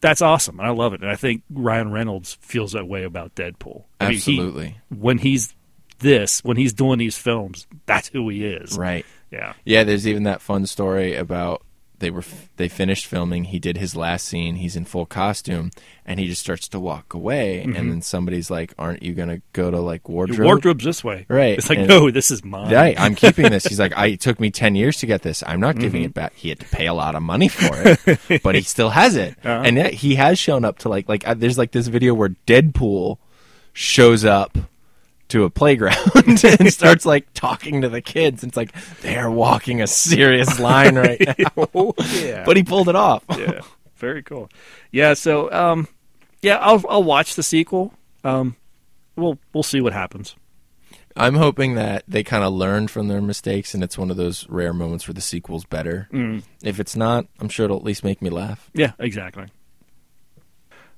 that's 0.00 0.22
awesome. 0.22 0.60
I 0.60 0.70
love 0.70 0.94
it, 0.94 1.02
and 1.02 1.10
I 1.10 1.16
think 1.16 1.42
Ryan 1.50 1.90
Reynolds 1.92 2.38
feels 2.40 2.72
that 2.72 2.88
way 2.88 3.04
about 3.04 3.34
Deadpool. 3.34 3.84
I 4.00 4.10
mean, 4.10 4.18
he- 4.18 4.38
Absolutely. 4.38 4.78
when 4.88 5.18
he's 5.18 5.54
this, 5.98 6.42
when 6.44 6.56
he's 6.56 6.72
doing 6.72 6.98
these 6.98 7.18
films, 7.18 7.66
that's 7.86 8.08
who 8.08 8.28
he 8.28 8.44
is. 8.44 8.76
Right. 8.76 9.04
Yeah. 9.30 9.54
Yeah, 9.64 9.84
there's 9.84 10.06
even 10.06 10.22
that 10.24 10.40
fun 10.40 10.66
story 10.66 11.14
about 11.14 11.62
they 12.00 12.10
were 12.10 12.22
they 12.56 12.68
finished 12.68 13.06
filming. 13.06 13.42
He 13.44 13.58
did 13.58 13.76
his 13.76 13.96
last 13.96 14.28
scene. 14.28 14.54
He's 14.54 14.76
in 14.76 14.84
full 14.84 15.04
costume, 15.04 15.72
and 16.06 16.20
he 16.20 16.28
just 16.28 16.40
starts 16.40 16.68
to 16.68 16.78
walk 16.78 17.12
away. 17.12 17.64
Mhm. 17.66 17.76
And 17.76 17.90
then 17.90 18.02
somebody's 18.02 18.52
like, 18.52 18.72
"Aren't 18.78 19.02
you 19.02 19.14
gonna 19.14 19.42
go 19.52 19.68
to 19.72 19.80
like 19.80 20.08
wardrobe? 20.08 20.38
Your 20.38 20.46
wardrobe's 20.46 20.84
this 20.84 21.02
way. 21.02 21.26
right?" 21.28 21.58
It's 21.58 21.68
like, 21.68 21.78
And- 21.80 21.88
no, 21.88 22.08
this 22.12 22.30
is 22.30 22.44
mine. 22.44 22.72
Right, 22.72 22.94
I'm 23.00 23.16
keeping 23.16 23.50
this. 23.50 23.64
He's 23.68 23.80
like, 23.80 23.92
"I 23.96 24.06
it 24.06 24.20
took 24.20 24.38
me 24.38 24.52
ten 24.52 24.76
years 24.76 24.98
to 24.98 25.06
get 25.06 25.22
this. 25.22 25.42
I'm 25.44 25.58
not 25.58 25.76
giving 25.76 26.02
Mhm. 26.02 26.06
it 26.06 26.14
back." 26.14 26.34
He 26.36 26.50
had 26.50 26.60
to 26.60 26.66
pay 26.66 26.86
a 26.86 26.94
lot 26.94 27.16
of 27.16 27.22
money 27.24 27.48
for 27.48 27.72
it, 28.06 28.42
but 28.44 28.54
he 28.54 28.60
still 28.62 28.90
has 28.90 29.16
it. 29.16 29.34
Uh-huh. 29.44 29.62
And 29.64 29.76
yet 29.76 29.92
he 29.92 30.14
has 30.14 30.38
shown 30.38 30.64
up 30.64 30.78
to 30.78 30.88
like 30.88 31.08
like 31.08 31.26
uh, 31.26 31.34
there's 31.34 31.58
like 31.58 31.72
this 31.72 31.88
video 31.88 32.14
where 32.14 32.30
Deadpool 32.46 33.16
shows 33.72 34.24
up 34.24 34.56
to 35.28 35.44
a 35.44 35.50
playground 35.50 35.96
and 36.44 36.72
starts 36.72 37.04
like 37.06 37.32
talking 37.34 37.82
to 37.82 37.88
the 37.88 38.00
kids. 38.00 38.42
It's 38.44 38.56
like 38.56 38.72
they're 39.00 39.30
walking 39.30 39.80
a 39.80 39.86
serious 39.86 40.58
line 40.58 40.96
right 40.98 41.20
now. 41.20 41.68
Oh, 41.74 41.94
yeah. 42.14 42.44
But 42.44 42.56
he 42.56 42.62
pulled 42.62 42.88
it 42.88 42.96
off. 42.96 43.24
yeah, 43.36 43.60
very 43.96 44.22
cool. 44.22 44.50
Yeah, 44.90 45.14
so 45.14 45.50
um, 45.52 45.88
yeah, 46.42 46.56
I'll 46.56 46.82
I'll 46.88 47.04
watch 47.04 47.34
the 47.34 47.42
sequel. 47.42 47.92
Um, 48.24 48.56
we'll 49.16 49.38
we'll 49.52 49.62
see 49.62 49.80
what 49.80 49.92
happens. 49.92 50.34
I'm 51.16 51.34
hoping 51.34 51.74
that 51.74 52.04
they 52.06 52.22
kind 52.22 52.44
of 52.44 52.52
learn 52.52 52.86
from 52.86 53.08
their 53.08 53.20
mistakes 53.20 53.74
and 53.74 53.82
it's 53.82 53.98
one 53.98 54.08
of 54.10 54.16
those 54.16 54.48
rare 54.48 54.72
moments 54.72 55.08
where 55.08 55.14
the 55.14 55.20
sequel's 55.20 55.64
better. 55.64 56.08
Mm. 56.12 56.44
If 56.62 56.78
it's 56.78 56.94
not, 56.94 57.26
I'm 57.40 57.48
sure 57.48 57.64
it'll 57.64 57.76
at 57.78 57.82
least 57.82 58.04
make 58.04 58.22
me 58.22 58.30
laugh. 58.30 58.70
Yeah, 58.72 58.92
exactly. 59.00 59.46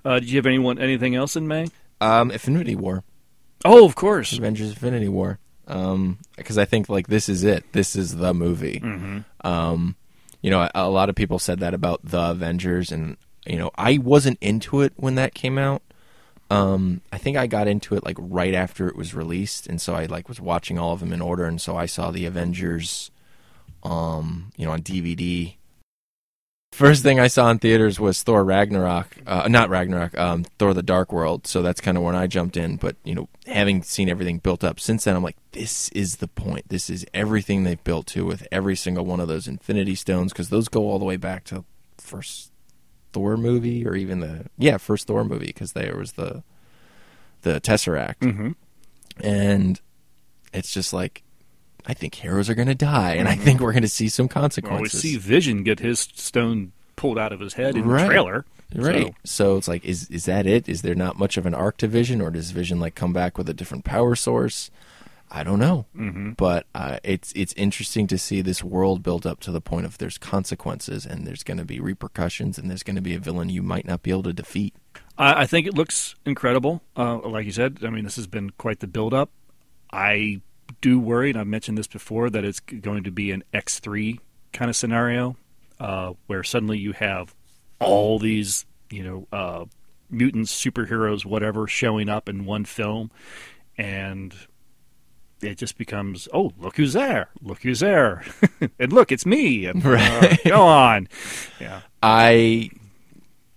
Uh, 0.05 0.20
did 0.20 0.31
you 0.31 0.36
have 0.36 0.44
anyone 0.47 0.78
anything 0.78 1.15
else 1.15 1.36
in 1.36 1.48
May? 1.48 1.69
Um, 2.02 2.31
Infinity 2.31 2.77
War. 2.77 3.02
Oh, 3.65 3.85
of 3.85 3.95
course. 3.95 4.32
Avengers 4.37 4.70
Infinity 4.70 5.09
War. 5.09 5.39
Um, 5.66 6.19
because 6.37 6.59
I 6.59 6.65
think 6.65 6.89
like 6.89 7.07
this 7.07 7.28
is 7.28 7.45
it. 7.45 7.65
This 7.73 7.95
is 7.95 8.16
the 8.16 8.35
movie. 8.35 8.81
Mhm. 8.81 9.24
Um, 9.45 9.95
you 10.43 10.51
know, 10.51 10.62
a, 10.62 10.70
a 10.74 10.91
lot 10.91 11.09
of 11.09 11.15
people 11.15 11.39
said 11.39 11.61
that 11.61 11.74
about 11.74 12.01
the 12.03 12.31
Avengers, 12.31 12.91
and 12.91 13.16
you 13.47 13.57
know, 13.57 13.70
I 13.77 13.99
wasn't 13.99 14.39
into 14.41 14.81
it 14.81 14.93
when 14.97 15.15
that 15.16 15.35
came 15.35 15.59
out. 15.59 15.82
Um, 16.51 17.03
I 17.12 17.19
think 17.19 17.37
I 17.37 17.47
got 17.47 17.69
into 17.69 17.95
it 17.95 18.05
like 18.05 18.16
right 18.19 18.55
after 18.55 18.89
it 18.89 18.97
was 18.97 19.15
released, 19.15 19.69
and 19.69 19.81
so 19.81 19.95
I 19.95 20.07
like 20.07 20.28
was 20.28 20.41
watching 20.41 20.78
all 20.78 20.93
of 20.93 21.01
them 21.01 21.12
in 21.12 21.20
order, 21.20 21.45
and 21.45 21.61
so 21.61 21.77
I 21.77 21.87
saw 21.87 22.11
the 22.11 22.27
Avengers, 22.27 23.12
um, 23.85 24.51
you 24.57 24.66
know, 24.66 24.73
on 24.73 24.82
DVD. 24.82 25.55
First 26.73 27.03
thing 27.03 27.19
I 27.19 27.27
saw 27.27 27.51
in 27.51 27.59
theaters 27.59 27.99
was 28.01 28.23
Thor 28.23 28.45
Ragnarok, 28.45 29.17
uh, 29.27 29.49
not 29.49 29.69
Ragnarok, 29.71 30.17
um, 30.17 30.45
Thor: 30.59 30.73
The 30.73 30.83
Dark 30.85 31.13
World. 31.13 31.47
So 31.47 31.63
that's 31.63 31.81
kind 31.81 31.97
of 31.99 32.05
when 32.05 32.15
I 32.15 32.27
jumped 32.27 32.57
in. 32.57 32.77
But 32.77 32.97
you 33.05 33.15
know, 33.15 33.29
having 33.47 33.83
seen 33.83 34.09
everything 34.09 34.39
built 34.39 34.63
up 34.65 34.79
since 34.81 35.05
then, 35.05 35.17
I'm 35.17 35.23
like, 35.23 35.37
this 35.53 35.89
is 35.91 36.17
the 36.17 36.29
point. 36.29 36.69
This 36.69 36.89
is 36.89 37.05
everything 37.13 37.65
they've 37.65 37.83
built 37.83 38.07
to 38.09 38.25
with 38.25 38.47
every 38.53 38.77
single 38.77 39.05
one 39.05 39.21
of 39.21 39.29
those 39.29 39.49
Infinity 39.49 39.95
Stones 39.97 40.33
because 40.33 40.49
those 40.49 40.69
go 40.69 40.83
all 40.89 40.99
the 40.99 41.05
way 41.05 41.17
back 41.17 41.45
to 41.47 41.65
first 41.99 42.53
Thor 43.13 43.37
movie 43.37 43.85
or 43.87 43.95
even 43.97 44.21
the 44.21 44.47
yeah 44.57 44.79
first 44.79 45.07
Thor 45.09 45.25
movie 45.25 45.47
because 45.47 45.73
there 45.73 45.97
was 45.97 46.13
the 46.13 46.45
the 47.43 47.61
Tesseract, 47.61 48.21
Mhm. 48.21 48.55
and 49.23 49.81
it's 50.55 50.73
just 50.73 50.93
like. 50.93 51.25
I 51.86 51.94
think 51.94 52.15
heroes 52.15 52.48
are 52.51 52.55
going 52.55 52.69
to 52.69 52.74
die, 52.74 53.15
and 53.15 53.28
I 53.28 53.36
Mhm. 53.36 53.40
think 53.40 53.61
we're 53.61 53.73
going 53.73 53.82
to 53.82 53.89
see 53.89 54.09
some 54.09 54.28
consequences. 54.28 54.73
Well, 54.81 54.82
we 54.82 54.89
see 55.12 55.16
Vision 55.16 55.62
get 55.62 55.81
his 55.81 56.01
stone 56.01 56.73
pulled 56.97 57.19
out 57.19 57.32
of 57.32 57.40
his 57.40 57.55
head 57.55 57.77
in 57.77 57.85
Right. 57.86 58.02
the 58.02 58.09
trailer. 58.09 58.44
Right. 58.74 59.15
So. 59.24 59.57
it's 59.57 59.66
like, 59.66 59.85
is 59.85 60.09
is 60.11 60.27
that 60.27 60.47
it? 60.47 60.69
Is 60.69 60.82
there 60.82 60.94
not 60.94 61.19
much 61.19 61.36
of 61.36 61.44
an 61.47 61.55
arc 61.55 61.77
to 61.78 61.89
Vision, 61.89 62.20
or 62.20 62.31
does 62.31 62.51
Vision 62.52 62.78
like 62.78 62.94
come 62.94 63.12
back 63.12 63.36
with 63.39 63.48
a 63.48 63.55
different 63.55 63.85
power 63.85 64.15
source? 64.15 64.70
I 65.32 65.43
don't 65.44 65.59
know. 65.61 65.86
Mhm. 65.97 66.36
But 66.36 66.66
uh, 66.74 66.98
it's 67.02 67.32
it's 67.35 67.52
interesting 67.55 68.07
to 68.09 68.19
see 68.19 68.43
this 68.43 68.62
world 68.65 69.02
built 69.02 69.24
up 69.27 69.40
to 69.40 69.51
the 69.52 69.61
point 69.61 69.86
of 69.86 69.98
there's 69.98 70.19
consequences 70.19 71.07
and 71.07 71.27
there's 71.27 71.43
going 71.44 71.59
to 71.59 71.65
be 71.65 71.81
repercussions 71.81 72.59
and 72.59 72.69
there's 72.69 72.82
going 72.82 72.97
to 72.97 73.02
be 73.02 73.15
a 73.15 73.19
villain 73.20 73.48
you 73.48 73.62
might 73.62 73.86
not 73.86 74.02
be 74.02 74.11
able 74.11 74.24
to 74.24 74.32
defeat. 74.32 74.74
I, 75.16 75.43
I 75.43 75.47
think 75.47 75.66
it 75.66 75.74
looks 75.74 76.15
incredible. 76.27 76.82
Uh, 76.97 77.19
like 77.19 77.47
you 77.47 77.52
said, 77.52 77.78
I 77.85 77.90
mean, 77.90 78.05
this 78.05 78.16
has 78.16 78.27
been 78.27 78.51
quite 78.51 78.81
the 78.81 78.86
build-up. 78.89 79.31
I 79.93 80.40
do 80.81 80.98
worry, 80.98 81.31
and 81.31 81.39
I've 81.39 81.47
mentioned 81.47 81.78
this 81.78 81.86
before, 81.86 82.31
that 82.31 82.44
it's 82.44 82.61
going 82.61 83.05
to 83.05 83.11
be 83.11 83.31
an 83.31 83.44
X3 83.52 84.19
kind 84.52 84.69
of 84.69 84.77
scenario, 84.77 85.36
uh, 85.78 86.15
where 86.27 86.43
suddenly 86.43 86.78
you 86.78 86.93
have 86.93 87.35
all 87.78 88.19
these, 88.19 88.66
you 88.90 89.02
know, 89.02 89.28
uh, 89.32 89.65
mutants, 90.11 90.52
superheroes, 90.52 91.24
whatever, 91.24 91.66
showing 91.66 92.09
up 92.09 92.28
in 92.28 92.44
one 92.44 92.65
film, 92.65 93.11
and 93.78 94.35
it 95.40 95.57
just 95.57 95.78
becomes, 95.78 96.28
oh, 96.35 96.52
look 96.59 96.77
who's 96.77 96.93
there, 96.93 97.28
look 97.43 97.62
who's 97.62 97.81
there, 97.81 98.24
and 98.78 98.93
look, 98.93 99.12
it's 99.12 99.24
me, 99.24 99.66
and 99.66 99.85
uh, 99.85 100.36
go 100.44 100.62
on, 100.62 101.09
yeah, 101.61 101.81
I 102.02 102.70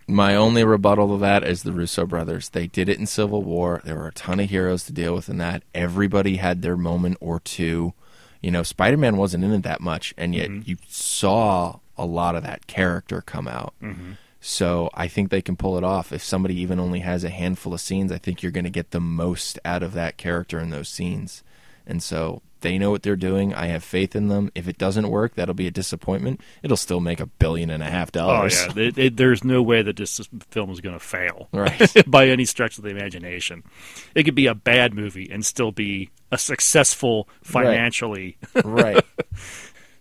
my 0.07 0.35
only 0.35 0.63
rebuttal 0.63 1.09
to 1.09 1.17
that 1.21 1.43
is 1.43 1.63
the 1.63 1.71
Russo 1.71 2.05
brothers. 2.05 2.49
They 2.49 2.67
did 2.67 2.89
it 2.89 2.99
in 2.99 3.05
Civil 3.05 3.41
War. 3.43 3.81
There 3.85 3.95
were 3.95 4.07
a 4.07 4.13
ton 4.13 4.39
of 4.39 4.49
heroes 4.49 4.83
to 4.85 4.93
deal 4.93 5.15
with 5.15 5.29
in 5.29 5.37
that. 5.37 5.63
Everybody 5.73 6.37
had 6.37 6.61
their 6.61 6.77
moment 6.77 7.17
or 7.21 7.39
two. 7.39 7.93
You 8.41 8.51
know, 8.51 8.63
Spider 8.63 8.97
Man 8.97 9.17
wasn't 9.17 9.43
in 9.45 9.53
it 9.53 9.63
that 9.63 9.79
much, 9.81 10.13
and 10.17 10.35
yet 10.35 10.49
Mhm. 10.49 10.67
you 10.67 10.77
saw 10.89 11.79
a 11.97 12.05
lot 12.05 12.35
of 12.35 12.43
that 12.43 12.67
character 12.67 13.21
come 13.21 13.47
out. 13.47 13.73
Mhm. 13.81 14.17
So 14.41 14.89
I 14.93 15.07
think 15.07 15.29
they 15.29 15.41
can 15.41 15.55
pull 15.55 15.77
it 15.77 15.85
off. 15.85 16.11
If 16.11 16.21
somebody 16.21 16.59
even 16.59 16.77
only 16.79 16.99
has 16.99 17.23
a 17.23 17.29
handful 17.29 17.73
of 17.73 17.79
scenes, 17.79 18.11
I 18.11 18.17
think 18.17 18.43
you're 18.43 18.51
going 18.51 18.65
to 18.65 18.69
get 18.69 18.91
the 18.91 18.99
most 18.99 19.57
out 19.63 19.83
of 19.83 19.93
that 19.93 20.17
character 20.17 20.59
in 20.59 20.69
those 20.69 20.89
scenes. 20.89 21.43
And 21.85 22.01
so 22.01 22.41
they 22.61 22.77
know 22.77 22.91
what 22.91 23.03
they're 23.03 23.15
doing. 23.17 23.53
I 23.53 23.65
have 23.67 23.83
faith 23.83 24.15
in 24.15 24.29
them. 24.29 24.49
If 24.55 24.67
it 24.69 24.77
doesn't 24.77 25.09
work, 25.09 25.35
that'll 25.35 25.53
be 25.53 25.67
a 25.67 25.71
disappointment. 25.71 26.39
It'll 26.61 26.77
still 26.77 27.01
make 27.01 27.19
a 27.19 27.25
billion 27.25 27.69
and 27.69 27.83
a 27.83 27.89
half 27.89 28.07
oh 28.09 28.19
dollars. 28.19 28.65
yeah, 28.75 28.83
It- 28.83 28.97
it- 28.97 29.17
there's 29.17 29.43
no 29.43 29.61
way 29.61 29.81
that 29.81 29.97
this 29.97 30.21
film 30.49 30.69
is 30.69 30.79
going 30.79 30.95
to 30.97 30.99
fail, 31.03 31.49
Right. 31.53 31.91
by 32.07 32.27
any 32.29 32.45
stretch 32.45 32.77
of 32.77 32.83
the 32.85 32.89
imagination. 32.91 33.63
It 34.15 34.23
could 34.23 34.35
be 34.35 34.47
a 34.47 34.55
bad 34.55 34.93
movie 34.93 35.29
and 35.29 35.45
still 35.45 35.71
be 35.73 36.09
a 36.31 36.37
successful 36.37 37.27
Right. 37.53 37.65
financially, 37.65 38.37
Right. 38.63 39.03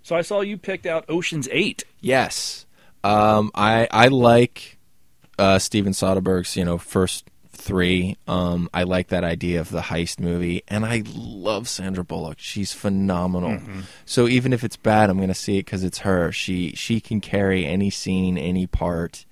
So 0.05 0.15
I 0.17 0.23
saw 0.23 0.41
you 0.41 0.57
picked 0.57 0.87
out 0.87 1.05
Ocean's 1.09 1.49
Eight. 1.51 1.85
Yes, 2.01 2.67
um, 3.05 3.51
I 3.55 3.87
I 3.91 4.09
like 4.09 4.79
uh, 5.39 5.59
Steven 5.59 5.93
Soderbergh's 5.93 6.57
you 6.57 6.65
know 6.65 6.79
first 6.79 7.25
three. 7.63 8.17
Um, 8.27 8.69
I 8.75 8.83
like 8.83 9.09
that 9.09 9.25
idea 9.25 9.61
of 9.61 9.71
the 9.71 9.81
heist 9.83 10.19
movie, 10.21 10.63
and 10.69 10.85
I 10.85 11.03
love 11.15 11.69
Sandra 11.69 12.05
Bullock. 12.05 12.39
She's 12.39 12.73
phenomenal. 12.73 13.59
Mhm. 13.59 13.85
So 14.05 14.29
even 14.29 14.53
if 14.53 14.65
it's 14.65 14.77
bad, 14.77 15.09
I'm 15.11 15.17
going 15.17 15.29
to 15.29 15.35
see 15.35 15.59
it 15.59 15.65
because 15.67 15.85
it's 15.85 15.99
her. 15.99 16.33
She 16.33 16.73
she 16.75 17.01
can 17.01 17.21
carry 17.21 17.65
any 17.65 17.91
scene, 17.91 18.37
any 18.37 18.67
part. 18.67 19.25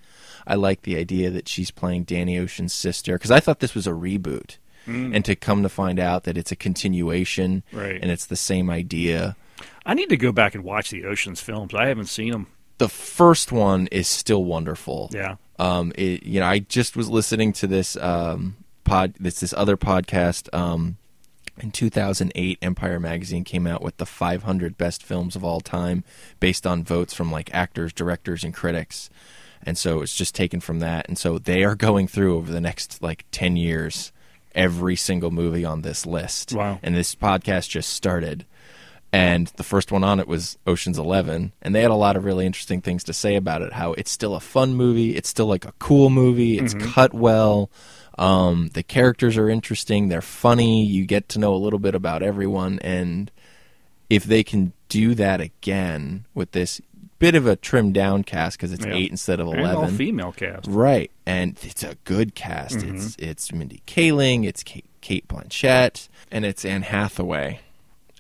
I 0.47 0.55
like 0.55 0.83
the 0.83 0.97
idea 0.97 1.31
that 1.31 1.49
she's 1.49 1.71
playing 1.71 2.05
Danny 2.05 2.39
Ocean's 2.39 2.73
sister 2.75 3.15
because 3.15 3.31
I 3.31 3.41
thought 3.41 3.61
this 3.61 3.75
was 3.75 3.87
a 3.87 3.91
reboot, 3.93 4.57
Mm. 4.87 5.15
and 5.15 5.25
to 5.27 5.37
come 5.37 5.63
to 5.63 5.69
find 5.69 6.01
out 6.01 6.25
that 6.25 6.39
it's 6.39 6.51
a 6.51 6.57
continuation, 6.57 7.63
Right. 7.73 7.99
and 8.01 8.11
it's 8.11 8.27
the 8.27 8.37
same 8.37 8.71
idea. 8.71 9.37
I 9.85 9.95
need 9.95 10.09
to 10.09 10.17
go 10.17 10.33
back 10.33 10.55
and 10.55 10.65
watch 10.65 10.91
the 10.91 11.05
Ocean's 11.05 11.41
films. 11.41 11.75
I 11.75 11.87
haven't 11.89 12.07
seen 12.09 12.33
them. 12.33 12.47
The 12.81 12.89
first 12.89 13.53
one 13.53 13.89
is 13.89 14.09
still 14.09 14.43
wonderful. 14.43 15.11
Yeah. 15.13 15.37
Um, 15.59 15.93
it, 15.97 16.23
you 16.23 16.41
know, 16.41 16.47
I 16.47 16.61
just 16.61 16.97
was 16.97 17.11
listening 17.11 17.53
to 17.53 17.67
this 17.67 17.95
um, 17.99 18.57
pod, 18.85 19.15
this 19.21 19.41
this 19.41 19.53
other 19.53 19.77
podcast. 19.77 20.53
Um, 20.55 20.97
in 21.59 21.73
2008, 21.73 22.59
Empire 22.63 22.99
Magazine 22.99 23.45
came 23.45 23.67
out 23.67 23.83
with 23.83 23.99
the 23.99 24.07
500 24.07 24.79
best 24.79 25.03
films 25.03 25.37
of 25.37 25.45
all 25.45 25.61
time, 25.61 26.05
based 26.41 26.67
on 26.67 26.83
votes 26.83 27.13
from 27.13 27.31
like 27.31 27.53
actors, 27.53 27.93
directors, 27.93 28.45
and 28.45 28.55
critics. 28.55 29.11
And 29.63 29.77
so 29.77 30.01
it's 30.01 30.17
just 30.17 30.35
taken 30.35 30.61
from 30.61 30.79
that. 30.79 31.07
And 31.07 31.19
so 31.19 31.39
they 31.39 31.65
are 31.65 31.75
going 31.75 32.09
through 32.09 32.39
over 32.39 32.51
the 32.51 32.63
next 32.63 33.03
like 33.03 33.27
10 33.31 33.59
years 33.59 34.11
every 34.55 34.97
single 34.97 35.31
movie 35.31 35.67
on 35.67 35.83
this 35.83 36.07
list. 36.07 36.55
Wow. 36.55 36.79
And 36.83 36.97
this 36.97 37.15
podcast 37.15 37.69
just 37.69 37.91
started 37.91 38.47
and 39.13 39.49
the 39.57 39.65
first 39.65 39.91
one 39.91 40.05
on 40.05 40.21
it 40.21 40.29
was 40.29 40.57
Ocean's 40.67 40.99
11 40.99 41.53
and 41.63 41.75
they 41.75 41.83
had 41.83 41.91
a 41.91 41.95
lot 41.97 42.17
of 42.17 42.25
really 42.25 42.47
interesting 42.47 42.81
things 42.81 43.03
to 43.05 43.13
say 43.13 43.35
about 43.35 43.61
it 43.63 43.73
how 43.73 43.93
it's 43.95 44.11
still 44.11 44.35
a 44.35 44.41
fun 44.41 44.75
movie. 44.75 45.17
It's 45.17 45.29
still 45.29 45.47
like 45.47 45.65
a 45.65 45.73
cool 45.79 46.11
movie. 46.11 46.59
It's 46.59 46.75
Mhm. 46.75 46.93
cut 46.93 47.13
well. 47.15 47.71
Um, 48.19 48.71
the 48.75 48.83
characters 48.83 49.37
are 49.37 49.49
interesting. 49.49 50.09
They're 50.09 50.21
funny. 50.23 50.85
You 50.85 51.07
get 51.07 51.29
to 51.31 51.39
know 51.39 51.55
a 51.55 51.57
little 51.57 51.79
bit 51.79 51.95
about 51.95 52.23
everyone. 52.23 52.79
And 52.81 53.31
if 54.09 54.25
they 54.25 54.43
can 54.45 54.73
do 54.89 55.15
that 55.15 55.41
again 55.41 56.27
with 56.35 56.53
this 56.53 56.81
bit 57.19 57.35
of 57.35 57.47
a 57.47 57.57
trimmed 57.57 57.95
down 57.95 58.25
cast 58.25 58.57
because 58.59 58.73
it's 58.73 58.85
Yeah. 58.87 58.95
8 58.95 59.11
instead 59.11 59.41
of 59.41 59.49
And 59.49 59.59
11 59.61 59.77
all 59.85 59.91
female 59.91 60.33
cast. 60.33 60.67
right. 60.69 61.11
And 61.27 61.57
it's 61.63 61.83
a 61.83 61.97
good 62.05 62.35
cast. 62.35 62.79
Mhm. 62.79 62.95
it's 62.95 63.17
it's 63.19 63.53
Mindy 63.53 63.83
Kaling. 63.87 64.45
It's 64.47 64.63
Cate, 64.63 64.85
Cate 65.01 65.27
Blanchett. 65.29 66.09
And 66.31 66.45
it's 66.45 66.65
Anne 66.65 66.83
Hathaway 66.83 67.61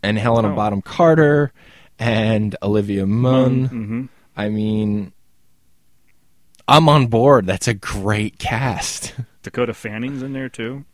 and 0.02 0.18
Helena 0.18 0.52
Oh. 0.52 0.56
Bonham 0.56 0.82
Carter 0.82 1.52
and 1.98 2.56
Olivia 2.62 3.06
Munn. 3.06 3.68
Mhm. 3.68 4.08
I 4.36 4.48
mean, 4.48 5.12
I'm 6.68 6.88
on 6.88 7.06
board. 7.08 7.46
That's 7.46 7.68
a 7.68 7.74
great 7.74 8.38
cast. 8.38 9.14
Dakota 9.42 9.74
Fanning's 9.74 10.22
in 10.22 10.32
there 10.32 10.48
too. 10.48 10.84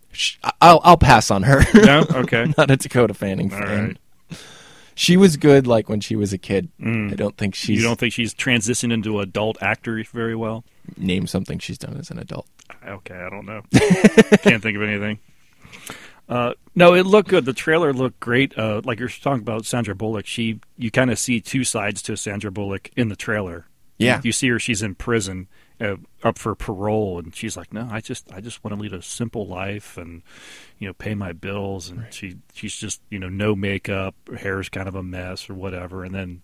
I'll 0.63 0.81
I'll 0.83 0.97
pass 0.97 1.31
on 1.31 1.43
her. 1.43 1.63
No? 1.75 2.05
Okay. 2.15 2.53
not 2.57 2.71
a 2.71 2.77
Dakota 2.77 3.13
Fanning 3.15 3.53
All 3.53 3.61
fan. 3.61 3.87
right. 4.31 4.39
She 4.95 5.19
was 5.19 5.37
good, 5.37 5.67
like 5.67 5.91
when 5.91 6.01
she 6.01 6.17
was 6.17 6.33
a 6.33 6.39
kid. 6.39 6.71
Mm. 6.81 7.13
I 7.13 7.17
don't 7.17 7.37
think 7.37 7.55
she's 7.55 7.77
You 7.77 7.83
don't 7.87 7.99
think 8.01 8.15
she's 8.15 8.33
transitioned 8.35 8.93
into 8.95 9.21
adult 9.21 9.63
actor 9.63 10.03
very 10.11 10.35
well? 10.35 10.65
name 10.97 11.27
something 11.27 11.59
she's 11.59 11.77
done 11.79 11.97
as 11.99 12.11
an 12.11 12.19
adult. 12.19 12.47
Okay, 12.87 13.15
I 13.15 13.29
don't 13.29 13.45
know. 13.45 13.61
Can't 14.43 14.63
think 14.63 14.77
of 14.77 14.83
anything. 14.83 15.19
Uh, 16.29 16.55
no, 16.75 16.95
it 16.95 17.07
looked 17.07 17.29
good. 17.29 17.45
The 17.45 17.53
trailer 17.53 17.93
looked 17.93 18.21
great. 18.21 18.57
Uh, 18.59 18.81
like 18.85 18.99
you're 18.99 19.09
talking 19.09 19.43
about 19.43 19.65
Sandra 19.65 19.95
Bullock, 19.95 20.27
she 20.27 20.61
you 20.77 20.91
kind 20.91 21.11
of 21.11 21.19
see 21.19 21.41
two 21.41 21.65
sides 21.65 22.03
to 22.03 22.17
Sandra 22.17 22.51
Bullock 22.51 22.91
in 22.97 23.09
the 23.09 23.17
trailer. 23.17 23.67
Yeah. 23.99 24.21
you, 24.23 24.33
see 24.33 24.49
her; 24.49 24.59
she's 24.59 24.83
in 24.83 24.95
prison, 24.95 25.49
uh, 25.81 25.97
up 26.23 26.37
for 26.37 26.55
parole, 26.55 27.19
and 27.19 27.35
she's 27.35 27.57
like, 27.57 27.73
"No, 27.73 27.89
I 27.91 28.01
just 28.01 28.31
I 28.31 28.43
just 28.43 28.63
want 28.63 28.77
to 28.77 28.83
lead 28.83 28.93
a 28.93 29.01
simple 29.01 29.47
life 29.47 29.97
and 29.97 30.23
you 30.79 30.87
know 30.87 30.93
pay 30.93 31.15
my 31.15 31.33
bills." 31.33 31.89
And 31.89 32.07
she 32.11 32.37
she's 32.53 32.77
just 32.77 33.01
you 33.09 33.19
know 33.19 33.31
no 33.31 33.55
makeup, 33.57 34.15
her 34.29 34.37
hair's 34.37 34.69
kind 34.69 34.87
of 34.89 34.95
a 34.95 35.03
mess 35.03 35.49
or 35.49 35.55
whatever, 35.55 36.05
and 36.05 36.15
then. 36.15 36.43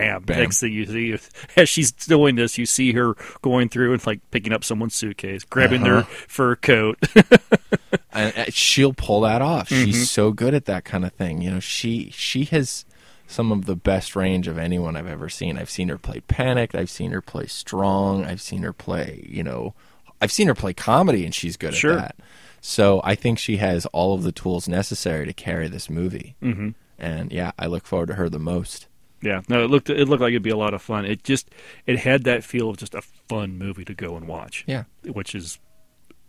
Bam. 0.00 0.22
Bam. 0.22 0.38
Next 0.40 0.60
thing 0.60 0.72
you 0.72 0.86
see, 0.86 1.16
as 1.56 1.68
she's 1.68 1.92
doing 1.92 2.34
this, 2.36 2.58
you 2.58 2.66
see 2.66 2.92
her 2.92 3.14
going 3.42 3.68
through 3.68 3.92
and 3.92 4.06
like 4.06 4.20
picking 4.30 4.52
up 4.52 4.64
someone's 4.64 4.94
suitcase, 4.94 5.44
grabbing 5.44 5.82
their 5.82 5.98
Uh-huh. 5.98 6.24
fur 6.28 6.56
coat. 6.56 6.98
and 8.12 8.36
uh, 8.36 8.44
she'll 8.50 8.92
pull 8.92 9.20
that 9.22 9.42
off. 9.42 9.68
Mhm. 9.70 9.84
She's 9.86 10.10
so 10.10 10.32
good 10.32 10.54
at 10.54 10.66
that 10.66 10.84
kind 10.84 11.04
of 11.04 11.12
thing. 11.12 11.40
You 11.42 11.50
know, 11.52 11.60
she 11.60 12.10
she 12.12 12.44
has 12.46 12.84
some 13.26 13.50
of 13.50 13.64
the 13.64 13.76
best 13.76 14.14
range 14.14 14.46
of 14.48 14.58
anyone 14.58 14.96
I've 14.96 15.06
ever 15.06 15.28
seen. 15.28 15.58
I've 15.58 15.70
seen 15.70 15.88
her 15.88 15.98
play 15.98 16.20
Panicked. 16.20 16.74
I've 16.74 16.90
seen 16.90 17.10
her 17.12 17.22
play 17.22 17.46
Strong. 17.46 18.24
I've 18.24 18.40
seen 18.42 18.62
her 18.62 18.72
play, 18.72 19.26
you 19.28 19.42
know, 19.42 19.74
I've 20.20 20.30
seen 20.32 20.46
her 20.48 20.54
play 20.54 20.74
comedy, 20.74 21.24
and 21.24 21.34
she's 21.34 21.56
good 21.56 21.74
Sure. 21.74 21.92
at 21.92 21.98
that. 21.98 22.16
So 22.60 23.00
I 23.04 23.14
think 23.14 23.38
she 23.38 23.56
has 23.58 23.86
all 23.86 24.14
of 24.14 24.22
the 24.22 24.32
tools 24.32 24.68
necessary 24.68 25.26
to 25.26 25.32
carry 25.32 25.68
this 25.68 25.88
movie. 25.90 26.34
Mhm. 26.42 26.74
And 26.98 27.32
yeah, 27.32 27.52
I 27.58 27.66
look 27.66 27.86
forward 27.86 28.06
to 28.08 28.14
her 28.14 28.28
the 28.28 28.38
most. 28.38 28.86
Yeah, 29.24 29.40
no, 29.48 29.64
it 29.64 29.70
looked 29.70 29.88
it 29.90 30.06
looked 30.08 30.20
like 30.22 30.30
it'd 30.30 30.42
be 30.42 30.50
a 30.50 30.56
lot 30.56 30.74
of 30.74 30.82
fun. 30.82 31.04
It 31.06 31.24
just 31.24 31.50
it 31.86 31.98
had 31.98 32.24
that 32.24 32.44
feel 32.44 32.68
of 32.70 32.76
just 32.76 32.94
a 32.94 33.02
fun 33.02 33.56
movie 33.58 33.84
to 33.86 33.94
go 33.94 34.16
and 34.16 34.28
watch. 34.28 34.64
Yeah. 34.66 34.84
which 35.04 35.34
is 35.34 35.58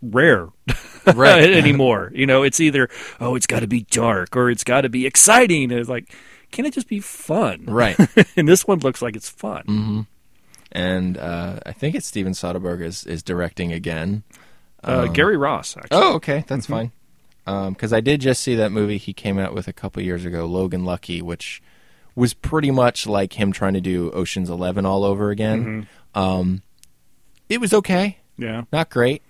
rare 0.02 0.48
Right. 1.14 1.50
anymore. 1.52 2.10
You 2.14 2.26
know, 2.26 2.42
it's 2.42 2.58
either 2.60 2.88
oh, 3.20 3.34
it's 3.34 3.46
got 3.46 3.60
to 3.60 3.66
be 3.66 3.82
dark 3.90 4.34
or 4.36 4.50
it's 4.50 4.64
got 4.64 4.80
to 4.82 4.88
be 4.88 5.06
exciting. 5.06 5.70
And 5.70 5.80
it's 5.80 5.88
like, 5.88 6.12
can 6.52 6.64
it 6.64 6.72
just 6.74 6.88
be 6.88 7.00
fun? 7.00 7.64
Right. 7.66 7.96
and 8.36 8.48
this 8.48 8.66
one 8.66 8.78
looks 8.80 9.02
like 9.02 9.14
it's 9.16 9.28
fun. 9.28 9.62
hmm 9.66 10.00
And 10.72 11.18
uh, 11.18 11.60
I 11.66 11.72
think 11.72 11.94
it's 11.94 12.06
Steven 12.06 12.32
Soderbergh 12.32 12.82
is, 12.82 13.04
is 13.04 13.22
directing 13.22 13.72
again. 13.72 14.22
Uh, 14.82 15.04
Um, 15.06 15.12
Gary 15.12 15.36
Ross, 15.36 15.76
actually. 15.76 15.98
Oh, 15.98 16.14
okay, 16.14 16.44
that's 16.46 16.66
Mhm. 16.66 16.90
fine. 17.46 17.72
Because 17.72 17.92
I 17.92 18.00
did 18.00 18.20
just 18.20 18.42
see 18.42 18.54
that 18.56 18.72
movie 18.72 18.98
he 18.98 19.12
came 19.12 19.38
out 19.38 19.54
with 19.54 19.68
a 19.68 19.72
couple 19.72 20.02
years 20.02 20.24
ago, 20.24 20.46
Logan 20.46 20.84
Lucky, 20.84 21.22
which 21.22 21.62
was 22.16 22.34
pretty 22.34 22.72
much 22.72 23.06
like 23.06 23.34
him 23.34 23.52
trying 23.52 23.74
to 23.74 23.80
do 23.80 24.10
Ocean's 24.10 24.50
Eleven 24.50 24.84
all 24.84 25.04
over 25.04 25.30
again. 25.30 25.86
Um, 26.14 26.62
it 27.48 27.60
was 27.60 27.72
okay. 27.72 28.18
Yeah. 28.38 28.64
not 28.72 28.90
great. 28.90 29.22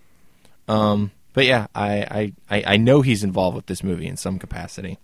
Um, 0.69 1.11
but 1.33 1.45
yeah, 1.45 1.67
I, 1.75 1.93
I, 2.01 2.33
I, 2.51 2.65
I 2.75 2.77
know 2.79 3.03
he's 3.03 3.23
involved 3.23 3.57
with 3.57 3.67
this 3.67 3.85
movie 3.85 4.07
in 4.07 4.17
some 4.17 4.39
capacity. 4.39 4.99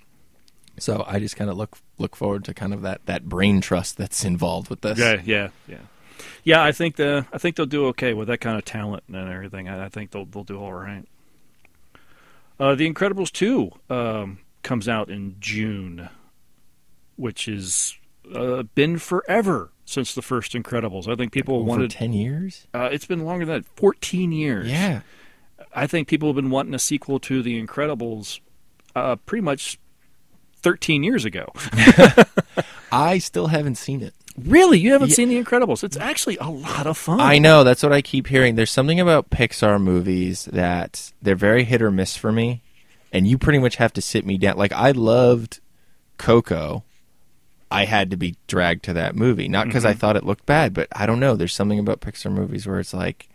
So 0.78 1.04
I 1.06 1.18
just 1.18 1.36
kind 1.36 1.50
of 1.50 1.56
look 1.58 1.76
look 1.98 2.16
forward 2.16 2.44
to 2.46 2.54
kind 2.54 2.72
of 2.72 2.80
that, 2.82 3.04
that 3.04 3.28
brain 3.28 3.60
trust 3.60 3.98
that's 3.98 4.24
involved 4.32 4.70
with 4.70 4.80
this. 4.80 4.98
Yeah, 4.98 5.20
yeah, 5.24 5.48
yeah, 5.68 5.76
yeah. 6.44 6.64
I 6.64 6.72
think 6.72 6.96
the 6.96 7.26
I 7.32 7.38
think 7.38 7.56
they'll 7.56 7.66
do 7.66 7.86
okay 7.88 8.14
with 8.14 8.28
that 8.28 8.38
kind 8.38 8.56
of 8.56 8.64
talent 8.64 9.04
and 9.08 9.16
everything. 9.16 9.68
I, 9.68 9.84
I 9.84 9.88
think 9.90 10.12
they'll 10.12 10.24
they'll 10.24 10.44
do 10.44 10.58
all 10.58 10.72
right. 10.72 11.04
Uh, 12.58 12.74
the 12.74 12.90
Incredibles 12.90 13.30
two 13.30 13.70
um, 13.90 14.38
comes 14.62 14.88
out 14.88 15.10
in 15.10 15.36
June, 15.40 16.08
which 17.16 17.48
is 17.48 17.96
uh, 18.34 18.62
been 18.74 18.98
forever 18.98 19.70
since 19.84 20.14
the 20.14 20.22
first 20.22 20.52
Incredibles. 20.52 21.06
I 21.12 21.16
think 21.16 21.32
people 21.32 21.56
Over 21.56 21.64
wanted 21.64 21.90
10 21.90 22.12
years? 22.12 22.66
Uh, 22.72 22.88
it's 22.92 23.06
been 23.06 23.24
longer 23.24 23.44
than 23.44 23.62
that, 23.62 23.66
fourteen 23.76 24.32
years. 24.32 24.70
Yeah. 24.70 25.00
I 25.74 25.86
think 25.86 26.08
people 26.08 26.28
have 26.28 26.36
been 26.36 26.50
wanting 26.50 26.74
a 26.74 26.78
sequel 26.78 27.18
to 27.20 27.42
the 27.42 27.62
Incredibles, 27.64 28.40
uh, 28.94 29.16
pretty 29.16 29.42
much 29.42 29.78
thirteen 30.56 31.02
years 31.02 31.24
ago. 31.24 31.52
I 32.92 33.18
still 33.18 33.46
haven't 33.48 33.76
seen 33.76 34.02
it. 34.02 34.14
Really, 34.38 34.78
you 34.78 34.92
haven't 34.92 35.10
Yeah. 35.10 35.14
seen 35.16 35.28
The 35.28 35.42
Incredibles? 35.42 35.84
It's 35.84 35.96
actually 35.96 36.36
a 36.38 36.48
lot 36.48 36.86
of 36.86 36.96
fun. 36.96 37.20
I 37.20 37.38
know 37.38 37.64
that's 37.64 37.82
what 37.82 37.92
I 37.92 38.00
keep 38.02 38.26
hearing. 38.28 38.54
There's 38.54 38.70
something 38.70 38.98
about 39.00 39.28
Pixar 39.30 39.80
movies 39.80 40.46
that 40.46 41.12
they're 41.20 41.34
very 41.36 41.64
hit 41.64 41.82
or 41.82 41.90
miss 41.90 42.16
for 42.16 42.32
me, 42.32 42.62
and 43.12 43.26
you 43.26 43.36
pretty 43.36 43.58
much 43.58 43.76
have 43.76 43.92
to 43.94 44.00
sit 44.02 44.24
me 44.24 44.38
down. 44.38 44.56
Like 44.56 44.72
I 44.72 44.90
loved 44.92 45.60
Coco. 46.18 46.84
I 47.72 47.84
had 47.86 48.10
to 48.10 48.16
be 48.16 48.36
dragged 48.46 48.84
to 48.84 48.92
that 48.94 49.16
movie, 49.16 49.48
not 49.48 49.66
because 49.66 49.84
I 49.84 49.94
Mhm. 49.94 49.98
thought 49.98 50.16
it 50.16 50.24
looked 50.26 50.46
bad, 50.46 50.74
but 50.74 50.88
I 50.94 51.06
don't 51.06 51.20
know. 51.20 51.34
There's 51.36 51.54
something 51.54 51.78
about 51.78 52.00
Pixar 52.00 52.30
movies 52.32 52.66
where 52.66 52.78
it's 52.80 52.94
like 52.94 53.28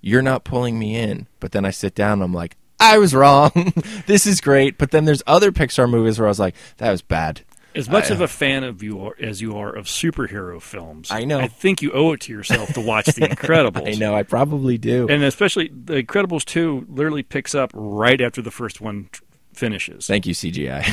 you're 0.00 0.22
not 0.22 0.44
pulling 0.44 0.78
me 0.78 0.94
in, 0.96 1.26
but 1.40 1.52
then 1.52 1.64
I 1.64 1.70
sit 1.70 1.94
down 1.94 2.14
and 2.14 2.22
I'm 2.22 2.34
like, 2.34 2.56
I 2.78 2.98
was 2.98 3.14
wrong. 3.14 3.72
this 4.06 4.26
is 4.26 4.40
great. 4.40 4.76
But 4.78 4.90
then 4.90 5.04
there's 5.06 5.22
other 5.26 5.50
Pixar 5.52 5.88
movies 5.90 6.18
where 6.18 6.28
I 6.28 6.30
was 6.30 6.38
like, 6.38 6.54
that 6.76 6.90
was 6.90 7.02
bad. 7.02 7.40
As 7.74 7.90
much 7.90 8.10
I- 8.10 8.14
of 8.14 8.20
a 8.22 8.28
fan 8.28 8.64
of 8.64 8.82
you 8.82 9.00
are, 9.04 9.14
as 9.20 9.42
you 9.42 9.56
are 9.58 9.70
of 9.74 9.84
superhero 9.86 10.60
films, 10.62 11.10
I 11.10 11.24
know. 11.24 11.38
I 11.40 11.48
think 11.48 11.82
you 11.82 11.92
owe 11.92 12.12
it 12.12 12.20
to 12.22 12.32
yourself 12.32 12.72
to 12.74 12.80
watch 12.80 13.04
The 13.06 13.20
Incredibles. 13.28 13.86
I 13.94 13.98
know, 13.98 14.14
I 14.14 14.22
probably 14.22 14.78
do. 14.78 15.06
and 15.08 15.22
especially 15.22 15.68
The 15.68 16.02
Incredibles 16.02 16.44
two 16.46 16.86
literally 16.88 17.22
picks 17.22 17.54
up 17.54 17.70
right 17.74 18.18
after 18.20 18.40
the 18.40 18.50
first 18.50 18.80
one 18.80 19.10
finishes. 19.56 20.06
Thank 20.06 20.26
you, 20.26 20.34
CGI. 20.34 20.84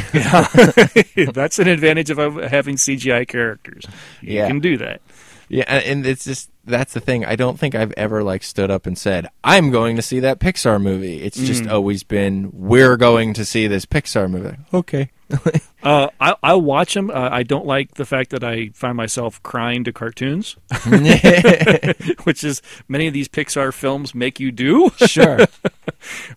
Yeah. 1.16 1.26
That's 1.32 1.60
an 1.60 1.68
advantage 1.68 2.10
of 2.10 2.36
having 2.36 2.76
CGI 2.76 3.28
characters. 3.28 3.84
You 4.22 4.36
Yeah. 4.36 4.48
can 4.48 4.60
do 4.60 4.78
that. 4.78 5.02
Yeah, 5.50 5.64
and 5.66 6.06
it's 6.06 6.24
just 6.26 6.50
that's 6.66 6.94
the 6.94 7.00
thing. 7.02 7.26
I 7.26 7.36
don't 7.36 7.60
think 7.60 7.76
I've 7.76 7.92
ever 7.98 8.24
like 8.24 8.42
stood 8.44 8.72
up 8.72 8.86
and 8.86 8.98
said, 8.98 9.28
"I'm 9.44 9.70
going 9.72 9.96
to 9.98 10.02
see 10.02 10.20
that 10.22 10.40
Pixar 10.40 10.82
movie." 10.82 11.22
It's 11.22 11.38
just 11.38 11.64
Mm. 11.64 11.72
always 11.72 12.04
been, 12.04 12.50
"We're 12.54 12.96
going 12.98 13.34
to 13.34 13.44
see 13.46 13.68
this 13.68 13.86
Pixar 13.86 14.30
movie." 14.30 14.58
Okay. 14.74 15.10
Uh, 15.84 16.08
I, 16.22 16.34
I 16.42 16.54
watch 16.54 16.94
them. 16.94 17.10
Uh, 17.12 17.28
I 17.30 17.44
don't 17.44 17.66
like 17.66 17.96
the 17.96 18.06
fact 18.06 18.30
that 18.30 18.42
I 18.42 18.70
find 18.74 18.96
myself 18.96 19.44
crying 19.44 19.84
to 19.84 19.92
cartoons, 19.92 20.56
which 22.24 22.42
is 22.46 22.62
many 22.88 23.08
of 23.08 23.14
these 23.14 23.28
Pixar 23.28 23.74
films 23.74 24.16
make 24.16 24.40
you 24.40 24.50
do. 24.54 24.92
Sure. 25.06 25.40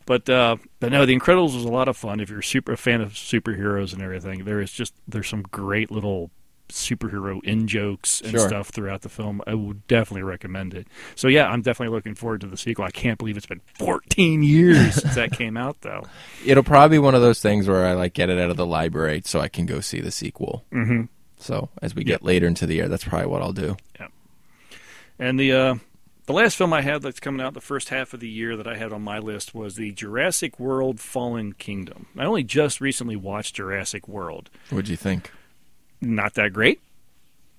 but 0.04 0.28
uh, 0.28 0.56
but 0.80 0.90
no, 0.90 1.06
The 1.06 1.16
Incredibles 1.16 1.54
was 1.54 1.64
a 1.64 1.68
lot 1.68 1.86
of 1.86 1.96
fun. 1.96 2.18
If 2.18 2.28
you're 2.28 2.42
super 2.42 2.72
a 2.72 2.76
fan 2.76 3.00
of 3.00 3.12
superheroes 3.12 3.92
and 3.92 4.02
everything, 4.02 4.44
there 4.44 4.60
is 4.60 4.72
just 4.72 4.94
there's 5.06 5.28
some 5.28 5.42
great 5.42 5.92
little 5.92 6.32
superhero 6.68 7.42
in 7.44 7.66
jokes 7.68 8.20
and 8.20 8.32
Sure. 8.32 8.48
stuff 8.48 8.68
throughout 8.68 9.02
the 9.02 9.08
film. 9.08 9.40
I 9.46 9.54
would 9.54 9.86
definitely 9.86 10.22
recommend 10.22 10.74
it. 10.74 10.86
So 11.14 11.28
yeah, 11.28 11.46
I'm 11.48 11.62
definitely 11.62 11.94
looking 11.94 12.14
forward 12.14 12.40
to 12.42 12.46
the 12.46 12.56
sequel. 12.56 12.84
I 12.84 12.90
can't 12.90 13.18
believe 13.18 13.36
it's 13.36 13.46
been 13.46 13.60
14 13.78 14.42
years 14.42 14.94
since 14.94 15.14
that 15.14 15.32
came 15.38 15.56
out, 15.56 15.80
though. 15.82 16.02
It'll 16.44 16.62
probably 16.64 16.96
be 16.96 16.98
one 17.00 17.14
of 17.14 17.20
those 17.22 17.40
things 17.40 17.68
where 17.68 17.86
I 17.86 17.92
like 17.94 18.14
get 18.14 18.30
it 18.30 18.38
out 18.38 18.50
of 18.50 18.56
the 18.56 18.66
library 18.66 19.22
so 19.24 19.40
I 19.40 19.48
can 19.48 19.66
go 19.66 19.80
see 19.80 20.00
the 20.00 20.10
sequel. 20.10 20.64
Mhm. 20.72 21.08
So 21.38 21.68
as 21.82 21.94
we 21.94 22.02
get 22.04 22.22
later 22.22 22.46
into 22.46 22.66
the 22.66 22.74
year, 22.76 22.88
that's 22.88 23.04
probably 23.04 23.26
what 23.28 23.42
I'll 23.42 23.52
do. 23.52 23.76
Yeah. 24.00 24.08
And 25.18 25.38
the 25.38 25.52
uh, 25.52 25.74
the 26.26 26.32
last 26.32 26.56
film 26.56 26.72
I 26.72 26.82
had 26.82 27.02
that's 27.02 27.20
coming 27.20 27.40
out 27.44 27.54
the 27.54 27.60
first 27.60 27.88
half 27.90 28.12
of 28.12 28.20
the 28.20 28.28
year 28.28 28.56
that 28.56 28.66
I 28.66 28.76
had 28.76 28.92
on 28.92 29.02
my 29.02 29.18
list 29.18 29.54
was 29.54 29.76
the 29.76 29.92
Jurassic 29.92 30.58
World: 30.58 30.98
Fallen 31.00 31.52
Kingdom. 31.52 32.06
I 32.18 32.24
only 32.24 32.42
just 32.42 32.80
recently 32.80 33.16
watched 33.16 33.54
Jurassic 33.56 34.08
World. 34.08 34.50
What'd 34.70 34.88
you 34.88 34.96
think? 34.96 35.30
Not 36.00 36.34
that 36.34 36.52
great. 36.52 36.80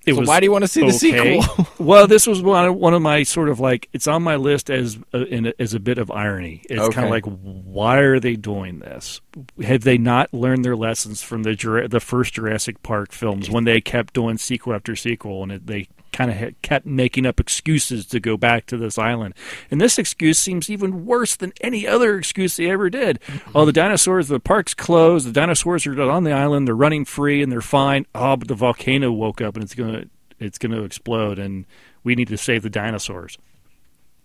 It 0.06 0.14
So 0.14 0.22
why 0.22 0.40
do 0.40 0.46
you 0.46 0.52
wanna 0.52 0.68
see 0.68 0.86
the 0.86 0.92
sequel? 0.92 1.44
well, 1.78 2.06
this 2.06 2.26
was 2.26 2.40
one 2.40 2.66
of, 2.66 2.74
one 2.76 2.94
of 2.94 3.02
my 3.02 3.24
sort 3.24 3.48
of 3.48 3.60
like 3.60 3.88
it's 3.92 4.06
on 4.06 4.22
my 4.22 4.36
list 4.36 4.70
as 4.70 4.98
a, 5.12 5.22
in 5.24 5.46
a, 5.46 5.52
as 5.58 5.74
a 5.74 5.80
bit 5.80 5.98
of 5.98 6.10
irony. 6.10 6.62
It's 6.70 6.94
kind 6.94 7.04
of 7.04 7.10
like 7.10 7.24
why 7.24 7.98
are 7.98 8.18
they 8.18 8.36
doing 8.36 8.78
this? 8.78 9.20
Have 9.62 9.82
they 9.82 9.98
not 9.98 10.32
learned 10.32 10.64
their 10.64 10.76
lessons 10.76 11.22
from 11.22 11.42
the 11.42 11.86
the 11.90 12.00
first 12.00 12.34
Jurassic 12.34 12.82
Park 12.82 13.12
films 13.12 13.50
when 13.50 13.64
they 13.64 13.80
kept 13.80 14.14
doing 14.14 14.38
sequel 14.38 14.72
after 14.72 14.96
sequel 14.96 15.42
and 15.42 15.52
it, 15.52 15.66
they 15.66 15.88
kind 16.18 16.30
of 16.32 16.62
kept 16.62 16.84
making 16.84 17.24
up 17.26 17.38
excuses 17.38 18.04
to 18.06 18.18
go 18.18 18.36
back 18.36 18.66
to 18.66 18.76
this 18.76 18.98
island? 18.98 19.34
And 19.70 19.80
this 19.80 19.98
excuse 19.98 20.38
seems 20.38 20.68
even 20.68 21.06
worse 21.06 21.36
than 21.36 21.52
any 21.60 21.86
other 21.86 22.18
excuse 22.18 22.56
they 22.56 22.68
ever 22.68 22.90
did. 22.90 23.20
Oh, 23.54 23.64
the 23.64 23.72
dinosaurs, 23.72 24.26
the 24.26 24.40
park's 24.40 24.74
closed. 24.74 25.28
The 25.28 25.32
dinosaurs 25.32 25.86
are 25.86 26.00
on 26.10 26.24
the 26.24 26.32
island. 26.32 26.66
They're 26.66 26.74
running 26.74 27.04
free 27.04 27.40
and 27.42 27.52
they're 27.52 27.60
fine. 27.60 28.06
Oh, 28.14 28.36
but 28.36 28.48
the 28.48 28.54
volcano 28.54 29.12
woke 29.12 29.40
up 29.40 29.54
and 29.54 29.62
it's 29.62 29.74
gonna 29.74 30.06
it's 30.40 30.58
gonna 30.58 30.82
explode 30.82 31.38
and 31.38 31.66
we 32.02 32.14
need 32.14 32.28
to 32.28 32.36
save 32.36 32.62
the 32.62 32.70
dinosaurs. 32.70 33.38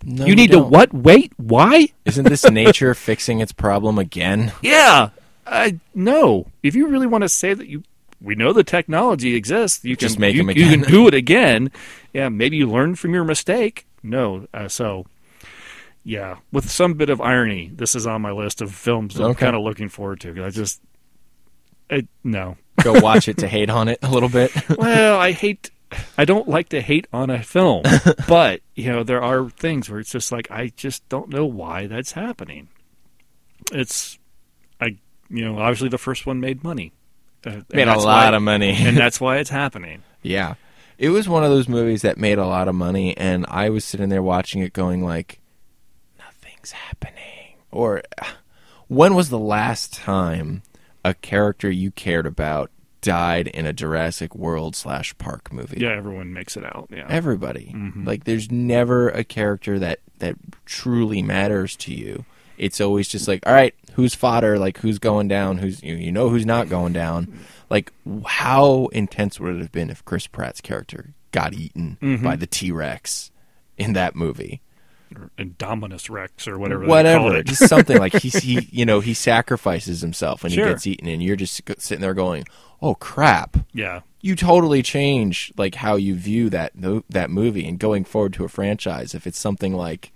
No, 0.04 0.26
you 0.26 0.36
need 0.36 0.52
to 0.52 0.60
what? 0.60 0.94
Wait, 0.94 1.32
why? 1.38 1.90
Isn't 2.06 2.28
this 2.28 2.50
nature 2.50 2.94
fixing 2.96 3.40
its 3.40 3.52
problem 3.52 4.00
again? 4.00 4.52
Yeah, 4.62 5.10
I 5.46 5.80
no. 5.94 6.48
If 6.64 6.76
you 6.76 6.88
really 6.88 7.08
want 7.08 7.22
to 7.22 7.30
say 7.30 7.54
that 7.54 7.68
you, 7.68 7.84
we 8.24 8.36
know 8.36 8.54
the 8.54 8.64
technology 8.64 9.36
exists. 9.36 9.84
You 9.84 9.96
can 9.96 10.08
Just 10.08 10.18
make 10.20 10.34
you, 10.34 10.42
'em 10.42 10.50
You 10.50 10.70
can 10.70 10.82
do 10.82 11.08
it 11.10 11.14
again. 11.14 11.72
Yeah, 12.14 12.30
maybe 12.30 12.58
you 12.58 12.68
learn 12.70 12.96
from 12.96 13.14
your 13.14 13.24
mistake. 13.26 13.86
No, 14.02 14.48
uh, 14.54 14.68
so 14.68 15.06
yeah, 16.04 16.38
with 16.52 16.70
some 16.70 16.96
bit 16.96 17.10
of 17.10 17.22
irony, 17.22 17.70
this 17.74 17.96
is 17.96 18.08
on 18.08 18.22
my 18.22 18.32
list 18.32 18.62
of 18.62 18.74
films 18.74 19.16
that 19.16 19.24
I'm 19.24 19.36
kind 19.36 19.56
of 19.56 19.62
looking 19.62 19.90
forward 19.90 20.20
to. 20.22 20.44
I 20.44 20.50
just, 20.50 20.82
I, 21.90 22.08
no. 22.24 22.58
Go 22.82 23.00
watch 23.00 23.28
it 23.28 23.38
to 23.38 23.48
hate 23.48 23.70
on 23.70 23.88
it 23.88 24.00
a 24.02 24.10
little 24.10 24.30
bit. 24.30 24.52
well, 24.78 25.20
I 25.20 25.32
hate. 25.32 25.70
I 26.18 26.26
don't 26.26 26.48
like 26.48 26.70
to 26.70 26.82
hate 26.82 27.06
on 27.14 27.30
a 27.30 27.44
film, 27.44 27.84
but 28.28 28.62
you 28.76 28.92
know 28.92 29.04
there 29.04 29.22
are 29.22 29.48
things 29.52 29.90
where 29.90 30.00
it's 30.00 30.10
just 30.10 30.32
like 30.32 30.50
I 30.50 30.72
just 30.76 31.08
don't 31.08 31.30
know 31.30 31.46
why 31.46 31.86
that's 31.86 32.14
happening. 32.14 32.70
It's, 33.72 34.18
I 34.82 34.98
you 35.30 35.46
know 35.46 35.60
obviously 35.60 35.90
the 35.90 36.00
first 36.00 36.26
one 36.26 36.40
made 36.40 36.64
money, 36.64 36.94
Uh, 37.46 37.62
Made 37.74 37.88
a 37.88 37.98
lot 37.98 38.32
why- 38.32 38.36
of 38.36 38.42
money. 38.42 38.76
and 38.80 38.96
that's 38.98 39.20
why 39.22 39.38
it's 39.40 39.50
happening. 39.50 40.04
Yeah. 40.22 40.56
It 40.98 41.10
was 41.10 41.28
one 41.28 41.44
of 41.44 41.50
those 41.50 41.68
movies 41.68 42.04
that 42.04 42.18
made 42.18 42.38
a 42.38 42.46
lot 42.46 42.68
of 42.68 42.76
money 42.76 43.18
and 43.18 43.46
I 43.50 43.70
was 43.70 43.84
sitting 43.84 44.10
there 44.10 44.22
watching 44.24 44.62
it 44.62 44.74
going 44.74 45.04
like 45.04 45.40
nothing's 46.20 46.72
happening. 46.72 47.56
Or 47.72 48.04
when 48.88 49.16
was 49.16 49.30
the 49.30 49.40
last 49.40 49.94
time 49.94 50.62
a 51.04 51.14
character 51.14 51.70
you 51.70 51.92
cared 51.92 52.26
about 52.26 52.70
died 53.02 53.48
in 53.48 53.66
a 53.66 53.74
Jurassic 53.74 54.34
World 54.36 54.76
slash 54.76 55.18
park 55.18 55.52
movie? 55.52 55.82
Yeah, 55.82 55.90
everyone 55.94 56.32
makes 56.32 56.56
it 56.56 56.64
out. 56.64 56.88
Yeah, 56.92 57.08
Everybody. 57.10 57.74
Mhm. 57.76 58.06
Like 58.06 58.24
there's 58.24 58.52
never 58.52 59.10
a 59.10 59.24
character 59.24 59.80
that 59.80 60.00
that 60.20 60.36
truly 60.66 61.22
matters 61.22 61.76
to 61.78 61.94
you. 61.94 62.24
It's 62.58 62.80
always 62.80 63.10
just 63.10 63.28
like, 63.28 63.46
all 63.48 63.54
right, 63.54 63.74
who's 63.94 64.16
fodder? 64.16 64.58
Like 64.60 64.78
who's 64.80 65.00
going 65.00 65.28
down? 65.28 65.58
Who's 65.60 65.82
you, 65.84 65.96
you 65.96 66.12
know 66.12 66.30
who's 66.30 66.46
not 66.46 66.70
going 66.70 66.94
down? 66.94 67.40
Like 67.70 67.92
how 68.26 68.88
intense 68.92 69.40
would 69.40 69.56
it 69.56 69.60
have 69.60 69.72
been 69.72 69.90
if 69.90 70.04
Chris 70.06 70.28
Pratt's 70.28 70.62
character 70.62 71.14
got 71.32 71.54
eaten 71.54 71.98
Mhm. 72.02 72.24
by 72.24 72.36
the 72.36 72.48
T 72.48 72.72
Rex 72.72 73.32
in 73.78 73.94
that 73.94 74.16
movie? 74.16 74.62
or 75.16 75.30
Indominus 75.38 76.10
Rex 76.10 76.48
or 76.48 76.58
whatever. 76.58 76.86
Whatever, 76.88 77.36
it. 77.38 77.46
just 77.46 77.68
something 77.70 78.00
like 78.00 78.14
he's 78.14 78.38
he 78.42 78.68
you 78.72 78.84
know 78.84 79.00
he 79.00 79.14
sacrifices 79.14 80.02
himself 80.02 80.44
and 80.44 80.52
Sure. 80.52 80.66
he 80.66 80.72
gets 80.74 80.88
eaten, 80.88 81.08
and 81.08 81.22
you're 81.22 81.36
just 81.36 81.62
sitting 81.78 82.02
there 82.02 82.16
going, 82.16 82.46
oh 82.82 82.96
crap, 82.96 83.58
Yeah. 83.74 84.02
you 84.22 84.36
totally 84.36 84.82
change 84.82 85.52
like 85.56 85.76
how 85.76 85.98
you 85.98 86.16
view 86.16 86.50
that 86.50 86.72
that 87.10 87.30
movie 87.30 87.68
and 87.68 87.78
going 87.78 88.06
forward 88.06 88.34
to 88.34 88.44
a 88.44 88.50
franchise 88.50 89.14
if 89.14 89.28
it's 89.28 89.38
something 89.38 89.76
like 89.76 90.12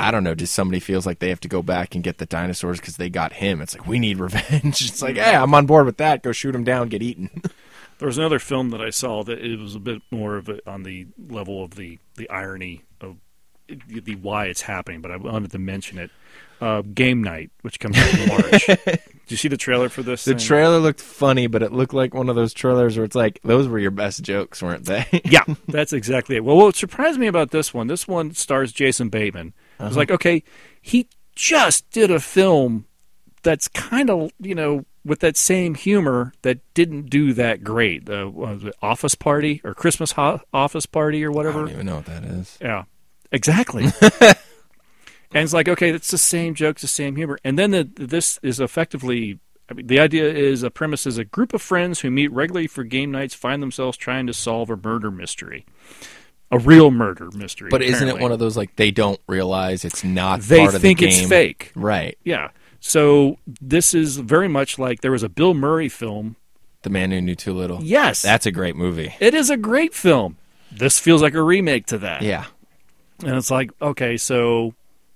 I 0.00 0.10
don't 0.10 0.24
know, 0.24 0.34
just 0.34 0.54
somebody 0.54 0.80
feels 0.80 1.04
like 1.04 1.18
they 1.18 1.28
have 1.28 1.40
to 1.40 1.48
go 1.48 1.62
back 1.62 1.94
and 1.94 2.02
get 2.02 2.18
the 2.18 2.26
dinosaurs 2.26 2.80
because 2.80 2.96
they 2.96 3.10
got 3.10 3.34
him. 3.34 3.60
It's 3.60 3.76
like 3.76 3.86
we 3.86 3.98
need 3.98 4.18
revenge. 4.18 4.80
It's 4.90 5.02
like, 5.02 5.16
hey, 5.16 5.34
I'm 5.34 5.54
on 5.54 5.66
board 5.66 5.86
with 5.86 5.98
that. 5.98 6.22
Go 6.22 6.32
shoot 6.32 6.54
him 6.54 6.64
down, 6.64 6.88
get 6.88 7.02
eaten. 7.02 7.42
There 7.98 8.06
was 8.06 8.16
another 8.16 8.38
film 8.38 8.70
that 8.70 8.80
I 8.80 8.88
saw 8.88 9.22
that 9.24 9.44
it 9.44 9.58
was 9.58 9.74
a 9.74 9.78
bit 9.78 10.00
more 10.10 10.36
of 10.36 10.48
a, 10.48 10.66
on 10.66 10.84
the 10.84 11.08
level 11.28 11.62
of 11.62 11.74
the, 11.74 11.98
the 12.16 12.30
irony 12.30 12.80
of 12.98 13.16
the, 13.68 14.00
the 14.00 14.14
why 14.14 14.46
it's 14.46 14.62
happening, 14.62 15.02
but 15.02 15.10
I 15.10 15.18
wanted 15.18 15.50
to 15.50 15.58
mention 15.58 15.98
it. 15.98 16.10
Uh, 16.62 16.80
Game 16.80 17.22
Night, 17.22 17.50
which 17.60 17.78
comes 17.78 17.98
out 17.98 18.18
in 18.18 18.28
March. 18.28 18.66
Did 18.84 19.00
you 19.28 19.36
see 19.36 19.48
the 19.48 19.58
trailer 19.58 19.90
for 19.90 20.02
this? 20.02 20.24
the 20.24 20.32
thing? 20.32 20.38
trailer 20.38 20.78
looked 20.78 21.02
funny, 21.02 21.46
but 21.46 21.62
it 21.62 21.72
looked 21.72 21.92
like 21.92 22.14
one 22.14 22.30
of 22.30 22.36
those 22.36 22.54
trailers 22.54 22.96
where 22.96 23.04
it's 23.04 23.14
like 23.14 23.38
those 23.44 23.68
were 23.68 23.78
your 23.78 23.90
best 23.90 24.22
jokes, 24.22 24.62
weren't 24.62 24.86
they? 24.86 25.06
yeah, 25.26 25.44
that's 25.68 25.92
exactly 25.92 26.36
it. 26.36 26.44
Well, 26.44 26.56
what 26.56 26.76
surprised 26.76 27.20
me 27.20 27.26
about 27.26 27.50
this 27.50 27.74
one, 27.74 27.86
this 27.86 28.08
one 28.08 28.32
stars 28.32 28.72
Jason 28.72 29.10
Bateman. 29.10 29.52
I 29.80 29.84
was 29.84 29.92
Uh-huh. 29.92 30.00
like, 30.00 30.10
okay, 30.10 30.42
he 30.80 31.08
just 31.34 31.90
did 31.90 32.10
a 32.10 32.20
film 32.20 32.86
that's 33.42 33.68
kind 33.68 34.10
of, 34.10 34.30
you 34.38 34.54
know, 34.54 34.84
with 35.04 35.20
that 35.20 35.36
same 35.36 35.74
humor 35.74 36.32
that 36.42 36.58
didn't 36.74 37.08
do 37.08 37.32
that 37.32 37.64
great. 37.64 38.08
Uh, 38.10 38.28
was 38.30 38.64
it, 38.64 38.74
Office 38.82 39.14
Party 39.14 39.60
or 39.64 39.72
Christmas 39.72 40.12
Ho- 40.12 40.42
Office 40.52 40.84
Party 40.86 41.24
or 41.24 41.30
whatever. 41.32 41.60
I 41.60 41.62
don't 41.62 41.70
even 41.72 41.86
know 41.86 41.96
what 41.96 42.04
that 42.06 42.22
is. 42.24 42.58
Yeah, 42.60 42.84
exactly. 43.32 43.84
and 44.20 44.34
it's 45.32 45.54
like, 45.54 45.68
okay, 45.68 45.90
it's 45.90 46.10
the 46.10 46.18
same 46.18 46.54
jokes, 46.54 46.82
the 46.82 46.88
same 46.88 47.16
humor. 47.16 47.38
And 47.44 47.58
then 47.58 47.70
the, 47.70 47.88
this 47.96 48.38
is 48.42 48.60
effectively, 48.60 49.38
I 49.70 49.74
mean, 49.74 49.86
the 49.86 50.00
idea 50.00 50.28
is 50.30 50.62
a 50.62 50.70
premise 50.70 51.06
is 51.06 51.16
a 51.16 51.24
group 51.24 51.54
of 51.54 51.62
friends 51.62 52.00
who 52.00 52.10
meet 52.10 52.30
regularly 52.32 52.66
for 52.66 52.84
game 52.84 53.10
nights 53.10 53.34
find 53.34 53.62
themselves 53.62 53.96
trying 53.96 54.26
to 54.26 54.34
solve 54.34 54.68
a 54.68 54.76
murder 54.76 55.10
mystery. 55.10 55.64
A 56.52 56.58
real 56.58 56.90
murder 56.90 57.30
mystery. 57.32 57.70
But 57.70 57.82
isn't 57.82 58.08
it 58.08 58.18
one 58.18 58.32
of 58.32 58.38
those 58.38 58.56
like 58.56 58.74
they 58.76 58.90
don't 58.90 59.20
realize 59.28 59.84
it's 59.84 60.02
not 60.02 60.40
They 60.40 60.58
part 60.58 60.74
of 60.74 60.82
think 60.82 60.98
the 60.98 61.06
it's 61.06 61.20
fake. 61.20 61.72
Right. 61.76 62.18
Yeah. 62.24 62.50
So 62.80 63.38
this 63.46 63.94
is 63.94 64.16
very 64.16 64.48
much 64.48 64.78
like 64.78 65.00
there 65.00 65.12
was 65.12 65.22
a 65.22 65.28
Bill 65.28 65.54
Murray 65.54 65.88
film 65.88 66.36
The 66.82 66.90
Man 66.90 67.10
Who 67.12 67.20
Knew 67.20 67.34
Too 67.34 67.52
Little. 67.52 67.82
Yes. 67.82 68.22
That's 68.22 68.46
a 68.46 68.50
great 68.50 68.74
movie. 68.74 69.14
It 69.20 69.34
is 69.34 69.48
a 69.50 69.56
great 69.56 69.94
film. 69.94 70.38
This 70.72 70.98
feels 70.98 71.22
like 71.22 71.34
a 71.34 71.42
remake 71.42 71.86
to 71.86 71.98
that. 71.98 72.22
Yeah. 72.22 72.46
And 73.24 73.36
it's 73.36 73.50
like, 73.50 73.70
okay, 73.80 74.16
so 74.16 74.74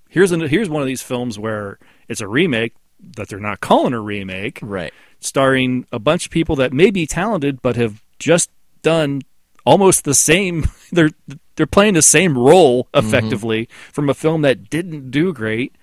here's 0.08 0.30
an, 0.30 0.40
here's 0.42 0.68
one 0.68 0.82
of 0.82 0.86
these 0.86 1.02
films 1.02 1.38
where 1.38 1.78
it's 2.06 2.20
a 2.20 2.28
remake 2.28 2.74
that 3.16 3.28
they're 3.28 3.40
not 3.40 3.60
calling 3.60 3.92
a 3.92 4.00
remake, 4.00 4.58
right? 4.62 4.92
Starring 5.20 5.86
a 5.90 5.98
bunch 5.98 6.26
of 6.26 6.32
people 6.32 6.54
that 6.56 6.72
may 6.72 6.90
be 6.90 7.06
talented 7.06 7.60
but 7.62 7.76
have 7.76 8.02
just 8.18 8.50
done 8.82 9.22
almost 9.64 10.04
the 10.04 10.14
same. 10.14 10.66
They're 10.92 11.10
they're 11.56 11.66
playing 11.66 11.94
the 11.94 12.02
same 12.02 12.36
role 12.36 12.84
mm-hmm. 12.92 13.06
effectively 13.06 13.68
from 13.92 14.08
a 14.08 14.14
film 14.14 14.42
that 14.42 14.70
didn't 14.70 15.10
do 15.10 15.32
great. 15.32 15.74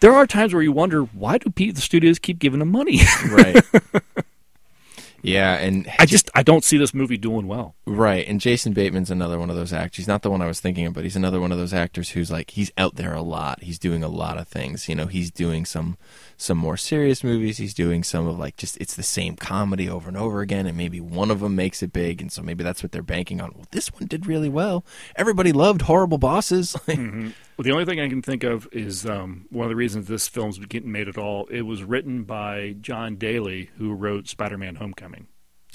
There 0.00 0.12
are 0.12 0.26
times 0.26 0.54
where 0.54 0.62
you 0.62 0.72
wonder 0.72 1.02
why 1.02 1.38
do 1.38 1.50
the 1.50 1.80
studios 1.80 2.18
keep 2.18 2.38
giving 2.38 2.60
them 2.60 2.70
money? 2.70 3.00
Right. 3.28 3.62
Yeah, 5.22 5.54
and 5.54 5.88
I 6.00 6.06
just 6.06 6.30
I 6.34 6.42
don't 6.42 6.64
see 6.64 6.76
this 6.76 6.92
movie 6.92 7.16
doing 7.16 7.46
well. 7.46 7.76
Right, 7.86 8.26
and 8.26 8.40
Jason 8.40 8.72
Bateman's 8.72 9.10
another 9.10 9.38
one 9.38 9.50
of 9.50 9.56
those 9.56 9.72
actors. 9.72 9.98
He's 9.98 10.08
not 10.08 10.22
the 10.22 10.30
one 10.30 10.42
I 10.42 10.48
was 10.48 10.58
thinking 10.58 10.84
of, 10.84 10.94
but 10.94 11.04
he's 11.04 11.14
another 11.14 11.40
one 11.40 11.52
of 11.52 11.58
those 11.58 11.72
actors 11.72 12.10
who's 12.10 12.30
like 12.30 12.50
he's 12.50 12.72
out 12.76 12.96
there 12.96 13.14
a 13.14 13.22
lot. 13.22 13.62
He's 13.62 13.78
doing 13.78 14.02
a 14.02 14.08
lot 14.08 14.36
of 14.36 14.48
things. 14.48 14.88
You 14.88 14.96
know, 14.96 15.06
he's 15.06 15.30
doing 15.30 15.64
some 15.64 15.96
some 16.36 16.58
more 16.58 16.76
serious 16.76 17.22
movies. 17.22 17.58
He's 17.58 17.74
doing 17.74 18.02
some 18.02 18.26
of 18.26 18.38
like 18.38 18.56
just 18.56 18.76
it's 18.78 18.94
the 18.94 19.02
same 19.02 19.36
comedy 19.36 19.88
over 19.88 20.08
and 20.08 20.16
over 20.16 20.40
again, 20.40 20.66
and 20.66 20.76
maybe 20.76 21.00
one 21.00 21.30
of 21.30 21.40
them 21.40 21.56
makes 21.56 21.82
it 21.82 21.92
big, 21.92 22.20
and 22.20 22.30
so 22.30 22.42
maybe 22.42 22.64
that's 22.64 22.82
what 22.82 22.92
they're 22.92 23.02
banking 23.02 23.40
on. 23.40 23.52
Well, 23.54 23.66
this 23.70 23.92
one 23.92 24.06
did 24.06 24.26
really 24.26 24.48
well. 24.48 24.84
Everybody 25.16 25.52
loved 25.52 25.82
Horrible 25.82 26.18
Bosses. 26.18 26.76
Mm-hmm. 26.92 27.30
Well, 27.56 27.64
the 27.64 27.72
only 27.72 27.84
thing 27.84 28.00
I 28.00 28.08
can 28.08 28.22
think 28.22 28.44
of 28.44 28.68
is 28.72 29.06
um, 29.06 29.46
one 29.50 29.64
of 29.64 29.70
the 29.70 29.76
reasons 29.76 30.06
this 30.08 30.28
film's 30.28 30.58
getting 30.58 30.92
made 30.92 31.08
at 31.08 31.16
all. 31.16 31.46
It 31.46 31.62
was 31.62 31.82
written 31.84 32.24
by 32.24 32.76
John 32.80 33.16
Daley, 33.16 33.70
who 33.76 33.92
wrote 33.92 34.28
Spider-Man: 34.28 34.76
Homecoming. 34.76 35.26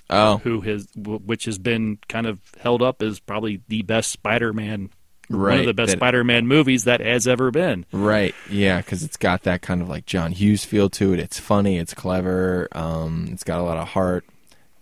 Oh. 0.10 0.38
who 0.38 0.62
has 0.62 0.88
which 0.96 1.46
has 1.46 1.58
been 1.58 2.00
kind 2.08 2.26
of 2.28 2.40
held 2.60 2.82
up 2.82 3.02
as 3.02 3.20
probably 3.20 3.62
the 3.68 3.82
best 3.82 4.12
Spider-Man, 4.12 4.90
one 5.30 5.60
of 5.60 5.66
the 5.66 5.74
best 5.74 5.92
that- 5.92 5.98
Spider-Man 6.00 6.48
movies 6.48 6.84
that 6.86 7.00
has 7.02 7.28
ever 7.28 7.52
been. 7.52 7.86
Right. 7.92 8.34
Yeah, 8.50 8.78
because 8.78 9.04
it's 9.04 9.18
got 9.18 9.44
that 9.44 9.62
kind 9.62 9.82
of 9.82 9.90
like 9.90 10.06
John 10.06 10.32
Hughes 10.32 10.66
feel 10.66 10.90
to 10.92 11.14
it. 11.14 11.20
It's 11.20 11.40
funny. 11.40 11.78
It's 11.78 11.94
clever. 11.94 12.68
Um, 12.72 13.30
it's 13.32 13.44
got 13.44 13.60
a 13.60 13.64
lot 13.64 13.78
of 13.78 13.90
heart. 13.90 14.26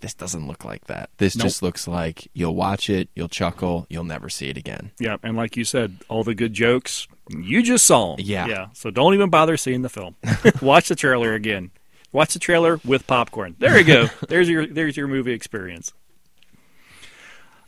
This 0.01 0.13
doesn't 0.13 0.45
look 0.45 0.63
like 0.63 0.85
that. 0.85 1.09
This 1.17 1.35
Nope. 1.35 1.45
just 1.47 1.63
looks 1.63 1.87
like 1.87 2.27
you'll 2.33 2.53
watch 2.53 2.89
it, 2.91 3.09
you'll 3.15 3.29
chuckle, 3.29 3.87
you'll 3.89 4.03
never 4.03 4.29
see 4.29 4.49
it 4.49 4.57
again. 4.57 4.91
Yeah, 4.99 5.17
and 5.23 5.35
like 5.35 5.57
you 5.57 5.63
said, 5.63 5.97
all 6.09 6.23
the 6.23 6.35
good 6.35 6.53
jokes 6.53 7.07
you 7.29 7.63
just 7.63 7.85
saw 7.87 8.13
'em. 8.13 8.19
Yeah. 8.19 8.45
yeah. 8.45 8.67
So 8.73 8.91
don't 8.91 9.15
even 9.15 9.31
bother 9.31 9.57
seeing 9.57 9.81
the 9.81 9.89
film. 9.89 10.15
Watch 10.61 10.89
the 10.89 10.95
trailer 10.95 11.33
again. 11.33 11.71
Watch 12.11 12.33
the 12.33 12.39
trailer 12.39 12.79
with 12.85 13.07
popcorn. 13.07 13.55
There 13.57 13.75
you 13.79 13.83
go. 13.83 14.07
there's 14.29 14.47
your 14.47 14.67
there's 14.67 14.95
your 14.95 15.07
movie 15.07 15.33
experience. 15.33 15.91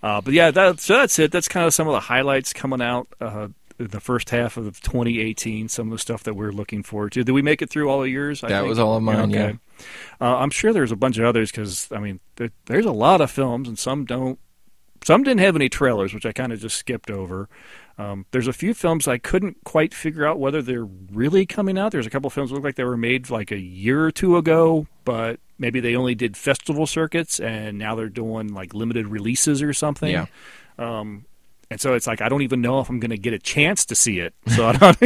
Uh, 0.08 0.22
but 0.22 0.34
yeah, 0.34 0.52
that, 0.52 0.80
so 0.80 0.98
that's 0.98 1.20
it. 1.20 1.32
That's 1.32 1.48
kind 1.50 1.66
of 1.66 1.74
some 1.74 1.88
of 1.88 1.94
the 1.94 2.00
highlights 2.00 2.54
coming 2.54 2.82
out 2.82 3.08
uh, 3.20 3.50
the 3.78 4.00
first 4.00 4.30
half 4.30 4.56
of 4.56 4.80
2018. 4.82 5.68
Some 5.68 5.88
of 5.88 5.92
the 5.92 6.00
stuff 6.00 6.24
that 6.24 6.34
we're 6.34 6.52
looking 6.52 6.82
forward 6.82 7.12
to. 7.12 7.24
Did 7.26 7.34
we 7.34 7.42
make 7.42 7.62
it 7.62 7.70
through 7.70 7.90
all 7.90 8.04
of 8.04 8.08
yours? 8.10 8.42
I 8.44 8.48
That 8.48 8.60
think? 8.62 8.70
was 8.70 8.80
all 8.80 8.96
of 8.96 9.04
mine, 9.04 9.32
yeah. 9.32 9.54
Uh, 10.22 10.38
I'm 10.38 10.50
sure 10.50 10.72
there's 10.72 10.94
a 10.94 10.96
bunch 10.96 11.18
of 11.18 11.26
others 11.26 11.52
because 11.52 11.90
I 11.92 12.00
mean, 12.00 12.22
there, 12.38 12.52
there's 12.68 12.86
a 12.86 12.92
lot 12.92 13.20
of 13.22 13.30
films, 13.30 13.68
and 13.68 13.78
some 13.78 14.06
don't. 14.06 14.40
Some 15.04 15.24
didn't 15.24 15.42
have 15.42 15.56
any 15.56 15.70
trailers, 15.70 16.14
which 16.14 16.26
I 16.26 16.32
kind 16.32 16.52
of 16.52 16.60
just 16.60 16.76
skipped 16.78 17.12
over. 17.12 17.48
Um, 18.00 18.26
there's 18.32 18.48
a 18.48 18.54
few 18.54 18.74
films 18.74 19.08
I 19.08 19.18
couldn't 19.18 19.58
quite 19.64 19.94
figure 19.94 20.26
out 20.26 20.40
whether 20.40 20.62
they're 20.62 20.86
really 20.86 21.46
coming 21.46 21.78
out. 21.78 21.92
There's 21.92 22.08
a 22.08 22.10
couple 22.10 22.30
films 22.30 22.50
that 22.50 22.56
look 22.56 22.64
like 22.64 22.76
they 22.76 22.84
were 22.84 22.98
made 22.98 23.30
like 23.30 23.52
a 23.52 23.60
year 23.60 24.04
or 24.04 24.12
two 24.12 24.38
ago, 24.38 24.88
but 25.06 25.40
maybe 25.58 25.80
they 25.80 25.96
only 25.96 26.16
did 26.16 26.38
festival 26.38 26.88
circuits 26.88 27.40
and 27.40 27.78
now 27.78 27.96
they're 27.96 28.10
doing 28.10 28.54
like 28.54 28.74
limited 28.74 29.08
releases 29.08 29.62
or 29.62 29.74
something. 29.74 30.12
Yeah. 30.12 30.26
Um, 30.78 31.26
and 31.70 31.82
so 31.82 31.94
it's 31.94 32.08
like 32.08 32.22
I 32.22 32.30
don't 32.30 32.44
even 32.44 32.62
know 32.62 32.80
if 32.80 32.90
I'm 32.90 33.00
going 33.00 33.12
to 33.12 33.18
get 33.18 33.34
a 33.34 33.40
chance 33.40 33.86
to 33.86 33.96
see 33.96 34.20
it. 34.20 34.34
So 34.56 34.68
I 34.68 34.74
don't, 34.74 34.98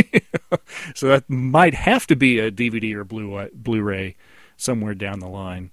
so 0.95 1.07
that 1.07 1.29
might 1.29 1.73
have 1.73 2.05
to 2.07 2.15
be 2.15 2.39
a 2.39 2.51
DVD 2.51 2.93
or 2.95 3.03
Blu 3.03 3.49
Blu-ray 3.53 4.15
somewhere 4.57 4.93
down 4.93 5.19
the 5.19 5.27
line. 5.27 5.71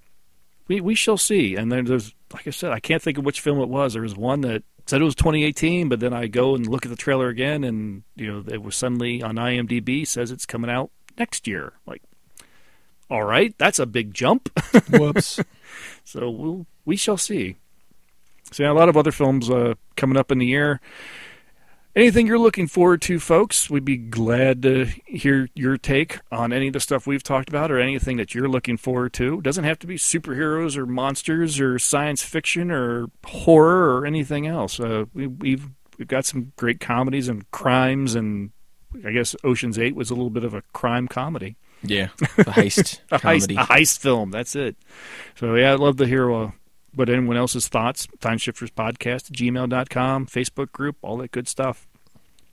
We 0.67 0.81
we 0.81 0.95
shall 0.95 1.17
see. 1.17 1.55
And 1.55 1.71
then 1.71 1.85
there's 1.85 2.13
like 2.33 2.47
I 2.47 2.51
said, 2.51 2.71
I 2.71 2.79
can't 2.79 3.01
think 3.01 3.17
of 3.17 3.25
which 3.25 3.41
film 3.41 3.59
it 3.59 3.69
was. 3.69 3.93
There 3.93 4.01
was 4.01 4.15
one 4.15 4.41
that 4.41 4.63
said 4.89 5.01
it 5.01 5.05
was 5.05 5.15
2018, 5.15 5.87
but 5.89 5.99
then 5.99 6.13
I 6.13 6.27
go 6.27 6.55
and 6.55 6.65
look 6.65 6.85
at 6.85 6.89
the 6.89 6.97
trailer 6.97 7.27
again, 7.27 7.63
and 7.63 8.03
you 8.15 8.31
know 8.31 8.43
it 8.47 8.63
was 8.63 8.75
suddenly 8.75 9.21
on 9.21 9.35
IMDb 9.35 10.05
says 10.05 10.31
it's 10.31 10.45
coming 10.45 10.71
out 10.71 10.91
next 11.17 11.47
year. 11.47 11.73
Like, 11.85 12.01
all 13.09 13.23
right, 13.23 13.55
that's 13.57 13.79
a 13.79 13.85
big 13.85 14.13
jump. 14.13 14.49
Whoops. 14.89 15.39
so 16.03 16.29
we'll, 16.29 16.65
we 16.85 16.95
shall 16.95 17.17
see. 17.17 17.55
So 18.51 18.63
yeah, 18.63 18.71
a 18.71 18.73
lot 18.73 18.89
of 18.89 18.97
other 18.97 19.11
films 19.11 19.49
uh, 19.49 19.75
coming 19.95 20.17
up 20.17 20.31
in 20.31 20.39
the 20.39 20.45
year. 20.45 20.79
Anything 21.95 22.27
you're 22.27 22.39
looking 22.39 22.67
forward 22.67 23.01
to, 23.03 23.19
folks? 23.19 23.69
We'd 23.69 23.83
be 23.83 23.97
glad 23.97 24.61
to 24.61 24.85
hear 25.05 25.49
your 25.55 25.75
take 25.77 26.19
on 26.31 26.53
any 26.53 26.67
of 26.67 26.73
the 26.73 26.79
stuff 26.79 27.07
we've 27.07 27.23
talked 27.23 27.49
about, 27.49 27.71
or 27.71 27.79
anything 27.79 28.17
that 28.17 28.35
you're 28.35 28.47
looking 28.47 28.77
forward 28.77 29.11
to. 29.13 29.39
It 29.39 29.43
doesn't 29.43 29.63
have 29.63 29.79
to 29.79 29.87
be 29.87 29.95
superheroes 29.95 30.77
or 30.77 30.85
monsters 30.85 31.59
or 31.59 31.79
science 31.79 32.21
fiction 32.21 32.69
or 32.69 33.07
horror 33.25 33.97
or 33.97 34.05
anything 34.05 34.45
else. 34.45 34.79
Uh, 34.79 35.05
we, 35.13 35.27
we've 35.27 35.67
we've 35.97 36.07
got 36.07 36.25
some 36.25 36.53
great 36.57 36.79
comedies 36.79 37.27
and 37.27 37.49
crimes, 37.51 38.13
and 38.13 38.51
I 39.03 39.11
guess 39.11 39.35
Ocean's 39.43 39.79
Eight 39.79 39.95
was 39.95 40.11
a 40.11 40.15
little 40.15 40.29
bit 40.29 40.43
of 40.43 40.53
a 40.53 40.63
crime 40.73 41.07
comedy. 41.07 41.57
Yeah, 41.81 42.09
the 42.17 42.43
heist 42.43 42.99
a 43.11 43.19
comedy. 43.19 43.55
heist, 43.55 43.63
a 43.63 43.67
heist 43.73 43.99
film. 43.99 44.31
That's 44.31 44.55
it. 44.55 44.75
So 45.35 45.55
yeah, 45.55 45.73
I'd 45.73 45.79
love 45.79 45.97
to 45.97 46.05
hear 46.05 46.31
uh, 46.31 46.51
what 46.93 47.09
anyone 47.09 47.37
else's 47.37 47.67
thoughts. 47.67 48.07
Timeshifters 48.19 48.71
Podcast, 48.71 49.31
gmail.com, 49.31 50.25
Facebook 50.27 50.71
group, 50.71 50.97
all 51.01 51.17
that 51.17 51.31
good 51.31 51.47
stuff. 51.47 51.87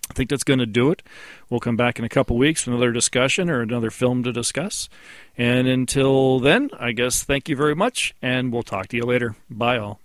I 0.09 0.15
think 0.15 0.31
that's 0.31 0.45
going 0.45 0.61
to 0.61 0.67
do 0.67 0.93
it. 0.93 1.03
We'll 1.51 1.59
come 1.59 1.77
back 1.77 1.99
in 1.99 2.05
a 2.05 2.09
couple 2.09 2.37
weeks 2.37 2.63
for 2.63 2.71
another 2.71 2.93
discussion 2.93 3.51
or 3.51 3.61
another 3.61 3.91
film 3.91 4.23
to 4.23 4.33
discuss. 4.33 4.89
And 5.37 5.67
until 5.67 6.39
then, 6.39 6.71
I 6.79 6.93
guess 6.93 7.25
thank 7.25 7.49
you 7.49 7.57
very 7.57 7.75
much, 7.75 8.15
and 8.23 8.53
we'll 8.53 8.63
talk 8.63 8.87
to 8.89 8.97
you 8.97 9.03
later. 9.03 9.35
Bye, 9.51 9.79
all. 9.79 10.01